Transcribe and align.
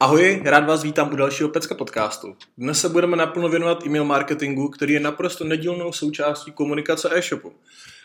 Ahoj, 0.00 0.42
rád 0.44 0.66
vás 0.66 0.82
vítám 0.82 1.12
u 1.12 1.16
dalšího 1.16 1.48
Pecka 1.48 1.74
podcastu. 1.74 2.36
Dnes 2.58 2.80
se 2.80 2.88
budeme 2.88 3.16
naplno 3.16 3.48
věnovat 3.48 3.86
e-mail 3.86 4.04
marketingu, 4.04 4.68
který 4.68 4.94
je 4.94 5.00
naprosto 5.00 5.44
nedílnou 5.44 5.92
součástí 5.92 6.52
komunikace 6.52 7.10
e-shopu. 7.12 7.52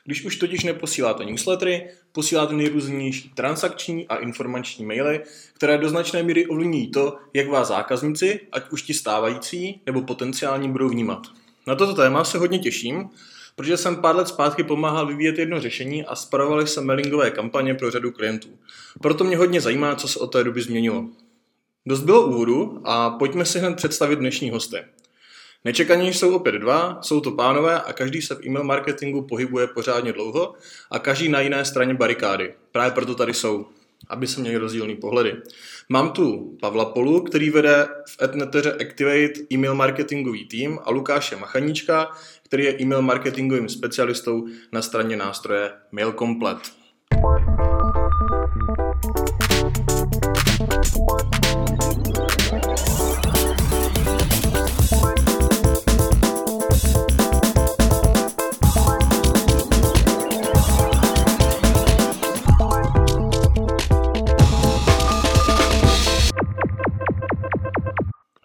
Když 0.06 0.26
už 0.26 0.36
totiž 0.36 0.64
neposíláte 0.64 1.26
newslettery, 1.26 1.90
posíláte 2.12 2.54
nejrůznější 2.54 3.30
transakční 3.30 4.08
a 4.08 4.16
informační 4.16 4.86
maily, 4.86 5.22
které 5.54 5.78
do 5.78 5.90
značné 5.90 6.24
míry 6.24 6.48
ovlivní 6.48 6.88
to, 6.88 7.18
jak 7.34 7.48
vás 7.48 7.68
zákazníci, 7.68 8.40
ať 8.52 8.70
už 8.70 8.82
ti 8.82 8.94
stávající 8.94 9.82
nebo 9.86 10.02
potenciální, 10.02 10.72
budou 10.72 10.90
vnímat. 10.90 11.28
Na 11.68 11.76
toto 11.76 11.94
téma 11.94 12.24
se 12.24 12.38
hodně 12.38 12.60
těším, 12.60 13.10
protože 13.56 13.78
jsem 13.78 13.96
pár 13.96 14.16
let 14.16 14.28
zpátky 14.28 14.64
pomáhal 14.64 15.08
vyvíjet 15.08 15.38
jedno 15.38 15.62
řešení 15.62 16.06
a 16.06 16.16
sparovali 16.16 16.68
se 16.68 16.82
mailingové 16.82 17.32
kampaně 17.32 17.74
pro 17.74 17.92
řadu 17.92 18.12
klientů. 18.12 18.50
Proto 19.02 19.24
mě 19.24 19.38
hodně 19.38 19.62
zajímá, 19.62 19.96
co 19.96 20.08
se 20.08 20.20
od 20.20 20.28
té 20.28 20.44
doby 20.44 20.62
změnilo. 20.62 21.06
Dost 21.86 22.02
bylo 22.02 22.26
úvodu 22.26 22.82
a 22.84 23.10
pojďme 23.10 23.46
si 23.46 23.60
hned 23.60 23.76
představit 23.76 24.16
dnešní 24.16 24.50
hosty. 24.50 24.78
Nečekaně 25.66 26.10
jsou 26.10 26.36
opět 26.36 26.52
dva, 26.52 27.00
jsou 27.02 27.22
to 27.22 27.32
pánové 27.32 27.82
a 27.82 27.94
každý 27.94 28.22
se 28.22 28.36
v 28.36 28.46
e-mail 28.46 28.64
marketingu 28.64 29.22
pohybuje 29.22 29.68
pořádně 29.68 30.14
dlouho 30.14 30.54
a 30.92 31.00
každý 31.00 31.30
na 31.30 31.40
jiné 31.42 31.66
straně 31.66 31.94
barikády. 31.94 32.54
Právě 32.72 32.92
proto 32.92 33.16
tady 33.16 33.34
jsou, 33.34 33.66
aby 34.08 34.28
se 34.28 34.42
měli 34.42 34.58
rozdílný 34.58 34.96
pohledy. 34.96 35.36
Mám 35.90 36.12
tu 36.12 36.58
Pavla 36.62 36.86
Polu, 36.86 37.22
který 37.22 37.50
vede 37.50 37.88
v 38.08 38.24
Etneteře 38.24 38.74
Activate 38.74 39.34
e-mail 39.54 39.76
marketingový 39.76 40.48
tým 40.48 40.80
a 40.84 40.92
Lukáše 40.92 41.36
Machaníčka, 41.36 42.12
který 42.44 42.64
je 42.64 42.82
e-mail 42.82 43.02
marketingovým 43.02 43.70
specialistou 43.70 44.48
na 44.72 44.82
straně 44.82 45.18
nástroje 45.18 45.72
MailComplet. 45.92 46.81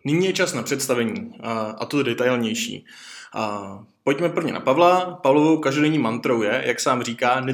Nyní 0.07 0.27
je 0.27 0.33
čas 0.33 0.53
na 0.53 0.63
představení, 0.63 1.33
a 1.79 1.87
to 1.87 2.03
detailnější. 2.03 2.87
Pojďme 4.05 4.29
prvně 4.29 4.53
na 4.53 4.61
Pavla. 4.61 5.19
Pavlovou 5.23 5.59
každodenní 5.59 5.99
mantrou 5.99 6.43
je, 6.43 6.63
jak 6.67 6.81
sám 6.81 7.03
říká, 7.03 7.45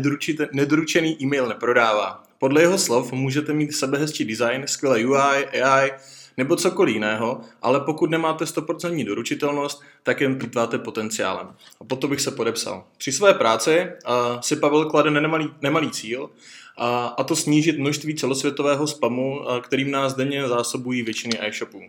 nedoručený 0.53 1.22
e-mail 1.22 1.48
neprodává. 1.48 2.22
Podle 2.39 2.61
jeho 2.61 2.78
slov 2.78 3.12
můžete 3.12 3.53
mít 3.53 3.75
sebehezčí 3.75 4.25
design, 4.25 4.62
skvělé 4.67 5.05
UI, 5.05 5.62
AI 5.62 5.91
nebo 6.36 6.56
cokoliv 6.56 6.94
jiného, 6.94 7.41
ale 7.62 7.81
pokud 7.81 8.11
nemáte 8.11 8.44
100% 8.44 9.06
doručitelnost, 9.06 9.83
tak 10.03 10.20
jen 10.20 10.39
plýtváte 10.39 10.78
potenciálem. 10.78 11.47
A 11.81 11.84
po 11.84 11.97
to 11.97 12.09
bych 12.09 12.20
se 12.20 12.31
podepsal. 12.31 12.84
Při 12.98 13.12
své 13.12 13.34
práci 13.34 13.81
uh, 13.81 14.41
si 14.41 14.56
Pavel 14.56 14.91
klade 14.91 15.11
nemalý, 15.11 15.48
nemalý 15.62 15.91
cíl, 15.91 16.31
a, 16.77 17.06
a 17.06 17.25
to 17.25 17.37
snížit 17.37 17.78
množství 17.78 18.14
celosvětového 18.14 18.87
spamu, 18.87 19.41
kterým 19.61 19.91
nás 19.91 20.14
denně 20.14 20.48
zásobují 20.48 21.03
většiny 21.03 21.39
e-shopů. 21.41 21.81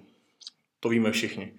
To 0.83 0.89
víme 0.89 1.11
všichni. 1.11 1.53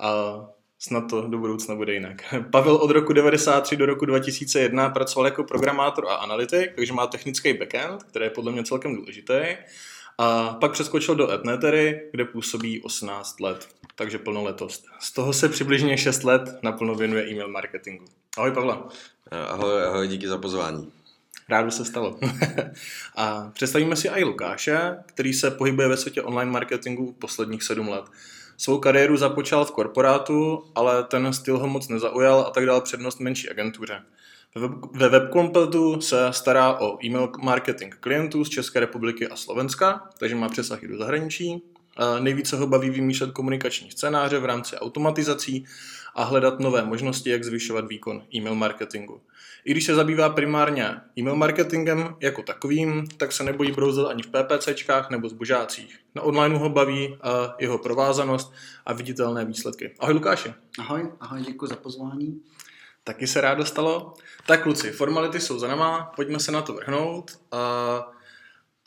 A 0.00 0.40
snad 0.78 1.00
to 1.10 1.28
do 1.28 1.38
budoucna 1.38 1.74
bude 1.74 1.94
jinak. 1.94 2.34
Pavel 2.52 2.76
od 2.76 2.90
roku 2.90 3.12
93 3.12 3.76
do 3.76 3.86
roku 3.86 4.04
2001 4.04 4.90
pracoval 4.90 5.26
jako 5.26 5.44
programátor 5.44 6.08
a 6.08 6.14
analytik, 6.14 6.72
takže 6.76 6.92
má 6.92 7.06
technický 7.06 7.52
backend, 7.52 8.02
který 8.02 8.24
je 8.24 8.30
podle 8.30 8.52
mě 8.52 8.64
celkem 8.64 8.96
důležitý. 8.96 9.40
A 10.18 10.56
pak 10.60 10.72
přeskočil 10.72 11.14
do 11.14 11.32
Etnetery, 11.32 12.00
kde 12.12 12.24
působí 12.24 12.82
18 12.82 13.40
let, 13.40 13.68
takže 13.94 14.18
plnoletost. 14.18 14.84
Z 15.00 15.12
toho 15.12 15.32
se 15.32 15.48
přibližně 15.48 15.98
6 15.98 16.24
let 16.24 16.42
naplno 16.62 16.94
věnuje 16.94 17.30
e-mail 17.30 17.48
marketingu. 17.48 18.04
Ahoj 18.36 18.52
Pavla. 18.52 18.88
Ahoj, 19.30 19.82
ahoj, 19.82 20.08
díky 20.08 20.28
za 20.28 20.38
pozvání. 20.38 20.92
Rádo 21.48 21.70
se 21.70 21.84
stalo. 21.84 22.18
a 23.16 23.50
představíme 23.54 23.96
si 23.96 24.08
i 24.08 24.24
Lukáše, 24.24 24.96
který 25.06 25.32
se 25.32 25.50
pohybuje 25.50 25.88
ve 25.88 25.96
světě 25.96 26.22
online 26.22 26.50
marketingu 26.50 27.12
posledních 27.12 27.62
7 27.62 27.88
let. 27.88 28.04
Svou 28.60 28.78
kariéru 28.78 29.16
započal 29.16 29.64
v 29.64 29.70
korporátu, 29.70 30.64
ale 30.74 31.04
ten 31.04 31.32
styl 31.32 31.58
ho 31.58 31.66
moc 31.66 31.88
nezaujal 31.88 32.40
a 32.40 32.50
tak 32.50 32.66
dal 32.66 32.80
přednost 32.80 33.20
menší 33.20 33.48
agentuře. 33.48 34.02
Ve 34.92 35.08
WebCompletu 35.08 36.00
se 36.00 36.26
stará 36.30 36.80
o 36.80 37.04
e-mail 37.04 37.32
marketing 37.42 37.94
klientů 37.94 38.44
z 38.44 38.48
České 38.48 38.80
republiky 38.80 39.28
a 39.28 39.36
Slovenska, 39.36 40.10
takže 40.18 40.34
má 40.34 40.48
přesah 40.48 40.82
i 40.82 40.88
do 40.88 40.98
zahraničí. 40.98 41.62
Nejvíce 42.20 42.56
ho 42.56 42.66
baví 42.66 42.90
vymýšlet 42.90 43.30
komunikační 43.32 43.90
scénáře 43.90 44.38
v 44.38 44.44
rámci 44.44 44.76
automatizací 44.76 45.66
a 46.14 46.24
hledat 46.24 46.60
nové 46.60 46.84
možnosti, 46.84 47.30
jak 47.30 47.44
zvyšovat 47.44 47.88
výkon 47.88 48.22
e-mail 48.34 48.54
marketingu. 48.54 49.20
I 49.64 49.70
když 49.70 49.84
se 49.84 49.94
zabývá 49.94 50.28
primárně 50.28 51.00
e-mail 51.18 51.36
marketingem 51.36 52.16
jako 52.20 52.42
takovým, 52.42 53.08
tak 53.16 53.32
se 53.32 53.44
nebojí 53.44 53.72
brouzet 53.72 54.06
ani 54.06 54.22
v 54.22 54.26
PPCčkách 54.26 55.10
nebo 55.10 55.28
zbožácích. 55.28 55.98
Na 56.14 56.22
online 56.22 56.58
ho 56.58 56.68
baví 56.68 57.08
uh, 57.08 57.16
jeho 57.58 57.78
provázanost 57.78 58.52
a 58.86 58.92
viditelné 58.92 59.44
výsledky. 59.44 59.94
Ahoj 59.98 60.14
Lukáši. 60.14 60.54
Ahoj, 60.78 61.12
ahoj, 61.20 61.40
děkuji 61.42 61.66
za 61.66 61.76
pozvání. 61.76 62.40
Taky 63.04 63.26
se 63.26 63.40
rádo 63.40 63.64
stalo. 63.64 64.14
Tak 64.46 64.62
kluci, 64.62 64.90
formality 64.90 65.40
jsou 65.40 65.58
za 65.58 65.68
náma, 65.68 66.12
pojďme 66.16 66.40
se 66.40 66.52
na 66.52 66.62
to 66.62 66.72
vrhnout. 66.72 67.38
Uh, 67.52 67.58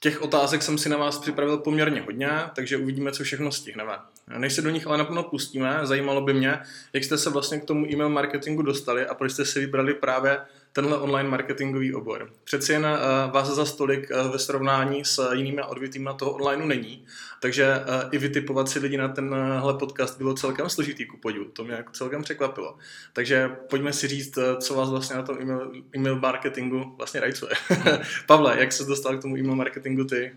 Těch 0.04 0.22
otázek 0.22 0.64
jsem 0.64 0.78
si 0.78 0.90
na 0.90 0.98
vás 0.98 1.20
připravil 1.20 1.58
poměrně 1.58 2.02
hodně, 2.02 2.30
takže 2.56 2.78
uvidíme, 2.78 3.12
co 3.12 3.24
všechno 3.24 3.52
stihneme. 3.52 3.94
Než 4.38 4.54
se 4.54 4.62
do 4.62 4.70
nich 4.70 4.88
ale 4.88 4.98
naplno 4.98 5.24
pustíme, 5.24 5.80
zajímalo 5.84 6.22
by 6.22 6.34
mě, 6.34 6.60
jak 6.94 7.04
jste 7.04 7.18
se 7.18 7.30
vlastně 7.30 7.60
k 7.60 7.66
tomu 7.66 7.86
e-mail 7.86 8.10
marketingu 8.10 8.62
dostali 8.62 9.06
a 9.06 9.14
proč 9.14 9.32
jste 9.32 9.46
si 9.46 9.60
vybrali 9.60 9.94
právě 9.94 10.38
tenhle 10.74 10.98
online 10.98 11.30
marketingový 11.30 11.94
obor. 11.94 12.32
Přeci 12.44 12.72
jen 12.72 12.86
uh, 12.86 13.32
vás 13.34 13.48
za 13.48 13.66
stolik 13.66 14.12
uh, 14.12 14.32
ve 14.32 14.40
srovnání 14.40 15.06
s 15.06 15.32
jinými 15.34 15.64
odvětvími 15.64 16.06
na 16.06 16.14
toho 16.14 16.32
online 16.32 16.66
není, 16.66 17.06
takže 17.42 17.76
uh, 17.76 18.10
i 18.12 18.18
vytipovat 18.18 18.70
si 18.70 18.80
lidi 18.80 18.98
na 18.98 19.08
tenhle 19.08 19.74
podcast 19.74 20.18
bylo 20.18 20.34
celkem 20.34 20.70
složitý 20.70 21.06
ku 21.06 21.18
podivu. 21.18 21.46
To 21.46 21.64
mě 21.64 21.74
jako 21.74 21.92
celkem 21.92 22.24
překvapilo. 22.24 22.78
Takže 23.14 23.50
pojďme 23.70 23.94
si 23.94 24.08
říct, 24.08 24.38
co 24.60 24.76
vás 24.76 24.90
vlastně 24.90 25.16
na 25.16 25.24
tom 25.24 25.38
e-mail, 25.42 25.72
e-mail 25.96 26.20
marketingu 26.20 26.96
vlastně 26.98 27.20
rajcuje. 27.20 27.52
Pavle, 28.28 28.60
jak 28.60 28.72
se 28.72 28.86
dostal 28.86 29.18
k 29.18 29.22
tomu 29.22 29.38
e-mail 29.38 29.56
marketingu 29.56 30.04
ty? 30.04 30.36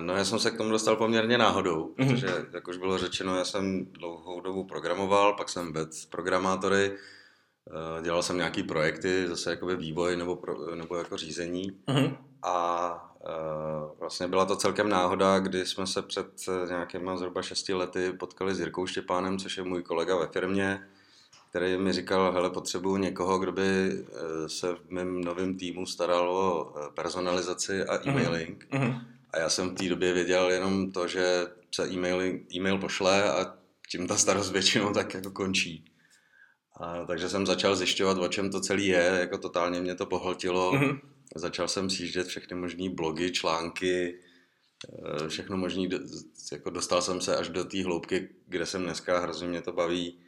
No 0.00 0.16
já 0.16 0.24
jsem 0.24 0.38
se 0.38 0.50
k 0.50 0.56
tomu 0.56 0.70
dostal 0.70 0.96
poměrně 0.96 1.38
náhodou, 1.38 1.94
mm-hmm. 1.98 2.08
protože, 2.08 2.28
jak 2.52 2.68
už 2.68 2.76
bylo 2.76 2.98
řečeno, 2.98 3.38
já 3.38 3.44
jsem 3.44 3.86
dlouhou 3.86 4.40
dobu 4.40 4.64
programoval, 4.64 5.32
pak 5.32 5.48
jsem 5.48 5.72
vedl 5.72 5.90
programátory, 6.10 6.92
Eh, 6.92 7.15
dělal 8.02 8.22
jsem 8.22 8.36
nějaký 8.36 8.62
projekty, 8.62 9.28
zase 9.28 9.50
jakoby 9.50 9.76
vývoj 9.76 10.16
nebo, 10.16 10.36
pro, 10.36 10.76
nebo 10.76 10.96
jako 10.96 11.16
řízení 11.16 11.72
uh-huh. 11.88 12.16
a 12.42 13.16
uh, 13.20 13.98
vlastně 14.00 14.28
byla 14.28 14.44
to 14.44 14.56
celkem 14.56 14.88
náhoda, 14.88 15.38
kdy 15.38 15.66
jsme 15.66 15.86
se 15.86 16.02
před 16.02 16.26
eh, 16.48 16.68
nějakýma 16.68 17.16
zhruba 17.16 17.42
šesti 17.42 17.74
lety 17.74 18.12
potkali 18.12 18.54
s 18.54 18.60
Jirkou 18.60 18.86
Štěpánem, 18.86 19.38
což 19.38 19.56
je 19.56 19.62
můj 19.62 19.82
kolega 19.82 20.16
ve 20.16 20.26
firmě, 20.26 20.80
který 21.50 21.76
mi 21.76 21.92
říkal, 21.92 22.32
hele, 22.32 22.50
potřebuji 22.50 22.96
někoho, 22.96 23.38
kdo 23.38 23.52
by 23.52 24.04
se 24.46 24.74
v 24.74 24.90
mém 24.90 25.20
novém 25.20 25.58
týmu 25.58 25.86
staral 25.86 26.30
o 26.30 26.74
personalizaci 26.94 27.84
a 27.84 27.94
mhm. 27.94 28.08
e-mailing. 28.08 28.66
Uh-huh. 28.72 29.00
A 29.30 29.38
já 29.38 29.48
jsem 29.48 29.70
v 29.70 29.74
té 29.74 29.88
době 29.88 30.12
věděl 30.12 30.50
jenom 30.50 30.92
to, 30.92 31.08
že 31.08 31.46
se 31.74 31.88
e-mail, 31.88 32.40
e-mail 32.54 32.78
pošle 32.78 33.32
a 33.32 33.54
tím 33.90 34.06
ta 34.06 34.16
starost 34.16 34.52
většinou 34.52 34.92
tak 34.92 35.14
jako 35.14 35.30
končí. 35.30 35.84
A, 36.76 37.04
takže 37.04 37.28
jsem 37.28 37.46
začal 37.46 37.76
zjišťovat, 37.76 38.18
o 38.18 38.28
čem 38.28 38.50
to 38.50 38.60
celý 38.60 38.86
je, 38.86 39.16
jako 39.20 39.38
totálně 39.38 39.80
mě 39.80 39.94
to 39.94 40.06
pohltilo. 40.06 40.72
Mm-hmm. 40.72 41.00
Začal 41.34 41.68
jsem 41.68 41.90
sjíždět 41.90 42.26
všechny 42.26 42.56
možné 42.56 42.90
blogy, 42.90 43.30
články, 43.30 44.20
eh, 44.88 45.28
všechno 45.28 45.56
možný, 45.56 45.88
jako 46.52 46.70
dostal 46.70 47.02
jsem 47.02 47.20
se 47.20 47.36
až 47.36 47.48
do 47.48 47.64
té 47.64 47.84
hloubky, 47.84 48.28
kde 48.46 48.66
jsem 48.66 48.82
dneska, 48.82 49.20
hrozně 49.20 49.48
mě 49.48 49.62
to 49.62 49.72
baví, 49.72 50.18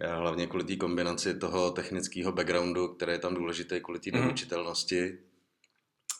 eh, 0.00 0.14
hlavně 0.14 0.46
kvůli 0.46 0.64
té 0.64 0.76
kombinaci 0.76 1.34
toho 1.34 1.70
technického 1.70 2.32
backgroundu, 2.32 2.88
který 2.88 3.12
je 3.12 3.18
tam 3.18 3.34
důležitý 3.34 3.80
kvůli 3.80 3.98
té 3.98 4.10
mm-hmm. 4.10 5.18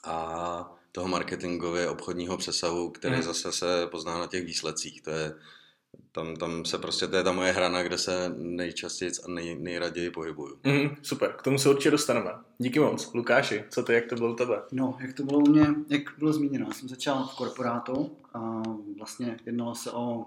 a 0.05 0.75
toho 0.93 1.09
marketingově 1.09 1.89
obchodního 1.89 2.37
přesahu, 2.37 2.91
který 2.91 3.15
mm-hmm. 3.15 3.23
zase 3.23 3.53
se 3.53 3.87
pozná 3.87 4.19
na 4.19 4.27
těch 4.27 4.45
výsledcích. 4.45 5.03
To 5.03 5.11
je 5.11 5.35
tam, 6.13 6.37
tam 6.37 6.65
se 6.65 6.79
prostě, 6.79 7.07
to 7.07 7.17
je 7.17 7.23
ta 7.23 7.33
moje 7.33 7.53
hrana, 7.53 7.83
kde 7.83 7.99
se 7.99 8.35
nejčastěji 8.37 9.11
a 9.25 9.31
nej, 9.31 9.59
nejraději 9.59 10.11
pohybuju. 10.11 10.59
Mm, 10.65 10.91
super, 11.03 11.33
k 11.33 11.43
tomu 11.43 11.59
se 11.59 11.69
určitě 11.69 11.91
dostaneme. 11.91 12.31
Díky 12.59 12.81
moc. 12.81 13.15
Lukáši, 13.15 13.65
co 13.71 13.83
ty, 13.83 13.93
jak 13.93 14.07
to 14.07 14.15
bylo 14.15 14.33
u 14.33 14.37
tebe? 14.37 14.63
No, 14.73 14.97
jak 15.01 15.13
to 15.13 15.23
bylo 15.23 15.39
u 15.39 15.51
mě, 15.51 15.67
jak 15.89 16.03
bylo 16.19 16.33
zmíněno, 16.33 16.67
já 16.69 16.73
jsem 16.73 16.89
začal 16.89 17.27
v 17.27 17.37
korporátu 17.37 18.17
a 18.35 18.63
vlastně 18.99 19.37
jednalo 19.47 19.75
se 19.75 19.91
o 19.91 20.27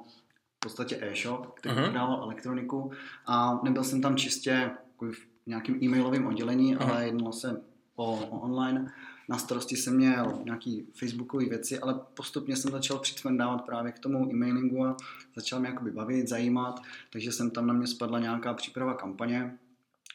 v 0.55 0.59
podstatě 0.59 0.97
e-shop, 1.01 1.45
který 1.53 1.75
uh-huh. 1.75 1.83
prodával 1.83 2.23
elektroniku 2.23 2.91
a 3.25 3.59
nebyl 3.63 3.83
jsem 3.83 4.01
tam 4.01 4.17
čistě 4.17 4.49
jako 4.49 5.05
v 5.05 5.17
nějakým 5.47 5.83
e-mailovém 5.83 6.27
oddělení, 6.27 6.77
uh-huh. 6.77 6.91
ale 6.91 7.05
jednalo 7.05 7.33
se 7.33 7.61
o, 7.95 8.13
o 8.13 8.39
online 8.39 8.93
na 9.31 9.37
starosti 9.37 9.75
jsem 9.75 9.95
měl 9.95 10.39
nějaký 10.45 10.85
facebookové 10.93 11.45
věci, 11.45 11.79
ale 11.79 11.99
postupně 12.13 12.55
jsem 12.55 12.71
začal 12.71 12.99
přicvendávat 12.99 13.65
právě 13.65 13.91
k 13.91 13.99
tomu 13.99 14.29
e-mailingu 14.31 14.85
a 14.85 14.97
začal 15.35 15.59
mě 15.59 15.69
jakoby 15.69 15.91
bavit, 15.91 16.27
zajímat, 16.27 16.81
takže 17.09 17.31
jsem 17.31 17.51
tam 17.51 17.67
na 17.67 17.73
mě 17.73 17.87
spadla 17.87 18.19
nějaká 18.19 18.53
příprava 18.53 18.93
kampaně 18.93 19.57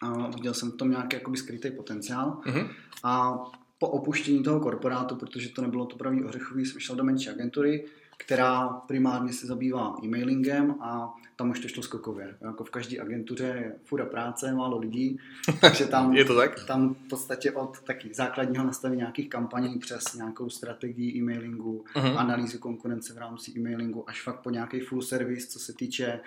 a 0.00 0.26
viděl 0.26 0.54
jsem 0.54 0.70
v 0.70 0.76
tom 0.76 0.90
nějaký 0.90 1.16
jakoby 1.16 1.36
skrytý 1.36 1.70
potenciál. 1.70 2.40
Mm-hmm. 2.46 2.68
A 3.04 3.38
po 3.78 3.88
opuštění 3.88 4.42
toho 4.42 4.60
korporátu, 4.60 5.16
protože 5.16 5.48
to 5.48 5.62
nebylo 5.62 5.86
to 5.86 5.96
pravý 5.96 6.24
ořechový, 6.24 6.66
jsem 6.66 6.80
šel 6.80 6.96
do 6.96 7.04
menší 7.04 7.30
agentury, 7.30 7.84
která 8.16 8.68
primárně 8.68 9.32
se 9.32 9.46
zabývá 9.46 9.96
e-mailingem 10.04 10.70
a 10.80 11.14
tam 11.36 11.50
už 11.50 11.60
to 11.60 11.68
šlo 11.68 11.82
skokově. 11.82 12.36
Jako 12.40 12.64
v 12.64 12.70
každé 12.70 13.00
agentuře 13.00 13.44
je 13.44 13.74
fura 13.84 14.06
práce, 14.06 14.54
málo 14.54 14.78
lidí, 14.78 15.18
takže 15.60 15.86
tam, 15.86 16.16
je 16.16 16.24
to 16.24 16.36
tak? 16.36 16.66
tam 16.66 16.94
v 16.94 17.08
podstatě 17.08 17.52
od 17.52 17.80
taky 17.80 18.14
základního 18.14 18.64
nastavení 18.64 18.98
nějakých 18.98 19.28
kampaní 19.28 19.78
přes 19.78 20.14
nějakou 20.14 20.50
strategii 20.50 21.18
e-mailingu, 21.18 21.84
uh-huh. 21.94 22.18
analýzu 22.18 22.58
konkurence 22.58 23.14
v 23.14 23.18
rámci 23.18 23.52
e-mailingu, 23.56 24.10
až 24.10 24.22
fakt 24.22 24.40
po 24.40 24.50
nějaký 24.50 24.80
full 24.80 25.02
service, 25.02 25.46
co 25.46 25.58
se 25.58 25.72
týče 25.72 26.20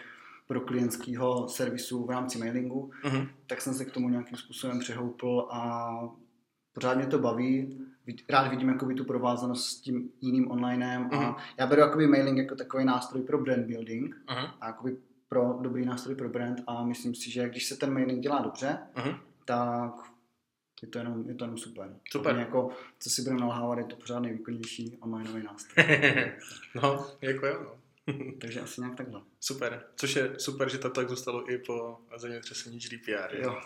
pro 0.48 0.62
klientského 0.62 1.48
servisu 1.48 2.06
v 2.06 2.10
rámci 2.10 2.40
mailingu, 2.40 2.92
uh-huh. 3.04 3.28
tak 3.48 3.62
jsem 3.62 3.74
se 3.74 3.86
k 3.86 3.92
tomu 3.92 4.10
nějakým 4.10 4.38
způsobem 4.38 4.80
přehoupl 4.80 5.48
a 5.52 5.92
pořád 6.80 6.98
mě 6.98 7.08
to 7.08 7.20
baví, 7.20 7.80
rád 8.30 8.48
vidím 8.48 8.70
jakoby 8.70 8.96
tu 8.96 9.06
provázanost 9.06 9.66
s 9.66 9.82
tím 9.82 10.10
jiným 10.22 10.52
onlinem 10.52 11.10
uh-huh. 11.10 11.18
a 11.18 11.32
mhm. 11.32 11.36
já 11.58 11.68
beru 11.68 11.82
jakoby 11.82 12.08
mailing 12.08 12.38
jako 12.38 12.56
takový 12.56 12.86
nástroj 12.86 13.22
pro 13.24 13.38
brand 13.38 13.66
building 13.66 14.16
uh-huh. 14.28 14.52
a 14.62 14.68
jakoby 14.68 14.98
pro 15.30 15.58
dobrý 15.62 15.86
nástroj 15.86 16.16
pro 16.16 16.30
brand 16.30 16.62
a 16.68 16.84
myslím 16.84 17.16
si, 17.16 17.32
že 17.32 17.50
když 17.50 17.66
se 17.66 17.78
ten 17.78 17.94
mailing 17.94 18.24
dělá 18.24 18.42
dobře, 18.42 18.80
uh-huh. 18.96 19.20
tak 19.46 19.92
je 20.82 20.88
to 20.88 20.98
jenom, 20.98 21.24
je 21.28 21.36
to 21.36 21.44
jenom 21.44 21.58
super. 21.58 21.96
Super. 22.12 22.36
jako, 22.36 22.70
co 23.00 23.10
si 23.10 23.22
budeme 23.22 23.42
nalhávat, 23.42 23.78
je 23.78 23.84
to 23.84 23.96
pořád 23.96 24.20
nejvýkonnější 24.20 24.98
onlineový 25.02 25.44
nástroj. 25.44 25.86
no, 26.76 27.06
jako 27.22 27.46
jo. 27.46 27.62
No. 27.64 27.80
Takže 28.42 28.62
asi 28.62 28.82
nějak 28.82 28.96
takhle. 28.96 29.22
Super. 29.40 29.84
Což 29.96 30.16
je 30.16 30.34
super, 30.38 30.70
že 30.70 30.78
to 30.78 30.90
tak 30.90 31.10
zůstalo 31.10 31.52
i 31.52 31.58
po 31.58 31.98
zemětřesení 32.18 32.80
GDPR. 32.80 33.36
Jo. 33.36 33.62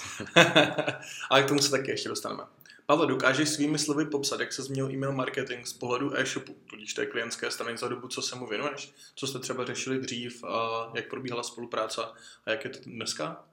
Ale 1.29 1.43
k 1.43 1.47
tomu 1.47 1.59
se 1.59 1.71
taky 1.71 1.91
ještě 1.91 2.09
dostaneme. 2.09 2.43
Pavel, 2.85 3.07
dokážeš 3.07 3.49
svými 3.49 3.79
slovy 3.79 4.05
popsat, 4.05 4.39
jak 4.39 4.53
se 4.53 4.63
změnil 4.63 4.91
e-mail 4.91 5.11
marketing 5.13 5.65
z 5.65 5.73
pohledu 5.73 6.17
e-shopu, 6.17 6.55
tudíž 6.69 6.93
té 6.93 7.05
klientské 7.05 7.51
strany 7.51 7.77
za 7.77 7.87
dobu, 7.87 8.07
co 8.07 8.21
se 8.21 8.35
mu 8.35 8.47
věnuješ? 8.47 8.93
Co 9.15 9.27
jste 9.27 9.39
třeba 9.39 9.65
řešili 9.65 9.99
dřív, 9.99 10.43
a 10.43 10.91
jak 10.95 11.09
probíhala 11.09 11.43
spolupráce 11.43 12.01
a 12.45 12.51
jak 12.51 12.63
je 12.63 12.69
to 12.69 12.79
dneska? 12.85 13.45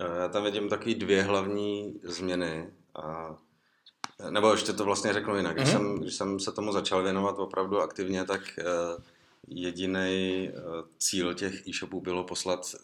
Já 0.00 0.28
tam 0.28 0.44
vidím 0.44 0.68
takové 0.68 0.94
dvě 0.94 1.22
hlavní 1.22 2.00
změny. 2.02 2.70
A, 2.94 3.36
nebo 4.30 4.52
ještě 4.52 4.72
to 4.72 4.84
vlastně 4.84 5.12
řeknu 5.12 5.36
jinak. 5.36 5.56
Když, 5.56 5.68
mm-hmm. 5.68 5.72
jsem, 5.72 5.98
když 5.98 6.14
jsem 6.14 6.40
se 6.40 6.52
tomu 6.52 6.72
začal 6.72 7.02
věnovat 7.02 7.38
opravdu 7.38 7.80
aktivně, 7.80 8.24
tak 8.24 8.40
uh, 8.58 9.04
jediný 9.48 10.50
uh, 10.52 10.88
cíl 10.98 11.34
těch 11.34 11.68
e-shopů 11.68 12.00
bylo 12.00 12.24
poslat 12.24 12.74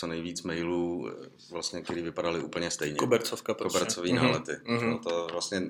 co 0.00 0.06
nejvíc 0.06 0.42
mailů, 0.42 1.08
eh, 1.08 1.28
vlastně, 1.50 1.82
které 1.82 2.02
vypadaly 2.02 2.40
úplně 2.40 2.70
stejně. 2.70 2.96
Kobercovka 2.96 3.54
prostě. 3.54 3.78
Kobercový 3.78 4.10
mm-hmm. 4.10 4.22
nálety. 4.22 4.52
Mm-hmm. 4.52 4.90
No 4.90 4.98
to 4.98 5.28
vlastně 5.32 5.62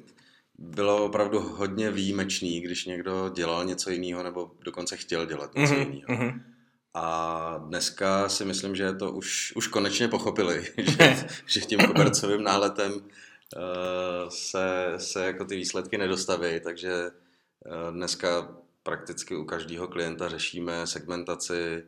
bylo 0.59 1.05
opravdu 1.05 1.41
hodně 1.41 1.91
výjimečný, 1.91 2.61
když 2.61 2.85
někdo 2.85 3.31
dělal 3.35 3.65
něco 3.65 3.91
jiného 3.91 4.23
nebo 4.23 4.51
dokonce 4.65 4.97
chtěl 4.97 5.27
dělat 5.27 5.55
něco 5.55 5.75
mm-hmm. 5.75 5.91
jiného. 5.91 6.07
Mm-hmm. 6.09 6.43
A 6.95 7.59
dneska 7.59 8.29
si 8.29 8.45
myslím, 8.45 8.77
že 8.77 8.93
to 8.93 9.13
už, 9.13 9.53
už 9.57 9.67
konečně 9.67 10.09
pochopili, 10.09 10.67
že, 10.79 11.27
že 11.47 11.61
tím 11.61 11.79
kobercovým 11.79 12.43
náletem 12.43 12.93
uh, 12.93 13.01
se, 14.29 14.95
se 14.97 15.27
jako 15.27 15.45
ty 15.45 15.57
výsledky 15.57 15.99
nedostaví, 15.99 16.61
takže 16.61 17.11
uh, 17.11 17.95
dneska 17.95 18.57
prakticky 18.83 19.37
u 19.37 19.45
každého 19.45 19.89
klienta 19.89 20.29
řešíme 20.29 20.87
segmentaci, 20.87 21.85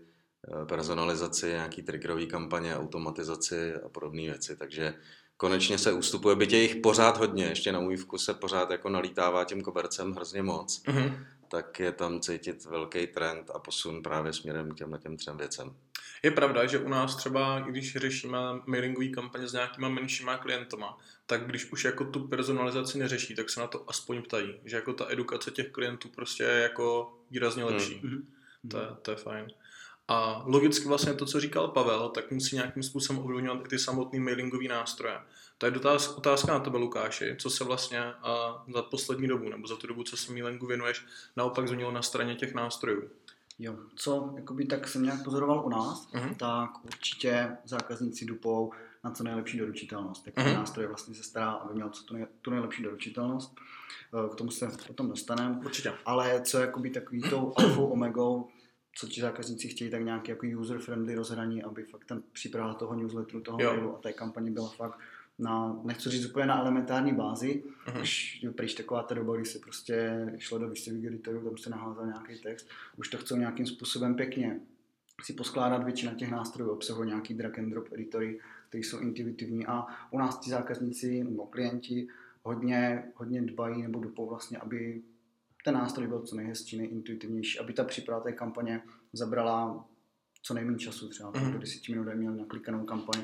personalizaci, 0.69 1.47
nějaký 1.47 1.83
triggerové 1.83 2.27
kampaně, 2.27 2.77
automatizaci 2.77 3.75
a 3.75 3.89
podobné 3.89 4.23
věci. 4.23 4.57
Takže 4.57 4.95
konečně 5.37 5.79
se 5.79 5.93
ustupuje, 5.93 6.37
byť 6.37 6.53
je 6.53 6.63
jich 6.63 6.77
pořád 6.77 7.17
hodně, 7.17 7.45
ještě 7.45 7.73
na 7.73 7.81
můj 7.81 7.97
vkus 7.97 8.25
se 8.25 8.35
pořád 8.35 8.71
jako 8.71 8.89
nalítává 8.89 9.45
tím 9.45 9.63
kobercem 9.63 10.13
hrozně 10.13 10.43
moc, 10.43 10.83
mm-hmm. 10.85 11.27
tak 11.49 11.81
je 11.81 11.93
tam 11.93 12.21
cítit 12.21 12.65
velký 12.65 13.07
trend 13.07 13.51
a 13.55 13.59
posun 13.59 14.03
právě 14.03 14.33
směrem 14.33 14.71
k 14.71 14.75
těmhle 14.75 14.99
těm 14.99 15.17
třem 15.17 15.37
věcem. 15.37 15.77
Je 16.23 16.31
pravda, 16.31 16.67
že 16.67 16.79
u 16.79 16.89
nás 16.89 17.17
třeba, 17.17 17.61
když 17.61 17.97
řešíme 17.97 18.39
mailingové 18.67 19.09
kampaně 19.09 19.49
s 19.49 19.53
nějakýma 19.53 19.89
menšíma 19.89 20.37
klientama, 20.37 20.99
tak 21.27 21.47
když 21.47 21.73
už 21.73 21.85
jako 21.85 22.05
tu 22.05 22.29
personalizaci 22.29 22.99
neřeší, 22.99 23.35
tak 23.35 23.51
se 23.51 23.61
na 23.61 23.67
to 23.67 23.85
aspoň 23.91 24.23
ptají, 24.23 24.61
že 24.65 24.77
jako 24.77 24.93
ta 24.93 25.07
edukace 25.09 25.51
těch 25.51 25.71
klientů 25.71 26.09
prostě 26.09 26.43
je 26.43 26.63
jako 26.63 27.15
výrazně 27.31 27.65
lepší. 27.65 28.01
Mm-hmm. 28.05 28.23
To, 28.71 28.79
je, 28.79 28.87
to 29.03 29.11
je 29.11 29.17
fajn. 29.17 29.47
A 30.09 30.43
logicky 30.47 30.89
vlastně 30.89 31.15
to, 31.15 31.27
co 31.27 31.41
říkal 31.41 31.69
Pavel, 31.69 32.09
tak 32.09 32.31
musí 32.31 32.57
nějakým 32.57 32.83
způsobem 32.83 33.23
ovlivňovat 33.23 33.67
i 33.67 33.69
ty 33.69 33.79
samotné 33.79 34.21
mailingové 34.21 34.69
nástroje. 34.69 35.19
To 35.59 35.67
je 35.67 35.73
dotaz, 35.73 36.09
otázka 36.09 36.53
na 36.53 36.61
tebe, 36.61 36.79
Lukáši, 36.79 37.37
co 37.39 37.51
se 37.51 37.65
vlastně 37.65 38.01
a 38.01 38.65
za 38.75 38.83
poslední 38.83 39.29
dobu, 39.29 39.49
nebo 39.49 39.67
za 39.67 39.77
tu 39.77 39.87
dobu, 39.87 40.03
co 40.03 40.17
se 40.17 40.33
mailingu 40.33 40.67
věnuješ, 40.67 41.05
naopak 41.37 41.69
změnilo 41.69 41.93
na 41.93 42.03
straně 42.03 42.35
těch 42.35 42.55
nástrojů. 42.55 43.03
Jo, 43.59 43.77
co 43.97 44.33
jakoby, 44.37 44.65
tak 44.65 44.89
jsem 44.89 45.03
nějak 45.03 45.25
pozoroval 45.25 45.63
u 45.67 45.69
nás, 45.69 46.09
uh-huh. 46.13 46.37
tak 46.37 46.85
určitě 46.85 47.57
zákazníci 47.65 48.25
dupou 48.25 48.73
na 49.05 49.11
co 49.11 49.25
nejlepší 49.25 49.59
doručitelnost. 49.59 50.27
Jak 50.27 50.37
uh-huh. 50.37 50.55
nástroj 50.55 50.87
vlastně 50.87 51.15
se 51.15 51.23
stará, 51.23 51.51
aby 51.51 51.75
měl 51.75 51.91
co 51.91 52.05
tu, 52.05 52.15
nej, 52.15 52.27
tu 52.43 52.51
nejlepší 52.51 52.83
doručitelnost. 52.83 53.55
K 54.33 54.35
tomu 54.35 54.51
se 54.51 54.69
potom 54.87 55.09
dostaneme. 55.09 55.61
Určitě. 55.65 55.93
Ale 56.07 56.43
co 56.45 56.59
je 56.59 56.67
jakoby 56.67 56.91
takový 56.91 57.23
tou 57.23 57.53
alfou 57.57 57.87
omegou, 57.87 58.49
co 58.95 59.09
ti 59.09 59.21
zákazníci 59.21 59.69
chtějí, 59.69 59.91
tak 59.91 60.05
nějaký 60.05 60.31
jako 60.31 60.47
user-friendly 60.47 61.15
rozhraní, 61.15 61.63
aby 61.63 61.83
fakt 61.83 62.05
ten 62.05 62.23
příprava 62.33 62.75
toho 62.75 62.95
newsletteru, 62.95 63.41
toho 63.41 63.59
jo. 63.61 63.71
mailu 63.71 63.97
a 63.97 63.99
té 63.99 64.13
kampaně 64.13 64.51
byla 64.51 64.69
fakt 64.69 64.99
na, 65.39 65.81
nechci 65.85 66.11
říct 66.11 66.27
úplně 66.27 66.47
na 66.47 66.61
elementární 66.61 67.13
bázi, 67.13 67.65
uh-huh. 67.87 68.03
už 68.03 68.43
je 68.43 68.51
pryč 68.51 68.75
taková 68.75 69.03
ta 69.03 69.15
doba, 69.15 69.37
kdy 69.37 69.45
se 69.45 69.59
prostě 69.59 70.27
šlo 70.39 70.59
do 70.59 70.69
výstavy 70.69 71.07
editoru, 71.07 71.41
tam 71.41 71.57
se 71.57 71.71
naházel 71.71 72.07
nějaký 72.07 72.39
text, 72.43 72.69
už 72.97 73.09
to 73.09 73.19
chcou 73.19 73.37
nějakým 73.37 73.67
způsobem 73.67 74.15
pěkně 74.15 74.61
si 75.23 75.33
poskládat, 75.33 75.85
většina 75.85 76.15
těch 76.15 76.31
nástrojů 76.31 76.71
obsahuje 76.71 77.07
nějaký 77.09 77.35
drag 77.35 77.59
and 77.59 77.71
drop 77.71 77.89
editory, 77.93 78.41
které 78.69 78.85
jsou 78.85 78.99
intuitivní 78.99 79.67
a 79.67 79.87
u 80.11 80.19
nás 80.19 80.41
ti 80.41 80.51
zákazníci 80.51 81.25
nebo 81.25 81.47
klienti 81.47 82.09
hodně, 82.43 83.05
hodně 83.15 83.43
dbají 83.43 83.83
nebo 83.83 84.01
dupou 84.01 84.29
vlastně, 84.29 84.59
aby 84.59 85.03
ten 85.65 85.75
nástroj 85.75 86.07
byl 86.07 86.21
co 86.21 86.37
nejhezčí, 86.37 86.79
nejintuitivnější, 86.79 87.59
aby 87.59 87.73
ta 87.73 87.85
příprava 87.85 88.21
té 88.21 88.33
kampaně 88.33 88.83
zabrala 89.13 89.85
co 90.43 90.55
nejméně 90.55 90.79
času, 90.79 91.09
třeba 91.09 91.33
mm-hmm. 91.33 91.53
do 91.53 91.59
10 91.59 91.89
minut 91.89 92.15
měl 92.15 92.35
naklikanou 92.35 92.85
kampaň 92.85 93.21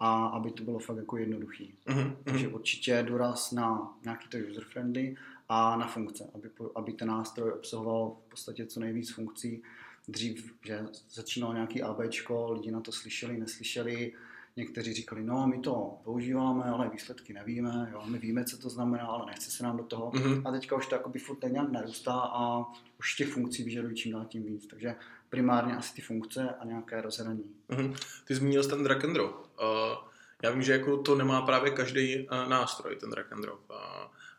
a 0.00 0.26
aby 0.26 0.50
to 0.50 0.64
bylo 0.64 0.78
fakt 0.78 0.96
jako 0.96 1.16
jednoduchý. 1.16 1.74
Mm-hmm. 1.86 2.16
Takže 2.24 2.48
určitě 2.48 3.02
důraz 3.02 3.52
na 3.52 3.94
nějaký 4.04 4.28
to 4.28 4.38
user 4.50 4.64
friendly 4.64 5.16
a 5.48 5.76
na 5.76 5.88
funkce, 5.88 6.30
aby, 6.34 6.50
aby 6.74 6.92
ten 6.92 7.08
nástroj 7.08 7.52
obsahoval 7.52 8.16
v 8.26 8.30
podstatě 8.30 8.66
co 8.66 8.80
nejvíc 8.80 9.10
funkcí. 9.12 9.62
Dřív, 10.08 10.54
že 10.64 10.80
začínalo 11.10 11.52
nějaký 11.52 11.82
ABčko, 11.82 12.52
lidi 12.52 12.70
na 12.70 12.80
to 12.80 12.92
slyšeli, 12.92 13.38
neslyšeli, 13.38 14.12
Někteří 14.56 14.92
říkali, 14.92 15.24
no 15.24 15.46
my 15.46 15.58
to 15.58 15.98
používáme, 16.04 16.64
ale 16.64 16.88
výsledky 16.88 17.32
nevíme, 17.32 17.88
jo, 17.92 18.02
my 18.06 18.18
víme, 18.18 18.44
co 18.44 18.58
to 18.58 18.70
znamená, 18.70 19.06
ale 19.06 19.26
nechce 19.26 19.50
se 19.50 19.62
nám 19.62 19.76
do 19.76 19.84
toho. 19.84 20.10
Mm-hmm. 20.10 20.42
A 20.48 20.50
teďka 20.52 20.76
už 20.76 20.86
to 20.86 20.94
jakoby 20.94 21.18
furt 21.18 21.42
nějak 21.42 21.72
narůstá 21.72 22.14
a 22.14 22.64
už 22.98 23.14
těch 23.14 23.28
funkcí 23.28 23.64
vyžadují 23.64 23.96
čím 23.96 24.12
dál 24.12 24.24
tím 24.24 24.44
víc. 24.44 24.66
Takže 24.66 24.94
primárně 25.28 25.76
asi 25.76 25.94
ty 25.94 26.02
funkce 26.02 26.48
a 26.48 26.64
nějaké 26.64 27.02
rozhraní. 27.02 27.44
Mm-hmm. 27.70 27.94
Ty 28.24 28.34
zmínil 28.34 28.62
jsi 28.62 28.70
ten 28.70 28.84
drag 28.84 29.04
and 29.04 29.12
drop. 29.12 29.34
Uh, 29.34 30.08
já 30.42 30.50
vím, 30.50 30.62
že 30.62 30.72
jako 30.72 30.96
to 30.96 31.14
nemá 31.14 31.42
právě 31.42 31.70
každý 31.70 32.28
uh, 32.28 32.48
nástroj, 32.48 32.96
ten 32.96 33.10
drag 33.10 33.32
and 33.32 33.40
drop. 33.40 33.70
Uh, 33.70 33.76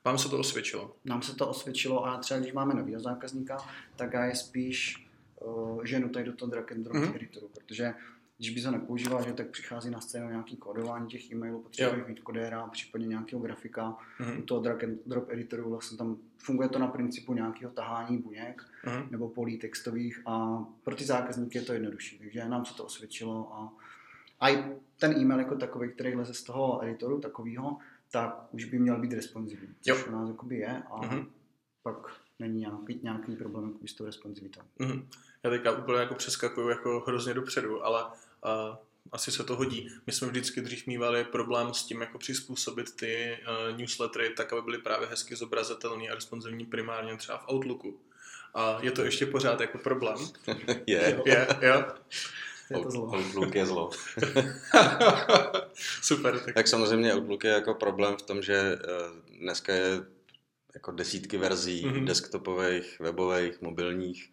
vám 0.05 0.17
se 0.17 0.29
to 0.29 0.39
osvědčilo? 0.39 0.95
Nám 1.05 1.21
se 1.21 1.35
to 1.35 1.47
osvědčilo 1.47 2.05
a 2.05 2.17
třeba 2.17 2.39
když 2.39 2.53
máme 2.53 2.73
nového 2.73 3.01
zákazníka, 3.01 3.57
tak 3.95 4.13
já 4.13 4.25
je 4.25 4.35
spíš 4.35 5.09
uh, 5.39 5.83
ženu 5.83 6.09
tady 6.09 6.25
do 6.25 6.33
toho 6.33 6.51
drag 6.51 6.71
and 6.71 6.83
drop 6.83 6.95
mm-hmm. 6.95 7.15
editoru, 7.15 7.49
protože 7.53 7.93
když 8.37 8.49
by 8.49 8.61
se 8.61 8.71
nepoužíval, 8.71 9.23
že 9.23 9.33
tak 9.33 9.49
přichází 9.49 9.89
na 9.89 10.01
scénu 10.01 10.29
nějaký 10.29 10.57
kódování 10.57 11.07
těch 11.07 11.31
e-mailů, 11.31 11.61
potřebuje 11.61 12.05
mít 12.07 12.19
kodéra, 12.19 12.67
případně 12.67 13.07
nějakého 13.07 13.41
grafika. 13.41 13.97
Mm-hmm. 14.19 14.39
U 14.39 14.41
toho 14.41 14.61
drag 14.61 14.83
and 14.83 14.99
drop 15.05 15.29
editoru 15.29 15.69
vlastně 15.69 15.97
tam 15.97 16.17
funguje 16.37 16.69
to 16.69 16.79
na 16.79 16.87
principu 16.87 17.33
nějakého 17.33 17.71
tahání 17.71 18.17
buněk 18.17 18.61
mm-hmm. 18.85 19.11
nebo 19.11 19.29
polí 19.29 19.57
textových 19.57 20.21
a 20.25 20.65
pro 20.83 20.95
ty 20.95 21.03
zákazníky 21.03 21.57
je 21.57 21.61
to 21.61 21.73
jednodušší, 21.73 22.17
takže 22.17 22.45
nám 22.49 22.65
se 22.65 22.73
to 22.73 22.85
osvědčilo 22.85 23.53
a, 23.53 23.73
a 24.39 24.49
i 24.49 24.63
ten 24.99 25.11
e-mail 25.17 25.39
jako 25.39 25.55
takový, 25.55 25.89
který 25.89 26.15
leze 26.15 26.33
z 26.33 26.43
toho 26.43 26.83
editoru 26.83 27.19
takového, 27.19 27.77
tak 28.11 28.47
už 28.51 28.65
by 28.65 28.79
měl 28.79 28.99
být 28.99 29.13
responsivní, 29.13 29.75
což 29.81 29.99
jo. 29.99 30.05
u 30.07 30.11
nás 30.11 30.29
jakoby 30.29 30.57
je 30.57 30.83
a 30.91 31.01
mm-hmm. 31.01 31.27
pak 31.83 31.97
není 32.39 32.59
nějaký, 32.59 32.99
nějaký 33.03 33.35
problém 33.35 33.73
s 33.85 33.93
tou 33.93 34.05
responsivitou. 34.05 34.61
Mm-hmm. 34.79 35.05
Já 35.43 35.49
teďka 35.49 35.71
úplně 35.71 35.99
jako 35.99 36.15
přeskakuju 36.15 36.69
jako 36.69 37.03
hrozně 37.07 37.33
dopředu, 37.33 37.85
ale 37.85 38.03
uh, 38.05 38.75
asi 39.11 39.31
se 39.31 39.43
to 39.43 39.55
hodí. 39.55 39.89
My 40.07 40.13
jsme 40.13 40.27
vždycky 40.27 40.61
dřív 40.61 40.87
mývali 40.87 41.23
problém 41.23 41.73
s 41.73 41.83
tím, 41.83 42.01
jako 42.01 42.17
přizpůsobit 42.17 42.95
ty 42.95 43.37
uh, 43.71 43.77
newslettery 43.77 44.29
tak, 44.29 44.53
aby 44.53 44.61
byly 44.61 44.77
právě 44.77 45.07
hezky 45.07 45.35
zobrazitelné 45.35 46.07
a 46.09 46.15
responsivní 46.15 46.65
primárně 46.65 47.17
třeba 47.17 47.37
v 47.37 47.53
Outlooku. 47.53 47.99
A 48.53 48.77
je 48.81 48.91
to 48.91 49.03
ještě 49.03 49.25
pořád 49.25 49.61
jako 49.61 49.77
problém. 49.77 50.17
je. 50.87 51.21
Je, 51.25 51.47
jo. 51.61 51.85
Je 52.69 52.83
to 52.83 52.91
zlo. 52.91 53.05
Outlook 53.05 53.55
je 53.55 53.65
zlo. 53.65 53.89
Super. 56.01 56.39
Tak. 56.39 56.53
tak 56.53 56.67
samozřejmě 56.67 57.13
Outlook 57.13 57.43
je 57.43 57.51
jako 57.51 57.73
problém 57.73 58.17
v 58.17 58.21
tom, 58.21 58.41
že 58.41 58.55
eh, 58.55 58.77
dneska 59.39 59.73
je 59.73 60.05
jako 60.75 60.91
desítky 60.91 61.37
verzí 61.37 61.85
mm-hmm. 61.85 62.05
desktopových, 62.05 62.99
webových, 62.99 63.61
mobilních 63.61 64.29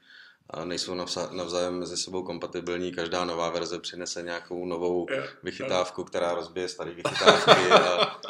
a 0.50 0.64
nejsou 0.64 0.94
navzájem 1.32 1.78
mezi 1.78 1.96
sebou 1.96 2.22
kompatibilní. 2.22 2.92
Každá 2.92 3.24
nová 3.24 3.50
verze 3.50 3.78
přinese 3.78 4.22
nějakou 4.22 4.66
novou 4.66 5.06
Yeah. 5.10 5.28
vychytávku, 5.42 6.04
která 6.04 6.34
rozbije 6.34 6.68
staré 6.68 6.90
vychytávky 6.90 7.70
a, 7.72 8.20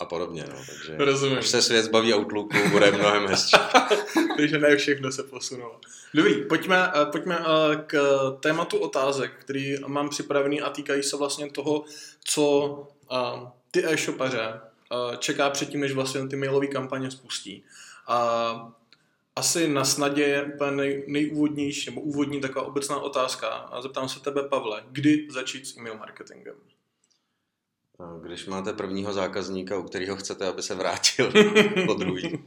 a 0.00 0.04
podobně. 0.04 0.44
No. 0.48 0.56
Takže 0.66 0.96
Rozumím. 1.04 1.38
až 1.38 1.48
se 1.48 1.62
svět 1.62 1.82
zbaví 1.82 2.14
Outlooku, 2.14 2.56
bude 2.70 2.92
mnohem 2.92 3.26
hezčí. 3.26 3.56
Takže 4.36 4.58
ne 4.58 4.76
všechno 4.76 5.12
se 5.12 5.22
posunulo. 5.22 5.80
Dobrý, 6.14 6.44
pojďme, 6.44 6.92
eh, 6.94 7.06
pojďme 7.06 7.38
eh, 7.40 7.76
k 7.86 7.96
tématu 8.40 8.78
otázek, 8.78 9.32
který 9.38 9.76
mám 9.86 10.08
připravený 10.08 10.60
a 10.60 10.70
týkají 10.70 11.02
se 11.02 11.16
vlastně 11.16 11.50
toho, 11.50 11.84
co 12.24 12.74
eh, 13.12 13.16
ty 13.70 13.86
e-shopaře 13.86 14.60
čeká 15.18 15.50
předtím, 15.50 15.80
než 15.80 15.92
vlastně 15.92 16.28
ty 16.28 16.36
mailové 16.36 16.66
kampaně 16.66 17.10
spustí. 17.10 17.64
A 18.06 18.74
asi 19.36 19.68
na 19.68 19.84
snadě 19.84 20.22
je 20.22 20.44
úplně 20.44 20.70
nej, 20.70 21.04
nejúvodnější, 21.08 21.90
nebo 21.90 22.00
úvodní 22.00 22.40
taková 22.40 22.64
obecná 22.66 23.00
otázka. 23.00 23.48
A 23.48 23.82
zeptám 23.82 24.08
se 24.08 24.20
tebe, 24.20 24.42
Pavle, 24.48 24.84
kdy 24.90 25.26
začít 25.30 25.66
s 25.66 25.76
e-mail 25.76 25.96
marketingem? 25.98 26.54
Když 28.22 28.46
máte 28.46 28.72
prvního 28.72 29.12
zákazníka, 29.12 29.78
u 29.78 29.82
kterého 29.82 30.16
chcete, 30.16 30.46
aby 30.46 30.62
se 30.62 30.74
vrátil 30.74 31.32
po 31.86 31.94
druhý. 31.94 32.44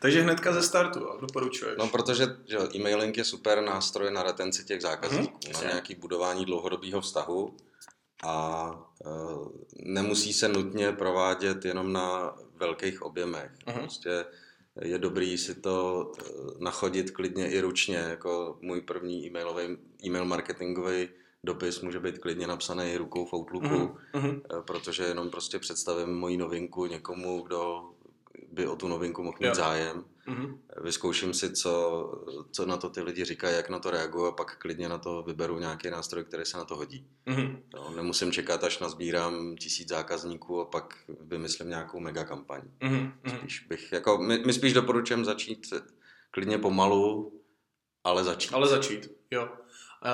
Takže 0.00 0.22
hnedka 0.22 0.52
ze 0.52 0.62
startu, 0.62 0.98
jo, 1.00 1.18
doporučuješ. 1.20 1.74
No, 1.78 1.88
protože 1.88 2.26
že 2.46 2.58
e-mailing 2.74 3.16
je 3.18 3.24
super 3.24 3.60
nástroj 3.62 4.10
na 4.10 4.22
retenci 4.22 4.64
těch 4.64 4.82
zákazníků, 4.82 5.38
Mhm, 5.44 5.52
na 5.52 5.60
nějaký 5.70 5.94
budování 5.94 6.44
dlouhodobého 6.44 7.00
vztahu 7.00 7.56
a 8.22 8.70
uh, 9.06 9.48
nemusí 9.76 10.32
se 10.32 10.48
nutně 10.48 10.92
provádět 10.92 11.64
jenom 11.64 11.92
na 11.92 12.36
velkých 12.56 13.02
objemech. 13.02 13.50
Mhm. 13.66 13.78
Prostě 13.78 14.24
je 14.80 14.98
dobrý 14.98 15.38
si 15.38 15.54
to 15.54 16.12
eh, 16.18 16.22
nachodit 16.58 17.10
klidně 17.10 17.50
i 17.50 17.60
ručně, 17.60 17.96
jako 17.96 18.58
můj 18.60 18.80
první 18.80 19.26
e-mailový, 19.26 19.76
e-mail 20.04 20.24
marketingový 20.24 21.08
dopis 21.44 21.80
může 21.80 22.00
být 22.00 22.18
klidně 22.18 22.46
napsaný 22.46 22.96
rukou 22.96 23.26
v 23.26 23.34
Outlooku, 23.34 23.96
eh, 24.14 24.38
protože 24.66 25.02
jenom 25.02 25.30
prostě 25.30 25.58
představím 25.58 26.14
moji 26.14 26.36
novinku 26.36 26.86
někomu, 26.86 27.42
kdo 27.42 27.89
by 28.52 28.66
o 28.66 28.76
tu 28.76 28.88
novinku 28.88 29.22
mohl 29.22 29.36
mít 29.40 29.46
Jo. 29.46 29.54
zájem 29.54 30.04
Mhm. 30.26 30.60
vyzkouším 30.82 31.34
si, 31.34 31.52
co, 31.52 32.04
co 32.52 32.66
na 32.66 32.76
to 32.76 32.90
ty 32.90 33.00
lidi 33.02 33.24
říkají, 33.24 33.56
jak 33.56 33.68
na 33.68 33.78
to 33.78 33.90
reagují 33.90 34.28
a 34.28 34.32
pak 34.32 34.58
klidně 34.58 34.88
na 34.88 34.98
to 34.98 35.22
vyberu 35.22 35.58
nějaký 35.58 35.90
nástroj, 35.90 36.24
který 36.24 36.44
se 36.44 36.56
na 36.56 36.64
to 36.64 36.76
hodí. 36.76 37.06
Mhm. 37.26 37.62
Jo, 37.74 37.90
nemusím 37.96 38.32
čekat, 38.32 38.64
až 38.64 38.78
nazbírám 38.78 39.56
tisíc 39.56 39.88
zákazníků 39.88 40.60
a 40.60 40.64
pak 40.64 40.94
vymyslím 41.20 41.68
nějakou 41.68 42.00
mega 42.00 42.24
kampaň. 42.24 42.62
Mhm. 42.82 43.12
Mhm. 43.24 43.38
Spíš 43.38 43.66
bych, 43.68 43.92
jako, 43.92 44.18
my, 44.18 44.38
my 44.46 44.52
spíš 44.52 44.72
doporučujeme 44.72 45.24
začít 45.24 45.66
klidně 46.30 46.58
pomalu, 46.58 47.32
ale 48.04 48.24
začít. 48.24 48.52
Ale 48.54 48.68
začít, 48.68 49.10
jo. 49.30 49.48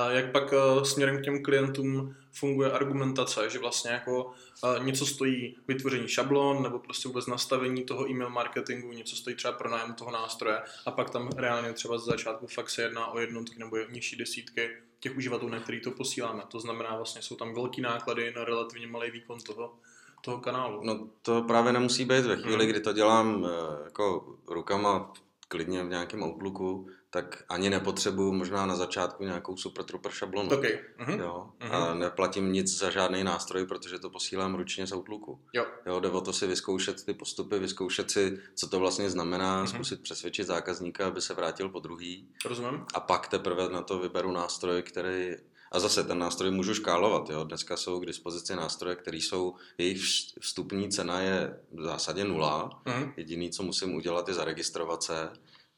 Jak 0.09 0.31
pak 0.31 0.53
eh, 0.53 0.85
směrem 0.85 1.17
k 1.17 1.23
těm 1.23 1.43
klientům 1.43 2.15
funguje 2.31 2.71
argumentace, 2.71 3.49
že 3.49 3.59
vlastně 3.59 3.91
jako 3.91 4.31
eh, 4.63 4.83
něco 4.83 5.05
stojí 5.05 5.57
vytvoření 5.67 6.07
šablon 6.07 6.63
nebo 6.63 6.79
prostě 6.79 7.07
vůbec 7.07 7.27
nastavení 7.27 7.83
toho 7.83 8.09
e-mail 8.09 8.29
marketingu, 8.29 8.91
něco 8.91 9.15
stojí 9.15 9.35
třeba 9.35 9.53
pro 9.53 9.69
nájem 9.69 9.93
toho 9.93 10.11
nástroje 10.11 10.57
a 10.85 10.91
pak 10.91 11.09
tam 11.09 11.29
reálně 11.37 11.73
třeba 11.73 11.97
z 11.97 12.05
začátku 12.05 12.47
fakt 12.47 12.69
se 12.69 12.81
jedná 12.81 13.07
o 13.07 13.19
jednotky 13.19 13.59
nebo 13.59 13.77
nižší 13.89 14.15
desítky 14.15 14.69
těch 14.99 15.17
uživatelů, 15.17 15.49
na 15.51 15.59
který 15.59 15.81
to 15.81 15.91
posíláme. 15.91 16.43
To 16.47 16.59
znamená 16.59 16.95
vlastně 16.95 17.21
jsou 17.21 17.35
tam 17.35 17.53
velký 17.53 17.81
náklady 17.81 18.33
na 18.35 18.43
relativně 18.43 18.87
malý 18.87 19.11
výkon 19.11 19.39
toho, 19.39 19.73
toho 20.21 20.37
kanálu. 20.37 20.81
No 20.83 21.07
to 21.21 21.41
právě 21.41 21.73
nemusí 21.73 22.05
být 22.05 22.25
ve 22.25 22.35
chvíli, 22.35 22.57
Mhm. 22.57 22.67
kdy 22.67 22.79
to 22.79 22.93
dělám 22.93 23.45
eh, 23.45 23.83
jako 23.83 24.35
rukama 24.47 25.13
klidně 25.47 25.83
v 25.83 25.89
nějakém 25.89 26.23
Outlooku, 26.23 26.87
tak 27.09 27.43
ani 27.49 27.69
nepotřebuju 27.69 28.31
možná 28.33 28.65
na 28.65 28.75
začátku 28.75 29.23
nějakou 29.23 29.57
super 29.57 29.85
trooper 29.85 30.11
šablonu. 30.11 30.49
OK. 30.49 30.63
Mhm. 30.97 31.19
Jo, 31.19 31.49
Mhm. 31.63 31.71
a 31.71 31.93
neplatím 31.93 32.51
nic 32.51 32.77
za 32.77 32.89
žádný 32.89 33.23
nástroj, 33.23 33.65
protože 33.65 33.99
to 33.99 34.09
posílám 34.09 34.55
ručně 34.55 34.87
z 34.87 34.91
Outlooku. 34.91 35.41
Jo. 35.53 35.65
Jo, 35.85 35.99
jde 35.99 36.09
o 36.09 36.21
to 36.21 36.33
si 36.33 36.47
vyzkoušet 36.47 37.05
ty 37.05 37.13
postupy, 37.13 37.59
vyzkoušet 37.59 38.11
si, 38.11 38.39
co 38.55 38.67
to 38.69 38.79
vlastně 38.79 39.09
znamená, 39.09 39.57
Mhm. 39.57 39.67
zkusit 39.67 40.01
přesvědčit 40.01 40.43
zákazníka, 40.47 41.07
aby 41.07 41.21
se 41.21 41.33
vrátil 41.33 41.69
po 41.69 41.79
druhý 41.79 42.29
Rozumím? 42.45 42.85
a 42.93 42.99
pak 42.99 43.27
teprve 43.27 43.69
na 43.69 43.81
to 43.81 43.99
vyberu 43.99 44.31
nástroj, 44.31 44.81
který... 44.83 45.35
A 45.71 45.79
zase 45.79 46.03
ten 46.03 46.19
nástroj 46.19 46.51
můžu 46.51 46.73
škálovat, 46.73 47.29
jo. 47.29 47.43
Dneska 47.43 47.77
jsou 47.77 47.99
k 47.99 48.05
dispozici 48.05 48.55
nástroje, 48.55 48.95
které 48.95 49.17
jsou, 49.17 49.55
jejich 49.77 50.01
vstupní 50.39 50.89
cena 50.89 51.21
je 51.21 51.59
v 51.71 51.81
zásadě 51.83 52.23
nula. 52.23 52.81
Mhm. 52.85 53.13
Jediný, 53.17 53.49
co 53.51 53.63
musím 53.63 53.95
udělat, 53.95 54.27
je 54.27 54.33
zaregistrovat 54.33 55.03
se. 55.03 55.29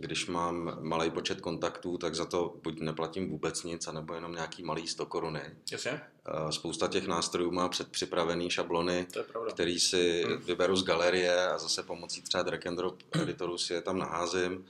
Když 0.01 0.27
mám 0.27 0.77
malý 0.81 1.12
počet 1.12 1.41
kontaktů, 1.41 1.98
tak 1.98 2.15
za 2.15 2.25
to 2.25 2.55
buď 2.63 2.79
neplatím 2.79 3.29
vůbec 3.29 3.63
nic, 3.63 3.88
anebo 3.88 4.13
jenom 4.13 4.31
nějaký 4.31 4.63
malý 4.63 4.88
100 4.88 5.05
koruny. 5.05 5.41
Jasně? 5.72 6.01
Spousta 6.50 6.88
těch 6.88 7.08
nástrojů 7.08 7.51
má 7.51 7.69
předpřipravený 7.69 8.50
šablony, 8.50 9.08
který 9.53 9.79
si 9.79 10.24
Hmm. 10.27 10.38
vyberu 10.38 10.75
z 10.75 10.84
galerie 10.84 11.48
a 11.50 11.58
zase 11.58 11.84
pomocí 11.84 12.22
třeba 12.22 12.43
drag 12.43 12.65
and 12.67 12.75
drop 12.75 13.03
editoru 13.22 13.58
si 13.58 13.74
je 13.74 13.81
tam 13.81 13.98
naházím. 14.00 14.65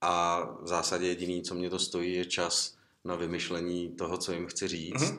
A 0.00 0.42
v 0.62 0.66
zásadě 0.66 1.06
jediný, 1.06 1.42
co 1.42 1.54
mě 1.54 1.70
to 1.70 1.78
stojí, 1.78 2.14
je 2.14 2.24
čas 2.24 2.77
na 3.08 3.16
vymyšlení 3.16 3.88
toho, 3.88 4.18
co 4.18 4.32
jim 4.32 4.46
chci 4.46 4.68
říct 4.68 5.10
Mhm. 5.10 5.18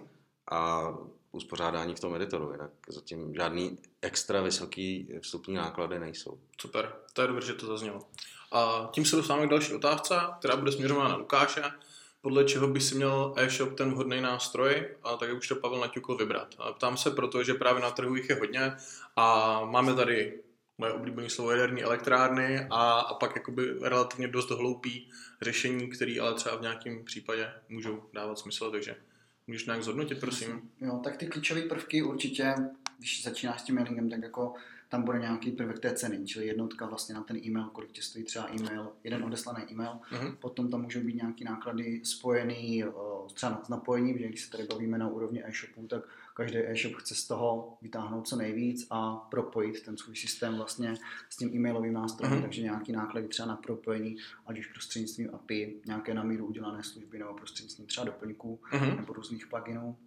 a 0.51 0.89
uspořádání 1.31 1.95
v 1.95 1.99
tom 1.99 2.15
editoru. 2.15 2.51
Jinak 2.51 2.71
zatím 2.87 3.35
žádný 3.35 3.77
extra 4.01 4.41
vysoký 4.41 5.09
vstupní 5.21 5.53
náklady 5.53 5.99
nejsou. 5.99 6.39
Super, 6.61 6.93
to 7.13 7.21
je 7.21 7.27
dobře, 7.27 7.47
že 7.47 7.53
to 7.53 7.65
zaznělo. 7.65 7.99
A 8.51 8.89
tím 8.91 9.05
se 9.05 9.15
dostáváme 9.15 9.47
k 9.47 9.49
další 9.49 9.73
otázce, 9.73 10.15
která 10.39 10.55
bude 10.55 10.71
směřována 10.71 11.09
na 11.09 11.15
Lukáše. 11.15 11.63
Podle 12.21 12.43
čeho 12.45 12.67
by 12.67 12.81
si 12.81 12.95
měl 12.95 13.33
e-shop 13.37 13.73
ten 13.77 13.91
vhodný 13.91 14.21
nástroj, 14.21 14.87
a 15.03 15.15
tak 15.17 15.29
jak 15.29 15.37
už 15.37 15.47
to 15.47 15.55
Pavel 15.55 15.79
naťukl, 15.79 16.17
vybrat. 16.17 16.55
A 16.57 16.73
ptám 16.73 16.97
se 16.97 17.11
proto, 17.11 17.43
že 17.43 17.53
právě 17.53 17.81
na 17.81 17.91
trhu 17.91 18.15
jich 18.15 18.29
je 18.29 18.35
hodně 18.35 18.75
a 19.15 19.59
máme 19.65 19.95
tady 19.95 20.39
moje 20.79 20.91
oblíbené 20.93 21.29
slovo 21.29 21.51
jaderní 21.51 21.83
elektrárny 21.83 22.67
a, 22.69 22.99
a 22.99 23.13
pak 23.13 23.35
jakoby 23.35 23.73
relativně 23.81 24.27
dost 24.27 24.49
hloupý 24.51 25.09
řešení, 25.41 25.87
které 25.89 26.15
ale 26.21 26.33
třeba 26.33 26.55
v 26.57 26.61
nějakém 26.61 27.05
případě 27.05 27.49
můžou 27.69 28.03
dávat 28.13 28.39
smysl, 28.39 28.71
takže 28.71 28.95
můžeš 29.47 29.65
nějak 29.65 29.83
zhodnotit, 29.83 30.19
prosím. 30.19 30.69
Jo, 30.81 30.99
tak 31.03 31.17
ty 31.17 31.27
klíčové 31.27 31.61
prvky 31.61 32.03
určitě, 32.03 32.53
když 32.97 33.23
začínáš 33.23 33.61
s 33.61 33.63
tím 33.63 33.75
mailingem, 33.75 34.09
tak 34.09 34.21
jako 34.23 34.53
tam 34.89 35.03
bude 35.03 35.19
nějaký 35.19 35.51
prvek 35.51 35.79
té 35.79 35.93
ceny, 35.93 36.25
čili 36.25 36.47
jednotka 36.47 36.85
vlastně 36.85 37.15
na 37.15 37.23
ten 37.23 37.37
e-mail, 37.37 37.65
kolik 37.69 37.91
tě 37.91 38.01
stojí 38.01 38.25
třeba 38.25 38.47
e-mail, 38.59 38.91
jeden 39.03 39.23
odeslaný 39.23 39.63
e-mail, 39.71 39.91
Mhm. 40.11 40.35
potom 40.35 40.69
tam 40.69 40.81
můžou 40.81 40.99
být 40.99 41.15
nějaké 41.15 41.45
náklady 41.45 42.01
spojený 42.03 42.83
třeba 43.33 43.61
s 43.63 43.69
napojením, 43.69 44.17
že 44.17 44.27
když 44.27 44.41
se 44.41 44.51
tady 44.51 44.63
bavíme 44.63 44.97
na 44.97 45.07
úrovni 45.07 45.43
e-shopu, 45.45 45.87
tak 45.87 46.01
každý 46.39 46.57
e-shop 46.57 46.93
chce 46.95 47.15
z 47.15 47.27
toho 47.27 47.77
vytáhnout 47.81 48.27
co 48.27 48.35
nejvíc 48.35 48.87
a 48.89 49.15
propojit 49.15 49.83
ten 49.85 49.97
svůj 49.97 50.15
systém 50.15 50.55
vlastně 50.55 50.93
s 51.29 51.37
tím 51.37 51.49
e-mailovým 51.55 51.93
nástrojem, 51.93 52.33
Mhm. 52.33 52.41
takže 52.41 52.61
nějaký 52.61 52.91
náklady 52.91 53.27
třeba 53.27 53.47
na 53.47 53.55
propojení, 53.55 54.17
ať 54.47 54.59
už 54.59 54.67
prostřednictvím 54.67 55.29
API, 55.35 55.75
nějaké 55.85 56.13
na 56.13 56.23
míru 56.23 56.45
udělané 56.45 56.83
služby 56.83 57.19
nebo 57.19 57.33
prostřednictvím 57.33 57.87
třeba 57.87 58.05
doplňků 58.05 58.59
Mhm. 58.73 58.95
nebo 58.97 59.13
různých 59.13 59.47
pluginů. 59.47 59.97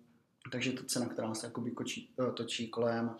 Takže 0.52 0.72
to 0.72 0.84
cena, 0.84 1.06
která 1.06 1.34
se 1.34 1.46
jakoby 1.46 1.70
kočí, 1.70 2.10
eh, 2.28 2.32
točí 2.32 2.68
kolem 2.68 3.10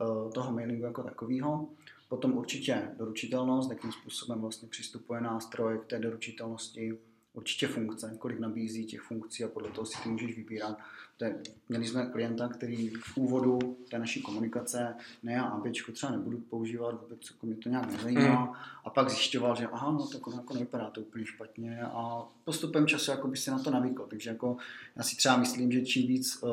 eh, 0.00 0.32
toho 0.32 0.52
mailingu 0.52 0.84
jako 0.84 1.02
takového. 1.02 1.68
Potom 2.08 2.32
určitě 2.36 2.88
doručitelnost, 2.98 3.70
jakým 3.70 3.92
způsobem 3.92 4.40
vlastně 4.40 4.68
přistupuje 4.68 5.20
nástroj 5.20 5.78
k 5.78 5.86
té 5.86 5.98
doručitelnosti. 5.98 6.98
Určitě 7.32 7.68
funkce, 7.68 8.16
kolik 8.18 8.38
nabízí 8.38 8.86
těch 8.86 9.00
funkcí 9.00 9.44
a 9.44 9.48
podle 9.48 9.70
toho 9.70 9.86
si 9.86 10.02
ty 10.02 10.08
můžeš 10.08 10.36
vybírat. 10.36 10.78
Je, 11.20 11.42
měli 11.68 11.86
jsme 11.86 12.06
klienta, 12.06 12.48
který 12.48 12.88
v 12.90 13.16
úvodu 13.16 13.58
té 13.90 13.98
naší 13.98 14.22
komunikace, 14.22 14.94
ne 15.22 15.32
já 15.32 15.44
ABčko 15.44 15.92
třeba 15.92 16.12
nebudu 16.12 16.38
používat, 16.38 17.02
vůbec 17.02 17.30
jako 17.30 17.46
mě 17.46 17.56
to 17.56 17.68
nějak 17.68 17.92
nezajímá. 17.92 18.44
Mm. 18.44 18.52
A 18.84 18.90
pak 18.90 19.10
zjišťoval, 19.10 19.56
že 19.56 19.66
aha, 19.66 19.90
no 19.92 20.06
tak 20.06 20.26
ono 20.26 20.36
jako 20.36 20.54
nevypadá 20.54 20.90
to 20.90 21.00
úplně 21.00 21.26
špatně 21.26 21.82
a 21.82 22.28
postupem 22.44 22.86
času 22.86 23.10
jako 23.10 23.28
by 23.28 23.36
si 23.36 23.50
na 23.50 23.58
to 23.58 23.70
navykl. 23.70 24.06
Takže 24.10 24.30
jako 24.30 24.56
já 24.96 25.02
si 25.02 25.16
třeba 25.16 25.36
myslím, 25.36 25.72
že 25.72 25.80
čím 25.80 26.06
víc 26.08 26.42
uh, 26.42 26.50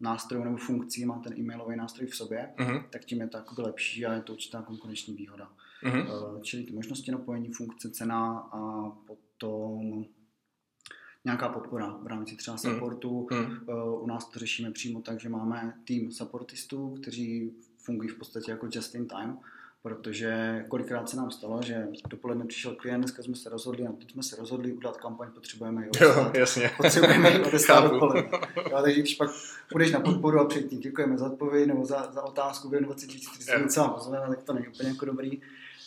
nástrojů 0.00 0.44
nebo 0.44 0.56
funkcí 0.56 1.04
má 1.04 1.18
ten 1.18 1.38
e-mailový 1.38 1.76
nástroj 1.76 2.06
v 2.06 2.16
sobě, 2.16 2.50
Mhm. 2.58 2.84
tak 2.90 3.04
tím 3.04 3.20
je 3.20 3.28
to 3.28 3.36
jakoby 3.36 3.62
lepší 3.62 4.06
a 4.06 4.12
je 4.12 4.22
to 4.22 4.32
určitá 4.32 4.62
konkurenční 4.62 5.14
výhoda. 5.14 5.48
Mhm. 5.84 6.00
Uh, 6.00 6.40
čili 6.42 6.62
ty 6.62 6.72
možnosti 6.72 7.12
napojení, 7.12 7.52
funkce, 7.52 7.90
cena 7.90 8.38
a 8.38 8.90
potom 9.06 10.04
nějaká 11.24 11.48
podpora 11.48 11.96
v 12.02 12.06
rámci 12.06 12.36
třeba 12.36 12.56
hmm. 12.64 12.74
supportu. 12.74 13.28
Mm. 13.30 13.38
Mm. 13.38 13.58
U 14.00 14.06
nás 14.06 14.30
to 14.30 14.38
řešíme 14.38 14.70
přímo 14.70 15.00
tak, 15.00 15.20
že 15.20 15.28
máme 15.28 15.74
tým 15.84 16.12
supportistů, 16.12 16.96
kteří 17.00 17.52
fungují 17.78 18.08
v 18.08 18.18
podstatě 18.18 18.50
jako 18.50 18.68
just 18.72 18.94
in 18.94 19.08
time, 19.08 19.38
protože 19.82 20.64
kolikrát 20.68 21.08
se 21.08 21.16
nám 21.16 21.30
stalo, 21.30 21.62
že 21.62 21.88
dopoledne 22.08 22.44
přišel 22.44 22.74
klient, 22.74 23.00
dneska 23.00 23.22
jsme 23.22 23.34
se 23.34 23.48
rozhodli, 23.48 23.86
a 23.86 23.92
teď 23.92 24.12
jsme 24.12 24.22
se 24.22 24.36
rozhodli 24.36 24.72
udělat 24.72 24.96
kampaň, 24.96 25.28
potřebujeme 25.34 25.82
ji 25.82 25.90
jo, 26.02 26.32
jasně. 26.34 26.70
potřebujeme 26.76 27.30
ji 27.30 27.40
odeslat 27.40 27.90
dopoledne. 27.90 28.30
Jo, 28.56 28.80
takže 28.82 29.00
když 29.00 29.14
pak 29.14 29.30
půjdeš 29.72 29.92
na 29.92 30.00
podporu 30.00 30.40
a 30.40 30.44
předtím 30.44 30.80
děkujeme 30.80 31.18
za 31.18 31.26
odpověď 31.26 31.66
nebo 31.66 31.84
za, 31.84 32.12
za 32.12 32.22
otázku 32.22 32.68
během 32.68 32.84
24 32.84 33.52
minut, 34.20 34.34
tak 34.34 34.42
to 34.42 34.52
není 34.52 34.68
úplně 34.68 34.88
jako 34.88 35.04
dobrý. 35.04 35.40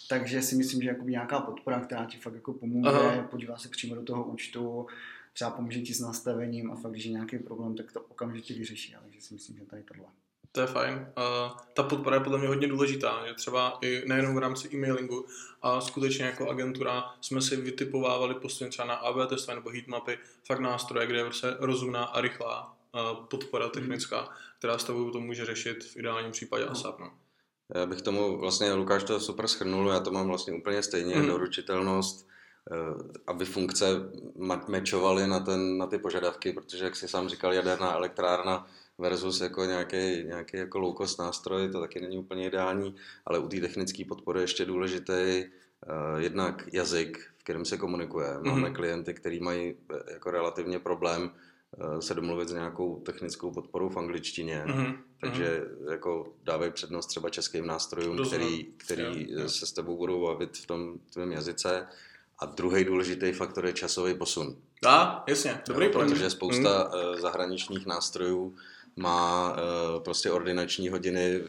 Takže 0.10 0.42
si 0.42 0.56
myslím, 0.56 0.82
že 0.82 0.90
jako 0.90 1.04
nějaká 1.06 1.40
podpora, 1.40 1.80
která 1.80 2.06
ti 2.06 2.18
fakt 2.18 2.34
jako 2.36 2.54
pomůže, 2.54 2.90
Aha. 2.90 3.28
podívá 3.32 3.58
se 3.58 3.70
přímo 3.70 3.96
do 3.96 4.02
toho 4.02 4.24
účtu, 4.24 4.88
třeba 5.34 5.52
pomůže 5.52 5.82
ti 5.82 5.94
s 5.94 6.00
nastavením 6.00 6.72
a 6.72 6.75
fakt, 6.75 6.92
když 6.92 7.06
je 7.06 7.12
nějaký 7.12 7.38
problém, 7.38 7.75
tak 7.75 7.92
to 7.92 8.02
okamžitě 8.02 8.54
vyřeší. 8.54 8.96
Takže 9.04 9.22
si 9.22 9.34
myslím, 9.34 9.58
že 9.58 9.66
tady 9.66 9.84
tohle. 9.84 10.06
To 10.52 10.62
je 10.62 10.68
fajn. 10.68 10.94
Uh, 10.96 11.58
ta 11.74 11.84
podpora 11.84 12.16
je 12.16 12.24
podle 12.24 12.40
mě 12.40 12.48
hodně 12.48 12.68
důležitá, 12.68 13.28
že 13.28 13.34
třeba 13.34 13.78
i 13.82 14.04
nejenom 14.08 14.36
v 14.36 14.38
rámci 14.38 14.70
e-mailingu, 14.74 15.25
a 15.62 15.82
skutečně 15.82 16.25
jako 16.25 16.50
agentura 16.50 17.13
jsme 17.22 17.42
si 17.42 17.56
vytipovávali 17.56 18.36
postupně 18.36 18.70
třeba 18.70 18.88
na 18.88 18.94
AB 18.94 19.30
testy 19.30 19.56
nebo 19.56 19.70
heatmapy, 19.70 20.18
fakt 20.48 20.60
nástroje, 20.60 21.08
kde 21.08 21.18
je 21.18 21.24
prostě 21.24 21.48
rozumná 21.60 22.04
a 22.04 22.22
rychlá 22.22 22.78
uh, 22.94 23.25
podpora 23.25 23.70
technická, 23.70 24.22
mm. 24.22 24.28
která 24.60 24.78
s 24.78 24.84
tebou 24.84 25.12
to 25.12 25.20
může 25.20 25.46
řešit 25.46 25.84
v 25.84 25.98
ideálním 25.98 26.32
případě 26.32 26.66
ASAP. 26.66 27.00
No. 27.00 27.12
Já 27.75 27.86
bych 27.86 28.02
tomu 28.02 28.38
vlastně, 28.38 28.74
Lukáš 28.74 29.04
to 29.04 29.20
super 29.20 29.48
schrnul, 29.48 29.90
já 29.90 30.00
to 30.00 30.12
mám 30.12 30.28
vlastně 30.28 30.54
úplně 30.54 30.84
stejně, 30.84 31.16
mm. 31.16 31.28
doručitelnost, 31.28 32.28
aby 33.27 33.46
funkce 33.46 33.86
mečovaly 34.67 35.27
na, 35.27 35.39
ten, 35.39 35.77
na 35.77 35.88
ty 35.88 35.98
požadavky, 35.98 36.53
protože 36.53 36.86
jak 36.86 36.96
si 36.96 37.08
sám 37.08 37.29
říkal, 37.29 37.53
jaderná 37.53 37.93
elektrárna 37.96 38.67
versus 38.98 39.41
jako 39.41 39.65
nějaký, 39.65 40.24
nějaký 40.24 40.58
jako 40.58 40.79
low 40.79 40.98
cost 40.98 41.20
nástroj, 41.20 41.70
to 41.70 41.79
taky 41.79 42.01
není 42.01 42.17
úplně 42.17 42.48
ideální, 42.48 42.96
ale 43.25 43.39
u 43.39 43.48
té 43.48 43.60
technické 43.60 44.05
podpory 44.05 44.39
je 44.39 44.43
ještě 44.43 44.65
důležitý 44.65 45.13
uh, 45.13 46.20
jednak 46.20 46.63
jazyk, 46.74 47.17
v 47.38 47.43
kterém 47.43 47.65
se 47.65 47.77
komunikuje. 47.77 48.27
Máme 48.41 48.70
mm-hmm. 48.70 48.74
klienty, 48.74 49.13
kteří 49.13 49.39
mají 49.39 49.75
eh, 49.93 50.13
jako 50.13 50.32
relativně 50.32 50.79
problém 50.79 51.32
uh, 51.77 52.00
se 52.00 52.13
domluvit 52.13 52.50
s 52.50 52.53
nějakou 52.53 53.00
technickou 53.00 53.51
podporou 53.51 53.89
v 53.89 53.98
angličtině, 53.98 54.63
mm-hmm. 54.67 54.98
takže 55.22 55.63
mm-hmm. 55.65 55.91
jako 55.91 56.34
dávají 56.43 56.72
přednost 56.72 57.05
třeba 57.05 57.29
českým 57.29 57.67
nástrojům, 57.67 58.17
Dozor. 58.17 58.39
který, 58.39 58.63
který 58.63 59.32
jo, 59.32 59.41
jo. 59.41 59.50
se 59.50 59.65
s 59.65 59.72
tebou 59.72 59.98
budou 59.98 60.22
bavit 60.22 60.58
v 60.58 60.67
tom 60.67 61.00
tvém 61.13 61.32
jazyce. 61.32 61.88
A 62.43 62.45
druhý 62.45 62.83
důležitý 62.83 63.31
faktor 63.31 63.65
je 63.65 63.73
časový 63.73 64.13
posun. 64.13 64.55
A, 64.88 65.23
jasně, 65.27 65.62
dobrý 65.67 65.85
jo, 65.85 65.91
Protože 65.91 66.29
spousta 66.29 66.91
mm. 66.93 67.21
zahraničních 67.21 67.85
nástrojů 67.85 68.55
má 68.95 69.51
uh, 69.51 70.03
prostě 70.03 70.31
ordinační 70.31 70.89
hodiny 70.89 71.41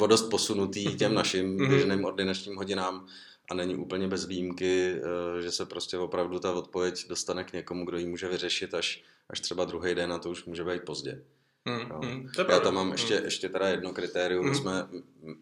o 0.00 0.06
dost 0.06 0.22
posunutý 0.22 0.96
těm 0.96 1.14
našim 1.14 1.56
mhm. 1.56 1.68
běžným 1.68 2.04
ordinačním 2.04 2.56
hodinám 2.56 3.06
a 3.50 3.54
není 3.54 3.76
úplně 3.76 4.08
bez 4.08 4.26
výjimky, 4.26 4.94
uh, 4.94 5.40
že 5.40 5.52
se 5.52 5.66
prostě 5.66 5.98
opravdu 5.98 6.38
ta 6.38 6.52
odpověď 6.52 7.08
dostane 7.08 7.44
k 7.44 7.52
někomu, 7.52 7.84
kdo 7.84 7.98
ji 7.98 8.06
může 8.06 8.28
vyřešit 8.28 8.74
až, 8.74 9.02
až 9.30 9.40
třeba 9.40 9.64
druhý 9.64 9.94
den 9.94 10.12
a 10.12 10.18
to 10.18 10.30
už 10.30 10.44
může 10.44 10.64
být 10.64 10.82
pozdě. 10.82 11.22
Mm, 11.68 12.10
mm, 12.10 12.28
to 12.36 12.46
Já 12.52 12.60
tam 12.60 12.74
mám 12.74 12.92
ještě, 12.92 13.18
mm. 13.18 13.24
ještě 13.24 13.48
teda 13.48 13.68
jedno 13.68 13.92
kritérium. 13.92 14.44
Mm. 14.44 14.50
My, 14.50 14.56
jsme, 14.56 14.88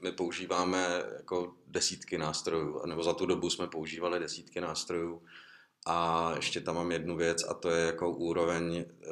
my 0.02 0.12
používáme 0.12 1.02
jako 1.16 1.54
desítky 1.66 2.18
nástrojů, 2.18 2.86
nebo 2.86 3.02
za 3.02 3.12
tu 3.12 3.26
dobu 3.26 3.50
jsme 3.50 3.66
používali 3.66 4.20
desítky 4.20 4.60
nástrojů 4.60 5.22
a 5.86 6.32
ještě 6.36 6.60
tam 6.60 6.74
mám 6.74 6.92
jednu 6.92 7.16
věc 7.16 7.44
a 7.48 7.54
to 7.54 7.70
je 7.70 7.86
jako 7.86 8.10
úroveň, 8.10 8.84
eh, 9.02 9.08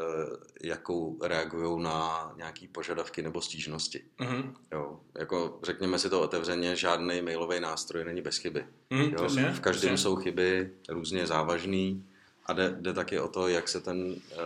jakou 0.63 1.19
reagují 1.23 1.83
na 1.83 2.33
nějaké 2.37 2.67
požadavky 2.73 3.23
nebo 3.23 3.41
stížnosti. 3.41 4.05
Mm-hmm. 4.21 4.55
Jo, 4.73 5.01
jako 5.19 5.59
řekněme 5.63 5.99
si 5.99 6.11
to 6.11 6.21
otevřeně, 6.21 6.77
žádný 6.77 7.23
mailový 7.23 7.61
nástroj 7.61 8.05
není 8.05 8.23
bez 8.23 8.37
chyby. 8.37 8.67
Mm, 8.91 9.01
jo, 9.01 9.29
v 9.53 9.61
každém 9.61 9.97
jsou 9.99 10.17
chyby 10.17 10.71
různě 10.89 11.27
závažný 11.27 12.07
a 12.47 12.53
jde, 12.53 12.77
jde 12.81 12.93
taky 12.93 13.21
o 13.21 13.29
to, 13.29 13.49
jak 13.49 13.69
se 13.69 13.81
ten, 13.81 14.15
eh, 14.33 14.37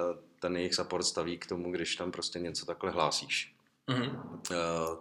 ten 0.41 0.57
jejich 0.57 0.75
support 0.75 1.05
staví 1.05 1.39
k 1.39 1.47
tomu, 1.47 1.73
když 1.73 1.97
tam 1.97 2.11
prostě 2.13 2.39
něco 2.39 2.67
takhle 2.67 2.91
hlásíš. 2.91 3.55
Mm-hmm. 3.89 4.21
Uh, 4.51 4.99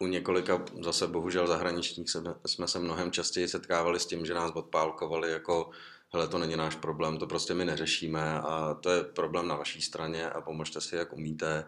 u 0.00 0.06
několika 0.06 0.64
zase 0.82 1.06
bohužel 1.06 1.46
zahraničních 1.46 2.10
jsme, 2.10 2.34
jsme 2.46 2.68
se 2.68 2.78
mnohem 2.78 3.12
častěji 3.12 3.48
setkávali 3.48 4.00
s 4.00 4.06
tím, 4.06 4.26
že 4.26 4.34
nás 4.34 4.52
odpálkovali 4.54 5.32
jako 5.32 5.70
hele, 6.12 6.28
to 6.28 6.38
není 6.38 6.56
náš 6.56 6.76
problém, 6.76 7.18
to 7.18 7.26
prostě 7.26 7.54
my 7.54 7.64
neřešíme 7.64 8.40
a 8.40 8.74
to 8.74 8.90
je 8.90 9.04
problém 9.04 9.48
na 9.48 9.56
vaší 9.56 9.82
straně 9.82 10.30
a 10.30 10.40
pomožte 10.40 10.80
si, 10.80 10.96
jak 10.96 11.12
umíte, 11.12 11.64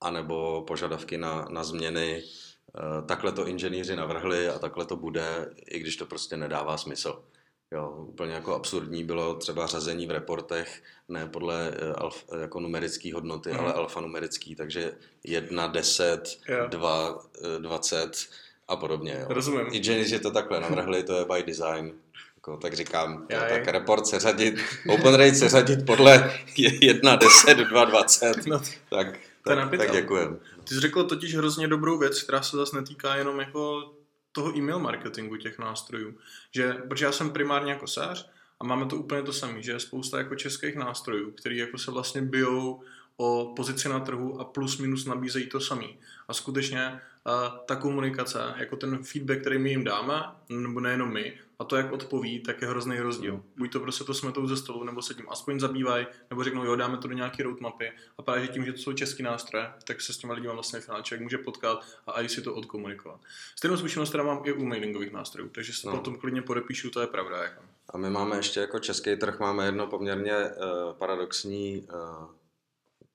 anebo 0.00 0.64
požadavky 0.66 1.18
na, 1.18 1.46
na 1.50 1.64
změny, 1.64 2.22
eh, 2.22 3.02
takhle 3.06 3.32
to 3.32 3.46
inženýři 3.46 3.96
navrhli 3.96 4.48
a 4.48 4.58
takhle 4.58 4.84
to 4.84 4.96
bude, 4.96 5.54
i 5.66 5.78
když 5.78 5.96
to 5.96 6.06
prostě 6.06 6.36
nedává 6.36 6.78
smysl. 6.78 7.24
Jo, 7.72 7.94
úplně 8.08 8.34
jako 8.34 8.54
absurdní 8.54 9.04
bylo 9.04 9.34
třeba 9.34 9.66
řazení 9.66 10.06
v 10.06 10.10
reportech, 10.10 10.82
ne 11.08 11.26
podle 11.26 11.74
eh, 11.76 11.92
alf, 11.92 12.24
jako 12.40 12.60
numerické 12.60 13.14
hodnoty, 13.14 13.52
mm. 13.52 13.60
ale 13.60 13.72
alfanumerický, 13.72 14.54
takže 14.54 14.92
1, 15.24 15.66
10, 15.66 16.38
yeah. 16.48 16.70
2, 16.70 17.22
20 17.58 18.28
a 18.68 18.76
podobně. 18.76 19.16
Jo. 19.20 19.26
Rozumím. 19.28 19.66
Inženýři 19.72 20.18
to 20.18 20.30
takhle 20.30 20.60
navrhli, 20.60 21.02
to 21.02 21.14
je 21.14 21.24
by 21.24 21.42
design. 21.42 21.92
Jako, 22.36 22.56
tak 22.56 22.74
říkám, 22.74 23.26
já, 23.28 23.40
tak 23.48 23.68
report 23.68 24.06
se 24.06 24.20
řadit, 24.20 24.54
open 24.88 25.14
rate 25.14 25.34
se 25.34 25.48
řadit 25.48 25.86
podle 25.86 26.40
1, 26.56 27.16
10, 27.16 27.54
2, 27.58 27.84
20. 27.84 28.46
No, 28.46 28.60
tak, 28.90 29.18
tak, 29.44 29.70
tak 29.76 29.92
děkujem. 29.92 30.38
Ty 30.64 30.74
jsi 30.74 30.80
řekl 30.80 31.04
totiž 31.04 31.34
hrozně 31.34 31.68
dobrou 31.68 31.98
věc, 31.98 32.22
která 32.22 32.42
se 32.42 32.56
zase 32.56 32.76
netýká 32.76 33.16
jenom 33.16 33.40
jako 33.40 33.92
toho 34.32 34.56
e-mail 34.56 34.78
marketingu 34.78 35.36
těch 35.36 35.58
nástrojů. 35.58 36.18
Že, 36.50 36.72
protože 36.72 37.04
já 37.04 37.12
jsem 37.12 37.30
primárně 37.30 37.72
jako 37.72 37.86
sář 37.86 38.30
a 38.60 38.64
máme 38.64 38.86
to 38.86 38.96
úplně 38.96 39.22
to 39.22 39.32
samé, 39.32 39.62
že 39.62 39.72
je 39.72 39.80
spousta 39.80 40.18
jako 40.18 40.34
českých 40.34 40.76
nástrojů, 40.76 41.30
který 41.30 41.56
jako 41.56 41.78
se 41.78 41.90
vlastně 41.90 42.22
bijou 42.22 42.82
o 43.16 43.52
pozici 43.56 43.88
na 43.88 44.00
trhu 44.00 44.40
a 44.40 44.44
plus 44.44 44.78
minus 44.78 45.04
nabízejí 45.04 45.46
to 45.46 45.60
samý. 45.60 45.98
A 46.28 46.32
skutečně 46.34 47.00
uh, 47.26 47.58
ta 47.66 47.76
komunikace, 47.76 48.54
jako 48.56 48.76
ten 48.76 49.04
feedback, 49.04 49.40
který 49.40 49.58
my 49.58 49.70
jim 49.70 49.84
dáme, 49.84 50.22
nebo 50.48 50.80
nejenom 50.80 51.12
my, 51.12 51.38
a 51.62 51.64
to, 51.64 51.76
jak 51.76 51.92
odpoví, 51.92 52.40
tak 52.40 52.62
je 52.62 52.68
hrozný 52.68 53.00
rozdíl. 53.00 53.34
Mm. 53.34 53.42
Buď 53.56 53.72
to 53.72 53.80
prostě 53.80 54.04
to 54.04 54.14
smetou 54.14 54.46
ze 54.46 54.56
stolu, 54.56 54.84
nebo 54.84 55.02
se 55.02 55.14
tím 55.14 55.26
aspoň 55.28 55.60
zabývají, 55.60 56.06
nebo 56.30 56.44
řeknou, 56.44 56.64
jo, 56.64 56.76
dáme 56.76 56.98
to 56.98 57.08
do 57.08 57.14
nějaké 57.14 57.42
roadmapy. 57.42 57.92
A 58.18 58.22
právě 58.22 58.46
že 58.46 58.52
tím, 58.52 58.64
že 58.64 58.72
to 58.72 58.78
jsou 58.78 58.92
český 58.92 59.22
nástroje, 59.22 59.72
tak 59.84 60.00
se 60.00 60.12
s 60.12 60.18
těma 60.18 60.34
lidmi 60.34 60.48
vlastně 60.48 60.80
finálně 60.80 61.04
člověk 61.04 61.22
může 61.22 61.38
potkat 61.38 61.86
a 62.06 62.22
i 62.22 62.28
si 62.28 62.42
to 62.42 62.54
odkomunikovat. 62.54 63.20
Stejnou 63.56 63.76
zkušenost 63.76 64.10
teda 64.10 64.24
mám 64.24 64.42
i 64.44 64.52
u 64.52 64.64
mailingových 64.64 65.12
nástrojů, 65.12 65.48
takže 65.48 65.72
se 65.72 65.86
no. 65.86 65.96
potom 65.96 66.16
klidně 66.16 66.42
podepíšu, 66.42 66.90
to 66.90 67.00
je 67.00 67.06
pravda. 67.06 67.42
Jako. 67.42 67.62
A 67.90 67.98
my 67.98 68.10
máme 68.10 68.36
ještě 68.36 68.60
jako 68.60 68.78
český 68.78 69.16
trh, 69.16 69.40
máme 69.40 69.66
jedno 69.66 69.86
poměrně 69.86 70.36
uh, 70.36 70.92
paradoxní 70.92 71.82
uh, 71.82 72.30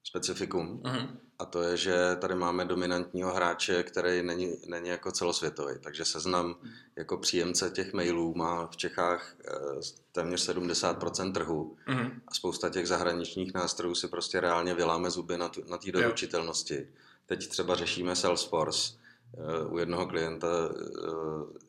specifikum. 0.03 0.81
Uh-huh. 0.83 1.07
A 1.39 1.45
to 1.45 1.61
je, 1.61 1.77
že 1.77 2.15
tady 2.19 2.35
máme 2.35 2.65
dominantního 2.65 3.33
hráče, 3.33 3.83
který 3.83 4.23
není, 4.23 4.57
není 4.67 4.89
jako 4.89 5.11
celosvětový. 5.11 5.73
Takže 5.81 6.05
seznam 6.05 6.55
jako 6.95 7.17
příjemce 7.17 7.69
těch 7.69 7.93
mailů 7.93 8.33
má 8.35 8.67
v 8.67 8.77
Čechách 8.77 9.35
eh, 9.45 9.51
téměř 10.11 10.49
70% 10.49 11.33
trhu. 11.33 11.77
Uh-huh. 11.87 12.11
A 12.27 12.33
spousta 12.33 12.69
těch 12.69 12.87
zahraničních 12.87 13.53
nástrojů 13.53 13.95
si 13.95 14.07
prostě 14.07 14.39
reálně 14.39 14.73
vyláme 14.73 15.09
zuby 15.09 15.37
na, 15.37 15.51
na 15.69 15.77
té 15.77 15.91
doručitelnosti. 15.91 16.87
Teď 17.25 17.47
třeba 17.47 17.75
řešíme 17.75 18.15
Salesforce. 18.15 18.93
Eh, 19.33 19.65
u 19.65 19.77
jednoho 19.77 20.07
klienta 20.07 20.47
eh, 20.47 21.67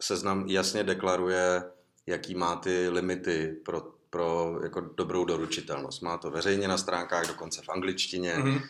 seznam 0.00 0.48
jasně 0.48 0.84
deklaruje, 0.84 1.64
jaký 2.06 2.34
má 2.34 2.56
ty 2.56 2.88
limity 2.88 3.56
pro 3.64 3.99
pro 4.10 4.58
jako 4.62 4.80
dobrou 4.80 5.24
doručitelnost. 5.24 6.02
Má 6.02 6.18
to 6.18 6.30
veřejně 6.30 6.68
na 6.68 6.78
stránkách, 6.78 7.28
dokonce 7.28 7.62
v 7.62 7.68
angličtině 7.68 8.34
mm-hmm. 8.34 8.62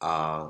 a 0.00 0.44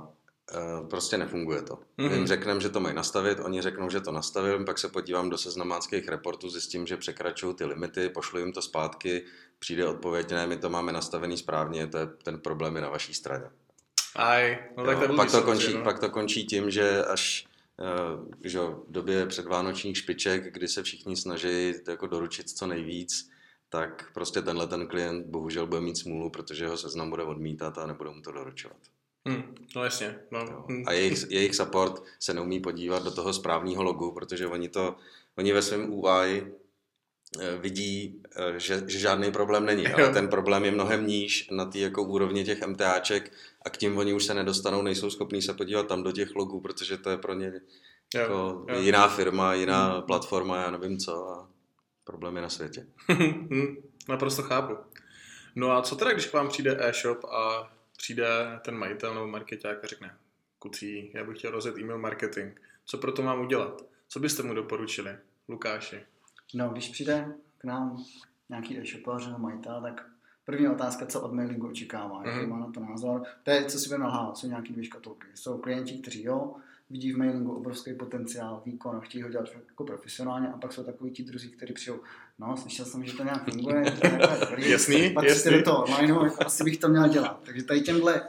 e, 0.55 0.87
prostě 0.89 1.19
nefunguje 1.19 1.63
to. 1.63 1.75
Mm-hmm. 1.75 2.11
My 2.11 2.17
jim 2.17 2.27
řekneme, 2.27 2.61
že 2.61 2.69
to 2.69 2.81
mají 2.81 2.95
nastavit, 2.95 3.41
oni 3.41 3.63
řeknou, 3.63 3.91
že 3.91 4.01
to 4.01 4.13
nastavím, 4.13 4.65
pak 4.65 4.79
se 4.79 4.89
podívám 4.89 5.31
do 5.31 5.39
seznamáckých 5.39 6.09
reportů, 6.09 6.51
zjistím, 6.51 6.87
že 6.87 6.97
překračují 6.97 7.55
ty 7.55 7.65
limity, 7.65 8.09
pošlu 8.09 8.39
jim 8.39 8.53
to 8.53 8.63
zpátky, 8.63 9.25
přijde 9.59 9.87
odpověď, 9.87 10.31
ne, 10.31 10.47
my 10.47 10.57
to 10.57 10.71
máme 10.71 10.93
nastavený 10.93 11.37
správně, 11.37 11.87
to 11.87 11.99
je 11.99 12.07
ten 12.07 12.41
problém 12.41 12.77
je 12.77 12.83
na 12.83 12.89
vaší 12.89 13.15
straně. 13.15 13.45
Aj, 14.17 14.59
no 14.77 14.85
tak 14.85 15.01
jo, 15.01 15.17
pak, 15.17 15.31
to 15.31 15.43
končí, 15.43 15.75
no. 15.75 15.85
pak 15.85 15.99
to 15.99 16.11
končí 16.11 16.47
tím, 16.47 16.71
že 16.71 17.05
až 17.05 17.47
e, 18.43 18.49
že 18.49 18.59
v 18.59 18.85
době 18.89 19.27
předvánočních 19.27 19.97
špiček, 19.99 20.53
kdy 20.53 20.69
se 20.69 20.83
všichni 20.83 21.17
snaží 21.17 21.75
jako 21.89 22.07
doručit 22.07 22.51
co 22.51 22.67
nejvíc, 22.67 23.32
tak 23.73 24.11
prostě 24.15 24.43
tenhle 24.43 24.67
ten 24.67 24.87
klient 24.87 25.27
bohužel 25.27 25.67
bude 25.67 25.81
mít 25.81 25.99
smůlu, 25.99 26.31
protože 26.31 26.69
ho 26.69 26.77
seznam 26.77 27.11
bude 27.11 27.23
odmítat 27.23 27.79
a 27.79 27.87
nebude 27.87 28.11
mu 28.11 28.23
to 28.23 28.33
doručovat. 28.33 28.77
Hmm, 29.29 29.55
no 29.77 29.85
jasně. 29.85 30.19
No. 30.31 30.65
Hmm. 30.69 30.85
A 30.87 30.93
jejich, 30.93 31.31
jejich 31.31 31.55
support 31.55 32.03
se 32.19 32.35
neumí 32.35 32.61
podívat 32.61 33.05
do 33.05 33.11
toho 33.11 33.33
správného 33.33 33.83
logu, 33.83 34.13
protože 34.13 34.47
oni 34.47 34.69
to, 34.69 34.97
oni 35.39 35.53
ve 35.53 35.63
svém 35.63 35.93
UI 35.93 36.47
eh, 37.41 37.57
vidí, 37.57 38.23
eh, 38.37 38.59
že, 38.61 38.83
že 38.87 38.99
žádný 38.99 39.33
problém 39.33 39.67
není, 39.67 39.87
ale 39.87 40.13
ten 40.13 40.29
problém 40.29 40.65
je 40.65 40.71
mnohem 40.71 41.07
níž 41.07 41.49
na 41.51 41.65
té 41.65 41.79
jako 41.79 42.03
úrovni 42.03 42.45
těch 42.45 42.67
MTAček 42.67 43.33
a 43.63 43.71
k 43.71 43.77
tím 43.77 43.99
oni 43.99 44.13
už 44.13 44.25
se 44.25 44.35
nedostanou, 44.35 44.83
nejsou 44.83 45.11
schopní 45.11 45.43
se 45.43 45.55
podívat 45.55 45.87
tam 45.87 46.03
do 46.03 46.13
těch 46.13 46.35
logů, 46.35 46.61
protože 46.61 46.97
to 46.97 47.11
je 47.11 47.17
pro 47.17 47.35
ně 47.35 47.53
jako 48.15 48.33
jo, 48.33 48.67
jo. 48.69 48.81
jiná 48.81 49.09
firma, 49.09 49.55
jiná 49.55 50.01
platforma, 50.01 50.57
já 50.57 50.71
nevím 50.71 50.99
co 50.99 51.29
a 51.29 51.52
problém 52.05 52.37
je 52.37 52.43
na 52.43 52.49
světě. 52.49 52.87
Naprosto 54.09 54.43
chápu. 54.43 54.77
No 55.55 55.71
a 55.71 55.83
co 55.83 55.97
teda, 55.97 56.13
když 56.13 56.27
k 56.27 56.33
vám 56.33 56.49
přijde 56.49 56.77
e-shop 56.81 57.25
a 57.25 57.73
přijde 57.97 58.27
ten 58.65 58.77
majitel 58.77 59.15
nebo 59.15 59.27
marketák 59.27 59.85
a 59.85 59.87
řekne, 59.87 60.17
kucí, 60.59 61.11
já 61.15 61.25
bych 61.25 61.39
chtěl 61.39 61.51
rozjet 61.51 61.79
e-mail 61.79 61.99
marketing, 61.99 62.61
co 62.85 62.99
pro 62.99 63.13
to 63.13 63.23
mám 63.23 63.41
udělat? 63.41 63.83
Co 64.09 64.21
byste 64.21 64.43
mu 64.43 64.55
doporučili, 64.55 65.17
Lukáši? 65.49 66.01
No, 66.55 66.69
když 66.69 66.89
přijde 66.89 67.35
k 67.59 67.65
nám 67.65 68.05
nějaký 68.49 68.79
e-shopař 68.79 69.27
nebo 69.27 69.39
majitel, 69.39 69.83
tak 69.83 70.07
první 70.45 70.69
otázka, 70.69 71.07
co 71.07 71.21
od 71.21 71.33
mailingu 71.33 71.69
očekává, 71.69 72.23
jaký 72.25 72.39
mm-hmm. 72.39 72.49
má 72.49 72.59
na 72.59 72.73
to 72.73 72.81
názor. 72.81 73.23
To 73.43 73.51
je, 73.51 73.65
co 73.65 73.79
si 73.79 73.89
budeme 73.89 74.05
nalhávat, 74.05 74.37
jsou 74.37 74.47
nějaké 74.47 74.73
dvě 74.73 74.85
škatulky. 74.85 75.27
Jsou 75.35 75.59
klienti, 75.59 75.99
kteří 75.99 76.25
jo, 76.25 76.55
vidí 76.93 77.13
v 77.13 77.17
mailingu 77.17 77.53
obrovský 77.53 77.95
potenciál, 77.95 78.63
výkon, 78.67 79.01
chtějí 79.01 79.23
ho 79.23 79.31
dělat 79.31 79.49
jako 79.69 79.85
profesionálně 79.85 80.49
a 80.49 80.57
pak 80.59 80.73
jsou 80.73 80.85
takový 80.85 81.11
ti 81.11 81.23
druzí, 81.23 81.51
kteří 81.51 81.73
přijdou, 81.73 82.01
no, 82.39 82.57
slyšel 82.57 82.85
jsem, 82.85 83.05
že 83.05 83.17
to 83.17 83.25
nějak 83.25 83.51
funguje, 83.51 83.85
to 84.01 84.07
je 84.07 84.19
dobrý, 84.41 84.71
jasný, 84.71 85.11
pak 85.11 85.25
jasný. 85.25 85.53
do 85.53 85.63
toho 85.63 85.85
online, 85.85 86.09
jako 86.09 86.47
asi 86.47 86.65
bych 86.65 86.77
to 86.77 86.89
měl 86.89 87.09
dělat. 87.09 87.41
Takže 87.45 87.63
tady 87.63 87.81
těmhle 87.81 88.23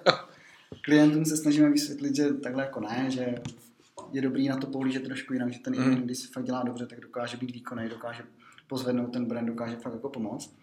klientům 0.81 1.25
se 1.25 1.37
snažíme 1.37 1.69
vysvětlit, 1.69 2.15
že 2.15 2.33
takhle 2.33 2.63
jako 2.63 2.79
ne, 2.79 3.05
že 3.09 3.35
je 4.11 4.21
dobrý 4.21 4.47
na 4.47 4.57
to 4.57 4.67
pohlížet 4.67 5.03
trošku 5.03 5.33
jinak, 5.33 5.53
že 5.53 5.59
ten 5.59 5.81
mm. 5.81 5.95
když 5.95 6.17
se 6.17 6.27
fakt 6.27 6.43
dělá 6.43 6.63
dobře, 6.63 6.85
tak 6.85 6.99
dokáže 6.99 7.37
být 7.37 7.51
výkonný, 7.51 7.89
dokáže 7.89 8.23
pozvednout 8.67 9.13
ten 9.13 9.25
brand, 9.25 9.47
dokáže 9.47 9.75
fakt 9.75 9.93
jako 9.93 10.09
pomoct. 10.09 10.55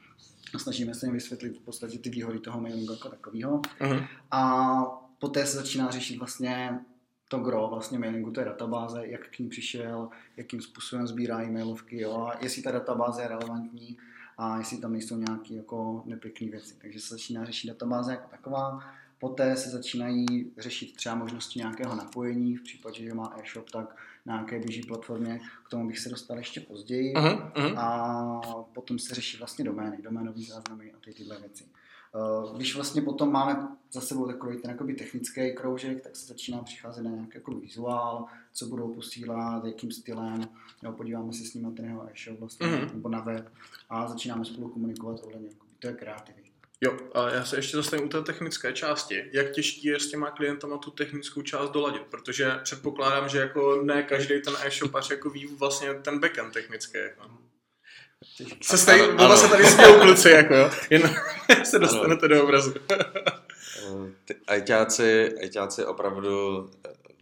A 0.54 0.58
snažíme 0.58 0.94
se 0.94 1.06
jim 1.06 1.12
vysvětlit 1.14 1.56
v 1.56 1.60
podstatě 1.60 1.98
ty 1.98 2.10
výhody 2.10 2.38
toho 2.38 2.60
mailingu 2.60 2.92
jako 2.92 3.08
takového. 3.08 3.62
Mm. 3.80 4.00
A 4.30 4.82
poté 5.18 5.46
se 5.46 5.56
začíná 5.56 5.90
řešit 5.90 6.18
vlastně 6.18 6.80
to 7.30 7.38
gro 7.38 7.68
vlastně 7.68 7.98
mailingu 7.98 8.30
té 8.30 8.44
databáze, 8.44 9.06
jak 9.06 9.28
k 9.28 9.38
ní 9.38 9.48
přišel, 9.48 10.08
jakým 10.36 10.62
způsobem 10.62 11.06
sbírá 11.06 11.42
e-mailovky, 11.42 12.00
jo, 12.00 12.16
a 12.16 12.38
jestli 12.40 12.62
ta 12.62 12.70
databáze 12.70 13.22
je 13.22 13.28
relevantní 13.28 13.98
a 14.38 14.58
jestli 14.58 14.78
tam 14.78 14.92
nejsou 14.92 15.16
nějaké 15.16 15.54
jako 15.54 16.02
nepěkné 16.06 16.48
věci. 16.48 16.74
Takže 16.78 17.00
se 17.00 17.14
začíná 17.14 17.44
řešit 17.44 17.68
databáze 17.68 18.12
jako 18.12 18.28
taková. 18.30 18.80
Poté 19.18 19.56
se 19.56 19.70
začínají 19.70 20.52
řešit 20.58 20.96
třeba 20.96 21.14
možnosti 21.14 21.58
nějakého 21.58 21.94
napojení, 21.94 22.56
v 22.56 22.62
případě, 22.62 23.04
že 23.04 23.14
má 23.14 23.34
e-shop, 23.42 23.70
tak 23.70 23.96
na 24.26 24.34
nějaké 24.34 24.58
běží 24.58 24.82
platformě, 24.82 25.40
k 25.66 25.68
tomu 25.68 25.86
bych 25.86 25.98
se 25.98 26.08
dostal 26.08 26.38
ještě 26.38 26.60
později. 26.60 27.14
Uh-huh, 27.14 27.52
uh-huh. 27.52 27.78
A 27.78 28.64
potom 28.72 28.98
se 28.98 29.14
řeší 29.14 29.38
vlastně 29.38 29.64
domény, 29.64 30.02
doménové 30.02 30.42
záznamy 30.42 30.92
a 30.92 30.96
ty 31.04 31.14
tyhle 31.14 31.38
věci. 31.40 31.64
Eh, 32.14 32.56
když 32.56 32.74
vlastně 32.74 33.02
potom 33.02 33.32
máme 33.32 33.68
za 33.92 34.00
sebou 34.00 34.26
takový 34.26 34.56
ten 34.56 34.70
jakoby 34.70 34.94
technický 34.94 35.54
kroužek, 35.54 36.00
tak 36.00 36.16
se 36.16 36.26
začíná 36.26 36.62
přicházet 36.62 37.02
na 37.02 37.10
nějaký 37.10 37.32
jako 37.34 37.54
vizuál, 37.54 38.26
co 38.52 38.66
budou 38.66 38.94
posílat, 38.94 39.64
jakým 39.64 39.92
stylem, 39.92 40.48
jo, 40.82 40.92
podíváme 40.92 41.32
se 41.32 41.44
s 41.44 41.54
ním 41.54 41.64
na 41.64 41.70
ten 41.70 41.84
jeho 41.84 42.08
e-shop 42.10 42.38
vlastně, 42.38 42.66
mm-hmm. 42.66 42.94
nebo 42.94 43.08
na 43.08 43.20
web 43.20 43.52
a 43.90 44.08
začínáme 44.08 44.44
spolu 44.44 44.68
komunikovat 44.68 45.20
ohledně 45.24 45.48
to 45.80 45.86
je 45.86 45.92
kreativní. 45.92 46.50
Jo, 46.80 46.98
a 47.14 47.30
já 47.30 47.44
se 47.44 47.56
ještě 47.56 47.76
zastavím 47.76 48.06
u 48.06 48.08
té 48.08 48.22
technické 48.22 48.72
části. 48.72 49.24
Jak 49.32 49.50
těžký 49.50 49.88
je 49.88 50.00
s 50.00 50.10
těma 50.10 50.30
klientama 50.30 50.78
tu 50.78 50.90
technickou 50.90 51.42
část 51.42 51.70
doladit? 51.70 52.02
Protože 52.02 52.50
předpokládám, 52.62 53.28
že 53.28 53.38
jako 53.38 53.82
ne 53.82 54.02
každý 54.02 54.42
ten 54.42 54.54
e-shopař 54.64 55.10
jako 55.10 55.30
ví 55.30 55.46
vlastně 55.46 55.94
ten 55.94 56.20
backend 56.20 56.52
technický. 56.52 56.98
Jako. 56.98 57.39
Se 58.62 58.78
stají, 58.78 59.02
ano, 59.02 59.24
ano. 59.24 59.37
se 59.37 59.48
tady 59.48 59.64
smějou 59.64 60.00
kluci, 60.00 60.30
jako 60.30 60.54
jo. 60.54 60.70
Jen 60.90 61.16
se 61.64 61.78
dostanete 61.78 62.26
ano. 62.26 62.35
do 62.35 62.44
obrazu. 62.44 62.74
Ty 64.24 64.35
ajťáci, 64.46 65.35
ajťáci 65.42 65.85
opravdu 65.85 66.30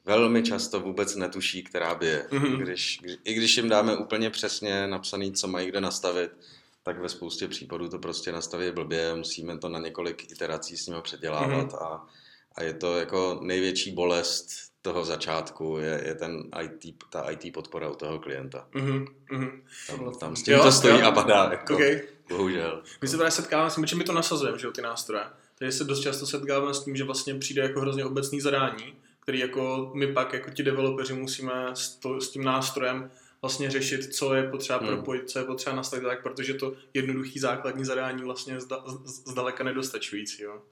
velmi 0.04 0.42
často 0.42 0.80
vůbec 0.80 1.16
netuší, 1.16 1.62
která 1.62 1.94
by 1.94 2.06
je. 2.06 2.26
Mm-hmm. 2.30 2.56
Když, 2.56 2.98
když, 3.02 3.16
I 3.24 3.34
když 3.34 3.56
jim 3.56 3.68
dáme 3.68 3.96
úplně 3.96 4.30
přesně 4.30 4.86
napsaný, 4.86 5.32
co 5.32 5.48
mají 5.48 5.68
kde 5.68 5.80
nastavit, 5.80 6.30
tak 6.82 7.00
ve 7.00 7.08
spoustě 7.08 7.48
případů 7.48 7.88
to 7.88 7.98
prostě 7.98 8.32
nastaví 8.32 8.70
blbě, 8.72 9.14
musíme 9.14 9.58
to 9.58 9.68
na 9.68 9.78
několik 9.78 10.32
iterací 10.32 10.76
s 10.76 10.86
nimi 10.86 11.02
předělávat 11.02 11.72
mm-hmm. 11.72 11.82
a, 11.82 12.06
a 12.54 12.62
je 12.62 12.72
to 12.72 12.98
jako 12.98 13.38
největší 13.42 13.92
bolest 13.92 14.48
toho 14.82 15.04
začátku 15.04 15.78
je, 15.80 16.02
je 16.06 16.14
ten 16.14 16.42
IT, 16.62 17.04
ta 17.10 17.30
IT 17.30 17.52
podpora 17.52 17.88
u 17.88 17.94
toho 17.94 18.18
klienta. 18.18 18.68
Mm-hmm. 18.74 19.06
Tam, 19.86 20.14
tam 20.14 20.36
s 20.36 20.42
tím 20.42 20.54
jo, 20.54 20.62
to 20.62 20.72
stojí 20.72 21.00
jo. 21.00 21.06
a 21.06 21.12
padá, 21.12 21.48
jako, 21.50 21.74
okay. 21.74 22.00
bohužel. 22.28 22.82
My 23.02 23.08
se 23.08 23.16
právě 23.16 23.30
setkáváme 23.30 23.70
s 23.70 23.74
tím, 23.74 23.86
že 23.86 23.96
my 23.96 24.04
to 24.04 24.12
nasazujeme, 24.12 24.58
že 24.58 24.66
jo, 24.66 24.72
ty 24.72 24.82
nástroje. 24.82 25.24
Takže 25.58 25.72
se 25.72 25.84
dost 25.84 26.00
často 26.00 26.26
setkáváme 26.26 26.74
s 26.74 26.84
tím, 26.84 26.96
že 26.96 27.04
vlastně 27.04 27.34
přijde 27.34 27.62
jako 27.62 27.80
hrozně 27.80 28.04
obecný 28.04 28.40
zadání, 28.40 28.94
který 29.20 29.38
jako 29.38 29.90
my 29.94 30.12
pak, 30.12 30.32
jako 30.32 30.50
ti 30.50 30.62
developeři, 30.62 31.14
musíme 31.14 31.52
s, 31.74 31.94
to, 31.94 32.20
s 32.20 32.30
tím 32.30 32.44
nástrojem 32.44 33.10
vlastně 33.42 33.70
řešit, 33.70 34.14
co 34.14 34.34
je 34.34 34.42
potřeba 34.42 34.78
hmm. 34.78 34.88
propojit, 34.88 35.30
co 35.30 35.38
je 35.38 35.44
potřeba 35.44 35.76
nastavit 35.76 36.02
tak, 36.02 36.22
protože 36.22 36.54
to 36.54 36.72
jednoduchý 36.94 37.38
základní 37.38 37.84
zadání 37.84 38.22
vlastně 38.22 38.60
zda, 38.60 38.84
zdaleka 39.04 39.64
nedostačující. 39.64 40.42
Jo. 40.42 40.62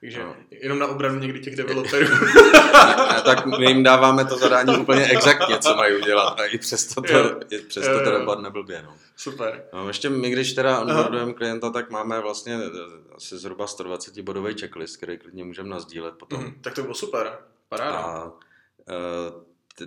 Takže 0.00 0.22
no. 0.22 0.36
jenom 0.50 0.78
na 0.78 0.86
obranu 0.86 1.18
někdy 1.18 1.40
těch 1.40 1.56
developerů. 1.56 2.06
a, 2.74 3.20
tak 3.20 3.46
my 3.46 3.66
jim 3.66 3.82
dáváme 3.82 4.24
to 4.24 4.38
zadání 4.38 4.76
úplně 4.76 5.04
exaktně, 5.06 5.58
co 5.58 5.76
mají 5.76 5.96
udělat 5.96 6.40
a 6.40 6.44
i 6.44 6.58
přesto 6.58 7.02
to, 7.02 7.12
jo. 7.12 7.40
i 7.50 7.58
přesto 7.58 8.04
to 8.04 8.10
dopadne 8.10 8.50
blbě. 8.50 8.82
No. 8.82 8.96
Super. 9.16 9.64
No, 9.72 9.88
ještě 9.88 10.10
my, 10.10 10.30
když 10.30 10.52
teda 10.52 10.80
onboardujeme 10.80 11.32
klienta, 11.32 11.70
tak 11.70 11.90
máme 11.90 12.20
vlastně 12.20 12.54
eh, 12.54 13.14
asi 13.16 13.38
zhruba 13.38 13.66
120 13.66 14.20
bodový 14.20 14.54
checklist, 14.54 14.96
který 14.96 15.18
klidně 15.18 15.44
můžeme 15.44 15.68
nazdílet 15.68 16.14
potom. 16.14 16.40
Mm, 16.40 16.54
tak 16.60 16.74
to 16.74 16.82
bylo 16.82 16.94
super. 16.94 17.38
Paráda. 17.68 17.98
A 17.98 18.24
uh, 18.24 18.30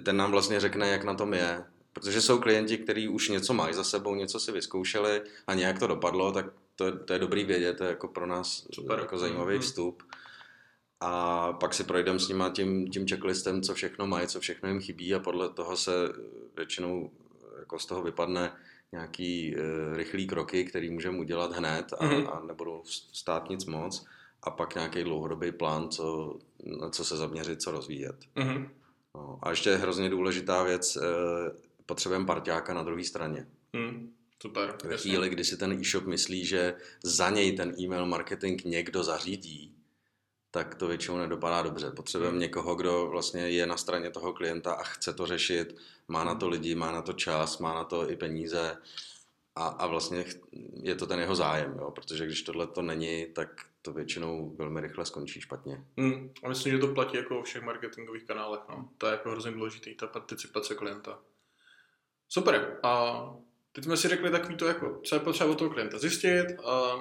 ten 0.04 0.18
nám 0.18 0.32
vlastně 0.32 0.60
řekne, 0.60 0.90
jak 0.90 1.04
na 1.04 1.14
tom 1.14 1.34
je. 1.34 1.64
Protože 1.94 2.22
jsou 2.22 2.40
klienti, 2.40 2.78
kteří 2.78 3.08
už 3.08 3.30
něco 3.30 3.54
mají 3.54 3.74
za 3.74 3.84
sebou, 3.84 4.16
něco 4.16 4.40
si 4.40 4.52
vyzkoušeli 4.52 5.22
a 5.48 5.54
nějak 5.54 5.80
to 5.80 5.88
dopadlo, 5.88 6.32
tak 6.32 6.46
to, 6.76 6.98
to 6.98 7.14
je 7.14 7.20
dobrý 7.20 7.44
vědět, 7.44 7.78
to 7.78 7.84
je 7.84 7.90
jako 7.90 8.08
pro 8.08 8.26
nás 8.26 8.68
Super. 8.74 9.00
jako 9.00 9.18
zajímavý 9.18 9.54
mhm. 9.54 9.62
vstup. 9.62 10.04
A 11.00 11.54
pak 11.54 11.74
si 11.74 11.84
projdeme 11.84 12.20
s 12.20 12.28
nima 12.28 12.50
tím, 12.50 12.88
tím 12.88 13.08
checklistem, 13.08 13.62
co 13.62 13.74
všechno 13.74 14.08
mají, 14.08 14.28
co 14.28 14.40
všechno 14.40 14.70
jim 14.70 14.82
chybí 14.82 15.16
a 15.16 15.20
podle 15.20 15.50
toho 15.50 15.78
se 15.78 15.92
většinou 16.58 17.12
jako 17.60 17.80
z 17.80 17.86
toho 17.86 18.04
vypadne 18.04 18.54
nějaký 18.92 19.56
uh, 19.56 19.98
rychlý 19.98 20.28
kroky, 20.28 20.66
který 20.66 20.90
můžeme 20.90 21.20
udělat 21.20 21.52
hned 21.52 21.94
a, 21.94 22.06
mm-hmm. 22.06 22.30
a 22.34 22.46
nebudou 22.46 22.82
stát 23.12 23.50
nic 23.50 23.66
moc 23.66 24.06
a 24.44 24.52
pak 24.52 24.76
nějaký 24.76 25.04
dlouhodobý 25.04 25.52
plán, 25.52 25.90
co, 25.90 26.38
na 26.80 26.90
co 26.90 27.06
se 27.06 27.18
zaměřit, 27.18 27.62
co 27.62 27.72
rozvíjet. 27.72 28.16
Mm-hmm. 28.36 28.70
No, 29.16 29.40
a 29.42 29.50
ještě 29.50 29.76
hrozně 29.76 30.10
důležitá 30.10 30.64
věc, 30.64 30.96
uh, 30.96 31.04
potřebujeme 31.86 32.26
parťáka 32.26 32.74
na 32.74 32.84
druhé 32.84 33.04
straně. 33.04 33.48
Mm. 33.74 34.14
Super. 34.44 34.78
Ve 34.84 34.98
chvíli, 34.98 35.30
kdy 35.30 35.44
si 35.44 35.58
ten 35.58 35.72
e-shop 35.72 36.06
myslí, 36.06 36.46
že 36.46 36.76
za 37.04 37.30
něj 37.30 37.52
ten 37.52 37.76
e-mail 37.80 38.06
marketing 38.06 38.62
někdo 38.66 39.04
zařídí, 39.04 39.76
tak 40.52 40.76
to 40.76 40.88
většinou 40.88 41.18
nedopadá 41.18 41.62
dobře. 41.62 41.92
Potřebujeme 41.92 42.32
hmm. 42.32 42.42
někoho, 42.42 42.76
kdo 42.76 43.08
vlastně 43.08 43.50
je 43.50 43.66
na 43.66 43.78
straně 43.78 44.10
toho 44.10 44.34
klienta 44.34 44.74
a 44.74 44.84
chce 44.84 45.14
to 45.14 45.26
řešit, 45.26 45.76
má 46.08 46.24
na 46.24 46.36
to 46.36 46.50
lidi, 46.50 46.76
má 46.76 46.92
na 46.92 47.02
to 47.02 47.14
čas, 47.14 47.58
má 47.58 47.74
na 47.74 47.84
to 47.84 48.10
i 48.10 48.16
peníze 48.16 48.78
a, 49.56 49.68
a 49.68 49.88
vlastně 49.88 50.26
je 50.84 50.96
to 50.96 51.08
ten 51.08 51.20
jeho 51.20 51.36
zájem, 51.36 51.78
jo? 51.80 51.92
protože 51.92 52.26
když 52.26 52.42
tohle 52.42 52.68
to 52.68 52.82
není, 52.82 53.26
tak 53.26 53.50
to 53.82 53.94
většinou 53.94 54.56
velmi 54.58 54.82
rychle 54.82 55.06
skončí 55.06 55.42
špatně. 55.42 55.86
Hmm. 55.98 56.34
A 56.44 56.50
myslím, 56.50 56.74
že 56.74 56.80
to 56.80 56.88
platí 56.88 57.18
jako 57.18 57.40
o 57.40 57.44
všech 57.44 57.64
marketingových 57.64 58.24
kanálech. 58.24 58.62
No. 58.70 58.90
To 58.98 59.08
je 59.08 59.12
jako 59.12 59.32
hrozně 59.32 59.52
důležitý, 59.52 59.96
ta 59.96 60.08
participace 60.08 60.76
klienta. 60.76 61.20
Super. 62.30 62.80
A 62.84 63.24
teď 63.74 63.84
jsme 63.84 63.98
si 63.98 64.08
řekli 64.08 64.32
takový 64.32 64.56
to, 64.56 64.68
jako, 64.68 65.00
co 65.04 65.16
je 65.16 65.20
potřeba 65.20 65.52
od 65.52 65.58
toho 65.58 65.70
klienta 65.70 66.00
zjistit, 66.00 66.46
a 66.66 66.94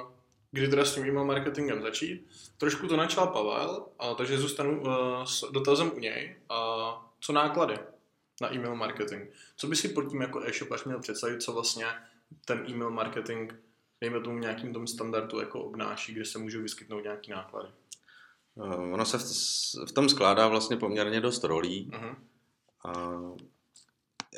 kdy 0.50 0.68
teda 0.68 0.84
s 0.84 0.94
tím 0.94 1.04
email 1.04 1.24
marketingem 1.24 1.82
začít. 1.82 2.28
Trošku 2.58 2.86
to 2.86 2.96
načal 2.96 3.26
Pavel, 3.26 3.86
a 3.98 4.14
takže 4.14 4.38
zůstanu 4.38 4.80
uh, 4.80 5.24
s 5.24 5.50
dotazem 5.50 5.92
u 5.94 5.98
něj. 5.98 6.36
A 6.48 6.56
co 7.20 7.32
náklady 7.32 7.78
na 8.40 8.54
email 8.54 8.74
marketing? 8.74 9.30
Co 9.56 9.66
by 9.66 9.76
si 9.76 9.88
pod 9.88 10.02
tím 10.02 10.20
jako 10.20 10.42
e-shopař 10.46 10.84
měl 10.84 11.00
představit, 11.00 11.42
co 11.42 11.52
vlastně 11.52 11.86
ten 12.44 12.64
email 12.68 12.90
marketing, 12.90 13.52
dejme 14.00 14.20
tomu 14.20 14.38
nějakým 14.38 14.72
tom 14.72 14.86
standardu, 14.86 15.40
jako 15.40 15.60
obnáší, 15.60 16.14
kde 16.14 16.24
se 16.24 16.38
můžou 16.38 16.62
vyskytnout 16.62 17.00
nějaký 17.04 17.30
náklady? 17.30 17.68
Uh, 18.54 18.94
ono 18.94 19.04
se 19.04 19.18
v, 19.18 19.22
v 19.88 19.92
tom 19.92 20.08
skládá 20.08 20.48
vlastně 20.48 20.76
poměrně 20.76 21.20
dost 21.20 21.44
rolí. 21.44 21.90
Uh-huh. 21.92 22.16
A 22.84 23.20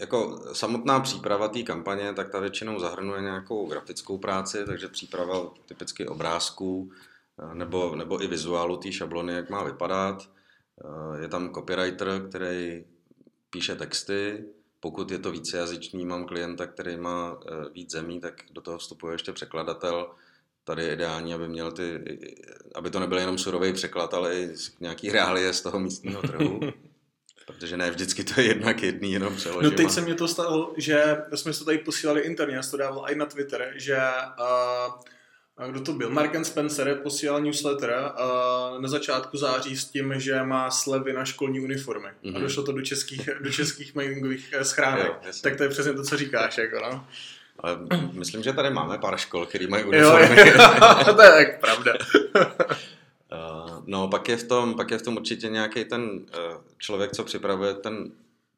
jako 0.00 0.40
samotná 0.52 1.00
příprava 1.00 1.48
té 1.48 1.62
kampaně, 1.62 2.12
tak 2.14 2.30
ta 2.30 2.40
většinou 2.40 2.80
zahrnuje 2.80 3.22
nějakou 3.22 3.66
grafickou 3.66 4.18
práci, 4.18 4.64
takže 4.66 4.88
příprava 4.88 5.50
typicky 5.66 6.06
obrázků 6.06 6.92
eh, 7.38 7.54
nebo, 7.54 7.96
nebo 7.96 8.22
i 8.22 8.26
vizuálu 8.26 8.76
té 8.76 8.92
šablony, 8.92 9.32
jak 9.32 9.50
má 9.50 9.64
vypadat. 9.64 10.30
Eh, 10.84 11.22
je 11.22 11.28
tam 11.28 11.54
copywriter, 11.54 12.26
který 12.28 12.84
píše 13.50 13.74
texty, 13.74 14.44
pokud 14.80 15.10
je 15.10 15.18
to 15.18 15.30
vícejazyčný, 15.30 16.06
mám 16.06 16.24
klienta, 16.24 16.66
který 16.66 16.96
má 16.96 17.40
eh, 17.46 17.70
víc 17.72 17.90
zemí, 17.90 18.20
tak 18.20 18.42
do 18.52 18.60
toho 18.60 18.78
vstupuje 18.78 19.14
ještě 19.14 19.32
překladatel. 19.32 20.10
Tady 20.64 20.84
je 20.84 20.92
ideální, 20.92 21.34
aby 21.34 21.48
měl 21.48 21.72
ty, 21.72 22.00
aby 22.74 22.90
to 22.90 23.00
nebyl 23.00 23.18
jenom 23.18 23.38
surový 23.38 23.72
překlad, 23.72 24.14
ale 24.14 24.36
i 24.36 24.54
nějaký 24.80 25.10
reálie 25.10 25.52
z 25.52 25.62
toho 25.62 25.78
místního 25.78 26.22
trhu. 26.22 26.60
Protože 27.46 27.76
ne 27.76 27.90
vždycky 27.90 28.24
to 28.24 28.40
je 28.40 28.46
jednak 28.46 28.82
jedný, 28.82 29.12
jenom 29.12 29.36
přeložím. 29.36 29.70
No 29.70 29.76
teď 29.76 29.90
se 29.90 30.00
mě 30.00 30.14
to 30.14 30.28
stalo, 30.28 30.74
že 30.76 31.16
jsme 31.34 31.52
se 31.52 31.58
to 31.58 31.64
tady 31.64 31.78
posílali 31.78 32.20
interně, 32.20 32.56
já 32.56 32.62
to 32.62 32.76
dával 32.76 33.04
i 33.08 33.14
na 33.14 33.26
Twitter, 33.26 33.72
že 33.76 33.98
uh, 35.58 35.70
kdo 35.70 35.80
to 35.80 35.92
byl? 35.92 36.10
Mark 36.10 36.44
Spencer 36.44 36.94
posílal 37.02 37.40
newsletter 37.40 37.90
uh, 37.90 38.80
na 38.80 38.88
začátku 38.88 39.36
září 39.36 39.76
s 39.76 39.84
tím, 39.84 40.14
že 40.16 40.42
má 40.42 40.70
slevy 40.70 41.12
na 41.12 41.24
školní 41.24 41.60
uniformy. 41.60 42.08
Mm-hmm. 42.08 42.28
A 42.28 42.32
mhm. 42.32 42.42
došlo 42.42 42.62
to 42.62 42.72
do 42.72 42.82
českých, 42.82 43.28
do 43.40 43.52
českých 43.52 43.94
mailingových 43.94 44.52
eh, 44.52 44.64
schránek. 44.64 45.06
Jo, 45.06 45.32
tak 45.42 45.56
to 45.56 45.62
je 45.62 45.68
přesně 45.68 45.92
to, 45.92 46.02
co 46.02 46.16
říkáš. 46.16 46.58
Jako, 46.58 46.80
no. 46.80 47.06
Ale 47.58 47.78
myslím, 48.12 48.42
že 48.42 48.52
tady 48.52 48.70
máme 48.70 48.98
pár 48.98 49.16
škol, 49.16 49.46
které 49.46 49.66
mají 49.66 49.84
uniformy. 49.84 50.40
Jo, 50.40 50.46
jo, 50.46 51.04
to 51.16 51.22
je 51.22 51.30
tak 51.30 51.60
pravda. 51.60 51.92
no, 53.86 54.08
pak 54.08 54.28
je, 54.28 54.36
v 54.36 54.48
tom, 54.48 54.74
pak 54.74 54.90
je 54.90 54.98
v 54.98 55.02
tom 55.02 55.16
určitě 55.16 55.48
nějaký 55.48 55.84
ten 55.84 56.02
uh, 56.02 56.62
člověk, 56.78 57.12
co 57.12 57.24
připravuje 57.24 57.74
ten 57.74 58.12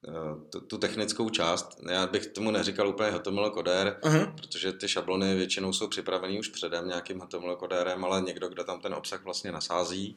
Eh, 0.09 0.51
tu, 0.51 0.61
tu 0.61 0.79
technickou 0.79 1.31
část. 1.31 1.81
Já 1.91 2.07
bych 2.07 2.27
tomu 2.27 2.51
neříkal 2.51 2.89
úplně 2.89 3.11
HTML 3.11 3.51
kodér, 3.51 3.99
uh-huh. 4.03 4.35
protože 4.35 4.73
ty 4.73 4.89
šablony 4.89 5.35
většinou 5.35 5.73
jsou 5.73 5.89
připravený 5.89 6.39
už 6.39 6.49
předem 6.49 6.89
nějakým 6.89 7.21
HTML 7.21 7.57
kodérem, 7.57 8.05
ale 8.05 8.21
někdo, 8.21 8.49
kdo 8.49 8.65
tam 8.65 8.81
ten 8.81 8.95
obsah 8.95 9.25
vlastně 9.25 9.53
nasází. 9.53 10.17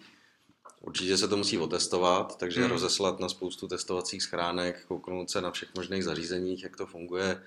Určitě 0.82 1.17
se 1.17 1.28
to 1.28 1.38
musí 1.38 1.58
otestovat, 1.58 2.38
takže 2.38 2.62
uh-huh. 2.62 2.69
rozeslat 2.69 3.19
na 3.19 3.30
spoustu 3.30 3.67
testovacích 3.67 4.24
schránek, 4.24 4.86
kouknout 4.86 5.30
se 5.30 5.41
na 5.41 5.52
všech 5.52 5.69
možných 5.76 6.04
zařízeních, 6.04 6.63
jak 6.63 6.78
to 6.78 6.86
funguje, 6.86 7.43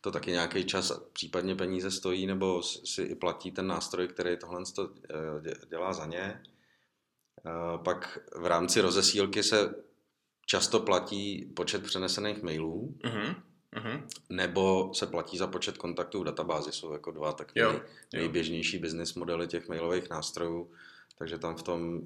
to 0.00 0.10
taky 0.10 0.30
nějaký 0.30 0.64
čas, 0.64 0.92
případně 1.12 1.56
peníze 1.56 1.90
stojí, 1.90 2.26
nebo 2.26 2.62
si 2.62 3.02
i 3.02 3.14
platí 3.14 3.50
ten 3.50 3.66
nástroj, 3.66 4.08
který 4.08 4.36
tohle 4.36 4.62
eh, 4.80 5.66
dělá 5.68 5.92
za 5.92 6.06
ně. 6.06 6.42
Eh, 7.46 7.78
pak 7.84 8.18
v 8.36 8.46
rámci 8.46 8.80
rozesílky 8.80 9.42
se 9.42 9.74
často 10.46 10.80
platí 10.80 11.52
počet 11.56 11.82
přenesených 11.82 12.42
mailů, 12.42 12.94
uh-huh. 13.04 13.34
Uh-huh. 13.76 14.02
nebo 14.28 14.90
se 14.94 15.06
platí 15.06 15.38
za 15.38 15.46
počet 15.46 15.78
kontaktů 15.78 16.20
v 16.20 16.24
databázi. 16.24 16.72
Jsou 16.72 16.92
jako 16.92 17.10
dva 17.10 17.32
tak 17.32 17.54
nej, 17.54 17.80
nejběžnější 18.12 18.78
business 18.78 19.14
modely 19.14 19.46
těch 19.46 19.68
mailových 19.68 20.10
nástrojů, 20.10 20.70
takže 21.18 21.38
tam 21.38 21.56
v 21.56 21.62
tom 21.62 22.00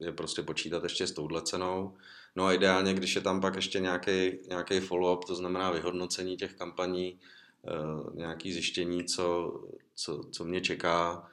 je, 0.00 0.12
prostě 0.12 0.42
počítat 0.42 0.82
ještě 0.82 1.06
s 1.06 1.12
touhle 1.12 1.42
cenou. 1.42 1.96
No 2.36 2.44
a 2.44 2.52
ideálně, 2.52 2.94
když 2.94 3.14
je 3.14 3.20
tam 3.20 3.40
pak 3.40 3.56
ještě 3.56 3.80
nějaký, 3.80 4.38
nějaký 4.48 4.80
follow-up, 4.80 5.26
to 5.26 5.34
znamená 5.34 5.70
vyhodnocení 5.70 6.36
těch 6.36 6.54
kampaní, 6.54 7.18
uh, 7.62 8.16
nějaký 8.16 8.52
zjištění, 8.52 9.04
co, 9.04 9.54
co, 9.94 10.24
co 10.32 10.44
mě 10.44 10.60
čeká, 10.60 11.28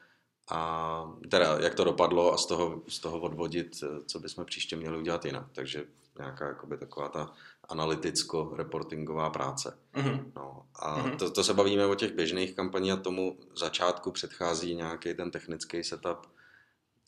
a 0.49 1.13
teda 1.29 1.57
jak 1.59 1.75
to 1.75 1.83
dopadlo 1.83 2.33
a 2.33 2.37
z 2.37 2.45
toho, 2.45 2.81
z 2.87 2.99
toho 2.99 3.19
odvodit, 3.19 3.83
eh, 3.83 4.03
co 4.05 4.19
bychom 4.19 4.45
příště 4.45 4.75
měli 4.75 4.97
udělat 4.97 5.25
jinak. 5.25 5.45
Takže 5.51 5.85
nějaká 6.17 6.47
jakoby 6.47 6.77
taková 6.77 7.09
ta 7.09 7.33
analyticko-reportingová 7.69 9.29
práce. 9.29 9.77
Mm-hmm. 9.93 10.31
No, 10.35 10.65
a 10.75 11.03
mm-hmm. 11.03 11.15
to, 11.15 11.31
to 11.31 11.43
se 11.43 11.53
bavíme 11.53 11.85
o 11.85 11.95
těch 11.95 12.13
běžných 12.13 12.55
kampaní 12.55 12.91
a 12.91 12.97
tomu 12.97 13.37
začátku 13.57 14.11
předchází 14.11 14.75
nějaký 14.75 15.13
ten 15.13 15.31
technický 15.31 15.83
setup, 15.83 16.27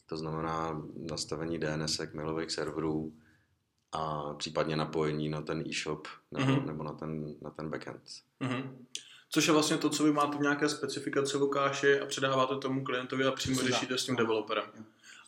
to 0.06 0.17
znamená 0.17 0.82
nastavení 0.96 1.60
DNS, 1.60 2.02
mailových 2.13 2.52
serverů 2.52 3.13
a 3.91 4.34
případně 4.34 4.76
napojení 4.76 5.30
na 5.30 5.41
ten 5.41 5.63
e-shop 5.67 6.08
nebo, 6.32 6.52
mm-hmm. 6.52 6.65
nebo 6.65 6.84
na, 6.84 6.93
ten, 6.93 7.36
na 7.41 7.50
ten 7.50 7.69
backend. 7.69 8.04
Mm-hmm. 8.41 8.76
Což 9.34 9.48
je 9.48 9.54
vlastně 9.54 9.78
to, 9.78 9.89
co 9.89 10.04
vy 10.04 10.12
máte 10.12 10.38
v 10.38 10.41
nějaké 10.41 10.69
specifikaci 10.69 11.38
Lukáši 11.38 12.00
a 12.00 12.06
předáváte 12.06 12.56
tomu 12.56 12.84
klientovi 12.84 13.26
a 13.26 13.32
přímo 13.32 13.62
řešíte 13.62 13.98
s 13.98 14.06
tím 14.06 14.15
developerem. 14.15 14.63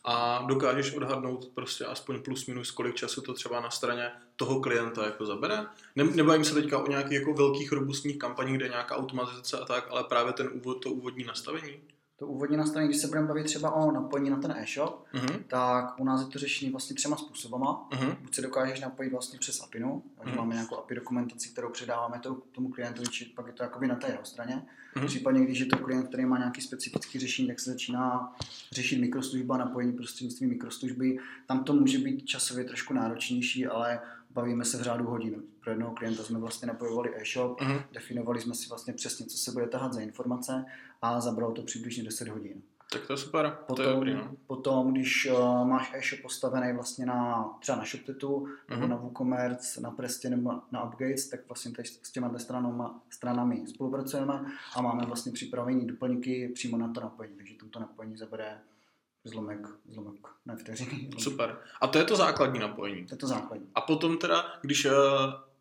A 0.04 0.44
dokážeš 0.48 0.94
odhadnout 0.94 1.50
prostě 1.54 1.84
aspoň 1.84 2.22
plus 2.22 2.46
minus, 2.46 2.70
kolik 2.70 2.94
času 2.94 3.20
to 3.20 3.34
třeba 3.34 3.60
na 3.60 3.70
straně 3.70 4.10
toho 4.36 4.60
klienta 4.60 5.04
jako 5.04 5.26
zabere. 5.26 5.66
Ne, 5.96 6.04
nebavím 6.04 6.44
se 6.44 6.54
teďka 6.54 6.78
o 6.78 6.88
nějakých 6.88 7.18
jako 7.18 7.34
velkých 7.34 7.72
robustních 7.72 8.18
kampaních, 8.18 8.56
kde 8.56 8.64
je 8.64 8.70
nějaká 8.70 8.96
automatizace 8.96 9.58
a 9.58 9.64
tak, 9.64 9.86
ale 9.90 10.04
právě 10.04 10.32
ten 10.32 10.50
úvod, 10.52 10.82
to 10.82 10.90
úvodní 10.90 11.24
nastavení 11.24 11.80
to 12.18 12.26
úvodní 12.26 12.56
nastavení, 12.56 12.88
když 12.88 13.00
se 13.00 13.06
budeme 13.06 13.26
bavit 13.26 13.44
třeba 13.44 13.70
o 13.70 13.92
napojení 13.92 14.30
na 14.30 14.36
ten 14.36 14.50
e-shop, 14.50 15.06
uh-huh. 15.14 15.42
tak 15.46 16.00
u 16.00 16.04
nás 16.04 16.20
je 16.20 16.26
to 16.26 16.38
řešení 16.38 16.70
vlastně 16.70 16.96
třema 16.96 17.16
způsobama. 17.16 17.88
Uh-huh. 17.90 18.16
Buď 18.22 18.34
se 18.34 18.42
dokážeš 18.42 18.80
napojit 18.80 19.12
vlastně 19.12 19.38
přes 19.38 19.60
APInu, 19.60 20.02
takže 20.18 20.34
uh-huh. 20.34 20.38
máme 20.38 20.54
nějakou 20.54 20.76
API 20.76 20.94
dokumentaci, 20.94 21.48
kterou 21.48 21.70
předáváme 21.70 22.18
to, 22.18 22.34
tomu 22.34 22.68
klientovi, 22.68 23.08
či 23.08 23.24
pak 23.24 23.46
je 23.46 23.52
to 23.52 23.62
jakoby 23.62 23.86
na 23.86 23.94
té 23.94 24.06
jeho 24.06 24.24
straně. 24.24 24.66
Uh-huh. 24.96 25.06
Případně, 25.06 25.44
když 25.44 25.58
je 25.58 25.66
to 25.66 25.78
klient, 25.78 26.08
který 26.08 26.24
má 26.24 26.38
nějaký 26.38 26.60
specifický 26.60 27.18
řešení, 27.18 27.48
tak 27.48 27.60
se 27.60 27.70
začíná 27.70 28.36
řešit 28.72 29.00
mikroslužba, 29.00 29.56
napojení 29.56 29.92
prostřednictvím 29.92 30.50
mikroslužby. 30.50 31.18
Tam 31.46 31.64
to 31.64 31.72
může 31.72 31.98
být 31.98 32.26
časově 32.26 32.64
trošku 32.64 32.94
náročnější, 32.94 33.66
ale 33.66 34.00
bavíme 34.30 34.64
se 34.64 34.78
v 34.78 34.82
řádu 34.82 35.04
hodin. 35.04 35.42
Pro 35.60 35.70
jednoho 35.70 35.94
klienta 35.94 36.22
jsme 36.22 36.38
vlastně 36.38 36.66
napojovali 36.66 37.12
e-shop, 37.16 37.60
uh-huh. 37.60 37.84
definovali 37.92 38.40
jsme 38.40 38.54
si 38.54 38.68
vlastně 38.68 38.92
přesně, 38.92 39.26
co 39.26 39.38
se 39.38 39.52
bude 39.52 39.66
tahat 39.66 39.92
za 39.92 40.00
informace 40.00 40.64
a 41.02 41.20
zabralo 41.20 41.52
to 41.52 41.62
přibližně 41.62 42.04
10 42.04 42.28
hodin. 42.28 42.62
Tak 42.92 43.06
to 43.06 43.12
je 43.12 43.16
super, 43.16 43.58
potom, 43.66 43.76
to 43.76 43.82
je 43.82 43.94
dobrý, 43.94 44.14
no. 44.14 44.36
Potom, 44.46 44.92
když 44.92 45.28
uh, 45.30 45.66
máš 45.66 45.92
e-shop 45.94 46.22
postavený 46.22 46.72
vlastně 46.72 47.06
na, 47.06 47.50
třeba 47.60 47.78
na 47.78 47.84
ShopTetu, 47.84 48.28
uh-huh. 48.28 48.50
nebo 48.68 48.80
mhm. 48.80 48.90
na 48.90 48.96
WooCommerce, 48.96 49.80
na 49.80 49.90
Prestě 49.90 50.30
nebo 50.30 50.52
na 50.72 50.84
Upgates, 50.84 51.28
tak 51.28 51.40
vlastně 51.48 51.72
tady 51.72 51.88
s 51.88 52.12
těma 52.12 52.38
stranama, 52.38 53.00
stranami 53.10 53.64
spolupracujeme 53.66 54.46
a 54.76 54.82
máme 54.82 55.06
vlastně 55.06 55.32
připravený 55.32 55.86
doplňky 55.86 56.48
přímo 56.48 56.78
na 56.78 56.92
to 56.92 57.00
napojení, 57.00 57.36
takže 57.36 57.54
tomto 57.54 57.80
napojení 57.80 58.16
zabere 58.16 58.58
zlomek, 59.24 59.66
zlomek, 59.88 60.28
ne 60.46 60.56
vteřiny. 60.56 61.10
Super. 61.18 61.58
A 61.80 61.86
to 61.86 61.98
je 61.98 62.04
to 62.04 62.16
základní 62.16 62.58
napojení. 62.58 63.06
To 63.06 63.14
je 63.14 63.18
to 63.18 63.26
základní. 63.26 63.66
A 63.74 63.80
potom 63.80 64.18
teda, 64.18 64.44
když 64.60 64.84
uh, 64.84 64.92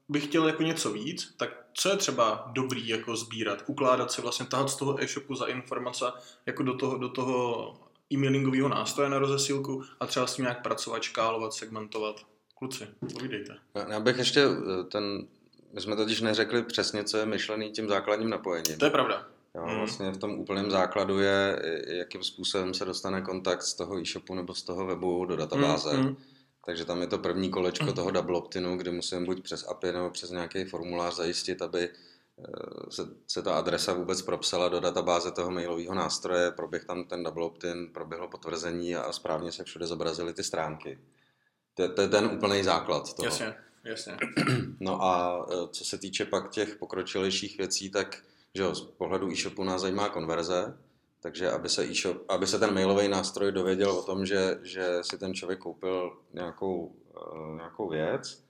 bych 0.10 0.26
chtěl 0.26 0.48
jako 0.48 0.64
něco 0.64 0.92
víc, 0.92 1.34
tak 1.38 1.50
co 1.74 1.90
je 1.90 1.98
třeba 1.98 2.52
dobrý 2.54 2.88
jako 2.88 3.16
sbírat, 3.16 3.64
ukládat 3.68 4.12
si 4.12 4.22
vlastně, 4.22 4.46
tahat 4.46 4.70
z 4.70 4.76
toho 4.76 5.04
e-shopu 5.04 5.36
za 5.36 5.46
informace 5.46 6.06
jako 6.46 6.64
do 6.64 6.74
toho, 6.74 6.98
do 6.98 7.10
toho 7.10 7.74
e-mailingového 8.14 8.70
nástroje 8.70 9.10
na 9.10 9.20
rozesílku 9.20 9.84
a 10.00 10.06
třeba 10.06 10.28
s 10.28 10.36
tím 10.36 10.44
nějak 10.44 10.64
pracovat, 10.64 11.04
škálovat, 11.04 11.54
segmentovat. 11.54 12.16
Kluci, 12.58 12.88
povídejte. 13.14 13.58
Já 13.90 14.00
bych 14.00 14.18
ještě 14.18 14.42
eh, 14.42 14.84
ten, 14.84 15.28
my 15.74 15.82
jsme 15.82 15.96
totiž 15.96 16.22
neřekli 16.22 16.64
přesně, 16.64 17.04
co 17.04 17.18
je 17.18 17.26
myšlený 17.26 17.72
tím 17.72 17.90
základním 17.90 18.30
napojením. 18.30 18.78
To 18.78 18.86
je 18.86 18.92
pravda. 18.92 19.28
Jo, 19.56 19.64
hmm. 19.66 19.78
Vlastně 19.78 20.12
v 20.12 20.18
tom 20.18 20.40
úplném 20.40 20.72
základu 20.72 21.20
je, 21.20 21.62
jakým 21.88 22.24
způsobem 22.24 22.74
se 22.74 22.86
dostane 22.86 23.22
kontakt 23.22 23.62
z 23.62 23.74
toho 23.74 24.00
e-shopu 24.00 24.36
nebo 24.36 24.54
z 24.54 24.64
toho 24.64 24.86
webu 24.86 25.26
do 25.26 25.36
databáze. 25.36 25.98
Hmm. 25.98 26.16
Takže 26.66 26.86
tam 26.86 27.02
je 27.02 27.08
to 27.08 27.18
první 27.18 27.50
kolečko 27.50 27.94
toho 27.94 28.12
double 28.12 28.38
opt-inu, 28.38 28.78
kdy 28.78 28.92
musím 28.92 29.26
buď 29.26 29.44
přes 29.44 29.68
API 29.68 29.92
nebo 29.92 30.10
přes 30.10 30.30
nějaký 30.30 30.66
formulář 30.66 31.16
zajistit, 31.16 31.62
aby 31.62 31.90
eh, 31.90 32.92
se, 32.92 33.02
se 33.28 33.42
ta 33.42 33.58
adresa 33.58 33.94
vůbec 33.94 34.22
propsala 34.22 34.70
do 34.70 34.80
databáze 34.80 35.32
toho 35.32 35.52
mailového 35.52 35.96
nástroje, 35.96 36.52
proběh 36.52 36.86
tam 36.86 37.04
ten 37.04 37.24
double 37.24 37.46
opt-in, 37.46 37.90
proběhlo 37.94 38.28
potvrzení 38.28 38.96
a 38.96 39.12
správně 39.12 39.52
se 39.52 39.64
všude 39.64 39.88
zobrazily 39.88 40.34
ty 40.34 40.44
stránky. 40.44 41.00
To, 41.74 41.90
to 41.90 42.02
je 42.02 42.08
ten 42.08 42.26
úplný 42.26 42.64
základ 42.64 43.14
toho. 43.14 43.26
Jasně, 43.26 43.56
jasně. 43.84 44.18
No 44.80 45.04
a 45.04 45.46
eh, 45.50 45.68
co 45.72 45.86
se 45.86 45.98
týče 45.98 46.26
pak 46.26 46.50
těch 46.50 46.76
pokročilejších 46.76 47.58
věcí, 47.58 47.90
tak 47.90 48.24
že 48.56 48.64
jo, 48.64 48.76
z 48.76 48.82
pohledu 48.82 49.32
e-shopu 49.32 49.64
nás 49.64 49.82
zajímá 49.82 50.10
konverze, 50.10 50.78
takže 51.26 51.52
aby 51.52 51.70
se, 51.70 51.86
e-shop, 51.86 52.18
aby 52.30 52.48
se 52.48 52.60
ten 52.60 52.74
mailový 52.74 53.08
nástroj 53.08 53.52
dověděl 53.52 53.92
o 53.92 54.04
tom, 54.04 54.26
že, 54.26 54.60
že 54.64 54.98
si 55.02 55.18
ten 55.18 55.34
člověk 55.34 55.60
koupil 55.60 56.18
nějakou, 56.34 56.96
uh, 57.32 57.56
nějakou 57.56 57.90
věc 57.90 58.44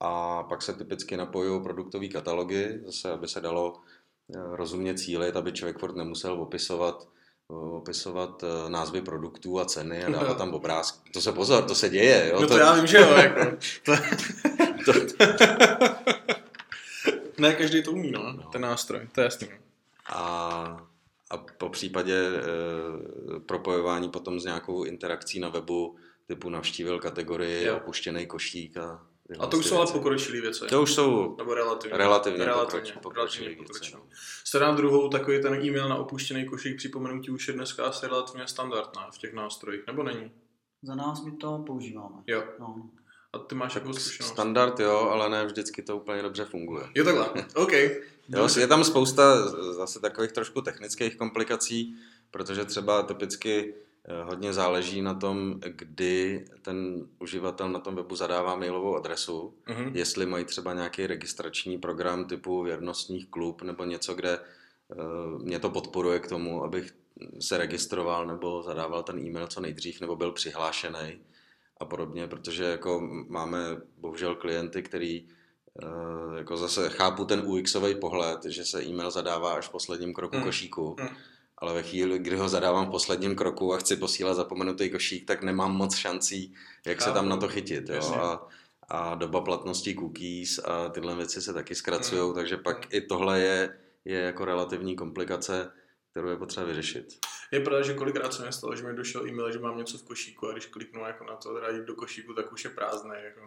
a 0.00 0.42
pak 0.42 0.62
se 0.62 0.72
typicky 0.72 1.16
napojují 1.16 1.62
produktové 1.62 2.08
katalogy, 2.08 2.80
zase 2.84 3.10
aby 3.10 3.28
se 3.28 3.40
dalo 3.40 3.72
uh, 3.72 4.54
rozumně 4.56 4.94
cílit, 4.94 5.36
aby 5.36 5.52
člověk 5.52 5.78
furt 5.78 5.96
nemusel 5.96 6.42
opisovat 6.42 7.08
opisovat 7.48 8.42
uh, 8.42 8.70
názvy 8.70 9.00
produktů 9.00 9.60
a 9.60 9.64
ceny 9.64 10.04
a 10.04 10.10
dávat 10.10 10.38
tam 10.38 10.54
obrázky. 10.54 11.10
To 11.10 11.20
se 11.20 11.32
pozor, 11.32 11.64
to 11.64 11.74
se 11.74 11.88
děje. 11.88 12.28
Jo? 12.28 12.40
No 12.40 12.48
to, 12.48 12.54
to 12.54 12.58
já 12.58 12.74
vím, 12.74 12.86
že 12.86 12.98
jo. 12.98 13.10
Jako. 13.10 13.56
to... 14.84 14.92
ne, 17.38 17.54
každý 17.54 17.82
to 17.82 17.92
umí, 17.92 18.10
no, 18.10 18.32
no. 18.32 18.42
ten 18.42 18.62
nástroj, 18.62 19.08
to 19.12 19.20
je 19.20 19.24
jasný. 19.24 19.48
A 20.12 20.86
a 21.30 21.36
po 21.36 21.68
případě 21.68 22.14
e, 22.14 23.40
propojování 23.40 24.10
potom 24.10 24.40
s 24.40 24.44
nějakou 24.44 24.84
interakcí 24.84 25.40
na 25.40 25.48
webu, 25.48 25.96
typu 26.26 26.50
navštívil 26.50 26.98
kategorii, 26.98 27.66
jo. 27.66 27.76
opuštěný 27.76 28.26
košík 28.26 28.76
a 28.76 29.06
a 29.38 29.46
to 29.46 29.58
už 29.58 29.66
jsou 29.66 29.76
ale 29.76 29.92
pokročilé 29.92 30.40
věci. 30.40 30.64
To 30.66 30.82
už 30.82 30.94
jsou 30.94 31.36
Nebo 31.38 31.54
relativně, 31.54 31.98
relativně, 31.98 32.44
relativně 32.44 32.92
pokročilé 33.02 33.48
věci. 33.48 33.92
No. 34.60 34.76
Druhou, 34.76 35.08
takový 35.08 35.42
ten 35.42 35.54
e-mail 35.54 35.88
na 35.88 35.96
opuštěný 35.96 36.46
košík 36.46 36.76
připomenutí 36.76 37.30
už 37.30 37.48
je 37.48 37.54
dneska 37.54 37.84
asi 37.84 38.06
relativně 38.06 38.46
standardná 38.46 39.10
v 39.10 39.18
těch 39.18 39.34
nástrojích, 39.34 39.86
nebo 39.86 40.02
není? 40.02 40.32
Za 40.82 40.94
nás 40.94 41.24
my 41.24 41.32
to 41.32 41.58
používáme. 41.66 42.22
Jo. 42.26 42.44
No. 42.60 42.90
A 43.36 43.38
ty 43.38 43.54
máš 43.54 43.74
jako 43.74 43.92
zkušenost? 43.92 44.32
Standard 44.32 44.80
jo, 44.80 44.98
ale 44.98 45.28
ne 45.28 45.46
vždycky 45.46 45.82
to 45.82 45.96
úplně 45.96 46.22
dobře 46.22 46.44
funguje. 46.44 46.84
Je 46.94 47.04
takhle, 47.04 47.30
OK. 47.54 47.72
jo, 48.28 48.48
je 48.58 48.66
tam 48.66 48.84
spousta 48.84 49.48
zase 49.72 50.00
takových 50.00 50.32
trošku 50.32 50.60
technických 50.62 51.16
komplikací, 51.16 51.94
protože 52.30 52.64
třeba 52.64 53.02
typicky 53.02 53.74
eh, 54.04 54.22
hodně 54.22 54.52
záleží 54.52 55.02
na 55.02 55.14
tom, 55.14 55.60
kdy 55.60 56.44
ten 56.62 57.06
uživatel 57.18 57.68
na 57.68 57.78
tom 57.78 57.94
webu 57.94 58.16
zadává 58.16 58.56
mailovou 58.56 58.96
adresu, 58.96 59.54
uh-huh. 59.66 59.90
jestli 59.94 60.26
mají 60.26 60.44
třeba 60.44 60.74
nějaký 60.74 61.06
registrační 61.06 61.78
program 61.78 62.24
typu 62.24 62.62
věrnostních 62.62 63.30
klub 63.30 63.62
nebo 63.62 63.84
něco, 63.84 64.14
kde 64.14 64.38
uh, 64.38 65.42
mě 65.42 65.58
to 65.58 65.70
podporuje 65.70 66.18
k 66.18 66.28
tomu, 66.28 66.64
abych 66.64 66.94
se 67.40 67.58
registroval 67.58 68.26
nebo 68.26 68.62
zadával 68.62 69.02
ten 69.02 69.18
e-mail 69.18 69.46
co 69.46 69.60
nejdřív 69.60 70.00
nebo 70.00 70.16
byl 70.16 70.32
přihlášený 70.32 71.18
a 71.80 71.84
podobně, 71.84 72.26
protože 72.26 72.64
jako 72.64 73.00
máme 73.28 73.58
bohužel 73.98 74.34
klienty, 74.34 74.82
který 74.82 75.28
uh, 75.82 76.36
jako 76.36 76.56
zase 76.56 76.88
chápu 76.88 77.24
ten 77.24 77.42
UXový 77.46 77.94
pohled, 77.94 78.44
že 78.44 78.64
se 78.64 78.84
e-mail 78.84 79.10
zadává 79.10 79.52
až 79.52 79.68
v 79.68 79.70
posledním 79.70 80.14
kroku 80.14 80.36
mm. 80.36 80.42
košíku, 80.42 80.96
mm. 81.00 81.08
ale 81.58 81.74
ve 81.74 81.82
chvíli, 81.82 82.18
kdy 82.18 82.36
ho 82.36 82.48
zadávám 82.48 82.86
v 82.86 82.90
posledním 82.90 83.36
kroku 83.36 83.74
a 83.74 83.78
chci 83.78 83.96
posílat 83.96 84.34
zapomenutý 84.34 84.90
košík, 84.90 85.26
tak 85.26 85.42
nemám 85.42 85.76
moc 85.76 85.96
šancí, 85.96 86.54
jak 86.86 86.98
chápu. 86.98 87.10
se 87.10 87.14
tam 87.14 87.28
na 87.28 87.36
to 87.36 87.48
chytit. 87.48 87.88
Jo? 87.88 88.14
A, 88.14 88.48
a 88.88 89.14
doba 89.14 89.40
platnosti 89.40 89.94
cookies 89.94 90.58
a 90.58 90.88
tyhle 90.88 91.16
věci 91.16 91.42
se 91.42 91.52
taky 91.52 91.74
zkracují, 91.74 92.28
mm. 92.28 92.34
takže 92.34 92.56
pak 92.56 92.94
i 92.94 93.00
tohle 93.00 93.40
je, 93.40 93.78
je 94.04 94.20
jako 94.20 94.44
relativní 94.44 94.96
komplikace, 94.96 95.70
kterou 96.16 96.28
je 96.28 96.36
potřeba 96.36 96.66
vyřešit. 96.66 97.18
Je 97.50 97.60
pravda, 97.60 97.82
že 97.82 97.94
kolikrát 97.94 98.34
se 98.34 98.46
mi 98.46 98.52
stalo, 98.52 98.76
že 98.76 98.82
mi 98.82 98.94
došel 98.94 99.26
e-mail, 99.28 99.52
že 99.52 99.58
mám 99.58 99.78
něco 99.78 99.98
v 99.98 100.02
košíku 100.02 100.48
a 100.48 100.52
když 100.52 100.66
kliknu 100.66 101.00
jako 101.06 101.24
na 101.24 101.36
to, 101.36 101.54
teda 101.54 101.78
do 101.84 101.94
košíku, 101.94 102.34
tak 102.34 102.52
už 102.52 102.64
je 102.64 102.70
prázdné. 102.70 103.22
Jako. 103.24 103.40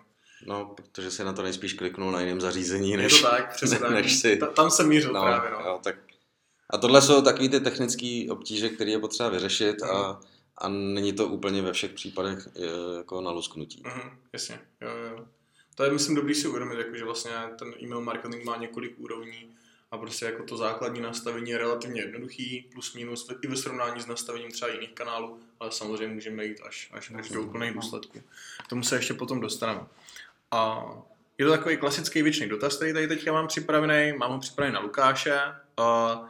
No, 0.48 0.76
protože 0.76 1.12
si 1.12 1.24
na 1.24 1.34
to 1.34 1.44
nejspíš 1.44 1.74
kliknul 1.74 2.12
na 2.12 2.22
jiném 2.22 2.42
zařízení, 2.42 2.98
než, 2.98 3.14
je 3.14 3.20
to 3.20 3.30
tak, 3.30 3.56
přesně 3.56 3.90
než 3.90 4.20
si... 4.20 4.38
Ta, 4.38 4.48
tam 4.48 4.72
jsem 4.72 4.88
mířil 4.88 5.14
no, 5.14 5.22
právě, 5.22 5.52
no. 5.52 5.60
Jo, 5.60 5.80
tak... 5.84 5.96
A 6.70 6.78
tohle 6.78 7.02
jsou 7.02 7.22
takové 7.22 7.50
ty 7.50 7.60
technické 7.60 8.26
obtíže, 8.30 8.70
které 8.70 8.92
je 8.92 9.00
potřeba 9.00 9.30
vyřešit 9.30 9.84
a, 9.84 10.20
a 10.58 10.70
není 10.70 11.14
to 11.14 11.28
úplně 11.28 11.62
ve 11.62 11.74
všech 11.74 11.92
případech 11.92 12.48
jako 12.98 13.22
na 13.22 13.32
lusknutí. 13.32 13.84
Mm, 13.86 14.12
jasně, 14.34 14.60
jo, 14.82 14.90
jo. 14.90 15.26
To 15.76 15.84
je, 15.84 15.92
myslím, 15.92 16.16
dobrý 16.16 16.36
si 16.36 16.48
uvědomit, 16.48 16.78
jako, 16.78 16.96
že 16.96 17.06
vlastně 17.06 17.32
ten 17.60 17.74
e-mail 17.84 18.02
marketing 18.02 18.44
má 18.46 18.58
několik 18.58 19.00
úrovní 19.00 19.56
a 19.92 19.98
prostě 19.98 20.26
jako 20.26 20.44
to 20.44 20.58
základní 20.58 21.02
nastavení 21.02 21.52
je 21.52 21.58
relativně 21.58 22.02
jednoduchý, 22.02 22.70
plus 22.74 22.94
minus 22.94 23.30
i 23.42 23.48
ve 23.48 23.56
srovnání 23.56 24.02
s 24.02 24.08
nastavením 24.08 24.52
třeba 24.52 24.72
jiných 24.72 24.92
kanálů, 24.92 25.40
ale 25.60 25.72
samozřejmě 25.72 26.16
můžeme 26.16 26.46
jít 26.46 26.62
až, 26.68 26.90
až, 26.94 27.12
až 27.12 27.30
do 27.30 27.42
úplných 27.42 27.74
důsledků. 27.74 28.22
K 28.66 28.68
tomu 28.68 28.84
se 28.84 28.96
ještě 28.96 29.14
potom 29.14 29.40
dostaneme. 29.40 29.82
A 30.52 30.86
je 31.38 31.46
to 31.46 31.52
takový 31.52 31.78
klasický 31.78 32.22
věčný 32.22 32.50
dotaz, 32.50 32.76
který 32.76 32.94
tady 32.94 33.08
teďka 33.08 33.32
mám 33.32 33.48
připravený, 33.48 34.18
mám 34.18 34.32
ho 34.32 34.40
připravený 34.40 34.74
na 34.74 34.80
Lukáše. 34.80 35.40
A 35.78 36.22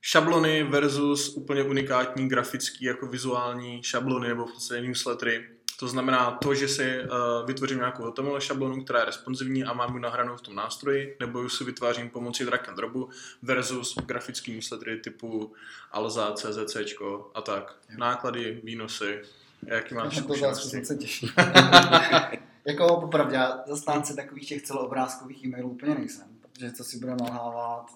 šablony 0.00 0.62
versus 0.62 1.36
úplně 1.36 1.62
unikátní 1.62 2.28
grafický 2.28 2.84
jako 2.84 3.06
vizuální 3.06 3.82
šablony 3.82 4.28
nebo 4.28 4.46
v 4.46 4.52
podstatě 4.52 4.80
newslettery 4.80 5.55
to 5.78 5.88
znamená 5.88 6.30
to, 6.30 6.54
že 6.54 6.68
si 6.68 7.00
uh, 7.00 7.46
vytvořím 7.46 7.78
nějakou 7.78 8.02
hotovou 8.02 8.40
šablonu, 8.40 8.84
která 8.84 8.98
je 8.98 9.04
responsivní 9.04 9.64
a 9.64 9.72
mám 9.72 9.94
ji 9.94 10.00
nahranou 10.00 10.36
v 10.36 10.40
tom 10.40 10.54
nástroji, 10.54 11.16
nebo 11.20 11.42
ji 11.42 11.50
si 11.50 11.64
vytvářím 11.64 12.10
pomocí 12.10 12.44
drag 12.44 12.68
and 12.68 12.76
dropu 12.76 13.08
versus 13.42 13.94
grafický 14.06 14.52
newslettery 14.54 15.00
typu 15.00 15.52
Alza, 15.92 16.32
CZC 16.32 16.76
a 17.34 17.40
tak. 17.40 17.76
Náklady, 17.98 18.60
výnosy, 18.64 19.22
jaký 19.66 19.94
máš 19.94 20.16
zkušenosti? 20.16 20.80
To 20.80 20.86
se 20.86 20.96
těší. 20.96 21.30
jako 22.64 23.00
popravdě, 23.00 23.38
zastánce 23.66 24.14
takových 24.14 24.48
těch 24.48 24.62
celoobrázkových 24.62 25.44
e-mailů 25.44 25.70
úplně 25.70 25.94
nejsem, 25.94 26.26
protože 26.42 26.72
co 26.72 26.84
si 26.84 26.98
budeme 26.98 27.18
nalhávat, 27.22 27.86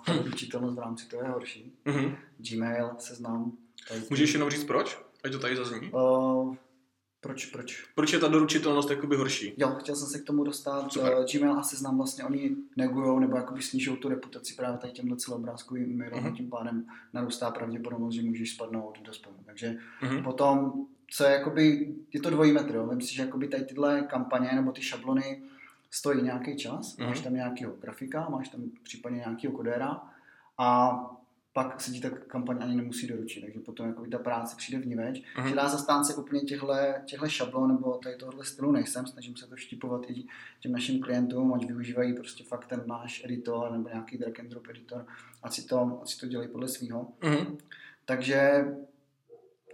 ta 0.52 0.58
v 0.58 0.78
rámci 0.78 1.06
toho 1.06 1.22
je 1.22 1.28
horší. 1.28 1.72
Mm-hmm. 1.86 2.16
Gmail, 2.38 2.90
seznam. 2.98 3.52
Můžeš 4.10 4.32
jenom 4.32 4.50
říct 4.50 4.64
proč? 4.64 4.98
Ať 5.24 5.32
to 5.32 5.38
tady 5.38 5.56
zazní. 5.56 5.90
Uh, 5.90 6.56
proč, 7.20 7.46
proč? 7.46 7.84
Proč 7.94 8.12
je 8.12 8.18
ta 8.18 8.28
doručitelnost 8.28 8.90
jakoby 8.90 9.16
horší? 9.16 9.54
Jo, 9.56 9.76
chtěl 9.78 9.96
jsem 9.96 10.08
se 10.08 10.18
k 10.18 10.24
tomu 10.24 10.44
dostat. 10.44 10.92
Super. 10.92 11.14
Uh, 11.14 11.24
Gmail 11.24 11.58
a 11.58 11.62
Seznam 11.62 11.96
vlastně 11.96 12.24
oni 12.24 12.56
negují 12.76 13.20
nebo 13.20 13.36
jakoby 13.36 13.62
snižují 13.62 13.96
tu 13.96 14.08
reputaci 14.08 14.54
právě 14.54 14.78
tady 14.78 14.92
těmhle 14.92 15.16
celobrázkovým 15.16 15.90
e-mailům 15.90 16.24
uh-huh. 16.24 16.32
a 16.32 16.36
tím 16.36 16.50
pádem 16.50 16.84
narůstá 17.12 17.50
pravděpodobnost, 17.50 18.14
že 18.14 18.22
můžeš 18.22 18.54
spadnout 18.54 18.98
do 19.02 19.12
spamu. 19.12 19.36
Takže 19.46 19.76
uh-huh. 20.02 20.24
potom, 20.24 20.72
co 21.10 21.24
je 21.24 21.30
jakoby, 21.30 21.94
je 22.12 22.20
to 22.20 22.30
dvojí 22.30 22.52
metr, 22.52 22.74
jo. 22.74 22.86
Myslím 22.86 23.08
si, 23.08 23.14
že 23.14 23.22
jakoby 23.22 23.48
tady 23.48 23.64
tyhle 23.64 24.02
kampaně 24.02 24.50
nebo 24.54 24.72
ty 24.72 24.82
šablony 24.82 25.42
stojí 25.90 26.22
nějaký 26.22 26.56
čas, 26.56 26.96
uh-huh. 26.96 27.06
máš 27.06 27.20
tam 27.20 27.34
nějakého 27.34 27.72
grafika, 27.80 28.28
máš 28.28 28.48
tam 28.48 28.60
případně 28.82 29.18
nějakého 29.18 29.52
kodéra 29.52 30.02
a 30.58 31.00
pak 31.52 31.80
se 31.80 31.90
ti 31.90 32.00
ta 32.00 32.10
kampaň 32.10 32.56
ani 32.60 32.76
nemusí 32.76 33.06
doručit, 33.06 33.40
takže 33.40 33.60
potom 33.60 33.86
jako 33.86 34.06
ta 34.06 34.18
práce 34.18 34.56
přijde 34.56 34.82
v 34.82 34.86
ní 34.86 34.94
več. 34.94 35.22
Uh-huh. 35.36 35.48
Že 35.48 35.54
dá 35.54 35.68
zastánce 35.68 36.14
úplně 36.14 36.40
těchto 36.40 37.28
šablon 37.28 37.68
nebo 37.68 37.94
tady 37.94 38.16
tohohle 38.16 38.44
stylu 38.44 38.72
nejsem, 38.72 39.06
snažím 39.06 39.36
se 39.36 39.46
to 39.46 39.56
štipovat 39.56 40.10
i 40.10 40.24
těm 40.60 40.72
našim 40.72 41.00
klientům, 41.02 41.54
ať 41.54 41.64
využívají 41.64 42.14
prostě 42.14 42.44
fakt 42.44 42.66
ten 42.66 42.82
náš 42.86 43.24
editor 43.24 43.72
nebo 43.72 43.88
nějaký 43.88 44.18
drag 44.18 44.40
and 44.40 44.48
drop 44.48 44.68
editor, 44.70 45.06
ať 45.42 45.52
si 45.52 45.64
to, 45.64 46.00
ať 46.02 46.08
si 46.08 46.20
to 46.20 46.26
dělají 46.26 46.48
podle 46.48 46.68
svého. 46.68 47.08
Uh-huh. 47.20 47.56
Takže 48.04 48.64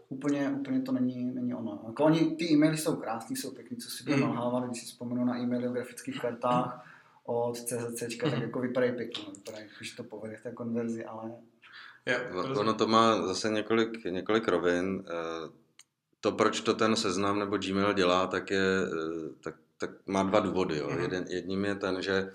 úplně, 0.09 0.51
úplně 0.51 0.81
to 0.81 0.93
není, 0.93 1.25
není 1.25 1.55
ono. 1.55 1.85
Jako 1.87 2.05
oni, 2.05 2.37
ty 2.37 2.53
e-maily 2.53 2.77
jsou 2.77 2.97
krásné, 2.97 3.37
jsou 3.37 3.51
pěkný, 3.51 3.77
co 3.77 3.91
si 3.91 4.05
budeme 4.05 4.23
uh-huh. 4.23 4.35
nalhávat, 4.35 4.65
když 4.65 4.81
si 4.81 4.87
vzpomenu 4.87 5.25
na 5.25 5.39
e-maily 5.39 5.69
o 5.69 5.73
grafických 5.73 6.21
kartách 6.21 6.87
od 7.25 7.57
CZC, 7.57 8.17
tak 8.21 8.41
jako 8.41 8.61
vypadají 8.61 8.93
pěkně, 8.93 9.25
vypadají, 9.35 9.67
když 9.79 9.93
to 9.93 10.05
povede 10.05 10.37
v 10.37 10.43
té 10.43 10.53
konverzi, 10.53 11.05
ale 11.05 11.33
Jo, 12.07 12.19
ono 12.61 12.75
to 12.75 12.87
má 12.87 13.27
zase 13.27 13.51
několik, 13.51 14.05
několik 14.05 14.49
rovin. 14.49 15.05
Eh, 15.09 15.51
to, 16.21 16.33
proč 16.33 16.61
to 16.61 16.75
ten 16.75 16.97
seznam 16.97 17.39
nebo 17.39 17.59
Gmail 17.59 17.93
dělá, 17.93 18.27
tak, 18.27 18.51
je, 18.51 18.83
eh, 18.83 19.31
tak, 19.41 19.55
tak 19.79 19.91
má 20.07 20.23
dva 20.23 20.41
důvody. 20.41 20.79
Jo. 20.79 20.89
Mm-hmm. 20.89 21.03
Jeden, 21.03 21.25
jedním 21.29 21.65
je 21.65 21.75
ten, 21.75 22.03
že, 22.03 22.33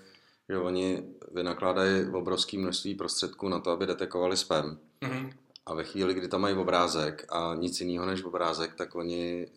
že 0.48 0.58
oni 0.58 1.04
vynakládají 1.34 2.06
obrovské 2.06 2.58
množství 2.58 2.94
prostředků 2.94 3.48
na 3.48 3.60
to, 3.60 3.70
aby 3.70 3.86
detekovali 3.86 4.36
spam. 4.36 4.78
Mm-hmm. 5.00 5.32
A 5.66 5.74
ve 5.74 5.84
chvíli, 5.84 6.14
kdy 6.14 6.28
tam 6.28 6.40
mají 6.40 6.56
obrázek 6.56 7.24
a 7.28 7.54
nic 7.54 7.80
jiného 7.80 8.06
než 8.06 8.24
obrázek, 8.24 8.74
tak 8.74 8.94
oni 8.94 9.48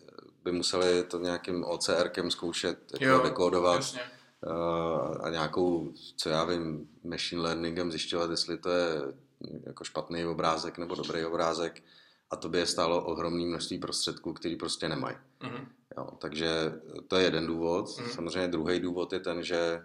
by 0.44 0.52
museli 0.52 1.04
to 1.04 1.18
nějakým 1.18 1.64
OCRkem 1.64 2.30
zkoušet 2.30 2.78
jako 3.00 3.24
dekódovat. 3.24 3.76
Jasně 3.76 4.00
eh, 4.00 5.18
a 5.20 5.30
nějakou, 5.30 5.92
co 6.16 6.28
já 6.28 6.44
vím, 6.44 6.88
machine 7.04 7.42
learningem 7.42 7.90
zjišťovat, 7.90 8.30
jestli 8.30 8.58
to 8.58 8.70
je 8.70 9.02
jako 9.66 9.84
špatný 9.84 10.24
obrázek 10.24 10.78
nebo 10.78 10.94
dobrý 10.94 11.24
obrázek 11.24 11.82
a 12.30 12.36
to 12.36 12.48
by 12.48 12.58
je 12.58 12.66
stálo 12.66 13.04
ohromné 13.04 13.44
množství 13.44 13.78
prostředků, 13.78 14.32
který 14.32 14.56
prostě 14.56 14.88
nemají. 14.88 15.16
Mm-hmm. 15.40 15.66
Jo, 15.98 16.08
takže 16.18 16.72
to 17.08 17.16
je 17.16 17.24
jeden 17.24 17.46
důvod. 17.46 17.86
Mm-hmm. 17.86 18.08
Samozřejmě 18.08 18.48
druhý 18.48 18.80
důvod 18.80 19.12
je 19.12 19.20
ten, 19.20 19.42
že 19.42 19.82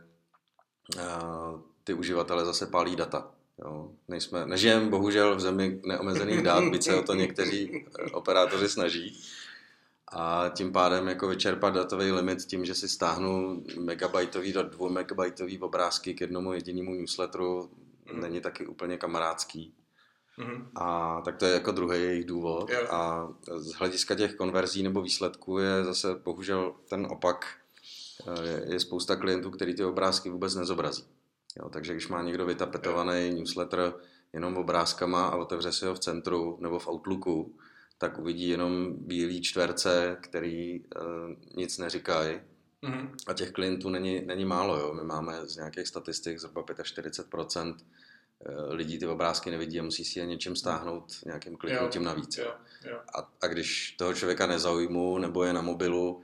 uh, 0.96 1.62
ty 1.84 1.94
uživatelé 1.94 2.46
zase 2.46 2.66
pálí 2.66 2.96
data. 2.96 3.32
Jo. 3.60 3.92
Nejsme, 4.08 4.46
nežijeme 4.46 4.90
bohužel 4.90 5.36
v 5.36 5.40
zemi 5.40 5.82
neomezených 5.86 6.42
dát, 6.42 6.64
byť 6.64 6.84
se 6.84 6.96
o 6.96 7.04
to 7.04 7.14
někteří 7.14 7.86
eh, 7.86 8.12
operátoři 8.12 8.70
snaží. 8.70 9.22
A 10.08 10.52
tím 10.56 10.72
pádem 10.72 11.08
jako 11.08 11.28
vyčerpat 11.28 11.74
datový 11.74 12.12
limit 12.12 12.46
tím, 12.46 12.66
že 12.66 12.76
si 12.76 12.90
stáhnu 12.90 13.64
megabajtový 13.80 14.54
do 14.54 14.64
dvou 14.64 14.90
megabajtový 14.90 15.60
obrázky 15.60 16.14
k 16.14 16.22
jednomu 16.22 16.54
jedinému 16.54 16.94
newsletteru, 16.94 17.70
mm. 18.14 18.22
není 18.22 18.42
taky 18.42 18.68
úplně 18.68 18.98
kamarádský. 18.98 19.74
Mm. 20.38 20.68
A 20.76 21.22
tak 21.22 21.38
to 21.38 21.46
je 21.46 21.54
jako 21.54 21.72
druhý 21.72 22.02
jejich 22.02 22.26
důvod. 22.26 22.70
Yeah. 22.70 22.94
A 22.94 23.30
z 23.56 23.74
hlediska 23.74 24.16
těch 24.16 24.36
konverzí 24.36 24.84
nebo 24.84 25.02
výsledků 25.02 25.58
je 25.58 25.84
zase 25.84 26.16
bohužel 26.16 26.76
ten 26.90 27.08
opak. 27.12 27.46
Je, 28.44 28.74
je 28.74 28.80
spousta 28.80 29.16
klientů, 29.16 29.52
který 29.52 29.76
ty 29.76 29.84
obrázky 29.84 30.30
vůbec 30.30 30.56
nezobrazí. 30.56 31.04
Jo, 31.60 31.70
takže 31.70 31.94
když 31.94 32.08
má 32.08 32.22
někdo 32.22 32.46
vytapetovaný 32.46 33.22
yeah. 33.22 33.36
newsletter 33.36 33.94
jenom 34.34 34.58
obrázkama 34.58 35.28
a 35.28 35.36
otevře 35.36 35.72
si 35.72 35.86
ho 35.86 35.94
v 35.96 36.00
centru 36.00 36.58
nebo 36.62 36.80
v 36.80 36.88
Outlooku, 36.88 37.56
tak 37.98 38.20
uvidí 38.20 38.50
jenom 38.50 38.94
bílý 38.94 39.42
čtverce, 39.42 40.18
který 40.22 40.80
uh, 40.80 40.86
nic 41.56 41.78
neříkají. 41.78 42.40
Mm-hmm. 42.84 43.10
A 43.28 43.34
těch 43.34 43.52
klientů 43.52 43.90
není, 43.90 44.22
není 44.26 44.46
málo. 44.46 44.80
Jo. 44.80 44.94
My 44.94 45.04
máme 45.04 45.46
z 45.46 45.56
nějakých 45.56 45.88
statistik 45.88 46.40
zhruba 46.40 46.62
45% 46.64 47.76
Eh, 48.46 48.74
lidí 48.74 49.00
ty 49.00 49.08
obrázky 49.08 49.52
nevidí 49.52 49.80
a 49.80 49.84
musí 49.84 50.06
si 50.06 50.20
je 50.20 50.26
něčím 50.26 50.56
stáhnout 50.56 51.14
nějakým 51.26 51.58
kliknutím 51.58 52.04
navíc. 52.04 52.38
Jo, 52.38 52.54
jo. 52.90 53.00
A, 53.16 53.30
a 53.42 53.48
když 53.48 53.92
toho 53.92 54.14
člověka 54.14 54.48
nezaujmu 54.48 55.18
nebo 55.18 55.44
je 55.44 55.54
na 55.54 55.62
mobilu, 55.62 56.22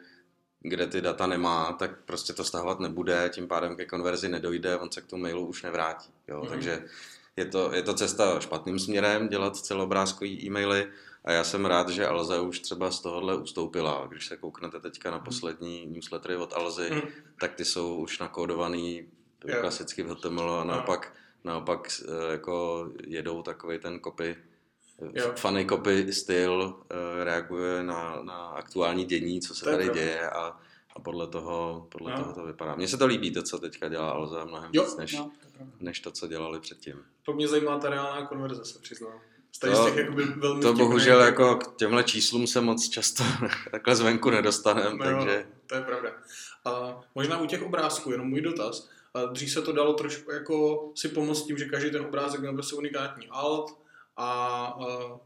kde 0.61 0.87
ty 0.87 1.01
data 1.01 1.27
nemá, 1.27 1.73
tak 1.73 1.91
prostě 2.05 2.33
to 2.33 2.43
stahovat 2.43 2.79
nebude, 2.79 3.29
tím 3.33 3.47
pádem 3.47 3.75
ke 3.75 3.85
konverzi 3.85 4.29
nedojde, 4.29 4.77
on 4.77 4.91
se 4.91 5.01
k 5.01 5.05
tomu 5.05 5.21
mailu 5.21 5.45
už 5.47 5.63
nevrátí. 5.63 6.09
Jo? 6.27 6.41
Mm-hmm. 6.41 6.49
Takže 6.49 6.85
je 7.37 7.45
to, 7.45 7.73
je 7.73 7.81
to 7.81 7.93
cesta 7.93 8.39
špatným 8.39 8.79
směrem 8.79 9.27
dělat 9.27 9.57
celobrázkový 9.57 10.45
e-maily 10.45 10.87
A 11.27 11.31
já 11.31 11.43
jsem 11.43 11.65
rád, 11.65 11.89
že 11.89 12.07
Alza 12.07 12.41
už 12.41 12.59
třeba 12.59 12.91
z 12.91 12.99
tohohle 12.99 13.37
ustoupila. 13.37 14.07
Když 14.09 14.25
se 14.25 14.37
kouknete 14.37 14.79
teďka 14.79 15.11
na 15.11 15.19
poslední 15.19 15.85
newslettery 15.85 16.35
od 16.35 16.53
Alzy, 16.53 16.89
mm. 16.91 17.01
tak 17.39 17.55
ty 17.55 17.65
jsou 17.65 17.95
už 17.95 18.19
nakódovaný 18.19 19.07
yeah. 19.45 19.61
klasicky 19.61 20.03
v 20.03 20.07
HTML 20.07 20.51
a 20.51 20.63
naopak, 20.63 21.13
no. 21.43 21.51
naopak 21.51 21.87
eh, 22.01 22.31
jako 22.31 22.87
jedou 23.07 23.41
takový 23.41 23.79
ten 23.79 23.99
copy 23.99 24.37
Jo. 25.13 25.33
Funny 25.35 25.65
copy 25.65 26.13
styl 26.13 26.53
uh, 26.53 27.23
reaguje 27.23 27.83
na, 27.83 28.21
na 28.21 28.33
aktuální 28.33 29.05
dění, 29.05 29.41
co 29.41 29.55
se 29.55 29.65
to 29.65 29.71
tady 29.71 29.89
děje 29.89 30.29
a, 30.29 30.59
a 30.95 30.99
podle 30.99 31.27
toho, 31.27 31.87
podle 31.91 32.11
no. 32.11 32.17
toho 32.17 32.33
to 32.33 32.45
vypadá. 32.45 32.75
Mně 32.75 32.87
se 32.87 32.97
to 32.97 33.05
líbí, 33.05 33.31
to, 33.31 33.43
co 33.43 33.59
teďka 33.59 33.89
dělá 33.89 34.11
Alza, 34.11 34.45
mnohem 34.45 34.69
jo. 34.73 34.83
víc, 34.83 34.97
než, 34.97 35.13
no, 35.13 35.31
to 35.57 35.65
než 35.79 35.99
to, 35.99 36.11
co 36.11 36.27
dělali 36.27 36.59
předtím. 36.59 36.95
To 37.23 37.33
mě 37.33 37.47
zajímá 37.47 37.79
ta 37.79 37.89
reálná 37.89 38.25
konverze, 38.25 38.65
se 38.65 38.79
přiznám. 38.79 39.19
To, 39.59 39.91
velmi 40.35 40.61
to 40.61 40.73
bohužel 40.73 41.21
jako 41.21 41.55
k 41.55 41.75
těmhle 41.75 42.03
číslům 42.03 42.47
se 42.47 42.61
moc 42.61 42.89
často 42.89 43.23
takhle 43.71 43.95
zvenku 43.95 44.29
nedostanem, 44.29 44.97
no, 44.97 45.05
takže... 45.05 45.45
To 45.67 45.75
je 45.75 45.81
pravda. 45.81 46.09
A 46.65 46.99
možná 47.15 47.39
u 47.39 47.45
těch 47.45 47.63
obrázků, 47.63 48.11
jenom 48.11 48.27
můj 48.27 48.41
dotaz. 48.41 48.89
A 49.13 49.25
dřív 49.25 49.51
se 49.51 49.61
to 49.61 49.71
dalo 49.71 49.93
trošku 49.93 50.31
jako 50.31 50.89
si 50.95 51.09
pomoct 51.09 51.45
tím, 51.45 51.57
že 51.57 51.65
každý 51.65 51.91
ten 51.91 52.05
obrázek 52.05 52.39
měl 52.39 52.53
prostě 52.53 52.75
unikátní 52.75 53.27
alt, 53.29 53.77
a, 54.17 54.65
a 54.65 54.75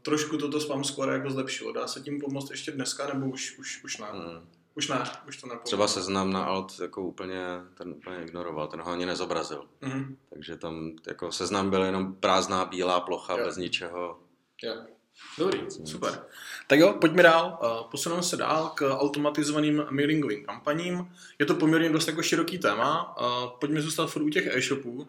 trošku 0.02 0.36
toto 0.36 0.60
spam 0.60 0.84
score 0.84 1.12
jako 1.12 1.30
zlepšilo. 1.30 1.72
Dá 1.72 1.86
se 1.86 2.00
tím 2.00 2.20
pomoct 2.20 2.50
ještě 2.50 2.72
dneska, 2.72 3.14
nebo 3.14 3.26
už, 3.26 3.58
už, 3.58 3.84
už 3.84 3.98
ne? 3.98 4.06
Hmm. 4.12 4.48
Už 4.74 4.88
ne, 4.88 5.02
už 5.28 5.36
to 5.36 5.46
nepomůže. 5.46 5.64
Třeba 5.64 5.88
seznam 5.88 6.32
na 6.32 6.44
alt 6.44 6.80
jako 6.80 7.02
úplně, 7.02 7.42
ten 7.74 7.88
úplně 7.88 8.22
ignoroval, 8.22 8.68
ten 8.68 8.80
ho 8.80 8.92
ani 8.92 9.06
nezobrazil. 9.06 9.64
Mm-hmm. 9.82 10.16
Takže 10.30 10.56
tam 10.56 10.92
jako 11.06 11.32
seznam 11.32 11.70
byl 11.70 11.82
jenom 11.84 12.14
prázdná 12.14 12.64
bílá 12.64 13.00
plocha 13.00 13.34
yeah. 13.34 13.46
bez 13.46 13.56
ničeho. 13.56 14.18
Yeah. 14.62 14.86
Dobrý, 15.38 15.60
super. 15.84 16.24
Tak 16.66 16.78
jo, 16.78 16.96
pojďme 17.00 17.22
dál. 17.22 17.58
Posuneme 17.90 18.22
se 18.22 18.36
dál 18.36 18.68
k 18.68 18.98
automatizovaným 18.98 19.86
mailingovým 19.90 20.44
kampaním. 20.44 21.12
Je 21.38 21.46
to 21.46 21.54
poměrně 21.54 21.90
dost 21.90 22.08
jako 22.08 22.22
široký 22.22 22.58
téma. 22.58 23.16
Pojďme 23.60 23.82
zůstat 23.82 24.06
furt 24.06 24.22
u 24.22 24.28
těch 24.28 24.46
e-shopů. 24.46 25.08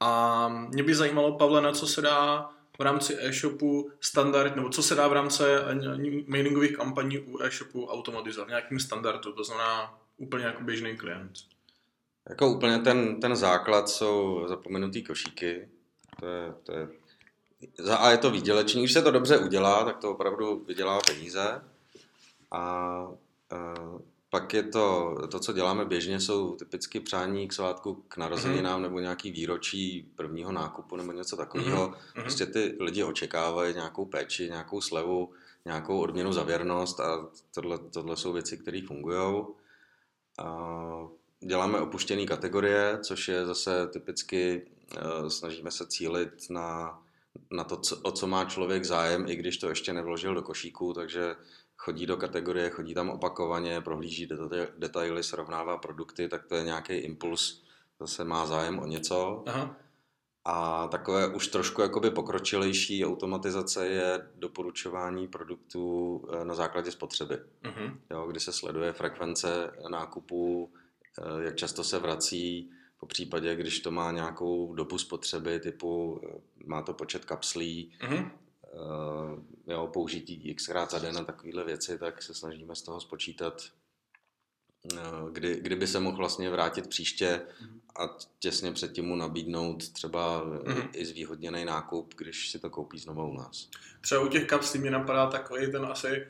A 0.00 0.48
mě 0.48 0.82
by 0.82 0.94
zajímalo, 0.94 1.38
Pavle, 1.38 1.60
na 1.60 1.72
co 1.72 1.86
se 1.86 2.02
dá 2.02 2.50
v 2.78 2.82
rámci 2.82 3.16
e-shopu 3.20 3.90
standard, 4.00 4.56
nebo 4.56 4.68
co 4.68 4.82
se 4.82 4.94
dá 4.94 5.08
v 5.08 5.12
rámci 5.12 5.42
mailingových 6.26 6.76
kampaní 6.76 7.18
u 7.18 7.42
e-shopu 7.42 7.86
automatizovat, 7.86 8.48
nějakým 8.48 8.80
standardu, 8.80 9.32
to 9.32 9.44
znamená 9.44 9.98
úplně 10.16 10.44
jako 10.44 10.62
běžný 10.62 10.96
klient. 10.96 11.32
Jako 12.28 12.48
úplně 12.48 12.78
ten, 12.78 13.20
ten 13.20 13.36
základ 13.36 13.88
jsou 13.88 14.44
zapomenutý 14.48 15.02
košíky, 15.02 15.68
to 16.20 16.26
je, 16.26 16.52
to 16.62 16.72
je 16.72 16.88
za 17.78 17.96
A 17.96 18.10
je 18.10 18.18
to 18.18 18.30
výdělečný, 18.30 18.82
když 18.82 18.92
se 18.92 19.02
to 19.02 19.10
dobře 19.10 19.38
udělá, 19.38 19.84
tak 19.84 19.98
to 19.98 20.10
opravdu 20.10 20.64
vydělá 20.66 21.00
peníze 21.06 21.60
a, 22.50 22.60
a 22.60 23.08
pak 24.30 24.54
je 24.54 24.62
to, 24.62 25.16
to, 25.30 25.40
co 25.40 25.52
děláme 25.52 25.84
běžně, 25.84 26.20
jsou 26.20 26.56
typicky 26.56 27.00
přání 27.00 27.48
k 27.48 27.52
svátku 27.52 28.04
k 28.08 28.16
narozeninám 28.16 28.78
mm-hmm. 28.78 28.82
nebo 28.82 28.98
nějaký 28.98 29.30
výročí 29.30 30.12
prvního 30.16 30.52
nákupu 30.52 30.96
nebo 30.96 31.12
něco 31.12 31.36
takového. 31.36 31.88
Mm-hmm. 31.88 32.20
Prostě 32.20 32.46
ty 32.46 32.76
lidi 32.80 33.04
očekávají 33.04 33.74
nějakou 33.74 34.04
péči, 34.04 34.48
nějakou 34.48 34.80
slevu, 34.80 35.32
nějakou 35.64 36.00
odměnu 36.00 36.32
za 36.32 36.42
věrnost 36.42 37.00
a 37.00 37.30
tohle, 37.54 37.78
tohle 37.78 38.16
jsou 38.16 38.32
věci, 38.32 38.58
které 38.58 38.80
fungují. 38.86 39.44
Děláme 41.40 41.80
opuštěné 41.80 42.24
kategorie, 42.24 42.98
což 43.02 43.28
je 43.28 43.46
zase 43.46 43.86
typicky, 43.86 44.66
e, 44.96 45.30
snažíme 45.30 45.70
se 45.70 45.86
cílit 45.86 46.50
na, 46.50 46.98
na 47.52 47.64
to, 47.64 47.76
co, 47.76 47.96
o 48.02 48.12
co 48.12 48.26
má 48.26 48.44
člověk 48.44 48.84
zájem, 48.84 49.28
i 49.28 49.36
když 49.36 49.58
to 49.58 49.68
ještě 49.68 49.92
nevložil 49.92 50.34
do 50.34 50.42
košíku, 50.42 50.92
takže 50.92 51.36
chodí 51.76 52.06
do 52.06 52.16
kategorie, 52.16 52.70
chodí 52.70 52.94
tam 52.94 53.10
opakovaně, 53.10 53.80
prohlíží 53.80 54.28
detaily, 54.78 55.22
srovnává 55.22 55.76
produkty, 55.78 56.28
tak 56.28 56.46
to 56.46 56.54
je 56.54 56.64
nějaký 56.64 56.92
impuls, 56.92 57.62
zase 58.00 58.24
má 58.24 58.46
zájem 58.46 58.78
o 58.78 58.86
něco. 58.86 59.42
Aha. 59.46 59.76
A 60.44 60.88
takové 60.88 61.34
už 61.34 61.48
trošku 61.48 61.82
jakoby 61.82 62.10
pokročilejší 62.10 63.04
automatizace 63.04 63.88
je 63.88 64.28
doporučování 64.34 65.28
produktů 65.28 66.24
eh, 66.32 66.44
na 66.44 66.54
základě 66.54 66.90
spotřeby. 66.90 67.38
Uh-huh. 67.64 67.98
Jo, 68.10 68.26
kdy 68.26 68.40
se 68.40 68.52
sleduje 68.52 68.92
frekvence 68.92 69.72
nákupů, 69.90 70.72
eh, 71.18 71.44
jak 71.44 71.56
často 71.56 71.84
se 71.84 71.98
vrací, 71.98 72.70
po 73.02 73.06
případě, 73.06 73.56
když 73.56 73.80
to 73.80 73.90
má 73.90 74.12
nějakou 74.12 74.74
dobu 74.74 74.98
spotřeby, 74.98 75.60
typu 75.60 76.20
eh, 76.24 76.40
má 76.66 76.82
to 76.82 76.94
počet 76.94 77.24
kapslí. 77.24 77.92
Eh, 78.02 79.72
jo, 79.72 79.86
použití 79.92 80.54
xkrát 80.54 80.90
za 80.90 80.98
den 80.98 81.18
a 81.18 81.24
takovéhle 81.24 81.64
věci, 81.64 81.98
tak 81.98 82.22
se 82.22 82.34
snažíme 82.34 82.76
z 82.76 82.82
toho 82.82 83.00
spočítat, 83.00 83.62
eh, 84.94 84.98
kdy, 85.32 85.60
kdyby 85.60 85.86
se 85.86 86.00
mohl 86.00 86.16
vlastně 86.16 86.50
vrátit 86.50 86.86
příště 86.86 87.42
a 87.96 88.16
těsně 88.38 88.72
předtím 88.72 89.04
mu 89.04 89.16
nabídnout 89.16 89.92
třeba 89.92 90.44
mm-hmm. 90.44 90.88
i 90.92 91.06
zvýhodněný 91.06 91.64
nákup, 91.64 92.14
když 92.16 92.50
si 92.50 92.58
to 92.58 92.70
koupí 92.70 92.98
znovu 92.98 93.30
u 93.30 93.34
nás. 93.34 93.68
Třeba 94.00 94.20
u 94.20 94.28
těch 94.28 94.46
kapslí 94.46 94.80
mě 94.80 94.90
napadá 94.90 95.26
takový 95.26 95.72
ten 95.72 95.84
asi 95.84 96.26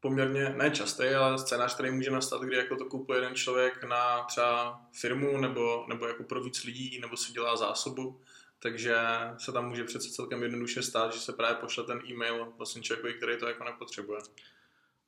poměrně 0.00 0.48
nečastý, 0.48 1.04
ale 1.04 1.38
scénář, 1.38 1.74
který 1.74 1.90
může 1.90 2.10
nastat, 2.10 2.42
kdy 2.42 2.56
jako 2.56 2.76
to 2.76 2.84
kupuje 2.84 3.18
jeden 3.18 3.34
člověk 3.34 3.84
na 3.84 4.24
třeba 4.24 4.80
firmu 4.92 5.38
nebo, 5.38 5.84
nebo 5.88 6.06
jako 6.06 6.22
pro 6.22 6.42
víc 6.42 6.64
lidí, 6.64 7.00
nebo 7.00 7.16
si 7.16 7.32
dělá 7.32 7.56
zásobu 7.56 8.20
takže 8.58 8.96
se 9.38 9.52
tam 9.52 9.68
může 9.68 9.84
přece 9.84 10.10
celkem 10.10 10.42
jednoduše 10.42 10.82
stát, 10.82 11.12
že 11.12 11.20
se 11.20 11.32
právě 11.32 11.56
pošle 11.56 11.84
ten 11.84 12.00
e-mail 12.10 12.52
vlastně 12.56 12.82
člověku, 12.82 13.18
který 13.18 13.38
to 13.38 13.46
jako 13.46 13.64
nepotřebuje. 13.64 14.20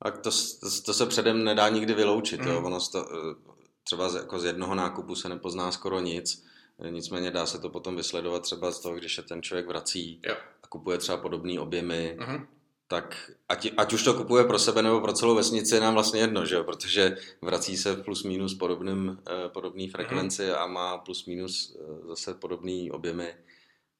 A 0.01 0.11
to, 0.11 0.31
to, 0.59 0.81
to 0.85 0.93
se 0.93 1.05
předem 1.05 1.43
nedá 1.43 1.69
nikdy 1.69 1.93
vyloučit. 1.93 2.41
Mm. 2.41 2.47
Jo? 2.47 2.61
Ono 2.63 2.79
to, 2.91 3.09
eh, 3.11 3.51
třeba 3.83 4.09
z, 4.09 4.15
jako 4.15 4.39
z 4.39 4.45
jednoho 4.45 4.75
nákupu 4.75 5.15
se 5.15 5.29
nepozná 5.29 5.71
skoro 5.71 5.99
nic, 5.99 6.45
nicméně 6.89 7.31
dá 7.31 7.45
se 7.45 7.59
to 7.59 7.69
potom 7.69 7.95
vysledovat 7.95 8.43
třeba 8.43 8.71
z 8.71 8.79
toho, 8.79 8.95
když 8.95 9.15
se 9.15 9.23
ten 9.23 9.41
člověk 9.41 9.67
vrací 9.67 10.21
jo. 10.23 10.35
a 10.63 10.67
kupuje 10.67 10.97
třeba 10.97 11.17
podobné 11.17 11.59
objemy, 11.59 12.17
mm 12.19 12.47
tak 12.91 13.31
ať, 13.47 13.71
ať 13.77 13.93
už 13.93 14.03
to 14.03 14.13
kupuje 14.13 14.43
pro 14.43 14.59
sebe 14.59 14.81
nebo 14.81 15.01
pro 15.01 15.13
celou 15.13 15.35
vesnici, 15.35 15.75
je 15.75 15.81
nám 15.81 15.93
vlastně 15.93 16.21
jedno, 16.21 16.45
že 16.45 16.55
jo? 16.55 16.63
protože 16.63 17.17
vrací 17.41 17.77
se 17.77 17.93
v 17.93 18.03
plus 18.03 18.23
minus 18.23 18.53
podobným, 18.53 19.17
eh, 19.27 19.49
podobný 19.49 19.89
frekvenci 19.89 20.51
a 20.51 20.67
má 20.67 20.97
plus 20.97 21.25
minus 21.25 21.75
eh, 21.75 22.07
zase 22.07 22.33
podobný 22.33 22.91
objemy, 22.91 23.35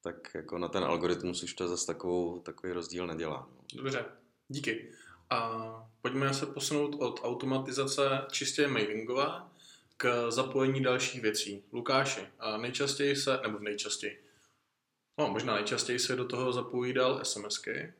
tak 0.00 0.30
jako 0.34 0.58
na 0.58 0.68
ten 0.68 0.84
algoritmus 0.84 1.42
už 1.42 1.54
to 1.54 1.68
zase 1.68 1.86
takovou, 1.86 2.38
takový 2.38 2.72
rozdíl 2.72 3.06
nedělá. 3.06 3.48
No. 3.50 3.82
Dobře, 3.82 4.04
díky. 4.48 4.92
A 5.30 5.50
pojďme 6.02 6.34
se 6.34 6.46
posunout 6.46 6.96
od 6.98 7.20
automatizace 7.24 8.02
čistě 8.30 8.68
mailingové 8.68 9.26
k 9.96 10.30
zapojení 10.30 10.82
dalších 10.82 11.22
věcí. 11.22 11.64
Lukáši, 11.72 12.20
a 12.38 12.56
nejčastěji 12.56 13.16
se, 13.16 13.40
nebo 13.42 13.58
nejčastěji, 13.58 14.24
no 15.18 15.28
možná 15.28 15.54
nejčastěji 15.54 15.98
se 15.98 16.16
do 16.16 16.24
toho 16.24 16.52
zapojí 16.52 16.92
dal 16.92 17.24
SMSky, 17.24 17.92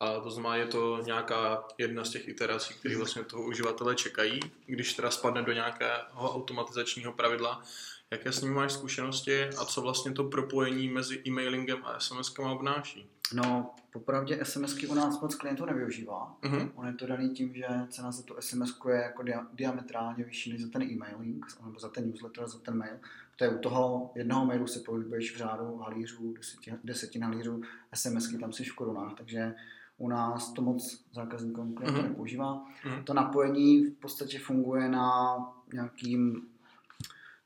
a 0.00 0.20
to 0.20 0.30
znamená, 0.30 0.56
je 0.56 0.66
to 0.66 1.00
nějaká 1.04 1.64
jedna 1.78 2.04
z 2.04 2.10
těch 2.10 2.28
iterací, 2.28 2.74
které 2.74 2.96
vlastně 2.96 3.24
toho 3.24 3.42
uživatele 3.42 3.94
čekají, 3.94 4.40
když 4.66 4.94
teda 4.94 5.10
spadne 5.10 5.42
do 5.42 5.52
nějakého 5.52 6.34
automatizačního 6.34 7.12
pravidla. 7.12 7.62
Jaké 8.10 8.32
s 8.32 8.40
ním 8.40 8.54
máš 8.54 8.72
zkušenosti 8.72 9.44
a 9.44 9.64
co 9.64 9.80
vlastně 9.80 10.12
to 10.12 10.24
propojení 10.24 10.88
mezi 10.88 11.22
e-mailingem 11.26 11.78
a 11.84 11.98
SMS-kama 11.98 12.50
obnáší? 12.50 13.10
No, 13.34 13.74
popravdě 13.92 14.38
SMSky 14.42 14.86
u 14.86 14.94
nás 14.94 15.20
moc 15.20 15.34
klientů 15.34 15.64
nevyužívá. 15.64 16.36
Uh-huh. 16.42 16.70
On 16.74 16.86
je 16.86 16.92
to 16.92 17.06
daný 17.06 17.30
tím, 17.30 17.54
že 17.54 17.66
cena 17.88 18.12
za 18.12 18.22
tu 18.22 18.34
SMS 18.40 18.74
je 18.88 18.94
jako 18.94 19.22
dia- 19.22 19.46
diametrálně 19.52 20.24
vyšší 20.24 20.52
než 20.52 20.62
za 20.62 20.68
ten 20.68 20.82
e-mailing, 20.82 21.46
nebo 21.64 21.80
za 21.80 21.88
ten 21.88 22.06
newsletter, 22.06 22.48
za 22.48 22.58
ten 22.58 22.76
mail. 22.76 22.96
To 23.36 23.44
je 23.44 23.50
u 23.50 23.58
toho 23.58 24.12
jednoho 24.14 24.46
mailu 24.46 24.66
se 24.66 24.80
pohybuješ 24.80 25.34
v 25.34 25.38
řádu 25.38 25.76
halířů, 25.76 26.32
desetin, 26.32 26.78
desetin 26.84 27.24
halířů, 27.24 27.62
SMSky 27.94 28.38
tam 28.38 28.52
jsi 28.52 28.64
v 28.64 28.74
korunách, 28.74 29.14
takže 29.16 29.54
u 29.98 30.08
nás 30.08 30.52
to 30.52 30.62
moc 30.62 31.04
zákazníkům 31.12 31.74
mm-hmm. 31.74 32.02
nepoužívá. 32.02 32.64
Mm-hmm. 32.84 33.04
To 33.04 33.14
napojení 33.14 33.84
v 33.84 33.92
podstatě 33.92 34.38
funguje 34.38 34.88
na 34.88 35.36
nějakým 35.72 36.48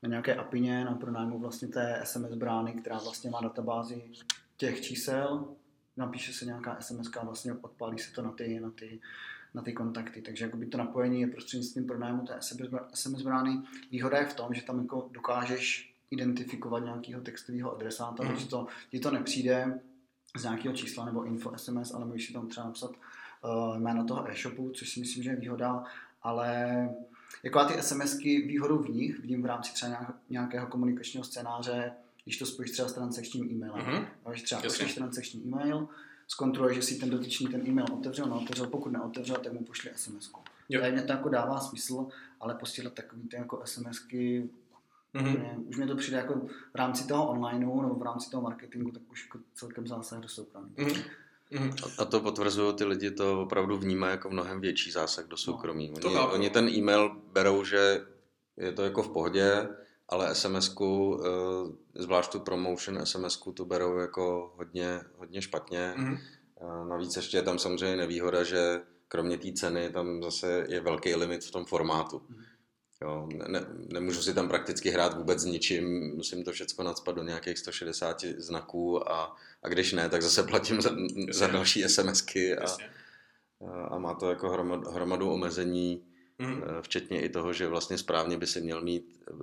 na 0.03 0.09
nějaké 0.09 0.35
apině 0.35 0.85
na 0.85 0.95
pronájmu 0.95 1.39
vlastně 1.39 1.69
té 1.69 2.01
SMS 2.05 2.35
brány, 2.35 2.73
která 2.73 2.99
vlastně 2.99 3.31
má 3.31 3.41
databázi 3.41 4.11
těch 4.57 4.81
čísel, 4.81 5.45
napíše 5.97 6.33
se 6.33 6.45
nějaká 6.45 6.81
SMS 6.81 7.17
a 7.21 7.25
vlastně 7.25 7.53
odpálí 7.53 7.99
se 7.99 8.13
to 8.13 8.23
na 8.23 8.33
ty, 8.33 8.61
na 8.61 8.71
ty, 8.71 9.01
na 9.55 9.63
ty 9.63 9.73
kontakty. 9.73 10.23
Takže 10.23 10.45
jakoby 10.45 10.67
to 10.67 10.79
napojení 10.79 11.21
je 11.21 11.27
prostřednictvím 11.27 11.87
pronájmu 11.87 12.23
té 12.23 12.39
SMS 12.95 13.23
brány. 13.23 13.63
Výhoda 13.91 14.19
je 14.19 14.27
v 14.27 14.35
tom, 14.35 14.55
že 14.55 14.63
tam 14.63 14.81
jako 14.81 15.09
dokážeš 15.13 15.95
identifikovat 16.11 16.85
nějakého 16.85 17.23
textového 17.23 17.77
adresáta, 17.77 18.23
mm. 18.23 18.29
takže 18.29 18.49
to, 18.49 18.67
ti 18.91 19.01
to 19.01 19.11
nepřijde 19.11 19.81
z 20.37 20.43
nějakého 20.43 20.75
čísla 20.75 21.05
nebo 21.05 21.25
info 21.25 21.53
SMS, 21.57 21.95
ale 21.95 22.05
můžeš 22.05 22.27
si 22.27 22.33
tam 22.33 22.49
třeba 22.49 22.67
napsat 22.67 22.91
uh, 22.91 23.79
jméno 23.79 24.05
toho 24.05 24.31
e-shopu, 24.31 24.71
což 24.71 24.91
si 24.91 25.01
myslím, 25.01 25.23
že 25.23 25.31
je 25.31 25.37
výhoda, 25.37 25.85
ale 26.23 26.89
jako 27.43 27.65
ty 27.65 27.83
SMSky 27.83 28.43
výhodou 28.43 28.79
v 28.79 28.89
nich 28.89 29.19
vidím 29.19 29.43
v 29.43 29.47
rámci 29.47 29.73
třeba 29.73 30.15
nějakého 30.31 30.67
komunikačního 30.67 31.25
scénáře, 31.25 31.93
když 32.25 32.39
to 32.39 32.47
spojíš 32.47 32.71
třeba 32.71 32.89
s 32.89 32.93
transakčním 32.93 33.51
e-mailem. 33.51 33.87
Mm-hmm. 33.87 34.07
Máš 34.27 34.43
třeba 34.43 34.63
pošleš 34.63 34.95
transakční 34.95 35.43
e-mail, 35.45 35.89
zkontroluje, 36.27 36.75
že 36.75 36.83
si 36.83 36.95
ten 36.95 37.11
dotyčný 37.11 37.47
ten 37.47 37.67
e-mail 37.69 37.87
otevřel, 37.93 38.27
neotevřel, 38.27 38.67
pokud 38.67 38.93
neotevřel, 38.93 39.37
tak 39.37 39.53
mu 39.53 39.65
pošli 39.65 39.91
SMS. 39.97 40.31
Tady 40.81 40.93
mě 40.93 41.03
to 41.03 41.13
jako 41.13 41.29
dává 41.29 41.61
smysl, 41.61 42.07
ale 42.41 42.55
posílat 42.55 42.93
takový 42.93 43.23
ty 43.23 43.37
jako 43.37 43.63
SMSky, 43.65 44.51
mm-hmm. 45.15 45.69
už 45.69 45.77
mě 45.77 45.87
to 45.87 45.97
přijde 45.97 46.17
jako 46.17 46.35
v 46.73 46.75
rámci 46.75 47.07
toho 47.07 47.29
onlineu 47.29 47.83
nebo 47.83 47.95
v 47.95 48.03
rámci 48.03 48.31
toho 48.31 48.43
marketingu, 48.43 48.91
tak 48.91 49.03
už 49.11 49.27
jako 49.27 49.39
celkem 49.55 49.87
zásah 49.87 50.21
do 50.21 50.29
soukromí. 50.29 50.71
Mm-hmm. 50.77 51.95
A 51.99 52.05
to 52.05 52.21
potvrzují 52.21 52.75
ty 52.75 52.85
lidi, 52.85 53.11
to 53.11 53.43
opravdu 53.43 53.79
vnímají 53.79 54.11
jako 54.11 54.31
mnohem 54.31 54.61
větší 54.61 54.91
zásah 54.91 55.27
do 55.27 55.37
soukromí. 55.37 55.93
No, 56.05 56.11
oni, 56.11 56.19
oni 56.19 56.51
ten 56.51 56.69
e-mail 56.69 57.17
berou, 57.33 57.65
že 57.65 58.07
je 58.57 58.73
to 58.73 58.83
jako 58.83 59.03
v 59.03 59.09
pohodě, 59.09 59.69
ale 60.09 60.35
SMS-ku, 60.35 61.21
eh, 61.25 62.03
zvlášť 62.03 62.33
tu 62.33 62.41
promotion 62.41 62.99
SMS-ku, 62.99 63.53
tu 63.53 63.65
berou 63.65 63.99
jako 63.99 64.55
hodně, 64.57 65.01
hodně 65.17 65.43
špatně. 65.43 65.95
Mm-hmm. 65.97 66.19
Navíc 66.89 67.17
ještě 67.17 67.37
je 67.37 67.43
tam 67.43 67.59
samozřejmě 67.59 67.97
nevýhoda, 67.97 68.45
že 68.45 68.81
kromě 69.09 69.39
té 69.39 69.53
ceny 69.53 69.91
tam 69.91 70.23
zase 70.23 70.67
je 70.69 70.81
velký 70.81 71.15
limit 71.15 71.45
v 71.45 71.51
tom 71.51 71.65
formátu. 71.65 72.19
Mm-hmm. 72.19 72.45
Jo, 73.03 73.29
ne, 73.49 73.67
nemůžu 73.93 74.23
si 74.23 74.35
tam 74.35 74.49
prakticky 74.49 74.91
hrát 74.91 75.17
vůbec 75.17 75.41
s 75.41 75.45
ničím, 75.45 76.15
musím 76.17 76.45
to 76.45 76.53
všechno 76.53 76.85
nadspat 76.85 77.17
do 77.17 77.23
nějakých 77.23 77.59
160 77.59 78.25
znaků 78.25 79.11
a, 79.13 79.37
a 79.63 79.69
když 79.69 79.93
ne, 79.93 80.09
tak 80.09 80.23
zase 80.23 80.43
platím 80.43 80.81
za, 80.81 80.91
za 81.31 81.47
další 81.47 81.83
SMSky 81.83 82.57
a, 82.57 82.67
a 83.89 83.99
má 83.99 84.15
to 84.15 84.31
jako 84.31 84.51
hromad, 84.51 84.87
hromadu 84.87 85.31
omezení, 85.31 86.05
mm. 86.39 86.63
včetně 86.81 87.23
i 87.23 87.29
toho, 87.29 87.53
že 87.53 87.69
vlastně 87.69 87.99
správně 87.99 88.39
by 88.39 88.47
si 88.47 88.61
měl 88.61 88.83
mít 88.83 89.23
eh, 89.31 89.35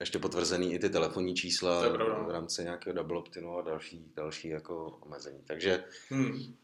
ještě 0.00 0.18
potvrzený 0.18 0.74
i 0.74 0.78
ty 0.78 0.90
telefonní 0.90 1.34
čísla 1.34 1.88
v 2.26 2.30
rámci 2.30 2.62
nějakého 2.62 2.94
double 2.94 3.18
optinu 3.18 3.58
a 3.58 3.62
další, 3.62 4.12
další 4.16 4.48
jako 4.48 4.86
omezení. 5.00 5.38
Takže 5.46 5.84
hmm. 6.08 6.54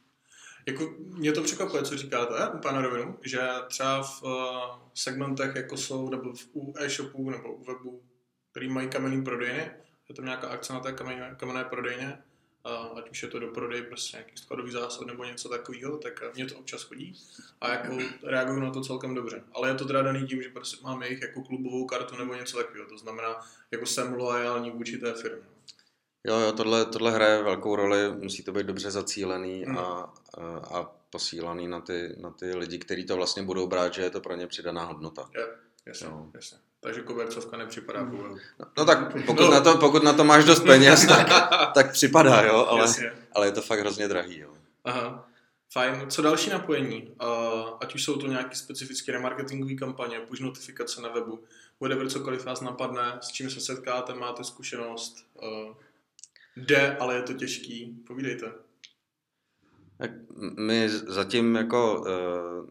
Jako, 0.68 0.94
mě 0.98 1.32
to 1.32 1.42
překvapuje, 1.42 1.82
co 1.82 1.96
říkáte, 1.96 2.34
pane 2.62 2.82
rovinu, 2.82 3.18
že 3.22 3.40
třeba 3.68 4.02
v 4.02 4.22
uh, 4.22 4.30
segmentech, 4.94 5.56
jako 5.56 5.76
jsou, 5.76 6.10
nebo 6.10 6.32
v, 6.32 6.48
u 6.52 6.74
e-shopů, 6.78 7.30
nebo 7.30 7.54
u 7.54 7.64
webu, 7.64 8.02
který 8.50 8.68
mají 8.68 8.88
kamenný 8.88 9.24
prodejny, 9.24 9.70
je 10.08 10.14
tam 10.14 10.24
nějaká 10.24 10.48
akce 10.48 10.72
na 10.72 10.80
té 10.80 10.92
kamenné, 10.92 11.36
kamenné 11.38 11.64
prodejně, 11.64 12.18
uh, 12.66 12.98
ať 12.98 13.10
už 13.10 13.22
je 13.22 13.28
to 13.28 13.38
do 13.38 13.48
prodej 13.48 13.82
prostě 13.82 14.16
nějaký 14.16 14.36
skladový 14.36 14.72
zásob 14.72 15.06
nebo 15.06 15.24
něco 15.24 15.48
takového, 15.48 15.98
tak 15.98 16.34
mě 16.34 16.46
to 16.46 16.58
občas 16.58 16.82
chodí 16.82 17.14
a 17.60 17.68
jako 17.68 17.98
reaguju 18.22 18.60
na 18.60 18.70
to 18.70 18.80
celkem 18.80 19.14
dobře. 19.14 19.42
Ale 19.52 19.68
je 19.68 19.74
to 19.74 19.84
teda 19.84 20.02
daný 20.02 20.26
tím, 20.26 20.42
že 20.42 20.48
prostě 20.48 20.76
mám 20.82 21.02
jejich 21.02 21.22
jako 21.22 21.42
klubovou 21.42 21.86
kartu 21.86 22.16
nebo 22.16 22.34
něco 22.34 22.56
takového, 22.56 22.88
to 22.88 22.98
znamená, 22.98 23.40
jako 23.70 23.86
jsem 23.86 24.12
loajální 24.12 24.70
vůči 24.70 24.98
té 24.98 25.14
firmě. 25.14 25.48
Jo, 26.26 26.38
jo, 26.38 26.52
tohle, 26.52 26.86
tohle 26.86 27.10
hraje 27.10 27.42
velkou 27.42 27.76
roli, 27.76 28.12
musí 28.12 28.42
to 28.42 28.52
být 28.52 28.66
dobře 28.66 28.90
zacílený 28.90 29.64
mm. 29.66 29.78
a, 29.78 30.14
a 30.74 30.92
posílaný 31.10 31.68
na 31.68 31.80
ty, 31.80 32.16
na 32.20 32.30
ty 32.30 32.54
lidi, 32.54 32.78
kteří 32.78 33.04
to 33.04 33.16
vlastně 33.16 33.42
budou 33.42 33.66
brát, 33.66 33.94
že 33.94 34.02
je 34.02 34.10
to 34.10 34.20
pro 34.20 34.36
ně 34.36 34.46
přidaná 34.46 34.84
hodnota. 34.84 35.30
Jo, 35.34 35.46
jasně, 35.86 36.06
jo. 36.06 36.26
jasně. 36.34 36.58
Takže 36.80 37.02
kobercovka 37.02 37.56
nepřipadá 37.56 38.02
mm. 38.02 38.38
no, 38.58 38.66
no 38.78 38.84
tak 38.84 39.12
pokud, 39.26 39.40
no. 39.40 39.50
Na 39.50 39.60
to, 39.60 39.78
pokud 39.78 40.02
na 40.02 40.12
to 40.12 40.24
máš 40.24 40.44
dost 40.44 40.60
peněz, 40.60 41.06
tak, 41.06 41.28
tak 41.74 41.92
připadá, 41.92 42.42
jo, 42.42 42.66
ale, 42.68 42.94
ale 43.32 43.46
je 43.46 43.52
to 43.52 43.62
fakt 43.62 43.80
hrozně 43.80 44.08
drahý, 44.08 44.38
jo. 44.38 44.52
Aha. 44.84 45.28
Fajn. 45.72 46.10
Co 46.10 46.22
další 46.22 46.50
napojení? 46.50 47.02
Uh, 47.02 47.76
ať 47.80 47.94
už 47.94 48.04
jsou 48.04 48.16
to 48.16 48.26
nějaké 48.26 48.56
specifické 48.56 49.12
remarketingové 49.12 49.74
kampaně, 49.74 50.20
push 50.20 50.40
notifikace 50.40 51.00
na 51.00 51.08
webu, 51.08 51.44
whatever 51.80 52.10
cokoliv 52.10 52.44
vás 52.44 52.60
napadne, 52.60 53.18
s 53.20 53.28
čím 53.28 53.50
se 53.50 53.60
setkáte, 53.60 54.14
máte 54.14 54.44
zkušenost, 54.44 55.26
uh, 55.42 55.74
Jde, 56.56 56.96
ale 56.96 57.14
je 57.14 57.22
to 57.22 57.32
těžký. 57.32 58.02
Povídejte. 58.06 58.52
Tak 59.98 60.10
my 60.58 60.88
zatím 60.88 61.54
jako 61.54 62.00
uh, 62.00 62.70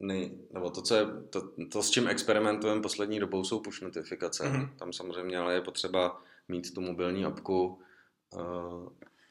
nej, 0.00 0.38
nebo 0.52 0.70
to, 0.70 0.82
co 0.82 0.94
je, 0.94 1.06
to, 1.30 1.50
to, 1.72 1.82
s 1.82 1.90
čím 1.90 2.08
experimentujeme 2.08 2.82
poslední 2.82 3.20
dobou, 3.20 3.44
jsou 3.44 3.60
push 3.60 3.80
notifikace. 3.80 4.44
Mm-hmm. 4.44 4.76
Tam 4.76 4.92
samozřejmě 4.92 5.38
ale 5.38 5.54
je 5.54 5.60
potřeba 5.60 6.22
mít 6.48 6.74
tu 6.74 6.80
mobilní 6.80 7.24
apku 7.24 7.80
uh, 8.34 8.88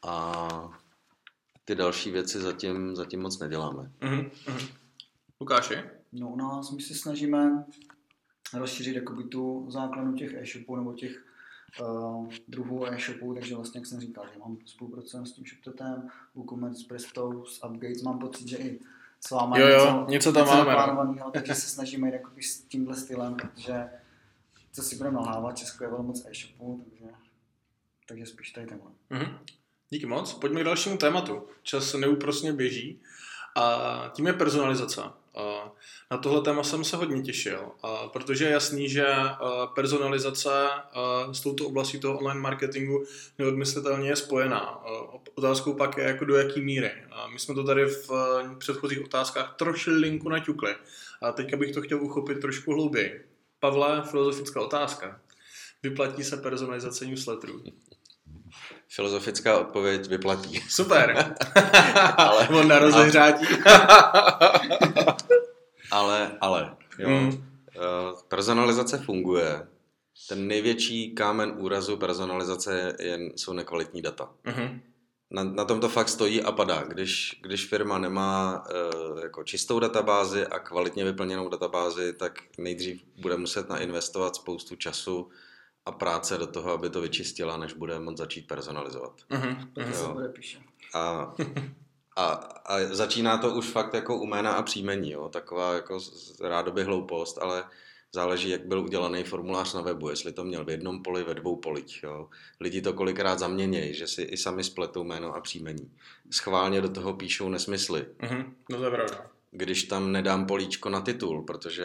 a 0.07 0.79
ty 1.65 1.75
další 1.75 2.11
věci 2.11 2.39
zatím, 2.39 2.95
zatím 2.95 3.21
moc 3.21 3.39
neděláme. 3.39 3.91
Mm-hmm. 4.01 4.31
Lukáši? 5.41 5.75
No 6.11 6.29
u 6.29 6.35
nás 6.35 6.71
my 6.71 6.81
se 6.81 6.93
snažíme 6.93 7.65
rozšířit 8.53 8.95
jakoby 8.95 9.23
tu 9.23 9.65
základnu 9.69 10.13
těch 10.13 10.33
e-shopů 10.33 10.75
nebo 10.75 10.93
těch 10.93 11.25
uh, 11.81 12.29
druhů 12.47 12.85
e-shopů, 12.85 13.33
takže 13.33 13.55
vlastně, 13.55 13.79
jak 13.79 13.85
jsem 13.85 13.99
říkal, 13.99 14.25
že 14.33 14.39
mám 14.39 14.57
spolupracujeme 14.65 15.27
s 15.27 15.31
tím 15.31 15.45
ShopTetem, 15.45 16.09
WooCommerce, 16.35 16.83
Presto, 16.87 17.45
s 17.45 17.63
Upgates, 17.65 18.01
mám 18.01 18.19
pocit, 18.19 18.47
že 18.47 18.57
i 18.57 18.79
s 19.19 19.31
váma 19.31 19.57
jo, 19.57 19.67
jo, 19.67 19.85
něco, 19.85 20.05
něco 20.09 20.33
tam 20.33 20.45
něco 20.45 20.65
máme. 20.65 21.19
No. 21.19 21.31
takže 21.31 21.55
se 21.55 21.69
snažíme 21.69 22.07
jít 22.07 22.13
jakoby 22.13 22.43
s 22.43 22.61
tímhle 22.61 22.95
stylem, 22.95 23.35
protože 23.35 23.89
co 24.71 24.83
si 24.83 24.95
budeme 24.95 25.15
nalhávat, 25.15 25.57
Česko 25.57 25.83
je 25.83 25.89
velmi 25.89 26.07
moc 26.07 26.25
e-shopů, 26.25 26.85
takže, 26.89 27.13
takže 28.07 28.25
spíš 28.25 28.51
tady 28.51 28.67
tenhle. 28.67 28.87
Mm-hmm. 29.11 29.37
Díky 29.89 30.05
moc. 30.05 30.33
Pojďme 30.33 30.61
k 30.61 30.63
dalšímu 30.63 30.97
tématu. 30.97 31.47
Čas 31.63 31.93
neúprosně 31.93 32.53
běží 32.53 32.99
a 33.55 34.11
tím 34.13 34.27
je 34.27 34.33
personalizace. 34.33 35.01
Na 36.11 36.17
tohle 36.17 36.41
téma 36.41 36.63
jsem 36.63 36.83
se 36.83 36.97
hodně 36.97 37.21
těšil, 37.21 37.71
protože 38.13 38.45
je 38.45 38.51
jasný, 38.51 38.89
že 38.89 39.05
personalizace 39.75 40.67
s 41.31 41.41
touto 41.41 41.65
oblastí 41.65 41.99
toho 41.99 42.17
online 42.19 42.39
marketingu 42.39 43.05
neodmyslitelně 43.39 44.09
je 44.09 44.15
spojená. 44.15 44.83
Otázkou 45.35 45.73
pak 45.73 45.97
je, 45.97 46.03
jako 46.03 46.25
do 46.25 46.35
jaký 46.35 46.61
míry. 46.61 46.91
My 47.33 47.39
jsme 47.39 47.55
to 47.55 47.63
tady 47.63 47.85
v 47.85 48.09
předchozích 48.57 49.05
otázkách 49.05 49.55
troši 49.55 49.89
linku 49.89 50.29
naťukli. 50.29 50.75
A 51.21 51.31
teďka 51.31 51.57
bych 51.57 51.71
to 51.71 51.81
chtěl 51.81 52.03
uchopit 52.03 52.41
trošku 52.41 52.73
hlouběji. 52.73 53.25
Pavle, 53.59 54.03
filozofická 54.11 54.61
otázka. 54.61 55.21
Vyplatí 55.83 56.23
se 56.23 56.37
personalizace 56.37 57.05
newsletterů? 57.05 57.63
Filozofická 58.95 59.59
odpověď 59.59 60.09
vyplatí. 60.09 60.61
Super. 60.69 61.35
ale... 62.17 62.47
On 62.47 62.67
na 62.67 62.79
rozehřátí. 62.79 63.45
ale, 65.91 66.37
ale, 66.41 66.75
jo. 66.99 67.09
Mm. 67.09 67.53
Personalizace 68.27 68.97
funguje. 68.97 69.67
Ten 70.29 70.47
největší 70.47 71.15
kámen 71.15 71.53
úrazu 71.57 71.97
personalizace 71.97 72.95
je, 72.99 73.19
jsou 73.35 73.53
nekvalitní 73.53 74.01
data. 74.01 74.29
Mm-hmm. 74.45 74.79
Na, 75.31 75.43
na 75.43 75.65
tom 75.65 75.79
to 75.79 75.89
fakt 75.89 76.09
stojí 76.09 76.41
a 76.41 76.51
padá. 76.51 76.83
Když, 76.83 77.39
když 77.41 77.65
firma 77.65 77.97
nemá 77.97 78.63
uh, 79.13 79.19
jako 79.23 79.43
čistou 79.43 79.79
databázi 79.79 80.47
a 80.47 80.59
kvalitně 80.59 81.03
vyplněnou 81.03 81.49
databázi, 81.49 82.13
tak 82.13 82.39
nejdřív 82.57 83.03
bude 83.21 83.37
muset 83.37 83.69
nainvestovat 83.69 84.35
spoustu 84.35 84.75
času 84.75 85.29
a 85.85 85.91
práce 85.91 86.37
do 86.37 86.47
toho, 86.47 86.71
aby 86.71 86.89
to 86.89 87.01
vyčistila, 87.01 87.57
než 87.57 87.73
bude 87.73 87.99
moct 87.99 88.17
začít 88.17 88.47
personalizovat. 88.47 89.21
Uh-huh. 89.29 89.67
A, 90.93 91.33
a, 92.15 92.25
a 92.65 92.79
začíná 92.91 93.37
to 93.37 93.55
už 93.55 93.69
fakt 93.69 93.93
jako 93.93 94.17
u 94.17 94.25
jména 94.25 94.53
a 94.53 94.61
příjmení, 94.61 95.11
jo? 95.11 95.29
taková 95.29 95.73
jako 95.73 95.99
rádoby 96.41 96.83
hloupost, 96.83 97.37
ale 97.37 97.63
záleží, 98.13 98.49
jak 98.49 98.65
byl 98.65 98.79
udělaný 98.79 99.23
formulář 99.23 99.73
na 99.73 99.81
webu, 99.81 100.09
jestli 100.09 100.33
to 100.33 100.43
měl 100.43 100.65
v 100.65 100.69
jednom 100.69 101.03
poli, 101.03 101.23
ve 101.23 101.33
dvou 101.33 101.55
polích. 101.55 102.03
Jo? 102.03 102.29
Lidi 102.59 102.81
to 102.81 102.93
kolikrát 102.93 103.39
zaměnějí, 103.39 103.93
že 103.93 104.07
si 104.07 104.21
i 104.21 104.37
sami 104.37 104.63
spletou 104.63 105.03
jméno 105.03 105.35
a 105.35 105.41
příjmení. 105.41 105.91
Schválně 106.31 106.81
do 106.81 106.89
toho 106.89 107.13
píšou 107.13 107.49
nesmysly. 107.49 108.05
Uh-huh. 108.19 108.53
No 108.69 108.77
to 108.77 108.83
je 108.83 108.91
pravda. 108.91 109.29
Když 109.51 109.83
tam 109.83 110.11
nedám 110.11 110.45
políčko 110.45 110.89
na 110.89 111.01
titul, 111.01 111.41
protože 111.41 111.83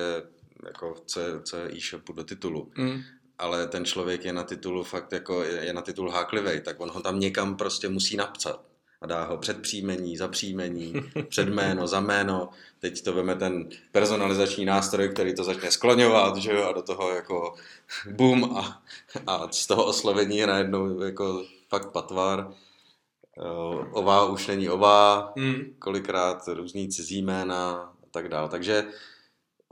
jako 0.67 0.95
co 1.07 1.21
je, 1.21 1.43
co 1.43 1.57
je 1.57 1.77
e-shopu 1.77 2.13
do 2.13 2.25
titulu, 2.25 2.73
mm 2.77 3.03
ale 3.39 3.67
ten 3.67 3.85
člověk 3.85 4.25
je 4.25 4.33
na 4.33 4.45
titulu 4.45 4.85
fakt 4.85 5.13
jako, 5.13 5.43
je 5.43 5.73
na 5.73 5.83
titul 5.83 6.11
háklivý, 6.11 6.61
tak 6.61 6.81
on 6.81 6.91
ho 6.91 7.01
tam 7.01 7.21
někam 7.21 7.57
prostě 7.57 7.89
musí 7.89 8.17
napsat. 8.17 8.61
A 9.01 9.07
dá 9.07 9.25
ho 9.25 9.37
před 9.37 9.63
příjmení, 9.63 10.17
za 10.17 10.29
příjmení, 10.29 10.95
před 11.29 11.49
jméno, 11.49 11.87
za 11.87 12.01
jméno. 12.01 12.51
Teď 12.79 13.05
to 13.05 13.13
veme 13.13 13.35
ten 13.35 13.69
personalizační 13.93 14.65
nástroj, 14.65 15.09
který 15.09 15.35
to 15.35 15.45
začne 15.45 15.71
skloňovat, 15.71 16.37
že 16.37 16.53
jo, 16.53 16.65
a 16.65 16.73
do 16.73 16.83
toho 16.83 17.11
jako 17.11 17.55
bum 18.11 18.57
a, 18.57 18.83
a 19.27 19.49
z 19.53 19.67
toho 19.67 19.85
oslovení 19.85 20.37
je 20.37 20.47
najednou 20.47 21.03
jako 21.03 21.45
fakt 21.69 21.93
patvar. 21.93 22.55
Ová 23.93 24.25
už 24.25 24.47
není 24.47 24.69
ová, 24.69 25.33
hmm. 25.37 25.75
kolikrát 25.79 26.49
různý 26.49 26.89
cizí 26.89 27.23
jména 27.23 27.73
a 27.73 28.07
tak 28.11 28.29
dále. 28.29 28.49
Takže 28.49 28.85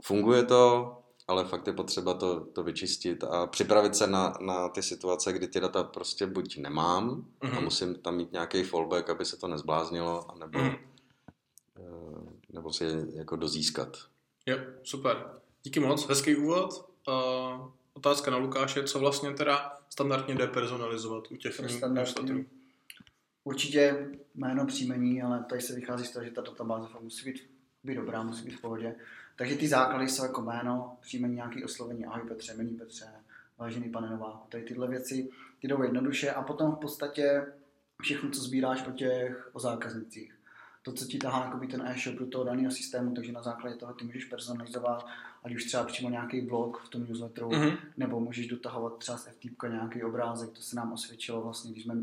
funguje 0.03 0.43
to, 0.43 0.93
ale 1.27 1.45
fakt 1.45 1.67
je 1.67 1.73
potřeba 1.73 2.13
to, 2.13 2.45
to 2.45 2.63
vyčistit 2.63 3.23
a 3.23 3.47
připravit 3.47 3.95
se 3.95 4.07
na, 4.07 4.33
na 4.41 4.69
ty 4.69 4.83
situace, 4.83 5.33
kdy 5.33 5.47
ty 5.47 5.59
data 5.59 5.83
prostě 5.83 6.25
buď 6.27 6.57
nemám 6.57 7.09
mm-hmm. 7.09 7.47
a 7.51 7.55
mhm. 7.55 7.63
musím 7.63 7.95
tam 7.95 8.15
mít 8.15 8.31
nějaký 8.31 8.63
fallback, 8.63 9.09
aby 9.09 9.25
se 9.25 9.37
to 9.37 9.47
nezbláznilo, 9.47 10.27
nebo, 10.39 10.59
mm. 10.59 10.75
nebo 12.53 12.73
si 12.73 12.83
je 12.83 13.05
jako 13.13 13.35
dozískat. 13.35 13.97
Jo, 14.45 14.57
super. 14.83 15.31
Díky 15.63 15.79
moc, 15.79 16.07
hezký 16.07 16.35
úvod. 16.35 16.89
Uh, 17.07 17.71
otázka 17.93 18.31
na 18.31 18.37
Lukáše, 18.37 18.83
co 18.83 18.99
vlastně 18.99 19.33
teda 19.33 19.77
standardně 19.89 20.35
jde 20.35 20.47
personalizovat 20.47 21.31
u 21.31 21.35
těch 21.35 21.53
standardně, 21.53 22.45
určitě 23.43 24.09
jméno, 24.35 24.65
příjmení, 24.65 25.21
ale 25.21 25.45
tady 25.49 25.61
se 25.61 25.75
vychází 25.75 26.05
z 26.05 26.11
toho, 26.11 26.25
že 26.25 26.31
ta 26.31 26.41
databáze 26.41 26.87
musí 27.01 27.31
být, 27.31 27.49
být 27.83 27.95
dobrá, 27.95 28.23
musí 28.23 28.45
být 28.45 28.55
v 28.55 28.61
pohodě. 28.61 28.95
Takže 29.37 29.55
ty 29.55 29.67
základy 29.67 30.07
jsou 30.07 30.23
jako 30.23 30.41
jméno, 30.41 30.97
příjmení 31.01 31.35
nějaký 31.35 31.63
oslovení, 31.63 32.05
ahoj 32.05 32.27
Petře, 32.27 32.53
milý 32.53 32.77
Petře, 32.77 33.05
vážený 33.57 33.89
pane 33.89 34.09
Nováku, 34.09 34.47
tady 34.49 34.63
tyhle 34.63 34.87
věci, 34.87 35.29
ty 35.59 35.67
jdou 35.67 35.83
jednoduše 35.83 36.31
a 36.31 36.41
potom 36.41 36.71
v 36.71 36.79
podstatě 36.79 37.45
všechno, 38.01 38.29
co 38.29 38.41
sbíráš 38.41 38.87
o 38.87 38.91
těch, 38.91 39.49
o 39.53 39.59
zákaznicích. 39.59 40.33
To, 40.81 40.93
co 40.93 41.05
ti 41.05 41.17
tahá 41.17 41.45
jakoby 41.45 41.67
ten 41.67 41.81
e-shop 41.81 42.15
do 42.15 42.25
toho 42.25 42.43
daného 42.43 42.71
systému, 42.71 43.15
takže 43.15 43.31
na 43.31 43.41
základě 43.41 43.75
toho 43.75 43.93
ty 43.93 44.05
můžeš 44.05 44.25
personalizovat, 44.25 45.07
ať 45.43 45.55
už 45.55 45.65
třeba 45.65 45.83
přímo 45.83 46.09
nějaký 46.09 46.41
blog 46.41 46.81
v 46.85 46.89
tom 46.89 47.05
newsletteru, 47.07 47.49
mm-hmm. 47.49 47.77
nebo 47.97 48.19
můžeš 48.19 48.47
dotahovat 48.47 48.97
třeba 48.97 49.17
z 49.17 49.27
FTP 49.27 49.63
nějaký 49.69 50.03
obrázek, 50.03 50.49
to 50.49 50.61
se 50.61 50.75
nám 50.75 50.93
osvědčilo 50.93 51.41
vlastně, 51.41 51.71
když 51.71 51.83
jsme 51.83 51.95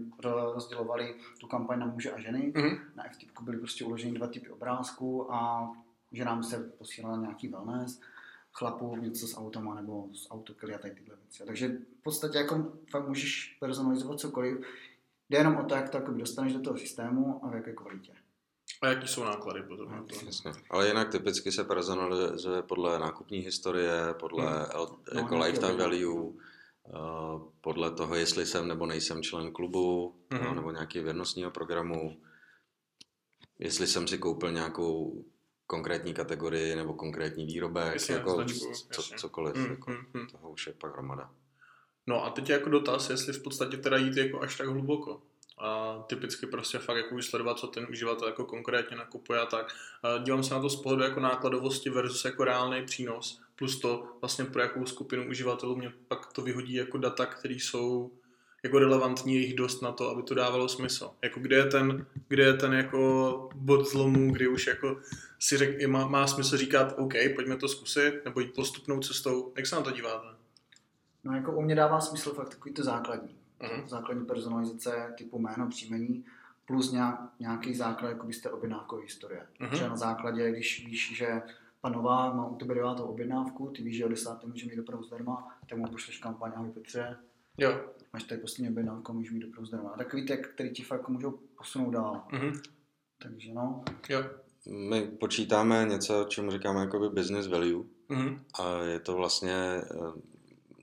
rozdělovali 0.55 1.14
tu 1.41 1.47
kampaň 1.47 1.78
na 1.78 1.87
muže 1.87 2.12
a 2.12 2.20
ženy. 2.20 2.53
Mm-hmm. 2.53 2.78
Na 2.95 3.05
FTP 3.12 3.41
byly 3.41 3.59
prostě 3.59 3.85
uloženy 3.85 4.12
dva 4.12 4.26
typy 4.26 4.51
obrázků 4.51 5.35
a 5.35 5.70
že 6.15 6.25
nám 6.25 6.43
se 6.43 6.59
posílala 6.79 7.17
nějaký 7.17 7.49
wellness, 7.49 8.01
chlapů 8.53 8.97
něco 8.97 9.27
s 9.27 9.37
automa 9.37 9.75
nebo 9.75 10.09
s 10.15 10.31
autokily 10.31 10.75
a 10.75 10.79
tady 10.79 10.95
tyhle 10.95 11.17
věci. 11.17 11.43
Takže 11.47 11.69
v 11.69 12.03
podstatě 12.03 12.39
jako 12.39 12.73
fakt 12.91 13.09
můžeš 13.09 13.57
personalizovat 13.61 14.21
cokoliv. 14.21 14.67
Jde 15.31 15.39
jenom 15.39 15.57
o 15.57 15.65
to, 15.65 15.75
jak 15.75 15.89
to 15.91 15.97
jako 15.97 16.12
dostaneš 16.12 16.53
do 16.53 16.61
toho 16.61 16.79
systému 16.79 17.45
a 17.45 17.49
v 17.49 17.55
jaké 17.55 17.73
kvalitě. 17.73 18.12
A 18.83 18.87
jaký 18.87 19.09
jsou 19.09 19.25
náklady 19.25 19.62
potom 19.62 19.93
na 19.93 20.03
to? 20.03 20.15
Jasně. 20.27 20.53
Ale 20.71 20.89
jinak 20.89 21.09
typicky 21.09 21.53
se 21.53 21.65
personalizuje 21.65 22.62
podle 22.62 22.99
nákupní 22.99 23.39
historie, 23.39 24.15
podle 24.21 24.45
hmm. 24.45 24.67
no, 25.15 25.21
jako 25.21 25.39
lifetime 25.39 25.77
value, 25.77 26.33
Uh, 26.89 27.43
podle 27.61 27.91
toho, 27.91 28.15
jestli 28.15 28.47
jsem 28.47 28.69
nebo 28.69 28.87
nejsem 28.87 29.23
člen 29.23 29.53
klubu, 29.53 30.15
mm-hmm. 30.31 30.45
no, 30.45 30.55
nebo 30.55 30.71
nějakého 30.71 31.05
věrnostního 31.05 31.51
programu, 31.51 32.21
jestli 33.59 33.87
jsem 33.87 34.09
si 34.09 34.19
koupil 34.19 34.53
nějakou 34.53 35.25
konkrétní 35.67 36.15
kategorii 36.15 36.77
nebo 36.77 36.95
konkrétní 36.95 37.47
výrobek, 37.47 37.95
jasně, 37.95 38.15
jako 38.15 38.35
značku, 38.35 38.73
co, 38.91 39.03
cokoliv, 39.03 39.57
mm, 39.57 39.67
jako, 39.71 39.91
mm, 39.91 40.27
toho 40.27 40.51
už 40.51 40.67
je 40.67 40.73
pak 40.73 40.93
hromada. 40.93 41.31
No 42.07 42.25
a 42.25 42.31
teď 42.31 42.51
jako 42.51 42.71
dotaz, 42.71 43.11
jestli 43.11 43.33
v 43.33 43.43
podstatě 43.43 43.77
teda 43.77 43.97
jít 43.97 44.17
jako 44.17 44.41
až 44.41 44.57
tak 44.57 44.69
hluboko. 44.69 45.23
A 45.59 45.99
typicky 46.07 46.47
prostě 46.47 46.79
fakt 46.79 46.97
jako 46.97 47.23
sledovat, 47.23 47.59
co 47.59 47.67
ten 47.67 47.87
uživatel 47.91 48.29
jako 48.29 48.45
konkrétně 48.45 48.97
nakupuje 48.97 49.41
a 49.41 49.47
tak. 49.47 49.75
A 50.03 50.19
dívám 50.19 50.43
se 50.43 50.55
na 50.55 50.61
to 50.61 50.71
z 50.71 50.77
pohledu 50.77 51.03
jako 51.03 51.21
nákladovosti 51.21 51.91
versus 51.91 52.25
jako 52.25 52.45
reálný 52.45 52.85
přínos, 52.87 53.41
plus 53.57 53.81
to 53.81 54.07
vlastně 54.21 54.45
pro 54.45 54.62
jakou 54.62 54.87
skupinu 54.87 55.29
uživatelů 55.29 55.77
mě 55.77 55.93
pak 56.09 56.33
to 56.33 56.43
vyhodí 56.43 56.75
jako 56.75 56.99
data, 56.99 57.27
které 57.27 57.55
jsou 57.55 58.12
jako 58.62 58.79
relevantní, 58.79 59.37
jich 59.37 59.55
dost 59.55 59.83
na 59.83 59.93
to, 59.93 60.11
aby 60.11 60.23
to 60.23 60.35
dávalo 60.35 60.69
smysl. 60.69 61.11
Jako 61.23 61.41
kde 61.41 61.57
je 61.57 61.67
ten, 61.67 62.07
kde 62.29 62.43
je 62.43 62.55
ten 62.55 62.73
jako 62.73 63.49
bod 63.55 63.89
zlomu, 63.89 64.33
kdy 64.33 64.49
už 64.49 64.67
jako 64.67 65.01
si 65.45 65.57
řek, 65.57 65.87
má, 65.87 66.07
má 66.07 66.27
smysl 66.27 66.57
říkat, 66.57 66.95
OK, 66.99 67.13
pojďme 67.35 67.57
to 67.57 67.69
zkusit, 67.69 68.25
nebo 68.25 68.41
jít 68.41 68.55
postupnou 68.55 69.01
cestou. 69.01 69.53
Jak 69.57 69.67
se 69.67 69.77
na 69.77 69.83
to 69.83 69.91
díváte? 69.91 70.27
No 71.25 71.37
jako 71.37 71.53
u 71.53 71.63
mě 71.63 71.75
dává 71.75 72.01
smysl 72.01 72.35
fakt 72.35 72.49
takový 72.49 72.75
to 72.75 72.85
základní. 72.85 73.37
Uh-huh. 73.61 73.87
Základní 73.87 74.27
personalizace 74.27 75.15
typu 75.19 75.39
jméno, 75.39 75.69
příjmení, 75.69 76.25
plus 76.67 76.93
nějak, 76.93 77.21
nějaký 77.41 77.75
základ, 77.75 78.09
jako 78.09 78.27
byste 78.27 78.51
objednávkové 78.51 79.03
historie. 79.03 79.47
Uh-huh. 79.61 79.71
Třeba 79.71 79.89
na 79.89 79.97
základě, 79.97 80.51
když 80.51 80.87
víš, 80.87 81.17
že 81.17 81.43
panová 81.81 82.35
má 82.35 82.47
u 82.47 82.57
tebe 82.57 82.75
devátou 82.75 83.05
objednávku, 83.05 83.73
ty 83.77 83.83
víš, 83.83 83.97
že 83.97 84.05
o 84.05 84.09
desátém 84.09 84.51
může 84.51 84.67
mít 84.67 84.77
dopravu 84.77 85.03
zdarma, 85.03 85.59
tak 85.69 85.79
mu 85.79 85.87
pošleš 85.87 86.19
kampaň, 86.19 86.53
ahoj 86.55 86.71
Petře, 86.71 87.17
Jo. 87.59 87.91
Máš 88.13 88.25
tady 88.25 88.41
poslední 88.41 88.71
objednávku, 88.71 89.13
můžeš 89.13 89.31
mít 89.31 89.41
dopravu 89.41 89.67
zdarma. 89.67 89.91
A 89.91 89.97
takový 89.97 90.27
ty, 90.27 90.37
který 90.37 90.71
ti 90.71 90.83
fakt 90.83 91.09
můžou 91.09 91.31
posunout 91.59 91.91
dál. 91.91 92.25
Mm-hmm. 92.31 92.61
Takže 93.23 93.55
no. 93.55 93.85
Jo. 94.09 94.25
My 94.69 95.03
počítáme 95.03 95.87
něco, 95.89 96.25
čemu 96.29 96.51
říkáme 96.51 96.81
jakoby 96.81 97.09
business 97.09 97.47
value. 97.47 97.85
Mm-hmm. 98.11 98.41
A 98.61 98.83
je 98.83 99.01
to 99.01 99.17
vlastně 99.17 99.55
eh, 99.55 99.85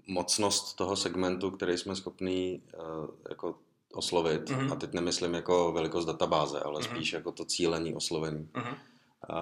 mocnost 0.07 0.75
toho 0.75 0.95
segmentu, 0.95 1.51
který 1.51 1.77
jsme 1.77 1.95
schopní 1.95 2.63
eh, 2.73 2.77
jako 3.29 3.55
oslovit. 3.93 4.49
Mm-hmm. 4.49 4.71
A 4.71 4.75
teď 4.75 4.93
nemyslím 4.93 5.34
jako 5.34 5.71
velikost 5.71 6.05
databáze, 6.05 6.59
ale 6.59 6.82
mm-hmm. 6.82 6.95
spíš 6.95 7.13
jako 7.13 7.32
to 7.32 7.45
cílení 7.45 7.95
oslovení. 7.95 8.49
Mm-hmm 8.53 8.75
a, 9.29 9.39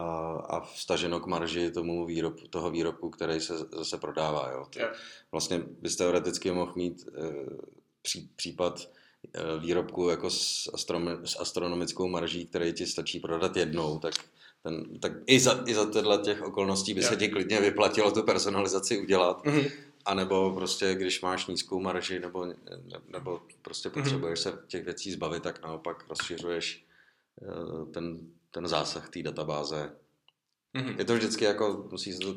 a 0.49 0.59
vstaženo 0.59 1.19
k 1.19 1.25
marži 1.27 1.71
tomu 1.71 2.05
výrob, 2.05 2.35
toho 2.49 2.71
výrobku, 2.71 3.09
který 3.09 3.39
se 3.39 3.57
zase 3.57 3.97
prodává. 3.97 4.51
Jo. 4.51 4.67
To, 4.69 4.79
vlastně 5.31 5.59
bys 5.81 5.95
teoreticky 5.95 6.51
mohl 6.51 6.73
mít 6.75 7.07
e, 7.07 7.21
pří, 8.01 8.29
případ 8.35 8.89
výrobku 9.59 10.09
jako 10.09 10.29
s, 10.29 10.69
astrom, 10.73 11.09
s 11.25 11.39
astronomickou 11.39 12.07
marží, 12.07 12.45
který 12.45 12.73
ti 12.73 12.85
stačí 12.85 13.19
prodat 13.19 13.57
jednou, 13.57 13.99
tak 13.99 14.13
ten, 14.63 14.99
tak 14.99 15.11
i 15.25 15.39
za, 15.39 15.63
i 15.67 15.73
za 15.73 15.85
tyhle 15.85 16.17
těch 16.17 16.41
okolností 16.41 16.93
by 16.93 17.03
se 17.03 17.15
ti 17.15 17.27
klidně 17.27 17.61
vyplatilo 17.61 18.11
tu 18.11 18.23
personalizaci 18.23 19.01
udělat. 19.01 19.45
Mm-hmm. 19.45 19.71
A 20.05 20.13
nebo 20.13 20.51
prostě, 20.51 20.95
když 20.95 21.21
máš 21.21 21.47
nízkou 21.47 21.79
marži 21.79 22.19
nebo, 22.19 22.53
nebo 23.07 23.41
prostě 23.61 23.89
mhm. 23.89 24.01
potřebuješ 24.01 24.39
se 24.39 24.53
těch 24.67 24.85
věcí 24.85 25.11
zbavit, 25.11 25.43
tak 25.43 25.63
naopak 25.63 26.05
rozšiřuješ 26.09 26.85
e, 27.41 27.85
ten 27.91 28.19
ten 28.51 28.67
zásah 28.67 29.09
té 29.09 29.23
databáze. 29.23 29.95
Mm-hmm. 30.75 30.95
Je 30.97 31.05
to 31.05 31.15
vždycky 31.15 31.45
jako, 31.45 31.87
musí 31.91 32.13
se 32.13 32.19
to 32.19 32.35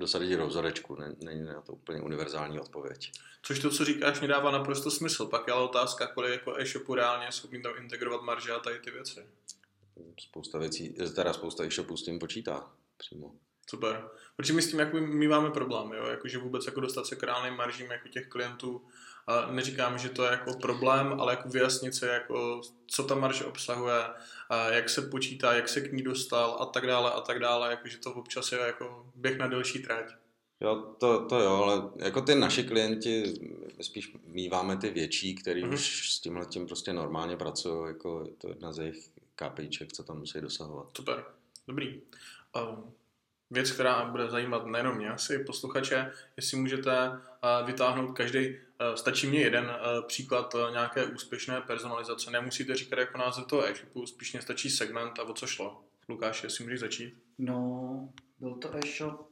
dosadit 0.00 0.36
rozhodečku, 0.36 0.98
není 1.24 1.44
na 1.44 1.60
to 1.60 1.72
úplně 1.72 2.00
univerzální 2.00 2.60
odpověď. 2.60 3.12
Což 3.42 3.58
to, 3.58 3.70
co 3.70 3.84
říkáš, 3.84 4.20
mi 4.20 4.26
dává 4.28 4.50
naprosto 4.50 4.90
smysl. 4.90 5.26
Pak 5.26 5.46
je 5.46 5.52
ale 5.52 5.64
otázka, 5.64 6.06
kolik 6.06 6.32
jako 6.32 6.56
e-shopu 6.60 6.94
reálně 6.94 7.26
je 7.26 7.32
schopný 7.32 7.62
tam 7.62 7.72
integrovat 7.78 8.22
marže 8.22 8.52
a 8.52 8.58
tady 8.58 8.78
ty 8.78 8.90
věci. 8.90 9.20
Spousta 10.20 10.58
věcí, 10.58 10.94
teda 11.14 11.32
spousta 11.32 11.64
e-shopů 11.64 11.96
s 11.96 12.02
tím 12.02 12.18
počítá 12.18 12.70
přímo. 12.96 13.34
Super. 13.70 14.08
Protože 14.36 14.52
my 14.52 14.62
s 14.62 14.70
tím 14.70 14.78
jako 14.78 14.96
my 14.96 15.28
máme 15.28 15.50
problémy, 15.50 15.96
jo? 15.96 16.06
Jako, 16.06 16.28
že 16.28 16.38
vůbec 16.38 16.66
jako 16.66 16.80
dostat 16.80 17.06
se 17.06 17.16
k 17.16 17.22
reálným 17.22 17.54
maržím 17.54 17.90
jako 17.90 18.08
těch 18.08 18.28
klientů 18.28 18.82
a 19.26 19.50
neříkám, 19.50 19.98
že 19.98 20.08
to 20.08 20.24
je 20.24 20.30
jako 20.30 20.54
problém, 20.54 21.20
ale 21.20 21.32
jako 21.32 21.48
vyjasnit 21.48 21.94
se, 21.94 22.08
jako, 22.08 22.60
co 22.86 23.04
ta 23.04 23.14
marže 23.14 23.44
obsahuje, 23.44 24.04
a 24.48 24.70
jak 24.70 24.88
se 24.88 25.02
počítá, 25.02 25.52
jak 25.52 25.68
se 25.68 25.80
k 25.80 25.92
ní 25.92 26.02
dostal 26.02 26.56
a 26.60 26.66
tak 26.66 26.86
dále 26.86 27.10
a 27.10 27.20
tak 27.20 27.38
dále, 27.38 27.70
jakože 27.70 27.98
to 27.98 28.12
občas 28.12 28.52
je 28.52 28.58
jako 28.58 29.12
běh 29.14 29.38
na 29.38 29.46
delší 29.46 29.82
trať. 29.82 30.12
Jo, 30.60 30.94
to, 30.98 31.26
to 31.26 31.40
jo, 31.40 31.52
ale 31.52 31.82
jako 31.96 32.20
ty 32.20 32.34
naši 32.34 32.64
klienti, 32.64 33.34
spíš 33.80 34.16
míváme 34.24 34.76
ty 34.76 34.90
větší, 34.90 35.34
který 35.34 35.64
mm-hmm. 35.64 35.74
už 35.74 36.12
s 36.12 36.20
tímhle 36.20 36.46
tím 36.46 36.66
prostě 36.66 36.92
normálně 36.92 37.36
pracují, 37.36 37.88
jako 37.88 38.24
je 38.26 38.32
to 38.32 38.48
jedna 38.48 38.72
z 38.72 38.78
jejich 38.78 39.10
KPIček, 39.34 39.92
co 39.92 40.02
tam 40.02 40.18
musí 40.18 40.40
dosahovat. 40.40 40.86
Super, 40.96 41.24
dobrý. 41.66 42.00
Um, 42.56 42.92
věc, 43.50 43.70
která 43.70 44.04
bude 44.04 44.30
zajímat 44.30 44.66
nejenom 44.66 44.96
mě, 44.96 45.10
asi 45.10 45.38
posluchače, 45.38 46.12
jestli 46.36 46.56
můžete 46.56 47.08
uh, 47.08 47.66
vytáhnout 47.66 48.16
každý 48.16 48.56
stačí 48.94 49.26
mě 49.26 49.40
jeden 49.40 49.70
eh, 49.70 50.02
příklad 50.06 50.54
eh, 50.54 50.72
nějaké 50.72 51.06
úspěšné 51.06 51.60
personalizace. 51.60 52.30
Nemusíte 52.30 52.74
říkat 52.74 52.98
jako 52.98 53.18
název 53.18 53.46
toho 53.46 53.68
e-shopu, 53.68 54.06
spíš 54.06 54.32
mě 54.32 54.42
stačí 54.42 54.70
segment 54.70 55.18
a 55.18 55.22
o 55.22 55.32
co 55.32 55.46
šlo. 55.46 55.84
Lukáš, 56.08 56.44
jestli 56.44 56.64
můžeš 56.64 56.80
začít? 56.80 57.14
No, 57.38 58.08
byl 58.40 58.54
to 58.54 58.76
e-shop, 58.76 59.28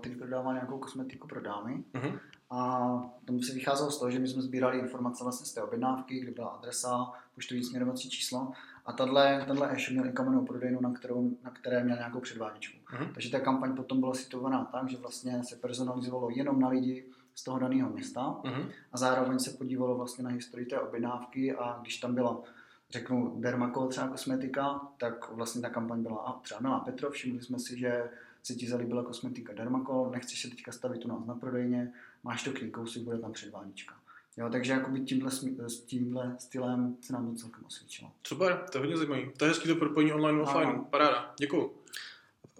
který 0.00 0.14
prodával 0.14 0.52
nějakou 0.52 0.78
kosmetiku 0.78 1.28
pro 1.28 1.40
dámy. 1.40 1.84
Uh-huh. 1.94 2.20
A 2.50 2.88
tomu 3.24 3.42
se 3.42 3.54
vycházelo 3.54 3.90
z 3.90 3.98
toho, 3.98 4.10
že 4.10 4.18
my 4.18 4.28
jsme 4.28 4.42
sbírali 4.42 4.78
informace 4.78 5.24
vlastně 5.24 5.46
z 5.46 5.52
té 5.52 5.62
objednávky, 5.62 6.20
kde 6.20 6.32
byla 6.32 6.48
adresa, 6.48 7.12
poštovní 7.34 7.64
směrovací 7.64 8.10
číslo. 8.10 8.52
A 8.86 8.92
tahle, 8.92 9.44
tenhle 9.46 9.72
e-shop 9.72 9.90
měl 9.90 10.06
i 10.06 10.12
kamennou 10.12 10.44
prodejnu, 10.44 10.80
na, 10.80 10.92
kterou, 10.92 11.38
na 11.44 11.50
které 11.50 11.84
měl 11.84 11.96
nějakou 11.96 12.20
předváděčku. 12.20 12.78
Uh-huh. 12.92 13.12
Takže 13.12 13.30
ta 13.30 13.40
kampaň 13.40 13.76
potom 13.76 14.00
byla 14.00 14.14
situovaná 14.14 14.64
tak, 14.64 14.90
že 14.90 14.96
vlastně 14.96 15.44
se 15.44 15.56
personalizovalo 15.56 16.30
jenom 16.30 16.60
na 16.60 16.68
lidi, 16.68 17.04
z 17.36 17.44
toho 17.44 17.58
daného 17.58 17.90
města 17.90 18.20
mm-hmm. 18.20 18.68
a 18.92 18.98
zároveň 18.98 19.38
se 19.38 19.50
podívalo 19.50 19.96
vlastně 19.96 20.24
na 20.24 20.30
historii 20.30 20.66
té 20.66 20.80
objednávky 20.80 21.54
a 21.54 21.78
když 21.82 21.96
tam 21.96 22.14
byla 22.14 22.42
řeknu 22.90 23.40
Dermacol 23.40 23.88
třeba 23.88 24.08
kosmetika, 24.08 24.80
tak 24.98 25.32
vlastně 25.32 25.62
ta 25.62 25.70
kampaň 25.70 26.02
byla 26.02 26.16
a 26.16 26.32
třeba 26.32 26.60
Milá 26.60 26.80
Petrov, 26.80 27.12
všimli 27.12 27.42
jsme 27.42 27.58
si, 27.58 27.78
že 27.78 28.10
se 28.42 28.54
ti 28.54 28.68
zalíbila 28.68 29.02
kosmetika 29.02 29.52
Dermacol, 29.52 30.10
nechceš 30.10 30.42
se 30.42 30.50
teďka 30.50 30.72
stavit 30.72 31.04
u 31.04 31.08
nás 31.08 31.26
na 31.26 31.34
prodejně, 31.34 31.92
máš 32.24 32.44
to 32.44 32.52
k 32.52 32.70
kousek, 32.70 33.02
bude 33.02 33.18
tam 33.18 33.32
předvánička. 33.32 33.94
Jo, 34.36 34.48
takže 34.50 34.72
jakoby 34.72 35.00
tímhle, 35.00 35.30
s 35.66 35.80
tímhle 35.80 36.36
stylem 36.38 36.96
se 37.00 37.12
nám 37.12 37.30
to 37.30 37.34
celkem 37.34 37.64
osvědčilo. 37.66 38.10
Super, 38.26 38.64
to 38.72 38.78
je 38.78 38.80
hodně 38.80 38.96
zajímavé. 38.96 39.22
To 39.36 39.44
je 39.44 39.48
hezký 39.48 39.68
to 39.68 39.76
propojení 39.76 40.12
online 40.12 40.42
offline. 40.42 40.84
Paráda, 40.84 41.34
děkuju. 41.40 41.72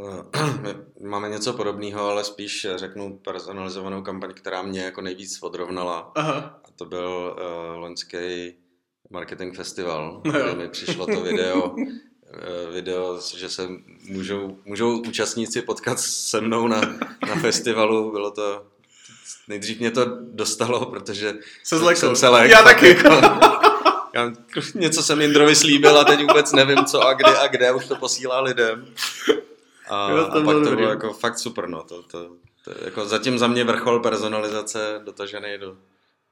Eh, 0.00 0.74
máme 1.00 1.28
něco 1.28 1.52
podobného, 1.52 2.08
ale 2.08 2.24
spíš 2.24 2.66
řeknu 2.76 3.18
personalizovanou 3.18 4.02
kampaň, 4.02 4.34
která 4.34 4.62
mě 4.62 4.80
jako 4.80 5.00
nejvíc 5.00 5.38
odrovnala. 5.42 6.12
Aha. 6.14 6.60
A 6.64 6.68
to 6.76 6.84
byl 6.84 7.36
uh, 7.38 7.78
loňský 7.78 8.54
marketing 9.10 9.56
festival, 9.56 10.22
no 10.24 10.32
kde 10.32 10.54
mi 10.54 10.68
přišlo 10.68 11.06
to 11.06 11.20
video, 11.20 11.70
uh, 11.70 11.84
video, 12.72 13.20
že 13.36 13.48
se 13.48 13.68
můžou, 14.08 14.58
můžou 14.64 14.98
účastníci 14.98 15.62
potkat 15.62 16.00
se 16.00 16.40
mnou 16.40 16.68
na, 16.68 16.80
na 17.28 17.34
festivalu. 17.40 18.10
Bylo 18.10 18.30
to 18.30 18.66
Nejdřív 19.48 19.80
mě 19.80 19.90
to 19.90 20.04
dostalo, 20.20 20.86
protože 20.86 21.34
se 21.64 21.96
jsem 21.96 22.16
se 22.16 22.28
lék. 22.28 22.50
Já 22.50 22.62
taky. 22.62 22.88
Jako, 24.14 24.60
něco 24.74 25.02
jsem 25.02 25.20
Indrovi 25.20 25.56
slíbil 25.56 25.98
a 25.98 26.04
teď 26.04 26.20
vůbec 26.20 26.52
nevím 26.52 26.84
co 26.84 27.00
a 27.00 27.12
kde 27.12 27.38
a 27.38 27.46
kde, 27.46 27.72
už 27.72 27.86
to 27.86 27.96
posílá 27.96 28.40
lidem. 28.40 28.86
A, 29.88 30.10
jo, 30.10 30.24
to 30.24 30.38
a 30.38 30.44
pak 30.44 30.64
to 30.64 30.76
bylo 30.76 30.90
jako 30.90 31.12
fakt 31.12 31.38
super, 31.38 31.68
no. 31.68 31.82
To, 31.82 32.02
to, 32.02 32.30
to, 32.64 32.84
jako 32.84 33.06
zatím 33.06 33.38
za 33.38 33.46
mě 33.46 33.64
vrchol 33.64 34.00
personalizace 34.00 35.00
dotažený 35.04 35.58
do, 35.58 35.76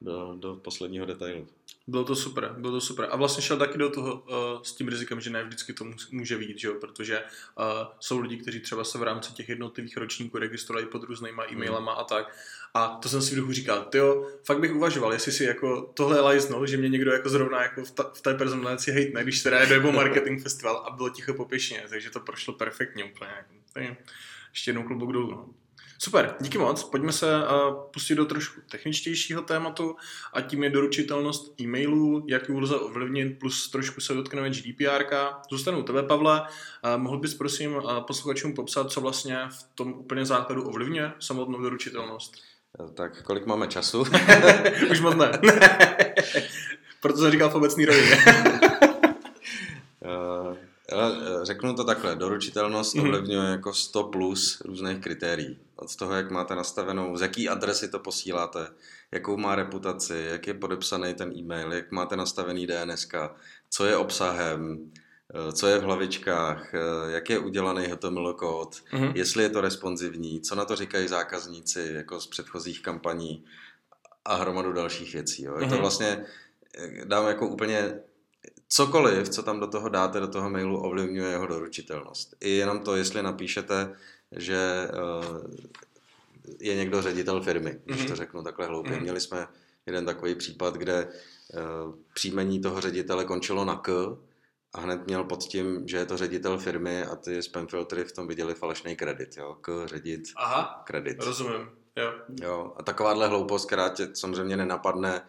do, 0.05 0.37
do 0.39 0.57
posledního 0.57 1.07
detailu. 1.07 1.47
Bylo 1.87 2.05
to 2.05 2.17
super, 2.17 2.55
bylo 2.59 2.73
to 2.73 2.81
super. 2.81 3.09
A 3.11 3.17
vlastně 3.17 3.43
šel 3.43 3.57
taky 3.57 3.79
do 3.79 3.91
toho 3.91 4.15
uh, 4.15 4.63
s 4.63 4.73
tím 4.73 4.89
rizikem, 4.89 5.21
že 5.21 5.31
ne 5.31 5.45
vždycky 5.45 5.73
to 5.73 5.85
může 6.13 6.39
být, 6.39 6.59
že 6.59 6.69
jo? 6.69 6.75
protože 6.81 7.19
uh, 7.19 7.65
jsou 8.01 8.21
lidi, 8.21 8.37
kteří 8.37 8.61
třeba 8.61 8.85
se 8.85 8.99
v 8.99 9.03
rámci 9.03 9.33
těch 9.33 9.49
jednotlivých 9.49 9.97
ročníků 9.97 10.39
registrují 10.39 10.87
pod 10.87 11.03
různýma 11.03 11.45
e-mailama 11.53 11.93
a 11.93 12.05
tak. 12.05 12.37
A 12.75 12.89
to 12.89 13.09
jsem 13.09 13.23
si 13.23 13.35
v 13.35 13.39
duchu 13.39 13.53
říkal, 13.53 13.89
jo, 13.95 14.31
fakt 14.45 14.61
bych 14.61 14.75
uvažoval, 14.75 15.13
jestli 15.13 15.33
si 15.33 15.45
jako 15.45 15.93
tohle 15.95 16.21
lajznul, 16.21 16.67
že 16.67 16.77
mě 16.77 16.89
někdo 16.89 17.13
jako 17.13 17.29
zrovna 17.29 17.63
jako 17.63 17.85
v, 17.85 17.91
ta, 17.91 18.11
v 18.15 18.21
té 18.21 18.35
personalizaci 18.35 18.93
hejtne, 18.93 19.23
když 19.23 19.39
se 19.39 19.51
jde 19.51 19.81
do 19.81 19.93
marketing 19.93 20.43
festival 20.43 20.85
a 20.87 20.91
bylo 20.91 21.11
ticho 21.11 21.35
po 21.35 21.45
pěšině, 21.45 21.87
takže 21.89 22.11
to 22.11 22.21
prošlo 22.21 22.55
perfektně 22.55 23.05
úplně. 23.05 23.35
Ještě 24.51 24.69
jednou 24.69 24.83
klubok 24.83 25.13
dolů. 25.13 25.31
No. 25.31 25.64
Super, 25.99 26.35
díky 26.41 26.59
moc. 26.59 26.85
Pojďme 26.85 27.13
se 27.13 27.27
uh, 27.37 27.75
pustit 27.93 28.15
do 28.15 28.25
trošku 28.25 28.61
techničtějšího 28.71 29.43
tématu 29.43 29.97
a 30.33 30.41
tím 30.41 30.65
je 30.65 30.71
doručitelnost 30.71 31.61
e-mailů, 31.61 32.25
jak 32.29 32.49
ji 32.49 32.55
lze 32.55 32.77
ovlivnit, 32.77 33.39
plus 33.39 33.71
trošku 33.71 34.01
se 34.01 34.15
dotkneme 34.15 34.51
GDPR. 34.51 35.05
Zůstanu 35.51 35.79
u 35.79 35.83
tebe, 35.83 36.03
Pavle. 36.03 36.41
Uh, 36.41 37.03
mohl 37.03 37.19
bys 37.19 37.35
prosím 37.35 37.77
uh, 37.77 38.01
posluchačům 38.01 38.55
popsat, 38.55 38.91
co 38.91 39.01
vlastně 39.01 39.39
v 39.49 39.63
tom 39.75 39.93
úplně 39.93 40.27
základu 40.27 40.69
ovlivňuje 40.69 41.13
samotnou 41.21 41.63
doručitelnost? 41.63 42.35
Tak 42.95 43.23
kolik 43.23 43.47
máme 43.47 43.69
času? 43.69 44.01
Už 44.91 45.01
moc 45.01 45.15
ne. 45.15 45.31
Proto 47.01 47.19
jsem 47.19 47.31
říkal 47.31 47.51
v 47.51 47.55
obecný 47.55 47.85
rovině. 47.85 48.17
Řeknu 51.43 51.75
to 51.75 51.85
takhle, 51.85 52.17
doručitelnost 52.17 52.95
mm-hmm. 52.95 53.01
ovlivňuje 53.01 53.51
jako 53.51 53.75
100 53.75 54.03
plus 54.03 54.63
různých 54.65 54.99
kritérií. 54.99 55.59
Od 55.85 55.97
toho, 55.97 56.15
jak 56.15 56.31
máte 56.31 56.55
nastavenou, 56.55 57.17
z 57.17 57.21
jaký 57.21 57.49
adresy 57.49 57.89
to 57.89 57.99
posíláte, 57.99 58.67
jakou 59.13 59.37
má 59.37 59.55
reputaci, 59.55 60.27
jak 60.31 60.47
je 60.47 60.55
podepsaný 60.55 61.15
ten 61.15 61.33
e-mail, 61.37 61.73
jak 61.73 61.93
máte 61.93 62.17
nastavený 62.17 62.67
DNS, 62.67 63.09
co 63.71 63.87
je 63.87 63.97
obsahem, 63.97 64.91
eh, 65.35 65.53
co 65.53 65.67
je 65.67 65.79
v 65.79 65.83
hlavičkách, 65.83 66.75
eh, 66.75 66.79
jak 67.11 67.31
je 67.31 67.39
udělaný 67.39 67.87
HTML 67.87 68.35
kód, 68.35 68.75
mm-hmm. 68.75 69.13
jestli 69.15 69.43
je 69.43 69.49
to 69.51 69.61
responsivní, 69.61 70.41
co 70.41 70.55
na 70.55 70.65
to 70.65 70.77
říkají 70.77 71.09
zákazníci 71.09 71.91
jako 71.95 72.21
z 72.21 72.27
předchozích 72.27 72.83
kampaní 72.83 73.45
a 74.25 74.35
hromadu 74.35 74.73
dalších 74.73 75.13
věcí. 75.13 75.43
Jo. 75.43 75.55
Je 75.55 75.67
to 75.67 75.75
mhm. 75.75 75.81
vlastně, 75.81 76.25
eh, 76.79 77.05
dám 77.05 77.27
jako 77.27 77.49
úplně 77.49 78.01
cokoliv, 78.69 79.29
co 79.29 79.43
tam 79.43 79.61
do 79.61 79.67
toho 79.67 79.89
dáte, 79.89 80.21
do 80.21 80.29
toho 80.29 80.51
mailu, 80.51 80.81
ovlivňuje 80.81 81.31
jeho 81.31 81.47
doručitelnost. 81.47 82.35
I 82.41 82.51
jenom 82.51 82.81
to, 82.81 82.97
jestli 82.97 83.23
napíšete, 83.23 83.95
že 84.37 84.89
uh, 84.93 85.51
je 86.61 86.75
někdo 86.77 87.03
ředitel 87.03 87.43
firmy, 87.43 87.71
mm-hmm. 87.71 87.83
když 87.85 88.01
to 88.01 88.07
mhm. 88.07 88.17
řeknu 88.17 88.43
takhle 88.43 88.67
hloupě. 88.67 88.93
Mm-hmm. 88.93 89.03
Měli 89.03 89.21
jsme 89.21 89.47
jeden 89.87 90.07
takový 90.07 90.35
případ, 90.35 90.75
kde 90.75 91.09
uh, 91.09 91.95
příjmení 92.15 92.61
toho 92.61 92.81
ředitele 92.81 93.25
končilo 93.25 93.65
na 93.65 93.77
K 93.77 94.17
a 94.75 94.81
hned 94.81 95.07
měl 95.07 95.25
pod 95.25 95.45
tím, 95.45 95.89
že 95.89 95.97
je 95.97 96.07
to 96.07 96.17
ředitel 96.17 96.59
firmy 96.59 97.05
a 97.05 97.17
ty 97.17 97.43
spam 97.43 97.67
filtry 97.67 98.05
v 98.05 98.13
tom 98.13 98.29
viděli 98.29 98.55
falešný 98.55 98.97
kredit. 98.97 99.37
Jo? 99.37 99.57
K, 99.61 99.87
ředit, 99.87 100.23
Aha, 100.37 100.83
kredit. 100.87 101.23
rozumím. 101.23 101.69
Jo. 101.97 102.13
Jo, 102.43 102.73
a 102.77 102.83
takováhle 102.83 103.29
hloupost, 103.29 103.67
která 103.67 103.89
tě 103.89 104.09
samozřejmě 104.15 104.57
nenapadne, 104.57 105.23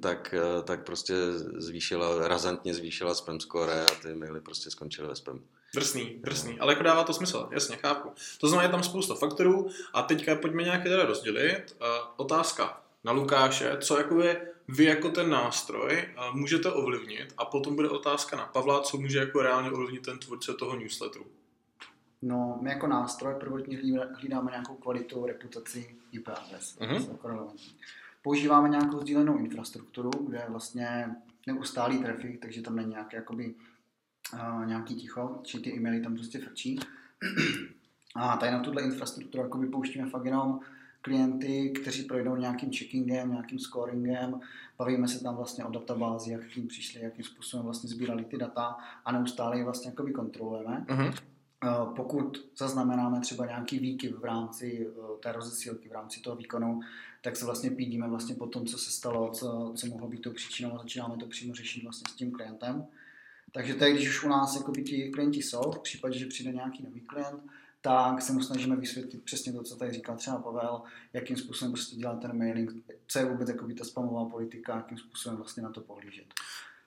tak, 0.00 0.34
eh, 0.34 0.62
tak 0.62 0.86
prostě 0.86 1.14
zvýšila, 1.56 2.28
razantně 2.28 2.74
zvýšila 2.74 3.14
spam 3.14 3.40
score 3.40 3.84
a 3.84 3.94
ty 4.02 4.14
maily 4.14 4.40
prostě 4.40 4.70
skončily 4.70 5.08
ve 5.08 5.16
spamu. 5.16 5.40
Drsný, 5.74 6.18
drsný, 6.20 6.60
ale 6.60 6.72
jako 6.72 6.82
dává 6.82 7.04
to 7.04 7.12
smysl, 7.12 7.48
jasně, 7.50 7.76
chápu. 7.76 8.08
To 8.40 8.48
znamená, 8.48 8.66
je 8.66 8.72
tam 8.72 8.82
spousta 8.82 9.14
faktorů 9.14 9.68
a 9.94 10.02
teďka 10.02 10.34
pojďme 10.34 10.62
nějaké 10.62 10.88
teda 10.88 11.04
rozdělit. 11.04 11.76
Uh, 11.80 11.86
otázka 12.16 12.82
na 13.04 13.12
Lukáše, 13.12 13.76
co 13.80 13.98
jakoby 13.98 14.36
vy 14.68 14.84
jako 14.84 15.08
ten 15.08 15.30
nástroj 15.30 16.08
uh, 16.16 16.36
můžete 16.36 16.72
ovlivnit 16.72 17.34
a 17.38 17.44
potom 17.44 17.76
bude 17.76 17.88
otázka 17.88 18.36
na 18.36 18.46
Pavla, 18.46 18.80
co 18.80 18.96
může 18.96 19.18
jako 19.18 19.42
reálně 19.42 19.70
ovlivnit 19.70 20.02
ten 20.02 20.18
tvůrce 20.18 20.54
toho 20.54 20.76
newsletteru. 20.76 21.26
No, 22.22 22.58
my 22.60 22.70
jako 22.70 22.86
nástroj 22.86 23.34
prvotně 23.40 23.78
hlídáme 24.18 24.50
nějakou 24.50 24.74
kvalitu, 24.74 25.26
reputaci 25.26 25.96
IP 26.12 26.28
adres. 26.28 26.78
Uh-huh. 26.78 27.50
Používáme 28.22 28.68
nějakou 28.68 29.00
sdílenou 29.00 29.38
infrastrukturu, 29.38 30.10
kde 30.10 30.38
je 30.38 30.46
vlastně 30.48 31.16
neustálý 31.46 31.98
trafik, 31.98 32.40
takže 32.40 32.62
tam 32.62 32.76
není 32.76 32.90
nějaký, 32.90 33.16
jakoby, 33.16 33.54
uh, 34.34 34.66
nějaký 34.66 34.94
ticho, 34.94 35.40
či 35.42 35.60
ty 35.60 35.76
e-maily 35.76 36.00
tam 36.00 36.14
prostě 36.14 36.38
frčí. 36.38 36.78
A 38.14 38.36
tady 38.36 38.52
na 38.52 38.60
tuhle 38.60 38.82
infrastrukturu 38.82 39.44
jakoby 39.44 39.66
pouštíme 39.66 40.10
fakt 40.10 40.24
jenom 40.24 40.60
klienty, 41.00 41.70
kteří 41.70 42.02
projdou 42.02 42.36
nějakým 42.36 42.72
checkingem, 42.72 43.30
nějakým 43.30 43.58
scoringem, 43.58 44.40
bavíme 44.78 45.08
se 45.08 45.22
tam 45.22 45.36
vlastně 45.36 45.64
o 45.64 45.70
databázi, 45.70 46.32
jak 46.32 46.44
k 46.44 46.54
tím 46.54 46.68
přišli, 46.68 47.00
jakým 47.00 47.24
způsobem 47.24 47.64
vlastně 47.64 47.90
sbírali 47.90 48.24
ty 48.24 48.38
data 48.38 48.76
a 49.04 49.12
neustále 49.12 49.58
je 49.58 49.64
vlastně 49.64 49.90
jakoby 49.90 50.12
kontrolujeme. 50.12 50.84
Uh-huh. 50.88 51.14
Pokud 51.96 52.50
zaznamenáme 52.56 53.20
třeba 53.20 53.46
nějaký 53.46 53.78
výkyv 53.78 54.18
v 54.18 54.24
rámci 54.24 54.88
eh, 54.90 55.18
té 55.20 55.32
rozesílky, 55.32 55.88
v 55.88 55.92
rámci 55.92 56.20
toho 56.20 56.36
výkonu, 56.36 56.80
tak 57.22 57.36
se 57.36 57.44
vlastně 57.44 57.70
pídíme 57.70 58.08
vlastně 58.08 58.34
po 58.34 58.46
tom, 58.46 58.66
co 58.66 58.78
se 58.78 58.90
stalo, 58.90 59.30
co, 59.30 59.72
co 59.76 59.86
mohlo 59.86 60.08
být 60.08 60.22
tou 60.22 60.30
příčinou 60.30 60.74
a 60.74 60.78
začínáme 60.78 61.16
to 61.16 61.26
přímo 61.26 61.54
řešit 61.54 61.82
vlastně 61.82 62.04
s 62.10 62.14
tím 62.14 62.30
klientem. 62.30 62.86
Takže 63.52 63.76
je, 63.84 63.92
když 63.92 64.08
už 64.08 64.24
u 64.24 64.28
nás 64.28 64.56
jako 64.56 64.72
by 64.72 64.82
ti 64.82 65.10
klienti 65.10 65.42
jsou, 65.42 65.72
v 65.72 65.78
případě, 65.78 66.18
že 66.18 66.26
přijde 66.26 66.52
nějaký 66.52 66.82
nový 66.82 67.00
klient, 67.00 67.42
tak 67.80 68.22
se 68.22 68.32
mu 68.32 68.42
snažíme 68.42 68.76
vysvětlit 68.76 69.24
přesně 69.24 69.52
to, 69.52 69.62
co 69.62 69.76
tady 69.76 69.92
říkal 69.92 70.16
třeba 70.16 70.38
Pavel, 70.38 70.82
jakým 71.12 71.36
způsobem 71.36 71.72
prostě 71.72 71.96
dělat 71.96 72.20
ten 72.20 72.38
mailing, 72.38 72.70
co 73.06 73.18
je 73.18 73.24
vůbec 73.24 73.48
jako 73.48 73.64
by 73.66 73.74
ta 73.74 73.84
spamová 73.84 74.24
politika, 74.24 74.76
jakým 74.76 74.98
způsobem 74.98 75.36
vlastně 75.36 75.62
na 75.62 75.70
to 75.70 75.80
pohlížet. 75.80 76.26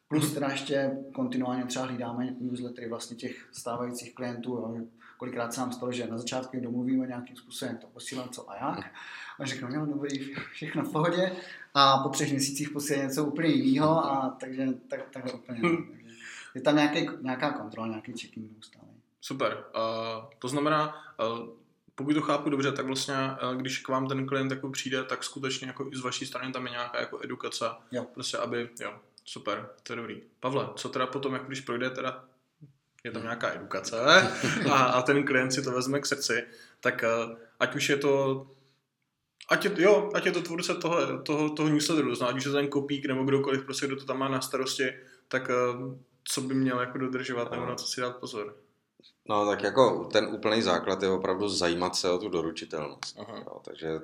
Plus 0.07 0.33
teda 0.33 0.47
ještě 0.47 0.97
kontinuálně 1.13 1.65
třeba 1.65 1.85
hlídáme 1.85 2.35
newslettery 2.39 2.89
vlastně 2.89 3.15
těch 3.15 3.49
stávajících 3.51 4.15
klientů, 4.15 4.51
jo. 4.51 4.77
kolikrát 5.17 5.53
se 5.53 5.61
nám 5.61 5.71
stalo, 5.71 5.91
že 5.91 6.07
na 6.07 6.17
začátku 6.17 6.59
domluvíme 6.59 7.07
nějakým 7.07 7.35
způsobem, 7.35 7.77
to 7.77 7.87
posílat, 7.87 8.35
co 8.35 8.51
a 8.51 8.55
jak. 8.55 8.85
A 9.39 9.45
řeknu, 9.45 9.69
jo, 9.71 9.85
dobrý, 9.85 10.33
všechno 10.51 10.83
v 10.83 10.91
pohodě. 10.91 11.31
A 11.73 11.97
po 11.97 12.09
třech 12.09 12.31
měsících 12.31 12.69
posílá 12.69 13.03
něco 13.03 13.25
úplně 13.25 13.49
jiného 13.49 14.05
a 14.05 14.37
takže 14.39 14.67
tak, 14.87 15.09
takhle 15.13 15.33
úplně. 15.33 15.59
Hmm. 15.59 16.04
Je 16.55 16.61
tam 16.61 16.75
nějaký, 16.75 17.09
nějaká 17.21 17.51
kontrola, 17.51 17.87
nějaký 17.87 18.11
checking 18.11 18.51
neustále. 18.51 18.87
Super. 19.21 19.63
Uh, 19.75 20.25
to 20.39 20.47
znamená, 20.47 21.03
uh, 21.29 21.49
pokud 21.95 22.13
to 22.13 22.21
chápu 22.21 22.49
dobře, 22.49 22.71
tak 22.71 22.85
vlastně, 22.85 23.15
uh, 23.15 23.55
když 23.55 23.79
k 23.79 23.87
vám 23.87 24.07
ten 24.07 24.27
klient 24.27 24.51
jako 24.51 24.69
přijde, 24.69 25.03
tak 25.03 25.23
skutečně 25.23 25.67
jako 25.67 25.89
i 25.93 25.95
z 25.95 26.01
vaší 26.01 26.25
strany 26.25 26.53
tam 26.53 26.65
je 26.65 26.71
nějaká 26.71 26.99
jako 26.99 27.19
edukace. 27.23 27.65
Jo. 27.91 28.05
Prostě, 28.13 28.37
aby, 28.37 28.69
jo, 28.81 28.99
super, 29.25 29.69
to 29.83 29.93
je 29.93 29.97
dobrý. 29.97 30.21
Pavle, 30.39 30.69
co 30.75 30.89
teda 30.89 31.07
potom, 31.07 31.33
jak 31.33 31.47
když 31.47 31.61
projde 31.61 31.89
teda 31.89 32.25
je 33.03 33.11
tam 33.11 33.23
nějaká 33.23 33.53
edukace 33.53 33.99
a, 34.71 34.75
a 34.75 35.01
ten 35.01 35.25
klient 35.25 35.51
si 35.51 35.61
to 35.61 35.71
vezme 35.71 35.99
k 35.99 36.05
srdci, 36.05 36.43
tak 36.79 37.03
ať 37.59 37.75
už 37.75 37.89
je 37.89 37.97
to 37.97 38.45
Ať 39.49 39.65
je, 39.65 39.71
jo, 39.77 40.11
ať 40.13 40.25
je 40.25 40.31
to 40.31 40.41
tvůrce 40.41 40.75
toho, 40.75 41.19
toho, 41.19 41.49
toho 41.49 41.69
newsletteru, 41.69 42.09
to 42.09 42.15
znamená, 42.15 42.39
že 42.39 42.51
ten 42.51 42.67
kopík 42.67 43.05
nebo 43.05 43.23
kdokoliv, 43.23 43.63
prostě, 43.63 43.87
kdo 43.87 43.95
to 43.95 44.05
tam 44.05 44.19
má 44.19 44.27
na 44.27 44.41
starosti, 44.41 44.93
tak 45.27 45.51
co 46.27 46.41
by 46.41 46.53
měl 46.53 46.79
jako 46.79 46.97
dodržovat 46.97 47.51
nebo 47.51 47.65
na 47.65 47.75
co 47.75 47.87
si 47.87 48.01
dát 48.01 48.15
pozor? 48.15 48.57
No 49.29 49.45
tak 49.45 49.63
jako 49.63 50.09
ten 50.13 50.25
úplný 50.25 50.61
základ 50.61 51.03
je 51.03 51.09
opravdu 51.09 51.49
zajímat 51.49 51.95
se 51.95 52.09
o 52.09 52.17
tu 52.17 52.29
doručitelnost. 52.29 53.17
Jo, 53.17 53.61
takže 53.65 53.99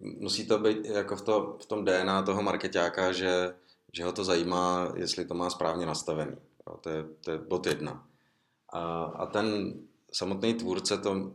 musí 0.00 0.46
to 0.46 0.58
být 0.58 0.84
jako 0.84 1.16
v, 1.16 1.22
to, 1.22 1.58
v 1.62 1.66
tom 1.66 1.84
DNA 1.84 2.22
toho 2.22 2.42
marketáka, 2.42 3.12
že, 3.12 3.54
že 3.92 4.04
ho 4.04 4.12
to 4.12 4.24
zajímá, 4.24 4.92
jestli 4.96 5.24
to 5.24 5.34
má 5.34 5.50
správně 5.50 5.86
nastavený. 5.86 6.36
Jo, 6.66 6.76
to, 6.76 6.88
je, 6.88 7.04
to 7.20 7.30
je 7.30 7.38
bod 7.38 7.66
jedna. 7.66 8.06
A, 8.72 9.02
a 9.02 9.26
ten 9.26 9.74
samotný 10.12 10.54
tvůrce 10.54 10.98
to 10.98 11.32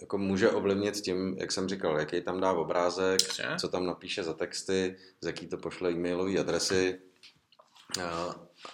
jako 0.00 0.18
může 0.18 0.50
ovlivnit 0.50 0.94
tím, 0.94 1.36
jak 1.38 1.52
jsem 1.52 1.68
říkal, 1.68 1.98
jaký 1.98 2.20
tam 2.20 2.40
dá 2.40 2.52
obrázek, 2.52 3.20
co 3.60 3.68
tam 3.68 3.86
napíše 3.86 4.24
za 4.24 4.32
texty, 4.32 4.96
z 5.20 5.26
jaký 5.26 5.46
to 5.46 5.56
pošle 5.56 5.90
e-mailové 5.90 6.38
adresy. 6.38 7.00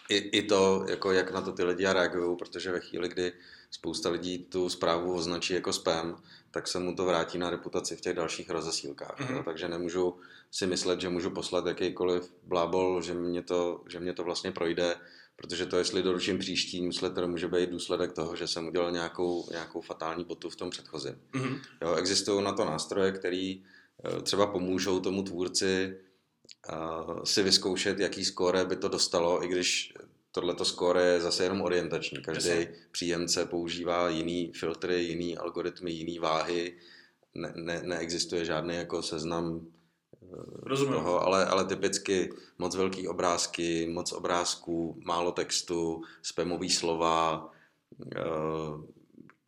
I, 0.09 0.17
I 0.17 0.43
to, 0.43 0.87
jako 0.89 1.13
jak 1.13 1.33
na 1.33 1.41
to 1.41 1.53
ty 1.53 1.65
lidi 1.65 1.85
reagují, 1.85 2.37
protože 2.37 2.73
ve 2.73 2.81
chvíli, 2.81 3.09
kdy 3.09 3.33
spousta 3.71 4.09
lidí 4.09 4.39
tu 4.39 4.69
zprávu 4.69 5.15
označí 5.15 5.55
jako 5.55 5.73
spam, 5.73 6.23
tak 6.51 6.69
se 6.69 6.79
mu 6.79 6.95
to 6.95 7.05
vrátí 7.05 7.39
na 7.39 7.51
reputaci 7.51 7.97
v 7.97 8.01
těch 8.01 8.15
dalších 8.17 8.51
rozesílkách. 8.51 9.21
Mm-hmm. 9.21 9.45
Takže 9.45 9.69
nemůžu 9.69 10.17
si 10.51 10.67
myslet, 10.67 11.01
že 11.01 11.09
můžu 11.09 11.31
poslat 11.31 11.67
jakýkoliv 11.67 12.33
blábol, 12.43 13.03
že 13.03 13.15
mě 13.15 13.43
to, 13.43 13.85
že 13.89 14.01
mě 14.01 14.13
to 14.13 14.25
vlastně 14.25 14.53
projde, 14.53 14.97
protože 15.37 15.67
to, 15.67 15.77
jestli 15.77 16.03
doručím 16.03 16.39
příští 16.39 16.81
newsletter, 16.81 17.27
může 17.27 17.49
být 17.49 17.71
důsledek 17.71 18.13
toho, 18.13 18.37
že 18.37 18.47
jsem 18.47 18.69
udělal 18.69 18.93
nějakou, 18.93 19.47
nějakou 19.51 19.81
fatální 19.81 20.25
botu 20.25 20.51
v 20.51 20.57
tom 20.57 20.71
předchozím. 20.71 21.21
Mm-hmm. 21.33 21.61
Jo, 21.83 21.95
existují 21.95 22.45
na 22.45 22.53
to 22.53 22.65
nástroje, 22.65 23.13
které 23.13 23.55
eh, 24.05 24.23
třeba 24.23 24.47
pomůžou 24.47 25.01
tomu 25.01 25.23
tvůrci 25.23 25.99
si 27.25 27.43
vyzkoušet, 27.43 27.99
jaký 27.99 28.25
skóre 28.25 28.65
by 28.65 28.77
to 28.77 28.89
dostalo, 28.89 29.45
i 29.45 29.49
když 29.49 29.95
tohleto 30.33 30.65
skóre 30.65 31.03
je 31.03 31.21
zase 31.21 31.45
jenom 31.45 31.63
orientační. 31.63 32.23
Každý 32.23 32.49
Jasně. 32.49 32.75
příjemce 32.91 33.47
používá 33.47 34.09
jiný 34.09 34.53
filtry, 34.55 35.03
jiný 35.03 35.39
algoritmy, 35.39 35.91
jiný 35.91 36.19
váhy. 36.19 36.79
Ne, 37.35 37.53
ne, 37.57 37.83
neexistuje 37.83 38.45
žádný 38.45 38.75
jako 38.75 39.03
seznam 39.03 39.67
eh, 40.23 40.27
Rozumím. 40.63 40.95
toho, 40.95 41.23
ale, 41.23 41.47
ale 41.47 41.65
typicky 41.65 42.33
moc 42.59 42.77
velký 42.77 43.09
obrázky, 43.09 43.89
moc 43.93 44.13
obrázků, 44.13 45.01
málo 45.05 45.33
textu, 45.33 46.03
spamový 46.23 46.71
slova, 46.71 47.51
eh, 48.17 48.21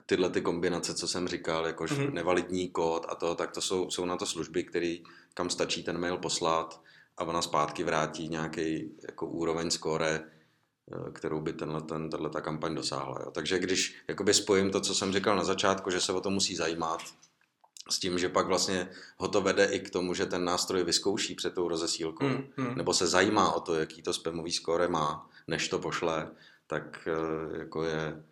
tyhle 0.06 0.30
ty 0.30 0.40
kombinace, 0.40 0.94
co 0.94 1.08
jsem 1.08 1.28
říkal, 1.28 1.66
jakož 1.66 1.92
mm-hmm. 1.92 2.12
nevalidní 2.12 2.68
kód 2.68 3.06
a 3.08 3.14
to, 3.14 3.34
tak 3.34 3.50
to 3.52 3.60
jsou, 3.60 3.90
jsou 3.90 4.04
na 4.04 4.16
to 4.16 4.26
služby, 4.26 4.64
který, 4.64 5.02
kam 5.34 5.50
stačí 5.50 5.82
ten 5.82 5.98
mail 5.98 6.16
poslat 6.18 6.80
a 7.16 7.24
ona 7.24 7.42
zpátky 7.42 7.84
vrátí 7.84 8.28
nějaký 8.28 8.96
jako 9.08 9.26
úroveň 9.26 9.70
skóre, 9.70 10.20
eh, 10.92 11.10
kterou 11.12 11.40
by 11.40 11.52
tenhle, 11.52 11.82
ten, 11.82 12.10
ta 12.32 12.40
kampaň 12.40 12.74
dosáhla. 12.74 13.20
Jo. 13.24 13.30
Takže 13.30 13.58
když 13.58 13.96
jakoby 14.08 14.34
spojím 14.34 14.70
to, 14.70 14.80
co 14.80 14.94
jsem 14.94 15.12
říkal 15.12 15.36
na 15.36 15.44
začátku, 15.44 15.90
že 15.90 16.00
se 16.00 16.12
o 16.12 16.20
to 16.20 16.30
musí 16.30 16.56
zajímat, 16.56 17.00
s 17.90 17.98
tím, 17.98 18.18
že 18.18 18.28
pak 18.28 18.46
vlastně 18.46 18.88
ho 19.16 19.28
to 19.28 19.40
vede 19.40 19.64
i 19.64 19.80
k 19.80 19.90
tomu, 19.90 20.14
že 20.14 20.26
ten 20.26 20.44
nástroj 20.44 20.84
vyzkouší 20.84 21.34
před 21.34 21.54
tou 21.54 21.68
rozesílkou, 21.68 22.26
hmm, 22.26 22.44
hmm. 22.56 22.74
nebo 22.74 22.94
se 22.94 23.06
zajímá 23.06 23.52
o 23.52 23.60
to, 23.60 23.74
jaký 23.74 24.02
to 24.02 24.12
spamový 24.12 24.52
skóre 24.52 24.88
má, 24.88 25.30
než 25.46 25.68
to 25.68 25.78
pošle, 25.78 26.30
tak 26.66 27.08
eh, 27.08 27.58
jako 27.58 27.82
je, 27.82 28.24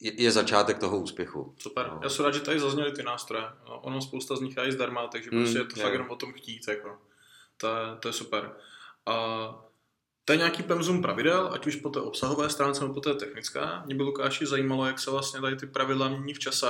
je 0.00 0.32
začátek 0.32 0.78
toho 0.78 0.98
úspěchu. 0.98 1.54
Super. 1.58 1.90
No. 1.90 2.00
Já 2.02 2.08
jsem 2.08 2.24
rád, 2.24 2.34
že 2.34 2.40
tady 2.40 2.60
zazněly 2.60 2.92
ty 2.92 3.02
nástroje. 3.02 3.44
No, 3.68 3.80
ono 3.80 4.00
spousta 4.00 4.36
z 4.36 4.40
nich 4.40 4.56
je 4.62 4.72
zdarma, 4.72 5.08
takže 5.08 5.30
mm, 5.32 5.42
prostě 5.42 5.58
je 5.58 5.64
to 5.64 5.78
je. 5.78 5.82
fakt 5.82 5.92
jenom 5.92 6.10
o 6.10 6.16
tom 6.16 6.32
chtít. 6.32 6.68
Jako. 6.68 6.98
To, 7.62 7.68
je, 7.76 7.96
to 8.00 8.08
je 8.08 8.12
super. 8.12 8.52
A 9.06 9.14
to 10.24 10.32
je 10.32 10.36
nějaký 10.36 10.62
pemzum 10.62 11.02
pravidel, 11.02 11.50
ať 11.52 11.66
už 11.66 11.76
po 11.76 11.90
té 11.90 12.00
obsahové 12.00 12.50
stránce 12.50 12.80
nebo 12.80 12.94
po 12.94 13.00
té 13.00 13.14
technické. 13.14 13.60
Mě 13.84 13.94
by 13.94 14.02
Lukáši 14.02 14.46
zajímalo, 14.46 14.86
jak 14.86 14.98
se 14.98 15.10
vlastně 15.10 15.40
tady 15.40 15.56
ty 15.56 15.66
pravidla 15.66 16.08
mění 16.08 16.34
v 16.34 16.38
čase, 16.38 16.66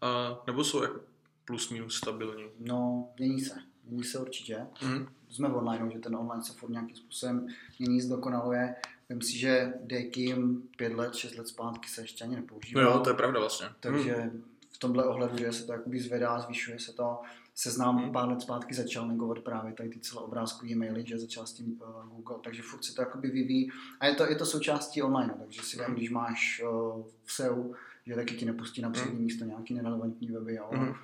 a, 0.00 0.42
nebo 0.46 0.64
jsou 0.64 0.82
jako 0.82 1.00
plus 1.44 1.70
minus 1.70 1.96
stabilní. 1.96 2.44
No, 2.58 3.08
mění 3.18 3.40
se. 3.40 3.54
Mění 3.84 4.04
se 4.04 4.18
určitě. 4.18 4.66
Mm. 4.82 5.08
Jsme 5.30 5.48
v 5.48 5.56
online, 5.56 5.90
že 5.92 5.98
ten 5.98 6.16
online 6.16 6.42
se 6.42 6.52
furt 6.52 6.70
nějakým 6.70 6.96
způsobem 6.96 7.46
mění, 7.78 8.00
zdokonaluje. 8.00 8.74
Myslím 9.08 9.32
si, 9.32 9.38
že 9.38 9.72
Dekim 9.80 10.62
pět 10.76 10.92
let, 10.92 11.14
šest 11.14 11.36
let 11.36 11.48
zpátky 11.48 11.88
se 11.88 12.00
ještě 12.00 12.24
ani 12.24 12.36
nepoužívá. 12.36 12.82
No 12.82 12.90
jo, 12.90 12.98
to 12.98 13.10
je 13.10 13.16
pravda 13.16 13.40
vlastně. 13.40 13.66
Takže 13.80 14.14
hmm. 14.14 14.44
v 14.70 14.78
tomhle 14.78 15.04
ohledu, 15.04 15.38
že 15.38 15.52
se 15.52 15.66
to 15.66 15.72
jakoby 15.72 16.00
zvedá, 16.00 16.38
zvyšuje 16.38 16.78
se 16.78 16.92
to. 16.92 17.18
Seznám 17.54 17.96
hmm. 17.96 18.12
pár 18.12 18.28
let 18.28 18.42
zpátky 18.42 18.74
začal 18.74 19.08
negovat 19.08 19.38
právě 19.38 19.72
tady 19.72 19.88
ty 19.88 20.00
celé 20.00 20.24
obrázky 20.24 20.66
e-maily, 20.66 21.04
že 21.06 21.18
začal 21.18 21.46
s 21.46 21.52
tím 21.52 21.80
uh, 21.80 22.16
Google, 22.16 22.36
takže 22.44 22.62
furt 22.62 22.84
se 22.84 22.94
to 22.94 23.02
jakoby 23.02 23.28
vyvíjí. 23.28 23.70
A 24.00 24.06
je 24.06 24.14
to, 24.14 24.26
je 24.26 24.36
to 24.36 24.46
součástí 24.46 25.02
online, 25.02 25.34
takže 25.38 25.62
si 25.62 25.76
hmm. 25.76 25.94
když 25.94 26.10
máš 26.10 26.62
uh, 26.64 27.04
v 27.24 27.32
SEO, 27.32 27.70
že 28.06 28.14
taky 28.14 28.34
ti 28.34 28.44
nepustí 28.44 28.82
na 28.82 28.90
přední 28.90 29.12
hmm. 29.12 29.24
místo 29.24 29.44
nějaký 29.44 29.74
nerelevantní 29.74 30.28
weby, 30.28 30.54
jo. 30.54 30.68
Hmm. 30.72 30.94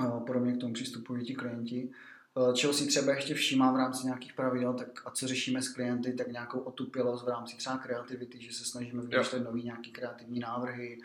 Uh, 0.00 0.26
podobně 0.26 0.52
k 0.52 0.60
tomu 0.60 0.72
přistupují 0.72 1.24
ti 1.24 1.34
klienti. 1.34 1.90
Eh, 2.36 2.54
čeho 2.54 2.72
si 2.72 2.86
třeba 2.86 3.14
ještě 3.14 3.34
všímám 3.34 3.74
v 3.74 3.76
rámci 3.76 4.06
nějakých 4.06 4.32
pravidel, 4.32 4.74
tak 4.74 5.02
a 5.04 5.10
co 5.10 5.28
řešíme 5.28 5.62
s 5.62 5.68
klienty, 5.68 6.12
tak 6.12 6.32
nějakou 6.32 6.58
otupělost 6.58 7.24
v 7.24 7.28
rámci 7.28 7.56
třeba 7.56 7.78
kreativity, 7.78 8.42
že 8.42 8.52
se 8.52 8.64
snažíme 8.64 9.02
vymýšlet 9.02 9.44
nový 9.44 9.62
nějaký 9.62 9.92
kreativní 9.92 10.40
návrhy, 10.40 10.98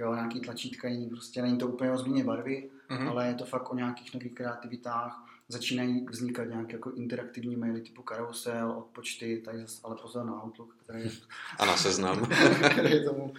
jo, 0.00 0.14
nějaký 0.14 0.40
tlačítka, 0.40 0.88
jiný, 0.88 1.08
prostě 1.08 1.42
není 1.42 1.58
to 1.58 1.68
úplně 1.68 1.90
o 1.90 1.98
změně 1.98 2.24
barvy, 2.24 2.70
mm-hmm. 2.90 3.08
ale 3.08 3.26
je 3.26 3.34
to 3.34 3.44
fakt 3.44 3.70
o 3.70 3.74
nějakých 3.74 4.14
nových 4.14 4.34
kreativitách. 4.34 5.26
Začínají 5.48 6.06
vznikat 6.10 6.44
nějaké 6.44 6.72
jako 6.72 6.90
interaktivní 6.90 7.56
maily 7.56 7.80
typu 7.80 8.02
karusel, 8.02 8.70
odpočty, 8.70 9.42
tady 9.44 9.58
zase, 9.60 9.80
ale 9.84 9.96
pozor 10.02 10.24
na 10.24 10.44
Outlook, 10.44 10.76
který 10.84 11.00
je, 11.00 11.10
a 11.58 11.64
na 11.64 11.76
seznam, 11.76 12.26
který 12.70 12.90
je 12.90 13.04
tomu, 13.04 13.34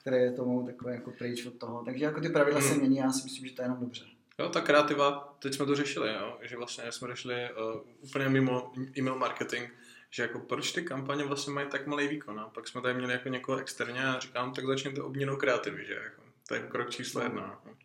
který 0.00 0.16
je 0.16 0.32
tomu 0.32 0.66
takové 0.66 0.94
jako 0.94 1.10
pryč 1.10 1.46
od 1.46 1.54
toho. 1.54 1.84
Takže 1.84 2.04
jako 2.04 2.20
ty 2.20 2.28
pravidla 2.28 2.60
mm. 2.60 2.66
se 2.66 2.74
mění, 2.74 2.96
já 2.96 3.12
si 3.12 3.24
myslím, 3.24 3.46
že 3.46 3.54
to 3.54 3.62
je 3.62 3.64
jenom 3.64 3.80
dobře. 3.80 4.04
Jo, 4.38 4.48
ta 4.48 4.60
kreativa, 4.60 5.36
teď 5.38 5.54
jsme 5.54 5.66
to 5.66 5.76
řešili, 5.76 6.14
jo, 6.14 6.38
že 6.42 6.56
vlastně 6.56 6.92
jsme 6.92 7.08
řešili 7.08 7.34
uh, 7.74 7.80
úplně 8.00 8.28
mimo 8.28 8.72
e-mail 8.98 9.18
marketing, 9.18 9.70
že 10.14 10.22
jako 10.22 10.40
proč 10.40 10.72
ty 10.72 10.82
kampaně 10.82 11.24
vlastně 11.24 11.52
mají 11.52 11.66
tak 11.68 11.86
malý 11.86 12.08
výkon. 12.08 12.40
A 12.40 12.48
pak 12.48 12.68
jsme 12.68 12.80
tady 12.80 12.94
měli 12.94 13.12
jako 13.12 13.28
někoho 13.28 13.58
externě 13.58 14.04
a 14.04 14.18
říkám, 14.18 14.52
tak 14.52 14.66
začněte 14.66 15.02
obměnou 15.02 15.36
kreativy, 15.36 15.86
že 15.86 15.94
jako, 15.94 16.22
to 16.48 16.54
je 16.54 16.60
krok 16.60 16.90
číslo 16.90 17.22
jedna. 17.22 17.42
Jako. 17.42 17.76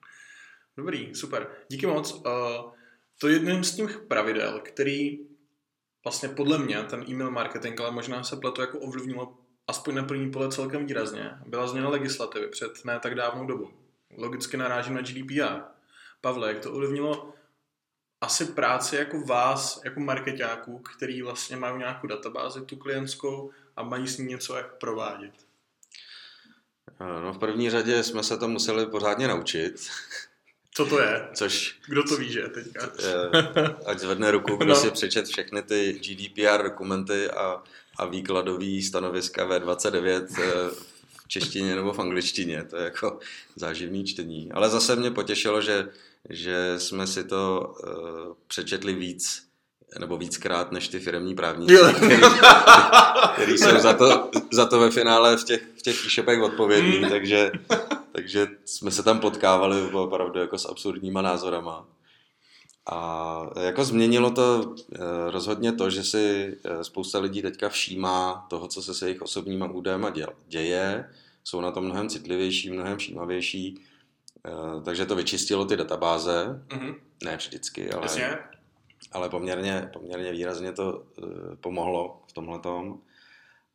Dobrý, 0.78 1.16
super. 1.16 1.48
Díky 1.68 1.88
moc. 1.88 2.14
Uh, 2.14 2.22
to 3.20 3.28
je 3.28 3.34
jedním 3.34 3.64
z 3.64 3.76
těch 3.76 4.00
pravidel, 4.00 4.60
který 4.60 5.20
vlastně 6.04 6.30
podle 6.30 6.58
mě 6.58 6.84
ten 6.84 7.06
e-mail 7.10 7.32
marketing, 7.32 7.82
ale 7.82 7.92
možná 7.92 8.24
se 8.24 8.36
pleto 8.36 8.62
jako 8.62 8.80
ovlivnilo 8.80 9.38
aspoň 9.68 9.96
na 9.96 10.04
první 10.04 10.32
pole 10.32 10.52
celkem 10.52 10.86
výrazně, 10.86 11.32
byla 11.46 11.68
změna 11.68 11.90
legislativy 11.90 12.48
před 12.48 12.86
ne 12.86 13.00
tak 13.00 13.16
dávnou 13.16 13.46
dobu. 13.46 13.72
Logicky 14.18 14.58
narážím 14.58 14.96
na 14.96 15.02
GDPR 15.02 15.62
Pavle, 16.22 16.48
jak 16.48 16.60
to 16.60 16.72
ovlivnilo 16.72 17.34
asi 18.22 18.46
práci 18.46 18.96
jako 18.96 19.22
vás, 19.22 19.82
jako 19.86 20.00
marketáků, 20.00 20.80
který 20.80 21.22
vlastně 21.22 21.56
mají 21.56 21.78
nějakou 21.78 22.08
databázi, 22.08 22.66
tu 22.66 22.76
klientskou 22.76 23.52
a 23.76 23.84
mají 23.84 24.08
s 24.08 24.18
ní 24.18 24.26
něco 24.26 24.56
jak 24.56 24.78
provádět? 24.78 25.34
No 27.00 27.34
v 27.34 27.38
první 27.38 27.70
řadě 27.70 28.04
jsme 28.04 28.24
se 28.24 28.38
to 28.38 28.48
museli 28.48 28.86
pořádně 28.86 29.28
naučit. 29.28 29.74
Co 30.74 30.86
to 30.86 31.02
je? 31.02 31.28
Což... 31.34 31.80
Kdo 31.88 32.04
to 32.04 32.18
ví, 32.18 32.32
že 32.32 32.42
teďka? 32.42 32.92
Ať 33.86 34.00
zvedne 34.00 34.32
ruku, 34.32 34.56
kdo 34.56 34.70
no. 34.70 34.76
si 34.76 34.92
přečet 34.92 35.28
všechny 35.28 35.62
ty 35.62 35.94
GDPR 35.94 36.64
dokumenty 36.64 37.30
a, 37.30 37.64
a 37.98 38.06
výkladový 38.06 38.84
stanoviska 38.84 39.48
V29 39.48 40.28
eh, 40.38 40.70
v 41.24 41.28
češtině 41.28 41.76
nebo 41.76 41.94
v 41.94 42.00
angličtině. 42.00 42.64
To 42.64 42.78
je 42.78 42.84
jako 42.84 43.20
záživný 43.56 44.06
čtení. 44.06 44.52
Ale 44.52 44.70
zase 44.70 44.96
mě 44.96 45.12
potěšilo, 45.12 45.62
že 45.62 45.90
že 46.30 46.80
jsme 46.80 47.08
si 47.08 47.24
to 47.24 47.74
uh, 47.84 48.34
přečetli 48.48 48.94
víc 48.94 49.50
nebo 50.00 50.18
víckrát 50.18 50.72
než 50.72 50.88
ty 50.88 51.00
firmní 51.00 51.36
právníci, 51.36 51.76
který, 51.96 52.22
který 53.34 53.58
jsou 53.58 53.80
za 53.80 53.94
to, 53.94 54.30
za 54.52 54.66
to 54.66 54.80
ve 54.80 54.92
finále 54.92 55.38
v 55.38 55.44
těch, 55.44 55.62
v 55.78 55.82
těch 55.82 56.06
e-shopech 56.06 56.42
odpovědní, 56.42 57.00
mm. 57.00 57.10
takže, 57.10 57.52
takže 58.12 58.48
jsme 58.66 58.92
se 58.92 59.04
tam 59.04 59.20
potkávali 59.20 59.82
opravdu 59.92 60.40
jako 60.40 60.58
s 60.58 60.70
absurdníma 60.70 61.22
názorama. 61.22 61.88
A 62.92 63.50
jako 63.62 63.84
změnilo 63.84 64.32
to 64.32 64.76
eh, 64.96 64.98
rozhodně 65.32 65.72
to, 65.72 65.90
že 65.90 66.04
si 66.04 66.58
eh, 66.64 66.84
spousta 66.84 67.20
lidí 67.20 67.42
teďka 67.42 67.70
všímá 67.70 68.46
toho, 68.50 68.68
co 68.68 68.82
se 68.82 68.94
se 68.94 69.06
jejich 69.06 69.22
osobníma 69.22 69.72
údajema 69.72 70.14
děje, 70.48 71.10
jsou 71.44 71.62
na 71.62 71.72
to 71.72 71.82
mnohem 71.82 72.10
citlivější, 72.10 72.72
mnohem 72.72 72.98
všímavější 72.98 73.82
takže 74.86 75.06
to 75.06 75.16
vyčistilo 75.16 75.66
ty 75.66 75.78
databáze, 75.78 76.66
mm-hmm. 76.68 76.96
ne 77.24 77.38
vždycky, 77.38 77.92
ale, 77.92 78.08
ale 79.12 79.30
poměrně, 79.30 79.90
poměrně 79.94 80.32
výrazně 80.32 80.72
to 80.72 80.94
uh, 80.94 81.56
pomohlo 81.62 82.22
v 82.28 82.34
tomhle 82.34 82.60
tom. 82.60 83.00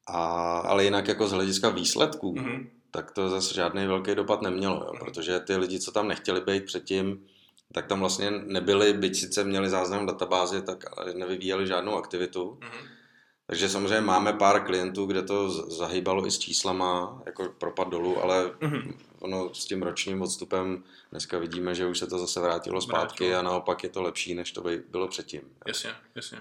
Ale 0.06 0.84
jinak 0.84 1.08
jako 1.08 1.28
z 1.28 1.32
hlediska 1.32 1.68
výsledků, 1.68 2.34
mm-hmm. 2.34 2.66
tak 2.90 3.10
to 3.10 3.28
zase 3.28 3.54
žádný 3.54 3.86
velký 3.86 4.14
dopad 4.14 4.42
nemělo, 4.42 4.74
jo, 4.74 4.92
mm-hmm. 4.92 5.04
protože 5.04 5.40
ty 5.40 5.56
lidi, 5.56 5.80
co 5.80 5.92
tam 5.92 6.08
nechtěli 6.08 6.40
být 6.40 6.64
předtím, 6.64 7.26
tak 7.72 7.86
tam 7.86 8.00
vlastně 8.00 8.30
nebyli, 8.30 8.92
byť 8.92 9.16
sice 9.16 9.44
měli 9.44 9.70
záznam 9.70 10.04
v 10.04 10.06
databázi, 10.06 10.62
tak 10.62 10.84
nevyvíjeli 11.14 11.66
žádnou 11.66 11.96
aktivitu. 11.96 12.58
Mm-hmm. 12.60 12.88
Takže 13.46 13.68
samozřejmě 13.68 14.00
máme 14.00 14.32
pár 14.32 14.66
klientů, 14.66 15.06
kde 15.06 15.22
to 15.22 15.50
zahýbalo 15.50 16.26
i 16.26 16.30
s 16.30 16.38
číslama, 16.38 17.22
jako 17.26 17.54
propad 17.58 17.88
dolů, 17.88 18.22
ale 18.22 18.46
mm-hmm. 18.46 18.94
Ono 19.24 19.54
s 19.54 19.64
tím 19.64 19.82
ročním 19.82 20.22
odstupem 20.22 20.84
dneska 21.10 21.38
vidíme, 21.38 21.74
že 21.74 21.86
už 21.86 21.98
se 21.98 22.06
to 22.06 22.18
zase 22.18 22.40
vrátilo 22.40 22.80
zpátky 22.80 23.24
Vrátilo. 23.24 23.40
a 23.40 23.42
naopak 23.42 23.82
je 23.82 23.88
to 23.88 24.02
lepší, 24.02 24.34
než 24.34 24.52
to 24.52 24.62
by 24.62 24.82
bylo 24.88 25.08
předtím. 25.08 25.40
Jasně, 25.66 25.90
jasně. 26.14 26.38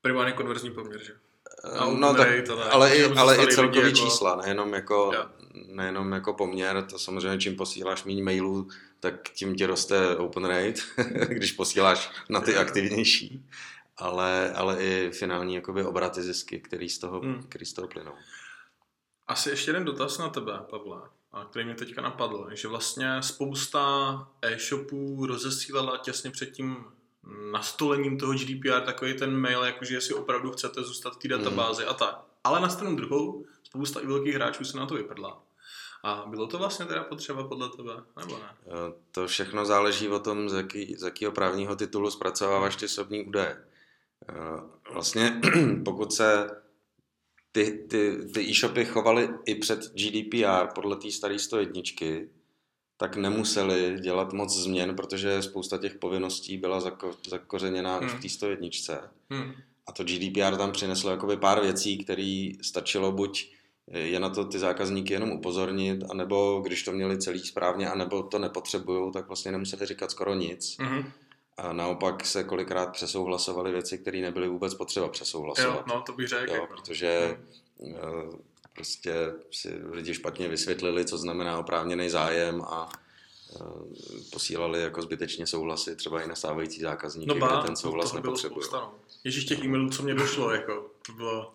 Primárně 0.00 0.32
konverzní 0.32 0.70
poměr, 0.70 1.04
že? 1.04 1.12
A 1.78 1.90
no, 1.90 2.14
tak, 2.14 2.28
rate, 2.28 2.52
ale, 2.52 2.96
i, 2.96 3.04
ale 3.04 3.44
i 3.44 3.54
celkový 3.54 3.86
jako... 3.86 3.96
čísla, 3.96 4.36
nejenom 4.36 4.74
jako, 4.74 5.12
nejenom 5.66 6.12
jako 6.12 6.34
poměr, 6.34 6.86
to 6.90 6.98
samozřejmě 6.98 7.38
čím 7.38 7.56
posíláš 7.56 8.04
méně 8.04 8.22
mailů, 8.22 8.68
tak 9.00 9.30
tím 9.30 9.56
ti 9.56 9.66
roste 9.66 10.16
open 10.16 10.44
rate, 10.44 10.80
když 11.28 11.52
posíláš 11.52 12.10
na 12.28 12.40
ty 12.40 12.56
aktivnější 12.56 13.44
ale, 13.96 14.52
ale 14.52 14.82
i 14.82 15.10
finální 15.10 15.54
jakoby 15.54 15.84
obraty 15.84 16.22
zisky, 16.22 16.60
který 16.60 16.88
z 16.88 16.98
toho, 16.98 17.20
hmm. 17.20 17.42
který 17.42 17.66
z 17.66 17.72
toho 17.72 17.88
plynou. 17.88 18.12
Asi 19.26 19.50
ještě 19.50 19.70
jeden 19.70 19.84
dotaz 19.84 20.18
na 20.18 20.28
tebe, 20.28 20.52
Pavle, 20.70 21.00
který 21.50 21.64
mě 21.64 21.74
teďka 21.74 22.02
napadl, 22.02 22.48
že 22.52 22.68
vlastně 22.68 23.22
spousta 23.22 24.28
e-shopů 24.42 25.26
rozesílala 25.26 25.98
těsně 25.98 26.30
před 26.30 26.50
tím 26.50 26.84
nastolením 27.52 28.18
toho 28.18 28.32
GDPR 28.32 28.80
takový 28.80 29.14
ten 29.14 29.36
mail, 29.36 29.62
jakože 29.62 29.94
jestli 29.94 30.14
opravdu 30.14 30.52
chcete 30.52 30.82
zůstat 30.82 31.14
v 31.14 31.16
té 31.16 31.28
databázi 31.28 31.82
hmm. 31.82 31.90
a 31.90 31.94
tak. 31.94 32.24
Ale 32.44 32.60
na 32.60 32.68
stranu 32.68 32.96
druhou, 32.96 33.44
spousta 33.62 34.00
i 34.00 34.06
velkých 34.06 34.34
hráčů 34.34 34.64
se 34.64 34.76
na 34.76 34.86
to 34.86 34.94
vyprdla. 34.94 35.42
A 36.02 36.24
bylo 36.26 36.46
to 36.46 36.58
vlastně 36.58 36.86
teda 36.86 37.04
potřeba 37.04 37.48
podle 37.48 37.68
tebe, 37.68 37.92
nebo 38.20 38.38
ne? 38.38 38.76
To 39.10 39.26
všechno 39.26 39.66
záleží 39.66 40.08
o 40.08 40.18
tom, 40.18 40.48
z, 40.48 40.54
jaký, 40.54 40.96
z 40.96 41.02
jakého 41.02 41.32
právního 41.32 41.76
titulu 41.76 42.10
zpracováváš 42.10 42.76
ty 42.76 42.84
osobní 42.84 43.24
údaje. 43.24 43.64
Vlastně 44.92 45.40
pokud 45.84 46.12
se 46.12 46.50
ty, 47.54 47.84
ty, 47.88 48.16
ty 48.34 48.50
e-shopy 48.50 48.84
chovaly 48.84 49.28
i 49.46 49.54
před 49.54 49.80
GDPR 49.80 50.66
podle 50.74 50.96
té 50.96 51.10
staré 51.10 51.38
101, 51.38 51.82
tak 52.96 53.16
nemuseli 53.16 53.96
dělat 54.00 54.32
moc 54.32 54.56
změn, 54.56 54.96
protože 54.96 55.42
spousta 55.42 55.78
těch 55.78 55.94
povinností 55.94 56.56
byla 56.58 56.80
zako, 56.80 57.14
zakořeněná 57.28 57.96
hmm. 57.96 58.06
už 58.06 58.12
v 58.12 58.22
té 58.22 58.28
101. 58.28 58.68
Hmm. 59.30 59.52
A 59.86 59.92
to 59.92 60.04
GDPR 60.04 60.56
tam 60.56 60.72
přineslo 60.72 61.10
jakoby 61.10 61.36
pár 61.36 61.62
věcí, 61.62 61.98
které 61.98 62.50
stačilo 62.62 63.12
buď 63.12 63.54
je 63.86 64.20
na 64.20 64.28
to 64.28 64.44
ty 64.44 64.58
zákazníky 64.58 65.12
jenom 65.12 65.30
upozornit, 65.30 66.04
anebo 66.10 66.60
když 66.64 66.82
to 66.82 66.92
měli 66.92 67.18
celý 67.18 67.38
správně, 67.38 67.90
anebo 67.90 68.22
to 68.22 68.38
nepotřebují, 68.38 69.12
tak 69.12 69.26
vlastně 69.26 69.52
nemuseli 69.52 69.86
říkat 69.86 70.10
skoro 70.10 70.34
nic. 70.34 70.76
Mm-hmm. 70.78 71.12
A 71.56 71.72
naopak 71.72 72.26
se 72.26 72.44
kolikrát 72.44 72.92
přesouhlasovaly 72.92 73.72
věci, 73.72 73.98
které 73.98 74.20
nebyly 74.20 74.48
vůbec 74.48 74.74
potřeba 74.74 75.08
přesouhlasovat. 75.08 75.86
Jo, 75.88 75.94
no 75.94 76.02
to 76.02 76.12
bych 76.12 76.28
řekl. 76.28 76.54
Jo, 76.54 76.66
protože 76.66 77.38
mm. 77.78 77.94
prostě 78.74 79.14
si 79.50 79.80
lidi 79.90 80.14
špatně 80.14 80.48
vysvětlili, 80.48 81.04
co 81.04 81.18
znamená 81.18 81.58
oprávněný 81.58 82.10
zájem 82.10 82.62
a 82.62 82.88
eh, 83.56 83.58
posílali 84.32 84.82
jako 84.82 85.02
zbytečně 85.02 85.46
souhlasy 85.46 85.96
třeba 85.96 86.22
i 86.22 86.28
na 86.28 86.34
stávající 86.34 86.80
zákazníky, 86.80 87.28
no 87.28 87.34
ba, 87.34 87.48
kde 87.48 87.66
ten 87.66 87.76
souhlas 87.76 88.12
nepotřebují. 88.12 88.66
No. 88.72 88.94
Ježíš 89.24 89.44
těch 89.44 89.64
e-mailů, 89.64 89.90
co 89.90 90.02
mě 90.02 90.14
došlo, 90.14 90.50
jako, 90.50 90.90
to 91.06 91.12
bylo 91.12 91.54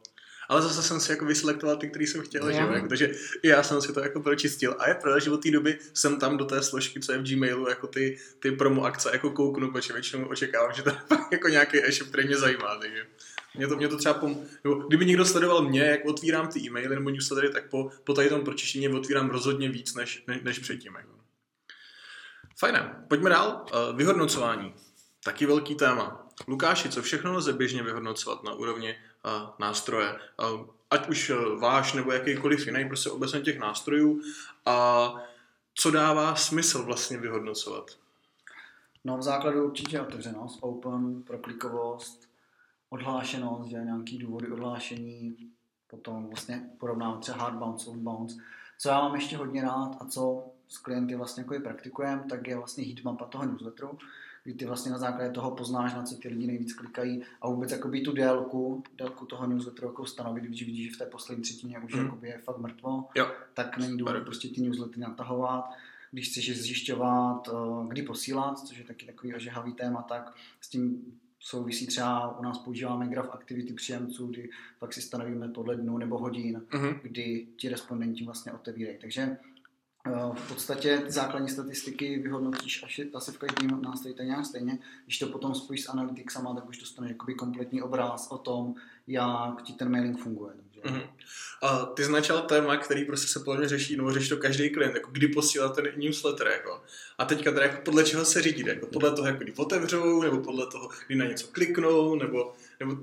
ale 0.49 0.61
zase 0.61 0.83
jsem 0.83 0.99
si 0.99 1.11
jako 1.11 1.25
vyselektoval 1.25 1.77
ty, 1.77 1.89
který 1.89 2.07
jsem 2.07 2.21
chtěl, 2.21 2.45
no. 2.45 2.51
že 2.51 2.57
jako, 2.57 2.87
takže 2.87 3.11
já 3.43 3.63
jsem 3.63 3.81
si 3.81 3.93
to 3.93 3.99
jako 3.99 4.19
pročistil. 4.19 4.75
A 4.79 4.89
je 4.89 4.95
pravda, 4.95 5.19
že 5.19 5.31
od 5.31 5.43
té 5.43 5.51
doby 5.51 5.79
jsem 5.93 6.19
tam 6.19 6.37
do 6.37 6.45
té 6.45 6.63
složky, 6.63 6.99
co 6.99 7.11
je 7.11 7.17
v 7.17 7.29
Gmailu, 7.29 7.69
jako 7.69 7.87
ty, 7.87 8.19
ty 8.39 8.51
promo 8.51 8.83
akce 8.83 9.09
jako 9.13 9.31
kouknu, 9.31 9.71
protože 9.71 9.93
většinou 9.93 10.27
očekávám, 10.27 10.73
že 10.73 10.83
to 10.83 10.89
je 11.11 11.17
jako 11.31 11.47
nějaký 11.47 11.85
e-shop, 11.85 12.09
který 12.09 12.27
mě 12.27 12.37
zajímá, 12.37 12.75
takže 12.75 13.05
mě 13.57 13.67
to, 13.67 13.75
mě 13.75 13.87
to 13.87 13.97
třeba 13.97 14.13
pom... 14.13 14.45
nebo 14.63 14.75
kdyby 14.75 15.05
někdo 15.05 15.25
sledoval 15.25 15.61
mě, 15.61 15.81
jak 15.81 16.05
otvírám 16.05 16.47
ty 16.47 16.59
e-maily 16.59 16.95
nebo 16.95 17.09
newslettery, 17.09 17.49
tak 17.49 17.69
po, 17.69 17.91
po 18.03 18.13
tady 18.13 18.29
tom 18.29 18.43
pročištění 18.43 18.89
otvírám 18.89 19.29
rozhodně 19.29 19.69
víc 19.69 19.95
než, 19.95 20.23
ne, 20.27 20.39
než 20.43 20.59
předtím. 20.59 20.95
Jako. 20.95 21.09
Fajné. 22.59 23.05
Pojďme 23.07 23.29
dál. 23.29 23.65
Uh, 23.89 23.97
vyhodnocování. 23.97 24.73
Taky 25.23 25.45
velký 25.45 25.75
téma. 25.75 26.27
Lukáši, 26.47 26.89
co 26.89 27.01
všechno 27.01 27.33
lze 27.33 27.53
běžně 27.53 27.83
vyhodnocovat 27.83 28.43
na 28.43 28.53
úrovni 28.53 28.95
nástroje? 29.59 30.19
Ať 30.91 31.09
už 31.09 31.29
uh, 31.29 31.59
váš 31.59 31.93
nebo 31.93 32.11
jakýkoliv 32.11 32.65
jiný, 32.65 32.87
prostě 32.87 33.09
obecně 33.09 33.41
těch 33.41 33.59
nástrojů. 33.59 34.21
A 34.65 35.13
co 35.73 35.91
dává 35.91 36.35
smysl 36.35 36.83
vlastně 36.83 37.17
vyhodnocovat? 37.17 37.85
No 39.03 39.17
v 39.17 39.21
základu 39.21 39.65
určitě 39.65 40.01
otevřenost, 40.01 40.57
open, 40.61 41.23
proklikovost, 41.23 42.29
odhlášenost, 42.89 43.69
že 43.69 43.77
nějaký 43.77 44.17
důvody 44.17 44.51
odhlášení, 44.51 45.37
potom 45.87 46.27
vlastně 46.27 46.69
porovnávat 46.77 47.19
třeba 47.19 47.37
hard 47.37 47.55
bounce, 47.55 47.85
soft 47.85 47.99
bounce. 47.99 48.35
Co 48.77 48.89
já 48.89 49.01
mám 49.01 49.15
ještě 49.15 49.37
hodně 49.37 49.61
rád 49.61 49.97
a 49.99 50.05
co 50.05 50.43
s 50.67 50.77
klienty 50.77 51.15
vlastně 51.15 51.41
jako 51.41 51.63
praktikujeme, 51.63 52.23
tak 52.29 52.47
je 52.47 52.55
vlastně 52.55 52.83
heatmapa 52.83 53.25
toho 53.25 53.45
newsletteru, 53.45 53.97
kdy 54.49 54.57
ty 54.57 54.65
vlastně 54.65 54.91
na 54.91 54.97
základě 54.97 55.31
toho 55.31 55.51
poznáš, 55.51 55.93
na 55.93 56.03
co 56.03 56.15
ty 56.15 56.27
lidi 56.27 56.47
nejvíc 56.47 56.73
klikají 56.73 57.21
a 57.41 57.49
vůbec 57.49 57.71
jakoby 57.71 58.01
tu 58.01 58.11
délku, 58.11 58.83
délku 58.97 59.25
toho 59.25 59.47
newsletteru 59.47 59.87
jako 59.87 60.05
stanovit, 60.05 60.43
když 60.43 60.65
vidíš, 60.65 60.89
že 60.89 60.95
v 60.95 60.97
té 60.97 61.05
poslední 61.05 61.43
třetině 61.43 61.79
už 61.79 61.93
mm. 61.93 62.05
jakoby 62.05 62.27
je 62.27 62.37
fakt 62.37 62.57
mrtvo, 62.57 63.05
jo. 63.15 63.31
tak 63.53 63.77
není 63.77 63.97
důvod 63.97 64.15
prostě 64.23 64.47
ty 64.47 64.61
newslettery 64.61 65.01
natahovat. 65.01 65.65
Když 66.11 66.29
chceš 66.29 66.61
zjišťovat, 66.61 67.49
eh, 67.49 67.87
kdy 67.87 68.01
posílat, 68.01 68.59
což 68.59 68.77
je 68.77 68.83
taky 68.83 69.05
takový 69.05 69.35
ožehavý 69.35 69.73
téma, 69.73 70.01
tak 70.01 70.35
s 70.61 70.69
tím 70.69 71.13
souvisí 71.39 71.87
třeba, 71.87 72.39
u 72.39 72.43
nás 72.43 72.57
používáme 72.57 73.07
graf 73.07 73.29
aktivity 73.31 73.73
příjemců, 73.73 74.27
kdy 74.27 74.49
pak 74.79 74.93
si 74.93 75.01
stanovíme 75.01 75.47
podle 75.47 75.75
dnů 75.75 75.97
nebo 75.97 76.17
hodin, 76.17 76.61
mm-hmm. 76.69 76.99
kdy 77.01 77.47
ti 77.57 77.69
respondenti 77.69 78.25
vlastně 78.25 78.51
otevírají. 78.51 78.97
Takže 79.01 79.37
v 80.33 80.47
podstatě 80.47 81.01
základní 81.07 81.49
statistiky 81.49 82.19
vyhodnotíš 82.19 82.83
až 82.83 83.01
asi 83.13 83.31
v 83.31 83.37
každém 83.37 83.81
nástroji 83.81 84.15
tak 84.15 84.25
nějak 84.25 84.45
stejně. 84.45 84.79
Když 85.05 85.19
to 85.19 85.27
potom 85.27 85.55
spojíš 85.55 85.83
s 85.83 85.89
analyticsama, 85.89 86.55
tak 86.55 86.69
už 86.69 86.77
dostaneš 86.77 87.09
jakoby 87.09 87.33
kompletní 87.33 87.81
obraz 87.81 88.27
o 88.31 88.37
tom, 88.37 88.75
jak 89.07 89.63
ti 89.63 89.73
ten 89.73 89.91
mailing 89.91 90.19
funguje. 90.19 90.53
Takže... 90.55 90.81
Mm-hmm. 90.81 91.09
A 91.61 91.85
ty 91.85 92.03
značal 92.03 92.41
téma, 92.41 92.77
který 92.77 93.05
prostě 93.05 93.27
se 93.27 93.39
podle 93.39 93.59
mě 93.59 93.69
řeší, 93.69 93.97
nebo 93.97 94.13
řeší 94.13 94.29
to 94.29 94.37
každý 94.37 94.69
klient, 94.69 94.95
jako 94.95 95.11
kdy 95.11 95.27
posílat 95.27 95.75
ten 95.75 95.85
newsletter. 95.97 96.47
Jako. 96.47 96.81
A 97.17 97.25
teďka 97.25 97.51
teda 97.51 97.65
jako 97.65 97.81
podle 97.85 98.03
čeho 98.03 98.25
se 98.25 98.41
řídí? 98.41 98.63
Jako 98.65 98.87
podle 98.87 99.15
toho, 99.15 99.27
jako 99.27 99.43
kdy 99.43 99.53
otevřou, 99.53 100.21
nebo 100.21 100.37
podle 100.37 100.67
toho, 100.67 100.89
kdy 101.07 101.15
na 101.15 101.25
něco 101.25 101.47
kliknou, 101.47 102.15
nebo, 102.15 102.53
nebo 102.79 102.97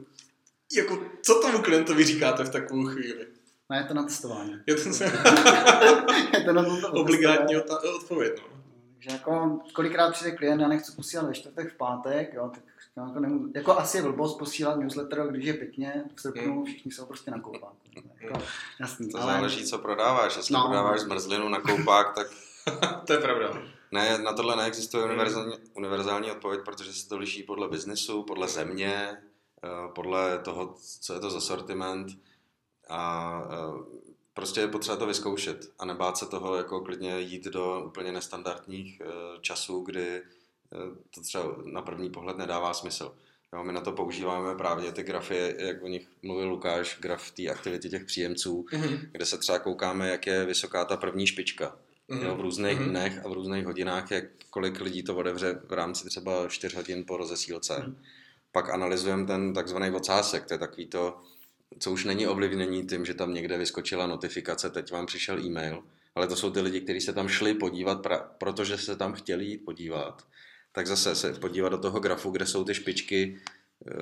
jako, 0.73 1.03
co 1.23 1.41
tomu 1.41 1.59
klientovi 1.59 2.05
říkáte 2.05 2.45
v 2.45 2.51
takovou 2.51 2.85
chvíli? 2.85 3.27
No 3.71 3.77
je 3.77 3.85
to 3.85 3.95
na 3.95 4.03
testování. 4.03 4.53
Je 4.67 4.75
to, 4.75 4.81
je 6.39 6.45
to 6.45 6.53
na 6.53 6.64
to 6.64 6.93
Obligátní 6.93 7.57
odpověď. 7.97 8.43
No. 8.43 8.57
Takže 8.95 9.11
jako 9.11 9.61
kolikrát 9.73 10.12
přijde 10.12 10.37
klient, 10.37 10.61
já 10.61 10.69
nechci 10.69 10.93
posílat 10.93 11.27
ve 11.27 11.35
čtvrtek, 11.35 11.73
v 11.73 11.77
pátek, 11.77 12.35
jo, 12.35 12.51
tak 12.55 12.62
jako, 12.97 13.21
nemů- 13.21 13.51
jako 13.55 13.79
asi 13.79 13.97
je 13.97 14.03
blbost 14.03 14.39
posílat 14.39 14.79
newsletter, 14.79 15.27
když 15.31 15.45
je 15.45 15.55
pěkně, 15.55 16.05
v 16.14 16.21
srpnu 16.21 16.55
hmm. 16.55 16.64
všichni 16.64 16.93
jsou 16.93 17.07
prostě 17.07 17.31
na 17.31 17.41
koupáku. 17.41 17.77
Jako, 18.21 18.43
jasný, 18.81 19.09
to 19.09 19.23
ale... 19.23 19.33
záleží, 19.33 19.64
co 19.64 19.79
prodáváš. 19.79 20.37
Jestli 20.37 20.55
no. 20.55 20.64
prodáváš 20.67 21.01
zmrzlinu 21.01 21.49
na 21.49 21.61
koupák, 21.61 22.14
tak... 22.14 22.27
to 23.07 23.12
je 23.12 23.19
pravda. 23.19 23.62
Ne, 23.93 24.19
na 24.19 24.33
tohle 24.33 24.57
neexistuje 24.57 25.05
univerzální, 25.05 25.57
univerzální 25.75 26.31
odpověď, 26.31 26.61
protože 26.64 26.93
se 26.93 27.09
to 27.09 27.19
liší 27.19 27.43
podle 27.43 27.69
biznesu, 27.69 28.23
podle 28.23 28.49
země, 28.49 29.17
eh, 29.64 29.69
podle 29.95 30.39
toho, 30.39 30.75
co 31.01 31.14
je 31.14 31.21
to 31.21 31.31
za 31.31 31.41
sortiment 31.41 32.09
a 32.89 33.43
prostě 34.34 34.61
je 34.61 34.68
potřeba 34.68 34.97
to 34.97 35.07
vyzkoušet 35.07 35.72
a 35.78 35.84
nebát 35.84 36.18
se 36.18 36.26
toho 36.26 36.57
jako 36.57 36.80
klidně 36.80 37.20
jít 37.20 37.45
do 37.45 37.84
úplně 37.87 38.12
nestandardních 38.12 39.01
e, 39.01 39.05
časů, 39.41 39.80
kdy 39.80 40.07
e, 40.07 40.22
to 41.14 41.20
třeba 41.20 41.45
na 41.64 41.82
první 41.82 42.11
pohled 42.11 42.39
nedává 42.39 42.74
smysl. 42.74 43.14
Jo, 43.53 43.64
my 43.64 43.72
na 43.72 43.80
to 43.80 43.93
používáme 43.93 44.55
právě 44.55 44.93
ty 44.93 45.03
grafy, 45.03 45.55
jak 45.59 45.82
o 45.82 45.89
nich 45.89 46.09
mluvil 46.22 46.49
Lukáš, 46.49 46.99
graf 47.01 47.30
té 47.30 47.49
aktivity 47.49 47.89
těch 47.89 48.05
příjemců, 48.05 48.66
mm-hmm. 48.72 49.09
kde 49.12 49.26
se 49.26 49.39
třeba 49.39 49.59
koukáme, 49.59 50.09
jak 50.09 50.26
je 50.26 50.45
vysoká 50.45 50.84
ta 50.84 50.97
první 50.97 51.26
špička. 51.26 51.76
Mm-hmm. 52.11 52.22
Jo, 52.22 52.37
v 52.37 52.41
různých 52.41 52.78
mm-hmm. 52.78 52.91
dnech 52.91 53.24
a 53.24 53.28
v 53.28 53.32
různých 53.32 53.66
hodinách, 53.66 54.11
jak 54.11 54.24
kolik 54.51 54.80
lidí 54.80 55.03
to 55.03 55.16
odevře 55.16 55.61
v 55.68 55.72
rámci 55.72 56.09
třeba 56.09 56.49
4 56.49 56.76
hodin 56.76 57.05
po 57.07 57.16
rozesílce. 57.16 57.74
Mm-hmm. 57.74 57.95
Pak 58.53 58.70
analyzujeme 58.70 59.26
ten 59.26 59.55
takzvaný 59.55 59.91
ocásek, 59.91 60.47
to 60.47 60.55
je 60.55 60.59
takový 60.59 60.87
to, 60.87 61.20
co 61.79 61.93
už 61.93 62.05
není 62.05 62.27
ovlivnění 62.27 62.87
tím, 62.87 63.05
že 63.05 63.14
tam 63.14 63.35
někde 63.35 63.59
vyskočila 63.59 64.07
notifikace, 64.07 64.71
teď 64.71 64.93
vám 64.93 65.07
přišel 65.07 65.41
e-mail, 65.41 65.83
ale 66.14 66.27
to 66.27 66.37
jsou 66.37 66.51
ty 66.51 66.61
lidi, 66.61 66.81
kteří 66.81 67.01
se 67.01 67.12
tam 67.12 67.29
šli 67.29 67.55
podívat, 67.55 68.03
pra, 68.03 68.19
protože 68.19 68.79
se 68.79 68.97
tam 68.97 69.12
chtěli 69.12 69.45
jít 69.45 69.59
podívat, 69.59 70.27
tak 70.73 70.87
zase 70.87 71.14
se 71.14 71.33
podívat 71.33 71.69
do 71.69 71.79
toho 71.79 72.01
grafu, 72.01 72.31
kde 72.31 72.47
jsou 72.47 72.64
ty 72.64 72.75
špičky, 72.75 73.41
eh, 73.89 73.95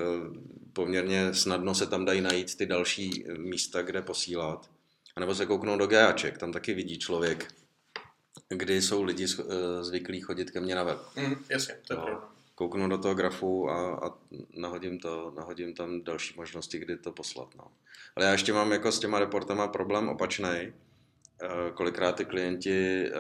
poměrně 0.72 1.34
snadno 1.34 1.74
se 1.74 1.86
tam 1.86 2.04
dají 2.04 2.20
najít 2.20 2.56
ty 2.56 2.66
další 2.66 3.24
místa, 3.38 3.82
kde 3.82 4.02
posílat. 4.02 4.70
A 5.16 5.20
nebo 5.20 5.34
se 5.34 5.46
kouknout 5.46 5.78
do 5.78 5.86
GAček, 5.86 6.38
tam 6.38 6.52
taky 6.52 6.74
vidí 6.74 6.98
člověk, 6.98 7.54
kdy 8.48 8.82
jsou 8.82 9.02
lidi 9.02 9.24
eh, 9.24 9.84
zvyklí 9.84 10.20
chodit 10.20 10.50
ke 10.50 10.60
mně 10.60 10.74
na 10.74 10.82
web. 10.82 10.98
Mm, 11.16 11.34
jasně, 11.48 11.78
to 11.86 11.94
je 11.94 11.98
no 11.98 12.34
kouknu 12.54 12.88
do 12.88 12.98
toho 12.98 13.14
grafu 13.14 13.70
a, 13.70 14.06
a 14.06 14.18
nahodím, 14.56 14.98
to, 14.98 15.32
nahodím 15.36 15.74
tam 15.74 16.02
další 16.02 16.34
možnosti, 16.36 16.78
kdy 16.78 16.96
to 16.96 17.12
poslat. 17.12 17.48
No. 17.56 17.64
Ale 18.16 18.26
já 18.26 18.32
ještě 18.32 18.52
mám 18.52 18.72
jako 18.72 18.92
s 18.92 18.98
těma 18.98 19.18
reportama 19.18 19.68
problém 19.68 20.08
opačný. 20.08 20.72
Eh, 21.42 21.70
kolikrát 21.74 22.12
ty 22.12 22.24
klienti 22.24 23.06
eh, 23.06 23.10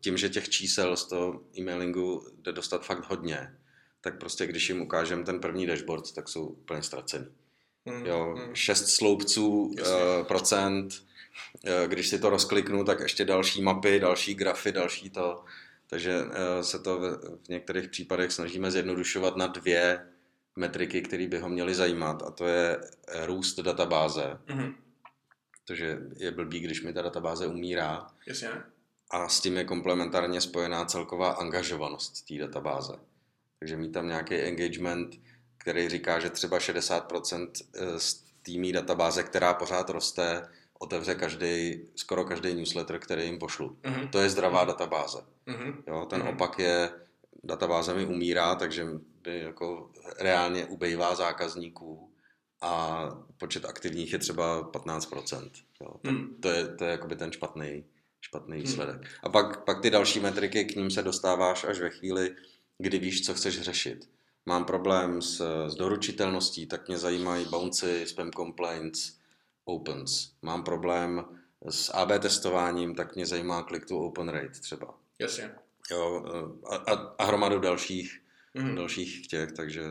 tím, 0.00 0.16
že 0.16 0.28
těch 0.28 0.48
čísel 0.48 0.96
z 0.96 1.04
toho 1.04 1.40
e-mailingu 1.58 2.26
jde 2.42 2.52
dostat 2.52 2.86
fakt 2.86 3.10
hodně, 3.10 3.54
tak 4.00 4.18
prostě 4.18 4.46
když 4.46 4.68
jim 4.68 4.82
ukážem 4.82 5.24
ten 5.24 5.40
první 5.40 5.66
dashboard, 5.66 6.12
tak 6.12 6.28
jsou 6.28 6.46
úplně 6.46 6.82
ztracený. 6.82 7.26
Hmm, 7.86 8.06
jo, 8.06 8.34
hmm. 8.38 8.54
šest 8.54 8.88
sloupců, 8.88 9.48
uh, 9.48 9.74
procent, 10.22 10.88
když 11.86 12.08
si 12.08 12.18
to 12.18 12.30
rozkliknu, 12.30 12.84
tak 12.84 13.00
ještě 13.00 13.24
další 13.24 13.62
mapy, 13.62 14.00
další 14.00 14.34
grafy, 14.34 14.72
další 14.72 15.10
to. 15.10 15.44
Takže 15.90 16.12
eh, 16.12 16.64
se 16.64 16.78
to 16.78 17.00
v 17.44 17.48
některých 17.48 17.88
případech 17.88 18.32
snažíme 18.32 18.70
zjednodušovat 18.70 19.36
na 19.36 19.46
dvě 19.46 20.08
metriky, 20.56 21.02
které 21.02 21.28
by 21.28 21.38
ho 21.38 21.48
měly 21.48 21.74
zajímat, 21.74 22.22
a 22.22 22.30
to 22.30 22.46
je 22.46 22.80
eh, 23.08 23.26
růst 23.26 23.58
databáze. 23.60 24.38
Mm-hmm. 24.46 24.74
Takže 25.66 25.98
je 26.16 26.30
blbý, 26.30 26.60
když 26.60 26.82
mi 26.82 26.92
ta 26.92 27.02
databáze 27.02 27.46
umírá. 27.46 28.06
Jasně. 28.26 28.48
A 29.10 29.28
s 29.28 29.40
tím 29.40 29.56
je 29.56 29.64
komplementárně 29.64 30.40
spojená 30.40 30.84
celková 30.84 31.30
angažovanost 31.30 32.28
té 32.28 32.34
databáze. 32.34 32.92
Takže 33.58 33.76
mít 33.76 33.92
tam 33.92 34.08
nějaký 34.08 34.34
engagement, 34.34 35.20
který 35.58 35.88
říká, 35.88 36.20
že 36.20 36.30
třeba 36.30 36.58
60% 36.58 37.50
eh, 37.74 38.00
z 38.00 38.14
týmí 38.42 38.72
databáze, 38.72 39.22
která 39.22 39.54
pořád 39.54 39.90
roste, 39.90 40.48
otevře 40.78 41.14
každý, 41.14 41.80
skoro 41.96 42.24
každý 42.24 42.54
newsletter, 42.54 42.98
který 42.98 43.24
jim 43.24 43.38
pošlu. 43.38 43.78
Mm-hmm. 43.82 44.08
To 44.08 44.18
je 44.18 44.30
zdravá 44.30 44.64
databáze. 44.64 45.18
Mm-hmm. 45.46 45.74
Jo, 45.86 46.06
ten 46.10 46.22
mm-hmm. 46.22 46.34
opak 46.34 46.58
je 46.58 46.90
databáze 47.44 47.94
mi 47.94 48.06
umírá, 48.06 48.54
takže 48.54 48.86
by 49.22 49.40
jako 49.40 49.90
reálně 50.18 50.66
ubejvá 50.66 51.14
zákazníků 51.14 52.12
a 52.60 53.04
počet 53.38 53.64
aktivních 53.64 54.12
je 54.12 54.18
třeba 54.18 54.70
15%. 54.70 55.50
Jo. 55.82 55.88
Hmm. 56.04 56.36
To 56.40 56.48
je, 56.48 56.68
to 56.68 56.84
je 56.84 56.90
jakoby 56.90 57.16
ten 57.16 57.32
špatný, 57.32 57.84
špatný 58.20 58.56
hmm. 58.56 58.62
výsledek. 58.62 58.96
Hmm. 58.96 59.06
A 59.22 59.28
pak, 59.28 59.64
pak 59.64 59.82
ty 59.82 59.90
další 59.90 60.20
metriky, 60.20 60.64
k 60.64 60.76
ním 60.76 60.90
se 60.90 61.02
dostáváš 61.02 61.64
až 61.64 61.80
ve 61.80 61.90
chvíli, 61.90 62.34
kdy 62.78 62.98
víš, 62.98 63.26
co 63.26 63.34
chceš 63.34 63.60
řešit. 63.60 64.10
Mám 64.46 64.64
problém 64.64 65.22
s, 65.22 65.66
s 65.68 65.74
doručitelností, 65.74 66.66
tak 66.66 66.88
mě 66.88 66.98
zajímají 66.98 67.44
bouncy, 67.44 68.06
spam 68.06 68.30
complaints, 68.30 69.17
opens. 69.68 70.32
Mám 70.42 70.64
problém 70.64 71.24
s 71.70 71.94
AB 71.94 72.08
testováním, 72.18 72.94
tak 72.94 73.14
mě 73.14 73.26
zajímá 73.26 73.62
click 73.62 73.86
to 73.86 73.98
open 73.98 74.28
rate 74.28 74.60
třeba. 74.60 74.94
Jasně. 75.18 75.50
Jo, 75.90 76.24
a, 76.70 76.76
a, 76.76 77.14
a 77.18 77.24
hromadu 77.24 77.58
dalších, 77.60 78.22
mm. 78.54 78.74
dalších 78.74 79.28
těch, 79.28 79.52
takže 79.52 79.82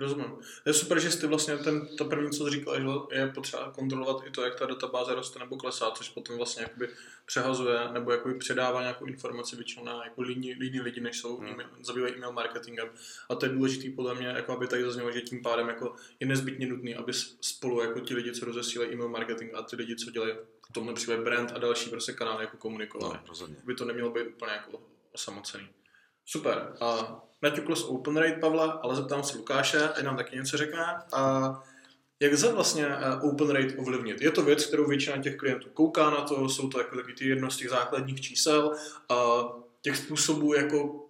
Rozumím. 0.00 0.38
Je 0.66 0.72
super, 0.72 1.00
že 1.00 1.10
jsi 1.10 1.26
vlastně 1.26 1.56
ten, 1.56 1.96
to 1.96 2.04
první, 2.04 2.30
co 2.30 2.44
jsi 2.44 2.50
říkal, 2.50 2.80
že 2.80 2.86
je 3.20 3.26
potřeba 3.26 3.70
kontrolovat 3.70 4.26
i 4.26 4.30
to, 4.30 4.44
jak 4.44 4.58
ta 4.58 4.66
databáze 4.66 5.14
roste 5.14 5.38
nebo 5.38 5.56
klesá, 5.56 5.90
což 5.90 6.08
potom 6.08 6.36
vlastně 6.36 6.62
jakoby 6.62 6.88
přehazuje 7.26 7.78
nebo 7.92 8.12
jakoby 8.12 8.34
předává 8.34 8.80
nějakou 8.80 9.04
informaci 9.04 9.56
většinou 9.56 9.84
na 9.84 10.04
jako 10.04 10.22
líní, 10.22 10.52
líní 10.52 10.80
lidi, 10.80 11.00
než 11.00 11.18
jsou, 11.18 11.36
hmm. 11.36 11.48
email, 11.48 11.68
zabývají 11.80 12.14
email 12.14 12.32
marketingem. 12.32 12.88
A 13.28 13.34
to 13.34 13.46
je 13.46 13.52
důležitý 13.52 13.90
podle 13.90 14.14
mě, 14.14 14.26
jako 14.26 14.52
aby 14.52 14.66
tady 14.66 14.82
zaznělo, 14.82 15.12
že 15.12 15.20
tím 15.20 15.42
pádem 15.42 15.68
jako 15.68 15.94
je 16.20 16.26
nezbytně 16.26 16.66
nutný, 16.66 16.94
aby 16.94 17.12
spolu 17.40 17.80
jako 17.80 18.00
ti 18.00 18.14
lidi, 18.14 18.32
co 18.32 18.44
rozesílají 18.44 18.92
email 18.92 19.08
marketing 19.08 19.54
a 19.54 19.62
ty 19.62 19.76
lidi, 19.76 19.96
co 19.96 20.10
dělají 20.10 20.32
v 20.70 20.72
tomhle 20.72 20.94
případě 20.94 21.22
brand 21.22 21.52
a 21.54 21.58
další 21.58 21.90
prostě 21.90 22.12
kanály 22.12 22.44
jako 22.44 22.56
komunikovali. 22.56 23.14
No, 23.14 23.28
rozhodně. 23.28 23.56
By 23.64 23.74
to 23.74 23.84
nemělo 23.84 24.10
být 24.10 24.26
úplně 24.26 24.52
jako 24.52 24.82
osamocený. 25.12 25.68
Super. 26.24 26.76
A 26.80 27.20
naťukl 27.42 27.76
z 27.76 27.84
open 27.84 28.16
rate 28.16 28.40
Pavla, 28.40 28.64
ale 28.64 28.96
zeptám 28.96 29.22
se 29.22 29.38
Lukáše, 29.38 29.88
ať 29.88 30.04
nám 30.04 30.16
taky 30.16 30.36
něco 30.36 30.56
řekne. 30.56 30.84
A 31.12 31.52
jak 32.20 32.38
se 32.38 32.52
vlastně 32.52 32.86
eh, 32.86 33.20
open 33.20 33.50
rate 33.50 33.76
ovlivnit? 33.76 34.20
Je 34.20 34.30
to 34.30 34.42
věc, 34.42 34.66
kterou 34.66 34.86
většina 34.86 35.22
těch 35.22 35.36
klientů 35.36 35.68
kouká 35.70 36.10
na 36.10 36.20
to, 36.20 36.48
jsou 36.48 36.68
to 36.68 36.78
jako 36.78 36.96
taky 36.96 37.12
ty 37.12 37.28
jedno 37.28 37.50
z 37.50 37.56
těch 37.56 37.70
základních 37.70 38.20
čísel 38.20 38.76
a 39.08 39.48
těch 39.82 39.96
způsobů 39.96 40.54
jako 40.54 41.06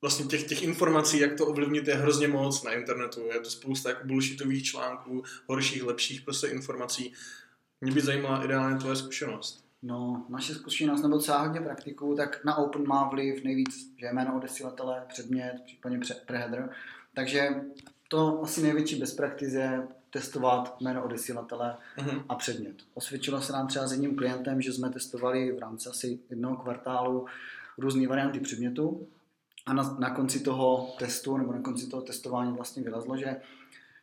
vlastně 0.00 0.26
těch, 0.26 0.48
těch 0.48 0.62
informací, 0.62 1.18
jak 1.18 1.36
to 1.38 1.46
ovlivnit, 1.46 1.88
je 1.88 1.94
hrozně 1.94 2.28
moc 2.28 2.62
na 2.62 2.72
internetu. 2.72 3.20
Je 3.34 3.40
to 3.40 3.50
spousta 3.50 3.88
jako 3.88 4.06
bullshitových 4.06 4.64
článků, 4.64 5.22
horších, 5.46 5.82
lepších 5.82 6.20
prostě 6.20 6.46
informací. 6.46 7.12
Mě 7.80 7.92
by 7.92 8.00
zajímala 8.00 8.44
ideálně 8.44 8.78
tvoje 8.78 8.96
zkušenost. 8.96 9.67
No, 9.82 10.26
naše 10.28 10.54
zkušenost 10.54 11.02
nebo 11.02 11.18
celá 11.18 11.42
hodně 11.42 11.60
praktiků, 11.60 12.14
tak 12.14 12.44
na 12.44 12.56
Open 12.56 12.86
má 12.86 13.08
vliv 13.08 13.44
nejvíc, 13.44 13.94
že 13.96 14.12
jméno 14.12 14.36
odesilatele, 14.36 15.04
předmět, 15.08 15.60
případně 15.64 16.00
preheader. 16.26 16.70
Takže 17.14 17.48
to 18.08 18.42
asi 18.42 18.62
největší 18.62 19.00
best 19.00 19.16
practice 19.16 19.58
je 19.58 19.88
testovat 20.10 20.80
jméno 20.80 21.04
odesilatele 21.04 21.76
uh-huh. 21.98 22.24
a 22.28 22.34
předmět. 22.34 22.76
Osvědčilo 22.94 23.40
se 23.40 23.52
nám 23.52 23.66
třeba 23.66 23.86
s 23.86 23.92
jedním 23.92 24.16
klientem, 24.16 24.62
že 24.62 24.72
jsme 24.72 24.90
testovali 24.90 25.52
v 25.52 25.58
rámci 25.58 25.88
asi 25.88 26.18
jednoho 26.30 26.56
kvartálu 26.56 27.26
různé 27.78 28.08
varianty 28.08 28.40
předmětu 28.40 29.08
a 29.66 29.72
na, 29.72 29.96
na 29.98 30.14
konci 30.14 30.40
toho 30.40 30.94
testu 30.98 31.36
nebo 31.36 31.52
na 31.52 31.60
konci 31.60 31.86
toho 31.86 32.02
testování 32.02 32.52
vlastně 32.52 32.82
vylezlo, 32.82 33.16
že 33.16 33.36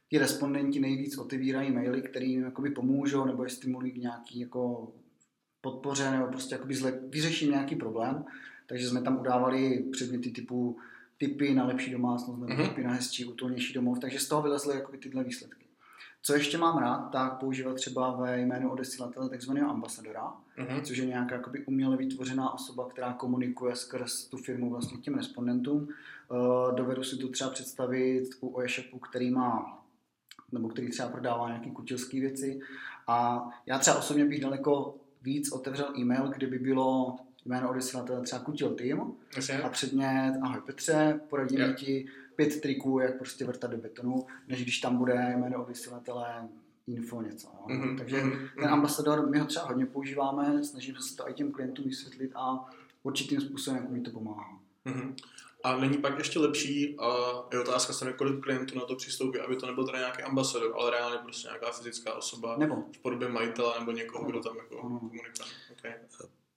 ti 0.10 0.18
respondenti 0.18 0.80
nejvíc 0.80 1.18
otevírají 1.18 1.72
maily, 1.72 2.02
které 2.02 2.26
jim 2.26 2.54
pomůžou 2.76 3.26
nebo 3.26 3.44
je 3.44 3.50
stimulují 3.50 3.92
k 3.92 3.98
nějaký 3.98 4.40
jako 4.40 4.92
podpoře 5.66 6.12
nebo 6.12 6.28
prostě 6.28 6.56
jakoby 6.56 6.76
zle, 6.76 7.00
vyřeším 7.10 7.52
nějaký 7.52 7.76
problém. 7.76 8.26
Takže 8.68 8.90
jsme 8.90 9.02
tam 9.02 9.20
udávali 9.20 9.86
předměty 9.92 10.32
typu 10.32 10.78
typy 11.18 11.54
na 11.54 11.66
lepší 11.66 11.92
domácnost 11.92 12.40
nebo 12.40 12.54
mm-hmm. 12.54 12.70
typy 12.70 12.84
na 12.84 12.92
hezčí, 12.92 13.26
útulnější 13.26 13.74
domov, 13.74 14.00
takže 14.00 14.20
z 14.20 14.28
toho 14.28 14.42
vylezly 14.42 14.76
jakoby 14.76 14.98
tyhle 14.98 15.24
výsledky. 15.24 15.66
Co 16.22 16.34
ještě 16.34 16.58
mám 16.58 16.78
rád, 16.78 17.10
tak 17.12 17.40
používat 17.40 17.76
třeba 17.76 18.16
ve 18.16 18.40
jménu 18.40 18.72
odesilatele 18.72 19.30
takzvaného 19.30 19.70
ambasadora, 19.70 20.34
mm-hmm. 20.58 20.82
což 20.82 20.98
je 20.98 21.06
nějaká 21.06 21.36
jakoby 21.36 21.66
uměle 21.66 21.98
vytvořená 21.98 22.54
osoba, 22.54 22.90
která 22.90 23.14
komunikuje 23.14 23.76
skrz 23.76 24.26
tu 24.26 24.38
firmu 24.38 24.70
vlastně 24.70 24.98
těm 24.98 25.16
respondentům. 25.16 25.82
Uh, 25.82 26.76
dovedu 26.76 27.04
si 27.04 27.18
to 27.18 27.28
třeba 27.28 27.50
představit 27.50 28.30
u 28.42 28.62
e-shopu, 28.62 29.00
který 29.00 29.32
má 29.32 29.82
nebo 30.52 30.70
který 30.70 30.90
třeba 30.92 31.10
prodává 31.10 31.48
nějaké 31.48 31.72
kutilské 31.72 32.20
věci. 32.20 32.60
A 33.08 33.50
já 33.66 33.80
třeba 33.80 33.98
osobně 33.98 34.26
bych 34.26 34.42
daleko 34.42 34.96
víc 35.26 35.52
otevřel 35.52 35.94
e-mail, 35.98 36.28
kdyby 36.28 36.60
bylo 36.60 37.16
jméno 37.46 37.70
odesilatele 37.70 38.22
třeba 38.22 38.42
Kutil 38.42 38.70
Team 38.70 39.14
a 39.64 39.70
předmět 39.70 40.40
Ahoj 40.42 40.62
Petře, 40.66 41.20
poradíme 41.30 41.64
yeah. 41.64 41.80
ti 41.80 42.06
pět 42.36 42.62
triků, 42.62 43.00
jak 43.00 43.18
prostě 43.18 43.46
vrtat 43.46 43.72
do 43.72 43.78
betonu, 43.78 44.26
než 44.48 44.64
když 44.64 44.80
tam 44.80 44.98
bude 44.98 45.36
jméno 45.38 45.64
odesilatele 45.64 46.48
info 46.88 47.22
něco. 47.22 47.48
No. 47.54 47.76
Mm-hmm. 47.76 47.98
Takže 47.98 48.24
mm-hmm. 48.24 48.50
ten 48.60 48.70
ambasador, 48.70 49.30
my 49.30 49.40
ho 49.40 49.46
třeba 49.46 49.66
hodně 49.66 49.86
používáme, 49.86 50.64
snažíme 50.64 51.02
se 51.02 51.16
to 51.16 51.30
i 51.30 51.34
těm 51.34 51.52
klientům 51.52 51.86
vysvětlit 51.86 52.32
a 52.36 52.70
určitým 53.04 53.42
způsobem, 53.42 53.82
jak 53.82 53.90
mi 53.90 54.02
to 54.02 54.12
pomáhá. 54.12 54.60
Mm-hmm. 54.86 55.14
A 55.66 55.78
není 55.78 55.98
pak 55.98 56.18
ještě 56.18 56.40
lepší, 56.40 56.96
a 57.00 57.08
je 57.52 57.60
otázka 57.60 57.94
se 57.94 58.14
kolik 58.14 58.44
klientů 58.44 58.80
na 58.80 58.86
to 58.86 58.96
přistoupí, 58.96 59.40
aby 59.40 59.56
to 59.56 59.66
nebyl 59.66 59.86
teda 59.86 59.98
nějaký 59.98 60.24
ambasador, 60.24 60.76
ale 60.80 60.92
reálně 60.92 61.18
prostě 61.18 61.48
nějaká 61.48 61.72
fyzická 61.72 62.14
osoba 62.14 62.56
nebo. 62.58 62.76
v 62.96 63.00
podobě 63.00 63.28
majitele 63.28 63.74
nebo 63.80 63.92
někoho, 63.92 64.26
kdo 64.26 64.40
tam 64.40 64.58
jako 64.58 64.78
komunikuje. 64.78 65.22
Okay. 65.72 65.94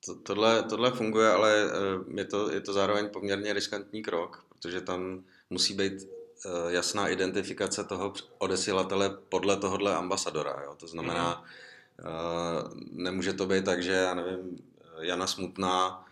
To, 0.06 0.14
tohle, 0.14 0.62
tohle 0.62 0.90
funguje, 0.90 1.28
ale 1.28 1.64
eh, 1.64 2.20
je 2.20 2.24
to, 2.24 2.50
je 2.50 2.61
to 2.61 2.72
zároveň 2.72 3.09
poměrně 3.09 3.52
riskantní 3.52 4.02
krok, 4.02 4.44
protože 4.48 4.80
tam 4.80 5.24
musí 5.50 5.74
být 5.74 5.92
eh, 6.02 6.72
jasná 6.72 7.09
identifikace 7.09 7.84
toho 7.84 8.12
odesilatele 8.38 9.18
podle 9.28 9.56
tohohle 9.56 9.94
ambasadora. 9.94 10.62
Jo? 10.64 10.74
To 10.76 10.86
znamená, 10.86 11.44
mm-hmm. 11.98 12.88
nemůže 12.92 13.32
to 13.32 13.46
být 13.46 13.64
tak, 13.64 13.82
že, 13.82 13.92
já 13.92 14.14
nevím, 14.14 14.59
Jana 15.00 15.26
Smutná 15.26 16.04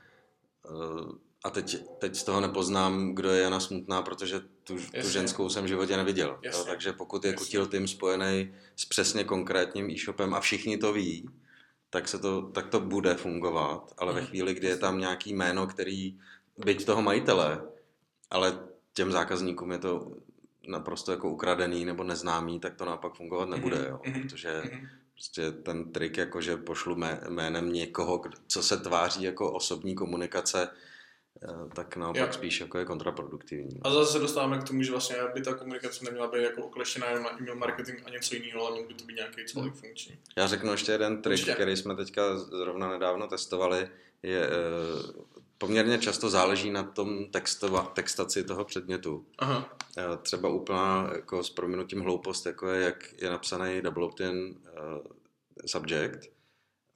a 1.46 1.50
teď, 1.50 1.76
teď 1.98 2.16
z 2.16 2.24
toho 2.24 2.40
nepoznám, 2.40 3.14
kdo 3.14 3.30
je 3.30 3.42
Jana 3.42 3.60
Smutná, 3.60 4.02
protože 4.02 4.40
tu, 4.40 4.76
tu 5.00 5.08
ženskou 5.08 5.48
jsem 5.48 5.64
v 5.64 5.68
životě 5.68 5.96
neviděl. 5.96 6.38
Jo? 6.42 6.64
Takže 6.66 6.92
pokud 6.92 7.24
je 7.24 7.32
Kutil 7.32 7.66
Tým 7.66 7.88
spojený 7.88 8.54
s 8.76 8.84
přesně 8.84 9.24
konkrétním 9.24 9.90
e-shopem 9.90 10.34
a 10.34 10.40
všichni 10.40 10.78
to 10.78 10.92
ví, 10.92 11.30
tak, 11.90 12.08
se 12.08 12.18
to, 12.18 12.42
tak 12.42 12.66
to 12.66 12.80
bude 12.80 13.14
fungovat, 13.14 13.94
ale 13.98 14.12
ve 14.12 14.20
mhm. 14.20 14.28
chvíli, 14.28 14.54
kdy 14.54 14.66
je 14.66 14.76
tam 14.76 14.98
nějaký 14.98 15.34
jméno, 15.34 15.66
který, 15.66 16.18
byť 16.58 16.84
toho 16.84 17.02
majitele, 17.02 17.62
ale 18.30 18.58
těm 18.92 19.12
zákazníkům 19.12 19.72
je 19.72 19.78
to 19.78 20.12
naprosto 20.68 21.12
jako 21.12 21.30
ukradený 21.30 21.84
nebo 21.84 22.04
neznámý, 22.04 22.60
tak 22.60 22.74
to 22.74 22.84
naopak 22.84 23.14
fungovat 23.14 23.48
nebude, 23.48 23.76
mhm. 23.76 23.86
jo? 23.86 24.00
Mhm. 24.06 24.22
protože 24.22 24.62
prostě 25.12 25.52
ten 25.52 25.92
trik, 25.92 26.16
jako 26.16 26.40
že 26.40 26.56
pošlu 26.56 26.96
jménem 27.28 27.72
někoho, 27.72 28.22
co 28.46 28.62
se 28.62 28.76
tváří 28.76 29.22
jako 29.22 29.52
osobní 29.52 29.94
komunikace, 29.94 30.68
tak 31.74 31.96
naopak 31.96 32.26
jo. 32.26 32.32
spíš 32.32 32.60
jako 32.60 32.78
je 32.78 32.84
kontraproduktivní. 32.84 33.80
A 33.82 33.90
zase 33.90 34.12
se 34.12 34.18
dostáváme 34.18 34.58
k 34.58 34.64
tomu, 34.64 34.82
že 34.82 34.90
vlastně 34.90 35.16
by 35.34 35.40
ta 35.40 35.54
komunikace 35.54 36.04
neměla 36.04 36.26
být 36.26 36.42
jako 36.42 36.62
okleštěná 36.62 37.06
jenom 37.06 37.24
na 37.24 37.38
e-mail 37.38 37.56
marketing 37.56 38.00
a 38.06 38.10
něco 38.10 38.34
jiného, 38.34 38.66
ale 38.66 38.76
měl 38.76 38.88
by 38.88 38.94
to 38.94 39.04
být 39.04 39.16
nějaký 39.16 39.44
celý 39.46 39.66
hmm. 39.66 39.74
funkční. 39.74 40.18
Já 40.36 40.46
řeknu 40.46 40.72
ještě 40.72 40.92
jeden 40.92 41.22
trik, 41.22 41.32
Určitě. 41.32 41.52
který 41.52 41.76
jsme 41.76 41.96
teďka 41.96 42.38
zrovna 42.38 42.90
nedávno 42.90 43.26
testovali, 43.26 43.88
je 44.22 44.46
e, 44.46 44.50
poměrně 45.58 45.98
často 45.98 46.30
záleží 46.30 46.70
na 46.70 46.82
tom 46.82 47.24
textova, 47.30 47.82
textaci 47.82 48.44
toho 48.44 48.64
předmětu. 48.64 49.26
Aha. 49.38 49.76
E, 49.98 50.16
třeba 50.16 50.48
úplná 50.48 51.10
jako 51.14 51.42
s 51.42 51.50
prominutím 51.50 52.00
hloupost, 52.00 52.46
jako 52.46 52.68
je, 52.68 52.84
jak 52.84 53.22
je 53.22 53.30
napsaný 53.30 53.82
double 53.82 54.04
opt-in 54.04 54.36
uh, 54.36 55.00
subject. 55.66 56.28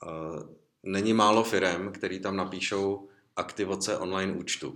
Uh, 0.06 0.42
není 0.82 1.12
málo 1.12 1.44
firem, 1.44 1.92
který 1.92 2.20
tam 2.20 2.36
napíšou 2.36 3.08
aktivace 3.36 3.98
online 3.98 4.32
účtu. 4.32 4.74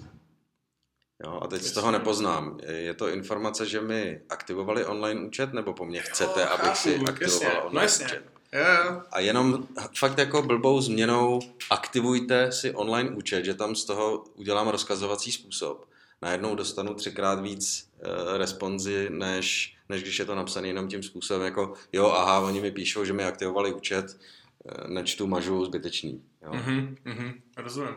Jo, 1.25 1.41
a 1.43 1.47
teď 1.47 1.63
z 1.63 1.73
toho 1.73 1.91
nepoznám. 1.91 2.59
Je 2.67 2.95
to 2.95 3.09
informace, 3.09 3.67
že 3.67 3.81
mi 3.81 4.21
aktivovali 4.29 4.85
online 4.85 5.21
účet, 5.27 5.53
nebo 5.53 5.73
po 5.73 5.85
mně 5.85 6.01
chcete, 6.01 6.41
jo, 6.41 6.47
abych 6.47 6.67
chápu, 6.67 6.77
si 6.77 6.99
aktivoval 6.99 7.43
jasně, 7.43 7.49
online 7.49 7.75
no 7.75 7.81
jasně. 7.81 8.07
účet? 8.07 8.25
Yeah. 8.53 9.07
A 9.13 9.21
jenom 9.21 9.69
fakt 9.99 10.19
jako 10.19 10.43
blbou 10.43 10.81
změnou 10.81 11.41
aktivujte 11.71 12.53
si 12.53 12.75
online 12.75 13.11
účet, 13.11 13.45
že 13.45 13.55
tam 13.55 13.75
z 13.75 13.85
toho 13.85 14.25
udělám 14.35 14.69
rozkazovací 14.69 15.33
způsob. 15.33 15.89
Najednou 16.23 16.55
dostanu 16.55 16.95
třikrát 16.95 17.41
víc 17.41 17.91
uh, 17.97 18.39
responzy, 18.39 19.11
než, 19.11 19.77
než 19.89 20.03
když 20.03 20.19
je 20.19 20.25
to 20.25 20.35
napsané 20.35 20.69
jenom 20.69 20.89
tím 20.89 21.03
způsobem, 21.03 21.43
jako 21.43 21.75
jo, 21.93 22.07
aha, 22.07 22.41
oni 22.41 22.61
mi 22.61 22.71
píšou, 22.71 23.05
že 23.05 23.13
mi 23.13 23.25
aktivovali 23.25 23.73
účet, 23.73 24.21
uh, 24.65 24.91
nečtu, 24.91 25.27
mažu, 25.27 25.65
zbytečný. 25.65 26.25
Jo. 26.43 26.51
Mm-hmm, 26.51 26.97
mm-hmm, 27.05 27.35
rozumím. 27.57 27.95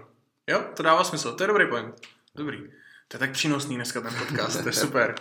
Jo, 0.47 0.63
to 0.75 0.83
dává 0.83 1.03
smysl, 1.03 1.33
to 1.33 1.43
je 1.43 1.47
dobrý 1.47 1.67
point. 1.67 2.01
Dobrý. 2.35 2.57
To 3.07 3.15
je 3.15 3.19
tak 3.19 3.31
přínosný 3.31 3.75
dneska 3.75 4.01
ten 4.01 4.13
podcast, 4.19 4.61
to 4.63 4.69
je 4.69 4.73
super. 4.73 5.15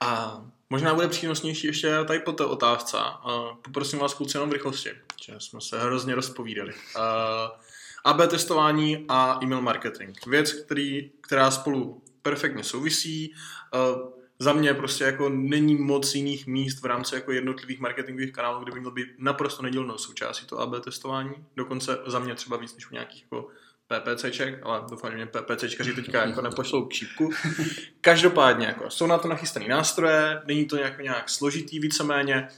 A 0.00 0.40
možná 0.70 0.94
bude 0.94 1.08
přínosnější 1.08 1.66
ještě 1.66 2.04
tady 2.06 2.18
po 2.18 2.32
té 2.32 2.44
otázce. 2.44 2.98
A 2.98 3.56
poprosím 3.62 3.98
vás 3.98 4.14
kluci 4.14 4.36
jenom 4.36 4.50
v 4.50 4.52
rychlosti, 4.52 4.90
že 5.22 5.34
jsme 5.38 5.60
se 5.60 5.82
hrozně 5.82 6.14
rozpovídali. 6.14 6.72
A 6.98 7.60
AB 8.04 8.30
testování 8.30 9.04
a 9.08 9.38
e-mail 9.42 9.60
marketing. 9.60 10.18
Věc, 10.26 10.52
který, 10.52 11.10
která 11.20 11.50
spolu 11.50 12.02
perfektně 12.22 12.64
souvisí. 12.64 13.34
Za 14.38 14.52
mě 14.52 14.74
prostě 14.74 15.04
jako 15.04 15.28
není 15.28 15.76
moc 15.76 16.14
jiných 16.14 16.46
míst 16.46 16.82
v 16.82 16.86
rámci 16.86 17.14
jako 17.14 17.32
jednotlivých 17.32 17.80
marketingových 17.80 18.32
kanálů, 18.32 18.64
kde 18.64 18.72
by 18.72 18.80
měl 18.80 18.92
být 18.92 19.08
naprosto 19.18 19.62
nedělnou 19.62 19.98
součástí 19.98 20.46
to 20.46 20.58
AB 20.58 20.84
testování. 20.84 21.34
Dokonce 21.56 21.98
za 22.06 22.18
mě 22.18 22.34
třeba 22.34 22.56
víc 22.56 22.74
než 22.74 22.90
u 22.90 22.94
nějakých 22.94 23.22
jako 23.22 23.48
PPCček, 24.00 24.58
ale 24.62 24.82
doufám, 24.90 25.10
že 25.10 25.16
mě 25.16 25.26
PPCčkaři 25.26 25.94
teďka 25.94 26.26
jako 26.26 26.40
nepošlou 26.48 26.84
k 26.84 26.92
šípku. 26.92 27.30
Každopádně 28.00 28.66
jako, 28.66 28.90
jsou 28.90 29.06
na 29.06 29.18
to 29.18 29.28
nachystané 29.28 29.68
nástroje, 29.68 30.42
není 30.46 30.66
to 30.66 30.76
nějak, 30.76 30.98
nějak 30.98 31.28
složitý 31.28 31.78
víceméně, 31.80 32.48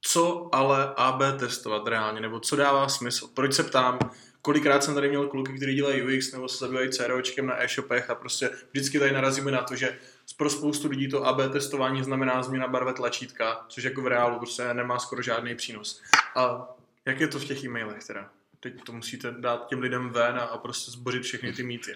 co 0.00 0.48
ale 0.52 0.94
AB 0.96 1.22
testovat 1.38 1.86
reálně, 1.86 2.20
nebo 2.20 2.40
co 2.40 2.56
dává 2.56 2.88
smysl. 2.88 3.28
Proč 3.34 3.54
se 3.54 3.62
ptám, 3.62 3.98
kolikrát 4.42 4.84
jsem 4.84 4.94
tady 4.94 5.08
měl 5.08 5.26
kluky, 5.26 5.52
kteří 5.52 5.74
dělají 5.74 6.02
UX 6.02 6.32
nebo 6.32 6.48
se 6.48 6.58
zabývají 6.58 6.90
CROčkem 6.90 7.46
na 7.46 7.62
e-shopech 7.62 8.10
a 8.10 8.14
prostě 8.14 8.50
vždycky 8.72 8.98
tady 8.98 9.12
narazíme 9.12 9.50
na 9.50 9.62
to, 9.62 9.76
že 9.76 9.98
pro 10.36 10.50
spoustu 10.50 10.88
lidí 10.88 11.08
to 11.08 11.26
AB 11.26 11.52
testování 11.52 12.04
znamená 12.04 12.42
změna 12.42 12.68
barve 12.68 12.92
tlačítka, 12.92 13.66
což 13.68 13.84
jako 13.84 14.02
v 14.02 14.06
reálu 14.06 14.38
prostě 14.38 14.74
nemá 14.74 14.98
skoro 14.98 15.22
žádný 15.22 15.54
přínos. 15.54 16.02
A 16.36 16.68
jak 17.06 17.20
je 17.20 17.28
to 17.28 17.38
v 17.38 17.44
těch 17.44 17.64
e-mailech 17.64 18.04
teda? 18.04 18.30
Teď 18.64 18.84
to 18.84 18.92
musíte 18.92 19.30
dát 19.30 19.66
těm 19.66 19.80
lidem 19.80 20.10
ven 20.10 20.38
a, 20.38 20.42
a 20.42 20.58
prostě 20.58 20.90
zbořit 20.90 21.22
všechny 21.22 21.52
ty 21.52 21.62
mýty. 21.62 21.94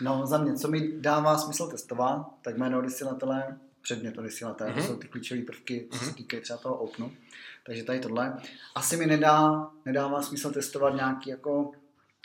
No 0.00 0.26
za 0.26 0.38
mě, 0.38 0.54
co 0.54 0.68
mi 0.68 0.92
dává 1.00 1.38
smysl 1.38 1.68
testovat, 1.68 2.26
tak 2.42 2.56
jméno 2.56 2.78
odesilatele, 2.78 3.58
předmět 3.82 4.18
odesilatele, 4.18 4.70
mm-hmm. 4.70 4.74
to 4.74 4.80
mhm. 4.80 4.88
jsou 4.88 4.96
ty 4.96 5.08
klíčové 5.08 5.42
prvky, 5.42 5.88
co 5.90 5.96
mm-hmm. 5.96 6.00
se 6.00 6.06
mhm. 6.06 6.14
týkají 6.14 6.42
třeba 6.42 6.58
toho 6.58 6.76
opnu. 6.76 7.12
Takže 7.66 7.84
tady 7.84 8.00
tohle. 8.00 8.36
Asi 8.74 8.96
mi 8.96 9.06
nedá, 9.06 9.70
nedává 9.84 10.22
smysl 10.22 10.50
testovat 10.50 10.94
nějaký 10.94 11.30
jako 11.30 11.72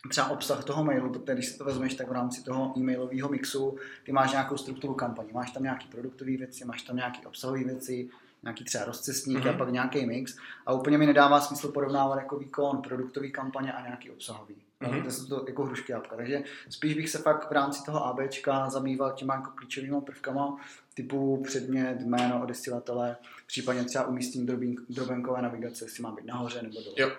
třeba 0.09 0.27
obsah 0.27 0.63
toho 0.63 0.83
mailu, 0.83 1.09
protože 1.09 1.33
když 1.33 1.47
si 1.47 1.57
to 1.57 1.65
vezmeš, 1.65 1.93
tak 1.93 2.09
v 2.09 2.11
rámci 2.11 2.43
toho 2.43 2.73
e-mailového 2.77 3.29
mixu 3.29 3.77
ty 4.03 4.11
máš 4.11 4.31
nějakou 4.31 4.57
strukturu 4.57 4.93
kampaní, 4.93 5.31
máš 5.33 5.51
tam 5.51 5.63
nějaký 5.63 5.87
produktové 5.87 6.37
věci, 6.37 6.65
máš 6.65 6.81
tam 6.81 6.95
nějaké 6.95 7.27
obsahové 7.27 7.63
věci, 7.63 8.09
nějaký 8.43 8.63
třeba 8.63 8.85
rozcestník 8.85 9.39
mm-hmm. 9.39 9.55
a 9.55 9.57
pak 9.57 9.69
nějaký 9.69 10.05
mix 10.05 10.35
a 10.65 10.73
úplně 10.73 10.97
mi 10.97 11.05
nedává 11.05 11.41
smysl 11.41 11.71
porovnávat 11.71 12.15
jako 12.15 12.37
výkon 12.37 12.81
produktový 12.81 13.31
kampaně 13.31 13.73
a 13.73 13.81
nějaký 13.81 14.09
obsahový. 14.11 14.55
Mm-hmm. 14.81 15.03
To 15.03 15.11
jsou 15.11 15.27
to 15.27 15.45
jako 15.47 15.63
hrušky 15.63 15.91
jabka. 15.91 16.15
Takže 16.15 16.43
spíš 16.69 16.93
bych 16.93 17.09
se 17.09 17.17
fakt 17.17 17.49
v 17.49 17.51
rámci 17.51 17.83
toho 17.85 18.05
ABčka 18.05 18.69
zabýval 18.69 19.11
těma 19.11 19.35
jako 19.35 19.51
klíčovými 19.55 20.01
prvkama 20.01 20.57
typu 20.93 21.43
předmět, 21.43 22.01
jméno 22.01 22.43
odesilatele, 22.43 23.17
případně 23.47 23.83
třeba 23.83 24.07
umístění 24.07 24.75
drobenkové 24.89 25.41
navigace, 25.41 25.85
jestli 25.85 26.03
má 26.03 26.11
být 26.11 26.25
nahoře 26.25 26.61
nebo 26.61 26.81
dole. 26.81 26.95
Jo. 26.97 27.11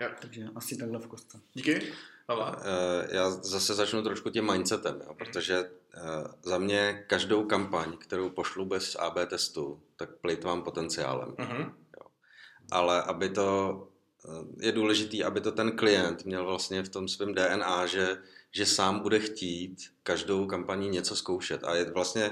jo. 0.00 0.08
Takže 0.20 0.48
asi 0.54 0.76
takhle 0.76 0.98
v 0.98 1.06
kostce. 1.06 1.38
Díky. 1.54 1.92
Eh, 2.30 3.16
já 3.16 3.30
zase 3.30 3.74
začnu 3.74 4.02
trošku 4.02 4.30
tím 4.30 4.52
mindsetem, 4.52 5.02
jo, 5.06 5.14
protože 5.14 5.70
za 6.42 6.58
mě 6.58 7.04
každou 7.06 7.44
kampaň, 7.44 7.96
kterou 7.96 8.30
pošlu 8.30 8.64
bez 8.64 8.96
AB 8.96 9.18
testu, 9.26 9.82
tak 9.96 10.10
plýtvám 10.16 10.62
potenciálem. 10.62 11.28
Uh-huh. 11.28 11.72
Jo. 11.96 12.06
Ale 12.70 13.02
aby 13.02 13.28
to 13.28 13.80
eh, 14.28 14.66
je 14.66 14.72
důležitý, 14.72 15.24
aby 15.24 15.40
to 15.40 15.52
ten 15.52 15.76
klient 15.76 16.24
měl 16.24 16.44
vlastně 16.44 16.82
v 16.82 16.88
tom 16.88 17.08
svém 17.08 17.34
DNA, 17.34 17.86
že, 17.86 18.22
že 18.52 18.66
sám 18.66 19.00
bude 19.00 19.18
chtít 19.18 19.76
každou 20.02 20.46
kampaní 20.46 20.88
něco 20.88 21.16
zkoušet. 21.16 21.64
A 21.64 21.74
je 21.74 21.90
vlastně 21.90 22.30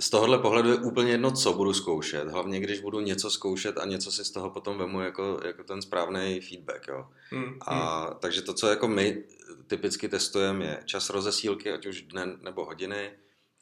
z 0.00 0.10
tohohle 0.10 0.38
pohledu 0.38 0.68
je 0.68 0.76
úplně 0.76 1.12
jedno, 1.12 1.30
co 1.30 1.52
budu 1.52 1.74
zkoušet. 1.74 2.28
Hlavně, 2.28 2.60
když 2.60 2.80
budu 2.80 3.00
něco 3.00 3.30
zkoušet 3.30 3.78
a 3.78 3.86
něco 3.86 4.12
si 4.12 4.24
z 4.24 4.30
toho 4.30 4.50
potom 4.50 4.78
vemu 4.78 5.00
jako, 5.00 5.40
jako 5.44 5.64
ten 5.64 5.82
správný 5.82 6.40
feedback. 6.40 6.88
Jo. 6.88 7.06
Hmm. 7.30 7.58
A, 7.60 8.04
hmm. 8.04 8.14
Takže 8.20 8.42
to, 8.42 8.54
co 8.54 8.68
jako 8.68 8.88
my 8.88 9.24
typicky 9.66 10.08
testujeme, 10.08 10.64
je 10.64 10.82
čas 10.84 11.10
rozesílky, 11.10 11.72
ať 11.72 11.86
už 11.86 12.02
dne 12.02 12.38
nebo 12.42 12.64
hodiny, 12.64 13.10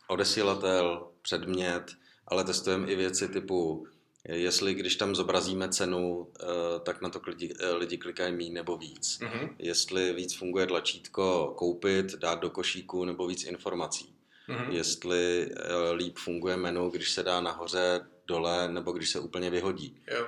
odesílatel, 0.09 1.09
předmět, 1.23 1.93
ale 2.27 2.45
testujeme 2.45 2.89
i 2.89 2.97
věci 2.97 3.29
typu, 3.29 3.87
jestli 4.25 4.75
když 4.75 4.97
tam 4.97 5.15
zobrazíme 5.15 5.69
cenu, 5.69 6.33
eh, 6.41 6.45
tak 6.81 7.03
na 7.03 7.09
to 7.09 7.21
lidi, 7.27 7.55
eh, 7.61 7.73
lidi 7.73 7.99
klikají 7.99 8.37
méně 8.37 8.51
nebo 8.51 8.77
víc. 8.77 9.19
Mm-hmm. 9.21 9.55
Jestli 9.59 10.13
víc 10.13 10.37
funguje 10.37 10.67
tlačítko 10.67 11.55
koupit, 11.57 12.15
dát 12.15 12.41
do 12.41 12.51
košíku 12.51 13.05
nebo 13.05 13.27
víc 13.27 13.45
informací 13.45 14.16
mm-hmm. 14.49 14.71
jestli 14.71 15.51
uh, 15.51 15.97
líp 15.97 16.19
funguje 16.19 16.57
menu, 16.57 16.91
když 16.91 17.11
se 17.11 17.23
dá 17.23 17.41
nahoře, 17.41 18.01
dole, 18.27 18.69
nebo 18.69 18.93
když 18.93 19.11
se 19.11 19.21
úplně 19.21 19.51
vyhodí. 19.51 20.03
Jo. 20.11 20.27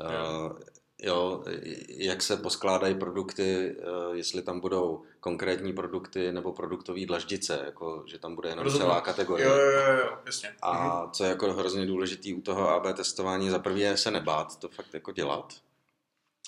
Uh, 0.00 0.58
jo, 1.02 1.44
jak 1.88 2.22
se 2.22 2.36
poskládají 2.36 2.94
produkty, 2.94 3.76
uh, 3.76 4.14
jestli 4.16 4.42
tam 4.42 4.60
budou 4.60 5.02
konkrétní 5.20 5.72
produkty 5.72 6.32
nebo 6.32 6.52
produktové 6.52 7.06
dlaždice, 7.06 7.62
jako, 7.64 8.04
že 8.06 8.18
tam 8.18 8.34
bude 8.34 8.48
jenom 8.48 8.64
Rozumím. 8.64 8.86
celá 8.86 9.00
kategorie. 9.00 9.48
Jo, 9.48 9.56
jo, 9.56 9.92
jo, 9.98 10.18
jasně. 10.26 10.54
A 10.62 10.72
mm-hmm. 10.72 11.10
co 11.10 11.24
je 11.24 11.30
jako 11.30 11.52
hrozně 11.52 11.86
důležitý 11.86 12.34
u 12.34 12.40
toho 12.40 12.68
AB 12.68 12.96
testování, 12.96 13.50
za 13.50 13.58
prvé 13.58 13.96
se 13.96 14.10
nebát, 14.10 14.56
to 14.56 14.68
fakt 14.68 14.94
jako 14.94 15.12
dělat. 15.12 15.52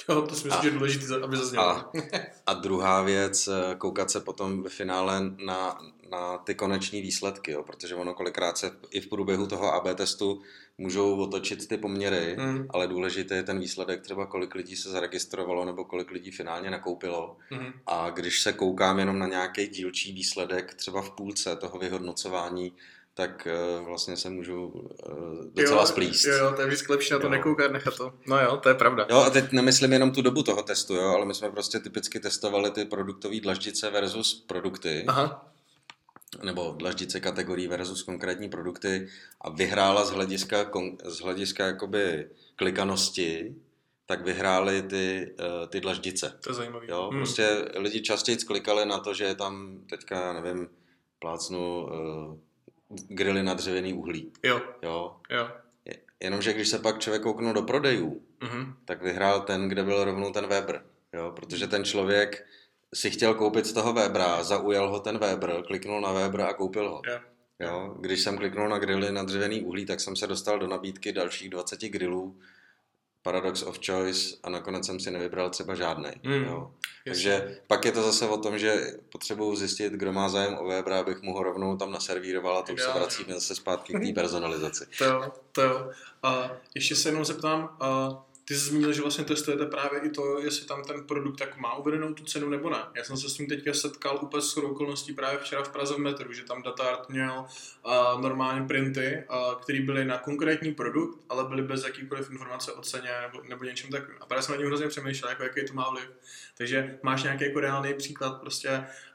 Jo, 0.09 0.23
to 0.23 0.35
si 0.35 0.47
myslím, 0.47 0.63
že 0.63 0.69
je 0.69 0.73
důležité, 0.73 1.15
aby 1.23 1.37
zaznělo. 1.37 1.65
A, 1.65 1.93
a 2.47 2.55
druhá 2.55 3.03
věc, 3.03 3.49
koukat 3.79 4.11
se 4.11 4.21
potom 4.21 4.63
ve 4.63 4.71
finále 4.71 5.21
na, 5.45 5.79
na 6.11 6.39
ty 6.39 6.55
konečné 6.55 7.01
výsledky, 7.01 7.53
jo, 7.53 7.63
protože 7.63 7.95
ono 7.95 8.15
kolikrát 8.15 8.59
se 8.59 8.71
i 8.91 9.01
v 9.01 9.09
průběhu 9.09 9.47
toho 9.47 9.73
AB 9.73 9.97
testu 9.97 10.43
můžou 10.79 11.17
otočit 11.17 11.69
ty 11.69 11.77
poměry, 11.77 12.37
mm. 12.39 12.67
ale 12.71 12.89
důležité 12.89 13.35
je 13.35 13.43
ten 13.43 13.59
výsledek, 13.59 14.03
třeba 14.03 14.27
kolik 14.27 14.55
lidí 14.55 14.77
se 14.77 14.91
zaregistrovalo 14.91 15.65
nebo 15.65 15.85
kolik 15.85 16.11
lidí 16.11 16.31
finálně 16.31 16.71
nakoupilo. 16.71 17.37
Mm. 17.51 17.73
A 17.87 18.11
když 18.11 18.43
se 18.43 18.53
koukám 18.53 18.99
jenom 18.99 19.19
na 19.19 19.27
nějaký 19.27 19.67
dílčí 19.67 20.13
výsledek, 20.13 20.75
třeba 20.75 21.03
v 21.03 21.11
půlce 21.11 21.57
toho 21.57 21.79
vyhodnocování, 21.79 22.73
tak 23.17 23.49
uh, 23.79 23.87
vlastně 23.87 24.17
se 24.17 24.31
můžu 24.31 24.67
uh, 24.67 24.85
docela 25.55 25.81
jo, 25.81 25.87
splíst. 25.87 26.25
Jo, 26.25 26.53
to 26.57 26.61
je 26.61 26.67
vždycky 26.67 26.93
lepší 26.93 27.13
na 27.13 27.19
to 27.19 27.27
jo. 27.27 27.31
nekoukat, 27.31 27.73
nechat 27.73 27.97
to. 27.97 28.13
No 28.27 28.41
jo, 28.41 28.57
to 28.57 28.69
je 28.69 28.75
pravda. 28.75 29.07
Jo, 29.11 29.17
a 29.17 29.31
teď 29.31 29.53
nemyslím 29.53 29.93
jenom 29.93 30.11
tu 30.11 30.23
dobu 30.23 30.43
toho 30.43 30.63
testu, 30.63 30.95
jo, 30.95 31.09
ale 31.09 31.27
my 31.27 31.35
jsme 31.35 31.51
prostě 31.51 31.79
typicky 31.79 32.21
testovali 32.21 32.71
ty 32.71 32.85
produktové 32.85 33.41
dlaždice 33.41 33.91
versus 33.91 34.45
produkty. 34.47 35.05
Aha 35.09 35.53
nebo 36.43 36.75
dlaždice 36.79 37.21
kategorií 37.21 37.69
versus 37.69 38.03
konkrétní 38.03 38.49
produkty 38.49 39.09
a 39.41 39.51
vyhrála 39.51 40.05
z 40.05 40.11
hlediska, 40.11 40.71
z 41.05 41.21
hlediska 41.21 41.67
jakoby 41.67 42.31
klikanosti, 42.57 43.57
tak 44.07 44.25
vyhrály 44.25 44.83
ty, 44.83 45.35
uh, 45.41 45.67
ty 45.67 45.81
dlaždice. 45.81 46.39
To 46.45 46.51
je 46.51 46.55
zajímavé. 46.55 46.87
Jo, 46.89 47.09
hmm. 47.11 47.19
prostě 47.19 47.65
lidi 47.77 48.01
častěji 48.01 48.37
klikali 48.37 48.87
na 48.87 48.99
to, 48.99 49.15
že 49.15 49.25
je 49.25 49.35
tam 49.35 49.81
teďka, 49.91 50.33
nevím, 50.33 50.69
plácnu 51.19 51.89
grily 52.89 53.43
na 53.43 53.55
dřevěný 53.55 53.95
uhlí. 53.95 54.33
Jo. 54.43 54.61
Jo. 54.83 55.17
jo. 55.31 55.49
Jenomže 56.21 56.53
když 56.53 56.69
se 56.69 56.79
pak 56.79 56.99
člověk 56.99 57.23
kouknul 57.23 57.53
do 57.53 57.63
prodejů, 57.63 58.23
mm-hmm. 58.41 58.75
tak 58.85 59.03
vyhrál 59.03 59.41
ten, 59.41 59.69
kde 59.69 59.83
byl 59.83 60.05
rovnou 60.05 60.33
ten 60.33 60.47
Weber. 60.47 60.83
Jo, 61.13 61.33
protože 61.37 61.67
ten 61.67 61.85
člověk 61.85 62.47
si 62.95 63.11
chtěl 63.11 63.35
koupit 63.35 63.67
z 63.67 63.73
toho 63.73 63.93
Webera, 63.93 64.43
zaujal 64.43 64.91
ho 64.91 65.01
ten 65.01 65.19
Weber, 65.19 65.63
kliknul 65.67 66.01
na 66.01 66.13
Weber 66.13 66.41
a 66.41 66.55
koupil 66.55 66.91
ho. 66.91 67.03
Yeah. 67.07 67.23
Jo, 67.61 67.97
když 68.01 68.21
jsem 68.21 68.39
kliknul 68.39 68.69
na 68.69 68.79
grily 68.79 69.13
na 69.13 69.23
dřevěný 69.23 69.63
uhlí, 69.63 69.87
tak 69.87 70.01
jsem 70.01 70.17
se 70.17 70.27
dostal 70.27 70.59
do 70.59 70.67
nabídky 70.67 71.13
dalších 71.13 71.51
20 71.51 71.81
grillů, 71.81 72.39
Paradox 73.27 73.63
of 73.63 73.79
Choice 73.87 74.37
a 74.43 74.51
nakonec 74.51 74.87
jsem 74.87 75.01
si 75.01 75.11
nevybral 75.11 75.51
třeba 75.51 75.75
žádný. 75.75 76.11
Mm. 76.23 76.33
Jo. 76.33 76.71
Takže 77.05 77.59
pak 77.67 77.85
je 77.85 77.93
to 77.93 78.03
zase 78.03 78.29
o 78.29 78.37
tom, 78.37 78.59
že 78.59 78.93
potřebuji 79.13 79.57
zjistit, 79.57 79.93
kdo 79.93 80.13
má 80.13 80.29
zájem 80.29 80.59
o 80.59 80.67
Webera, 80.67 81.01
abych 81.01 81.23
mu 81.23 81.35
ho 81.35 81.43
rovnou 81.43 81.77
tam 81.77 81.91
naservíroval 81.91 82.59
a 82.59 82.63
to 82.63 82.73
už 82.73 82.83
se 82.83 82.93
vracíme 82.93 83.35
zase 83.35 83.55
zpátky 83.55 83.93
k 83.93 84.07
té 84.07 84.13
personalizaci. 84.13 84.85
to 84.99 85.33
to. 85.53 85.91
A 86.23 86.51
ještě 86.75 86.97
se 86.97 87.09
jenom 87.09 87.25
zeptám, 87.25 87.77
a 87.81 88.11
ty 88.49 88.55
jsi 88.55 88.61
zmínil, 88.61 88.93
že 88.93 89.03
vlastně 89.03 89.25
testujete 89.25 89.67
právě 89.67 90.01
i 90.01 90.11
to, 90.11 90.41
jestli 90.41 90.67
tam 90.67 90.85
ten 90.85 91.05
produkt 91.05 91.39
tak 91.39 91.57
má 91.57 91.75
uvedenou 91.75 92.15
tu 92.15 92.25
cenu 92.25 92.49
nebo 92.49 92.71
ne. 92.71 92.79
Já 92.97 93.05
jsem 93.05 93.17
se 93.17 93.29
s 93.29 93.35
tím 93.35 93.47
teďka 93.47 93.75
setkal 93.75 94.19
úplně 94.23 94.43
s 94.43 94.57
okolností 94.57 95.13
právě 95.13 95.39
včera 95.39 95.63
v 95.63 95.69
Praze 95.69 95.95
v 95.95 95.99
metru, 95.99 96.33
že 96.33 96.45
tam 96.45 96.63
Datart 96.63 97.09
měl 97.09 97.47
uh, 97.87 98.21
normální 98.21 98.67
printy, 98.67 99.25
uh, 99.31 99.61
které 99.63 99.81
byly 99.81 100.05
na 100.05 100.19
konkrétní 100.19 100.75
produkt, 100.75 101.21
ale 101.29 101.45
byly 101.45 101.63
bez 101.63 101.85
jakýkoliv 101.85 102.31
informace 102.31 102.73
o 102.73 102.83
ceně 102.83 103.11
nebo, 103.23 103.45
nebo 103.49 103.65
něčem 103.65 103.91
takovým. 103.91 104.19
A 104.21 104.27
právě 104.27 104.43
jsem 104.43 104.55
na 104.55 104.59
něm 104.59 104.67
hrozně 104.67 104.89
přemýšlel, 104.89 105.31
jako 105.31 105.43
jaký 105.43 105.65
to 105.67 105.75
má 105.75 105.91
vliv. 105.91 106.11
Takže 106.59 106.99
máš 107.03 107.23
nějaký 107.23 107.45
jako 107.45 107.61
reálný 107.61 107.95
příklad, 107.95 108.41
prostě, 108.41 108.69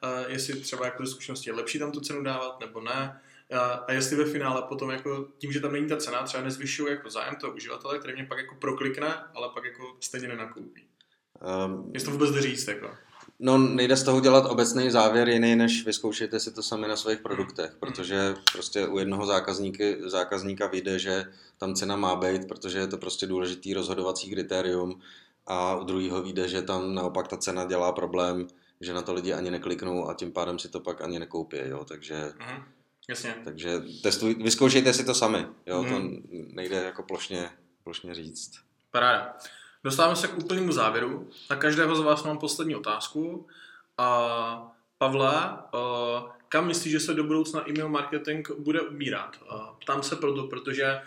uh, 0.04 0.32
jestli 0.32 0.60
třeba 0.60 0.86
jako 0.86 1.06
zkušenosti 1.06 1.50
je 1.50 1.54
lepší 1.54 1.80
tam 1.80 1.92
tu 1.92 2.00
cenu 2.00 2.24
dávat 2.24 2.60
nebo 2.60 2.82
ne 2.82 3.22
a 3.60 3.92
jestli 3.92 4.16
ve 4.16 4.26
finále 4.26 4.62
potom 4.62 4.90
jako 4.90 5.28
tím, 5.38 5.52
že 5.52 5.60
tam 5.60 5.72
není 5.72 5.88
ta 5.88 5.98
cena, 5.98 6.24
třeba 6.24 6.44
nezvyšuju 6.44 6.90
jako 6.90 7.10
zájem 7.10 7.36
toho 7.36 7.54
uživatele, 7.54 8.00
který 8.00 8.14
mě 8.14 8.26
pak 8.26 8.38
jako 8.38 8.56
proklikne, 8.56 9.16
ale 9.36 9.50
pak 9.54 9.66
jako 9.66 9.98
stejně 10.00 10.28
nenakoupí. 10.28 10.88
Um, 11.66 11.92
jestli 11.94 12.06
to 12.06 12.12
vůbec 12.12 12.32
jde 12.32 12.42
říct, 12.42 12.68
jako. 12.68 12.90
No, 13.40 13.58
nejde 13.58 13.98
z 13.98 14.04
toho 14.04 14.22
dělat 14.22 14.46
obecný 14.46 14.90
závěr 14.90 15.30
jiný, 15.30 15.56
než 15.56 15.86
vyzkoušejte 15.86 16.40
si 16.40 16.52
to 16.52 16.64
sami 16.64 16.88
na 16.88 16.96
svých 16.96 17.20
produktech, 17.20 17.76
protože 17.80 18.36
prostě 18.52 18.88
u 18.88 19.00
jednoho 19.00 19.26
zákazníky, 19.26 19.98
zákazníka 20.06 20.68
vyjde, 20.68 21.00
že 21.00 21.26
tam 21.58 21.74
cena 21.74 21.96
má 21.96 22.16
být, 22.16 22.48
protože 22.48 22.80
je 22.80 22.88
to 22.88 22.98
prostě 22.98 23.28
důležitý 23.28 23.74
rozhodovací 23.74 24.32
kritérium 24.32 25.02
a 25.48 25.76
u 25.76 25.84
druhého 25.84 26.22
vyjde, 26.22 26.48
že 26.48 26.62
tam 26.62 26.96
naopak 26.96 27.28
ta 27.28 27.38
cena 27.38 27.66
dělá 27.66 27.92
problém, 27.92 28.48
že 28.82 28.94
na 28.94 29.02
to 29.02 29.14
lidi 29.14 29.34
ani 29.34 29.52
nekliknou 29.52 30.10
a 30.10 30.14
tím 30.14 30.32
pádem 30.32 30.60
si 30.60 30.70
to 30.70 30.80
pak 30.80 31.02
ani 31.02 31.20
nekoupí, 31.20 31.58
jo, 31.66 31.86
takže... 31.86 32.34
Uh-huh 32.40 32.64
Jasně. 33.12 33.36
Takže 33.44 33.82
testuj, 34.04 34.34
vyzkoušejte 34.34 34.94
si 34.94 35.06
to 35.06 35.14
sami. 35.14 35.48
Jo? 35.66 35.84
Mm. 35.84 35.90
To 35.90 36.18
nejde 36.56 36.76
jako 36.76 37.04
plošně, 37.04 37.50
plošně 37.84 38.16
říct. 38.16 38.52
Paráda. 38.92 39.38
Dostáváme 39.84 40.16
se 40.16 40.28
k 40.28 40.38
úplnému 40.38 40.72
závěru. 40.72 41.30
Na 41.50 41.56
každého 41.56 41.96
z 41.96 42.00
vás 42.00 42.24
mám 42.24 42.38
poslední 42.38 42.76
otázku. 42.76 43.48
A 43.98 44.72
Pavle, 44.98 45.58
uh, 45.74 46.30
kam 46.52 46.68
myslíš, 46.68 46.92
že 46.92 47.00
se 47.00 47.14
do 47.14 47.24
budoucna 47.24 47.70
e-mail 47.70 47.90
marketing 47.90 48.48
bude 48.60 48.82
ubírat? 48.82 49.44
Ptám 49.82 50.04
se 50.04 50.16
proto, 50.16 50.48
protože 50.48 51.02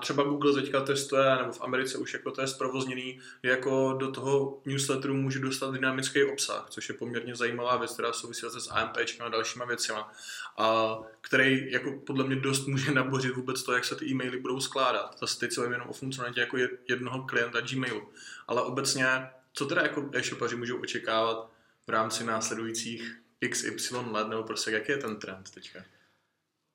třeba 0.00 0.22
Google 0.22 0.54
teďka 0.54 0.80
testuje, 0.80 1.36
nebo 1.36 1.52
v 1.52 1.60
Americe 1.60 1.98
už 1.98 2.12
jako 2.12 2.30
to 2.30 2.40
je 2.40 2.46
zprovozněný, 2.46 3.20
jako 3.42 3.96
do 3.98 4.10
toho 4.10 4.60
newsletteru 4.64 5.14
můžu 5.14 5.40
dostat 5.40 5.74
dynamický 5.74 6.24
obsah, 6.24 6.66
což 6.70 6.88
je 6.88 6.94
poměrně 6.94 7.36
zajímavá 7.36 7.76
věc, 7.76 7.92
která 7.92 8.12
souvisí 8.12 8.46
s 8.46 8.70
AMP 8.70 8.96
a 9.20 9.28
dalšíma 9.28 9.64
věcima, 9.64 10.12
a 10.58 10.98
který 11.20 11.72
jako 11.72 11.92
podle 12.06 12.24
mě 12.24 12.36
dost 12.36 12.66
může 12.66 12.92
nabořit 12.92 13.36
vůbec 13.36 13.62
to, 13.62 13.72
jak 13.72 13.84
se 13.84 13.96
ty 13.96 14.06
e-maily 14.06 14.40
budou 14.40 14.60
skládat. 14.60 15.16
Zase 15.20 15.38
teď 15.38 15.52
se 15.52 15.64
jenom 15.64 15.88
o 15.88 15.92
funkcionalitě 15.92 16.40
jako 16.40 16.56
jednoho 16.88 17.22
klienta 17.22 17.60
Gmailu. 17.60 18.08
Ale 18.48 18.62
obecně, 18.62 19.06
co 19.52 19.66
teda 19.66 19.82
jako 19.82 20.10
e-shopaři 20.12 20.56
můžou 20.56 20.80
očekávat 20.80 21.50
v 21.86 21.90
rámci 21.90 22.24
následujících 22.24 23.19
XY 23.48 23.94
let, 24.10 24.28
nebo 24.28 24.42
prostě 24.42 24.70
jaký 24.70 24.92
je 24.92 24.98
ten 24.98 25.16
trend 25.16 25.50
teďka? 25.50 25.84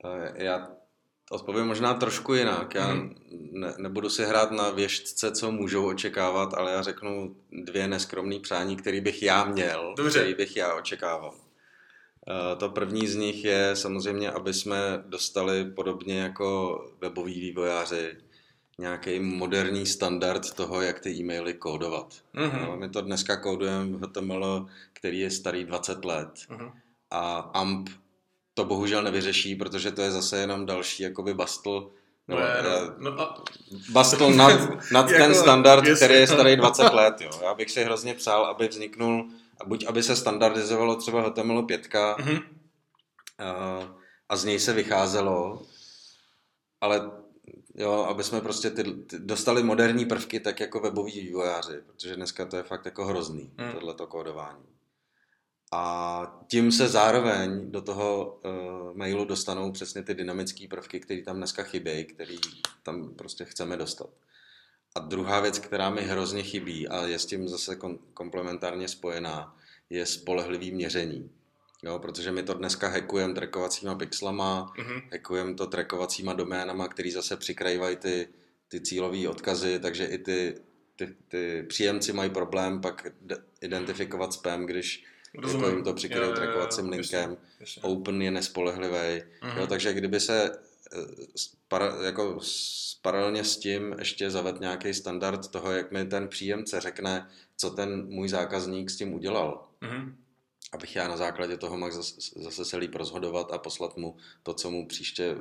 Eh, 0.06 0.44
já 0.44 0.72
odpovím 1.32 1.66
možná 1.66 1.94
trošku 1.94 2.34
jinak. 2.34 2.76
Já 2.76 2.94
mm. 2.94 3.16
ne, 3.52 3.74
nebudu 3.78 4.10
si 4.10 4.26
hrát 4.26 4.52
na 4.52 4.70
věštce, 4.70 5.32
co 5.32 5.52
můžou 5.52 5.88
očekávat, 5.88 6.54
ale 6.54 6.72
já 6.72 6.82
řeknu 6.82 7.36
dvě 7.52 7.88
neskromné 7.88 8.40
přání, 8.40 8.76
které 8.76 9.02
bych 9.02 9.24
já 9.24 9.46
měl, 9.46 9.94
Dobře. 9.98 10.20
který 10.20 10.34
bych 10.34 10.56
já 10.56 10.76
očekával. 10.76 11.34
Uh, 12.28 12.60
to 12.60 12.70
první 12.70 13.08
z 13.08 13.16
nich 13.16 13.46
je 13.46 13.76
samozřejmě, 13.76 14.32
aby 14.32 14.54
jsme 14.54 15.04
dostali 15.06 15.66
podobně 15.66 16.20
jako 16.20 16.80
weboví 17.02 17.40
vývojáři 17.40 18.18
nějaký 18.78 19.20
moderní 19.20 19.86
standard 19.86 20.54
toho, 20.54 20.82
jak 20.82 21.00
ty 21.00 21.10
e-maily 21.10 21.54
kódovat. 21.54 22.14
Mm-hmm. 22.36 22.68
No, 22.68 22.78
my 22.78 22.90
to 22.90 23.02
dneska 23.02 23.38
kódujeme 23.38 23.98
v 23.98 24.02
HTML, 24.02 24.68
který 24.94 25.20
je 25.20 25.32
starý 25.32 25.64
20 25.64 26.06
let. 26.06 26.30
Mm-hmm. 26.34 26.72
A 27.12 27.38
AMP 27.38 27.90
to 28.54 28.66
bohužel 28.66 29.04
nevyřeší, 29.04 29.56
protože 29.56 29.92
to 29.92 30.02
je 30.02 30.12
zase 30.12 30.38
jenom 30.38 30.66
další 30.66 31.04
jakoby 31.04 31.34
bastl, 31.34 31.92
no, 32.28 32.38
no, 33.00 33.12
no 33.12 33.22
a... 33.22 33.44
bastl 33.92 34.30
nad, 34.30 34.70
nad 34.92 35.10
jako, 35.10 35.24
ten 35.24 35.36
standard, 35.36 35.86
jestli, 35.86 36.06
který 36.06 36.20
je 36.20 36.28
starý 36.28 36.56
20 36.56 36.84
let. 36.94 37.22
Jo. 37.22 37.30
Já 37.44 37.54
bych 37.54 37.72
si 37.72 37.84
hrozně 37.84 38.14
přál, 38.14 38.46
aby 38.46 38.68
vzniknul, 38.68 39.30
buď 39.66 39.86
aby 39.88 40.04
se 40.04 40.16
standardizovalo 40.16 40.96
třeba 40.96 41.22
HTML 41.22 41.64
5 41.64 41.88
mm-hmm. 41.94 42.44
a, 43.40 43.80
a 44.30 44.36
z 44.36 44.46
něj 44.46 44.60
se 44.60 44.74
vycházelo, 44.74 45.62
ale 46.82 47.12
jo, 47.76 47.92
aby 47.92 48.24
jsme 48.24 48.42
prostě 48.42 48.70
ty, 48.70 48.84
ty 48.84 49.20
dostali 49.20 49.64
moderní 49.64 50.06
prvky 50.06 50.40
tak 50.40 50.60
jako 50.60 50.80
weboví 50.80 51.22
vývojáři, 51.22 51.82
protože 51.86 52.16
dneska 52.16 52.46
to 52.46 52.58
je 52.58 52.64
fakt 52.64 52.86
jako 52.86 53.06
hrozný, 53.06 53.52
mm. 53.58 53.72
tohleto 53.72 54.08
kódování. 54.08 54.66
A 55.72 56.46
tím 56.48 56.72
se 56.72 56.88
zároveň 56.88 57.72
do 57.72 57.82
toho 57.82 58.40
uh, 58.46 58.98
mailu 58.98 59.26
dostanou 59.26 59.72
přesně 59.72 60.04
ty 60.04 60.14
dynamické 60.14 60.68
prvky, 60.68 61.00
které 61.00 61.22
tam 61.22 61.38
dneska 61.38 61.64
chybějí, 61.64 62.06
které 62.06 62.36
tam 62.84 63.14
prostě 63.14 63.46
chceme 63.46 63.78
dostat. 63.78 64.10
A 64.96 65.00
druhá 65.00 65.40
věc, 65.40 65.60
která 65.60 65.90
mi 65.90 66.02
hrozně 66.02 66.44
chybí 66.44 66.88
a 66.88 67.06
je 67.06 67.20
s 67.20 67.26
tím 67.26 67.48
zase 67.48 67.76
kom- 67.76 68.00
komplementárně 68.14 68.88
spojená, 68.88 69.58
je 69.90 70.06
spolehlivý 70.06 70.72
měření. 70.72 71.32
Jo, 71.84 72.00
protože 72.00 72.32
my 72.32 72.44
to 72.44 72.54
dneska 72.54 72.88
hackujeme 72.88 73.34
trackovacíma 73.34 73.96
pixlama, 73.96 74.74
mm-hmm. 74.78 75.02
hackujeme 75.12 75.54
to 75.54 75.68
trackovacíma 75.68 76.34
doménama, 76.34 76.88
který 76.88 77.12
zase 77.12 77.38
přikrývají 77.38 77.96
ty, 77.96 78.28
ty 78.68 78.82
cílové 78.82 79.30
odkazy, 79.30 79.80
takže 79.80 80.06
i 80.06 80.18
ty, 80.18 80.56
ty, 80.96 81.16
ty 81.28 81.66
příjemci 81.68 82.14
mají 82.14 82.30
problém 82.30 82.82
pak 82.82 83.08
identifikovat 83.62 84.34
spam, 84.34 84.66
když 84.66 85.06
Rozumím. 85.38 85.64
jako 85.64 85.76
jim 85.76 85.84
to 85.84 85.94
přikryjou 85.94 86.34
trackovacím 86.34 86.90
linkem. 86.90 87.38
Jasně, 87.60 87.82
Open 87.82 88.22
je 88.22 88.32
nespolehlivý. 88.32 88.96
Mm-hmm. 88.96 89.58
Jo, 89.58 89.68
takže 89.68 89.94
kdyby 89.94 90.20
se 90.20 90.52
eh, 90.94 90.98
para, 91.68 91.96
jako 92.06 92.40
paralelně 93.02 93.44
s 93.44 93.58
tím 93.58 93.96
ještě 94.00 94.32
zaved 94.32 94.60
nějaký 94.60 94.94
standard 94.94 95.48
toho, 95.48 95.72
jak 95.72 95.92
mi 95.92 96.06
ten 96.06 96.28
příjemce 96.28 96.82
řekne, 96.82 97.30
co 97.58 97.70
ten 97.70 98.08
můj 98.08 98.30
zákazník 98.30 98.90
s 98.90 98.98
tím 98.98 99.14
udělal. 99.14 99.68
Mm-hmm. 99.82 100.14
Abych 100.72 100.96
já 100.96 101.08
na 101.08 101.18
základě 101.18 101.58
toho 101.58 101.78
mohl 101.78 101.92
zase, 101.92 102.16
zase 102.36 102.66
se 102.66 102.78
líp 102.78 102.96
rozhodovat 102.96 103.52
a 103.52 103.58
poslat 103.58 103.98
mu 103.98 104.18
to, 104.44 104.54
co 104.54 104.72
mu 104.72 104.88
příště 104.88 105.36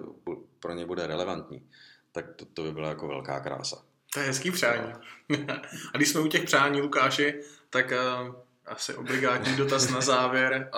pro 0.61 0.73
ně 0.73 0.87
bude 0.87 1.07
relevantní. 1.07 1.69
Tak 2.13 2.35
to, 2.37 2.45
to 2.45 2.63
by 2.63 2.73
byla 2.73 2.89
jako 2.89 3.09
velká 3.09 3.41
krása. 3.41 3.85
To 4.15 4.21
je 4.21 4.27
hezký 4.27 4.51
přání. 4.51 4.93
a 5.95 5.97
když 5.97 6.09
jsme 6.09 6.21
u 6.21 6.29
těch 6.29 6.45
přání, 6.45 6.81
Lukáši, 6.81 7.41
tak 7.71 7.93
uh 7.93 8.45
asi 8.67 8.95
obligátní 8.95 9.57
dotaz 9.57 9.91
na 9.91 10.01
závěr. 10.01 10.71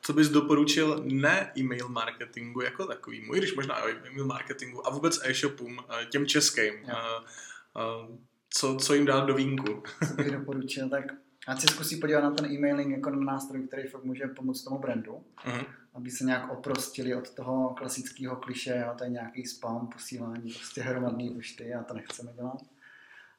Co 0.00 0.12
bys 0.12 0.28
doporučil 0.28 1.02
ne 1.04 1.52
e-mail 1.58 1.88
marketingu 1.88 2.60
jako 2.60 2.86
takovýmu, 2.86 3.34
i 3.34 3.38
když 3.38 3.54
možná 3.54 3.88
e-mail 3.88 4.26
marketingu 4.26 4.86
a 4.86 4.90
vůbec 4.90 5.20
e-shopům, 5.24 5.84
těm 6.10 6.26
českým. 6.26 6.74
Co, 8.50 8.76
co 8.76 8.94
jim 8.94 9.04
dát 9.04 9.24
do 9.24 9.34
vínku? 9.34 9.82
Co 10.08 10.14
bych 10.14 10.30
doporučil, 10.30 10.88
tak 10.88 11.04
ať 11.46 11.60
se 11.60 11.66
zkusí 11.66 11.96
podívat 11.96 12.20
na 12.20 12.30
ten 12.30 12.46
e-mailing 12.46 12.96
jako 12.96 13.10
na 13.10 13.32
nástroj, 13.32 13.66
který 13.66 13.88
fakt 13.88 14.04
může 14.04 14.26
pomoct 14.26 14.64
tomu 14.64 14.78
brandu, 14.78 15.20
uh-huh. 15.46 15.64
aby 15.94 16.10
se 16.10 16.24
nějak 16.24 16.52
oprostili 16.52 17.14
od 17.14 17.30
toho 17.30 17.74
klasického 17.78 18.36
kliše, 18.36 18.84
a 18.84 18.94
to 18.94 19.04
je 19.04 19.10
nějaký 19.10 19.46
spam, 19.46 19.86
posílání 19.86 20.52
prostě 20.52 20.82
hromadný 20.82 21.30
pošty 21.30 21.74
a 21.74 21.82
to 21.82 21.94
nechceme 21.94 22.32
dělat. 22.32 22.58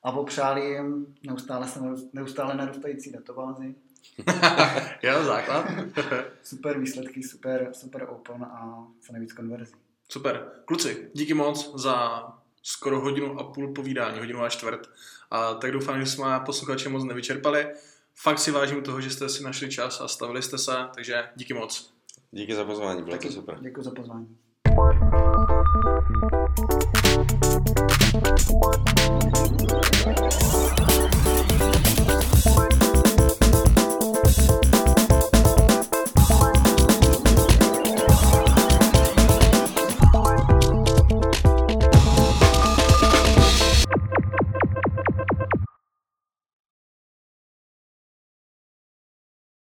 A 0.04 0.12
popřáli 0.12 0.70
jim 0.70 1.16
neustále, 1.24 1.68
se 1.68 1.80
neustále 2.14 2.56
narůstající 2.56 3.12
databázy, 3.12 3.76
jo, 5.04 5.24
základ. 5.24 5.66
super 6.44 6.80
výsledky, 6.80 7.24
super, 7.24 7.70
super 7.74 8.08
open 8.10 8.44
a 8.44 8.88
co 9.00 9.14
nejvíc 9.14 9.34
konverzí. 9.34 9.74
Super. 10.10 10.52
Kluci, 10.66 11.10
díky 11.14 11.34
moc 11.34 11.82
za 11.82 12.24
skoro 12.64 13.00
hodinu 13.00 13.40
a 13.40 13.44
půl 13.44 13.74
povídání, 13.74 14.20
hodinu 14.20 14.44
a 14.44 14.50
čtvrt. 14.50 14.90
A 15.32 15.54
tak 15.54 15.72
doufám, 15.72 16.00
že 16.00 16.06
jsme 16.06 16.40
posluchače 16.46 16.90
moc 16.90 17.04
nevyčerpali. 17.04 17.68
Fakt 18.18 18.40
si 18.40 18.52
vážím 18.52 18.82
toho, 18.82 19.02
že 19.02 19.10
jste 19.10 19.30
si 19.30 19.44
našli 19.44 19.70
čas 19.70 20.02
a 20.02 20.08
stavili 20.08 20.42
jste 20.42 20.58
se, 20.58 20.72
takže 20.96 21.30
díky 21.36 21.54
moc. 21.54 21.94
Díky 22.32 22.56
za 22.56 22.66
pozvání, 22.66 23.04
bylo 23.04 23.12
Taky, 23.12 23.28
to 23.28 23.34
super. 23.34 23.58
Děkuji 23.62 23.84
za 23.84 23.92
pozvání. 23.92 24.38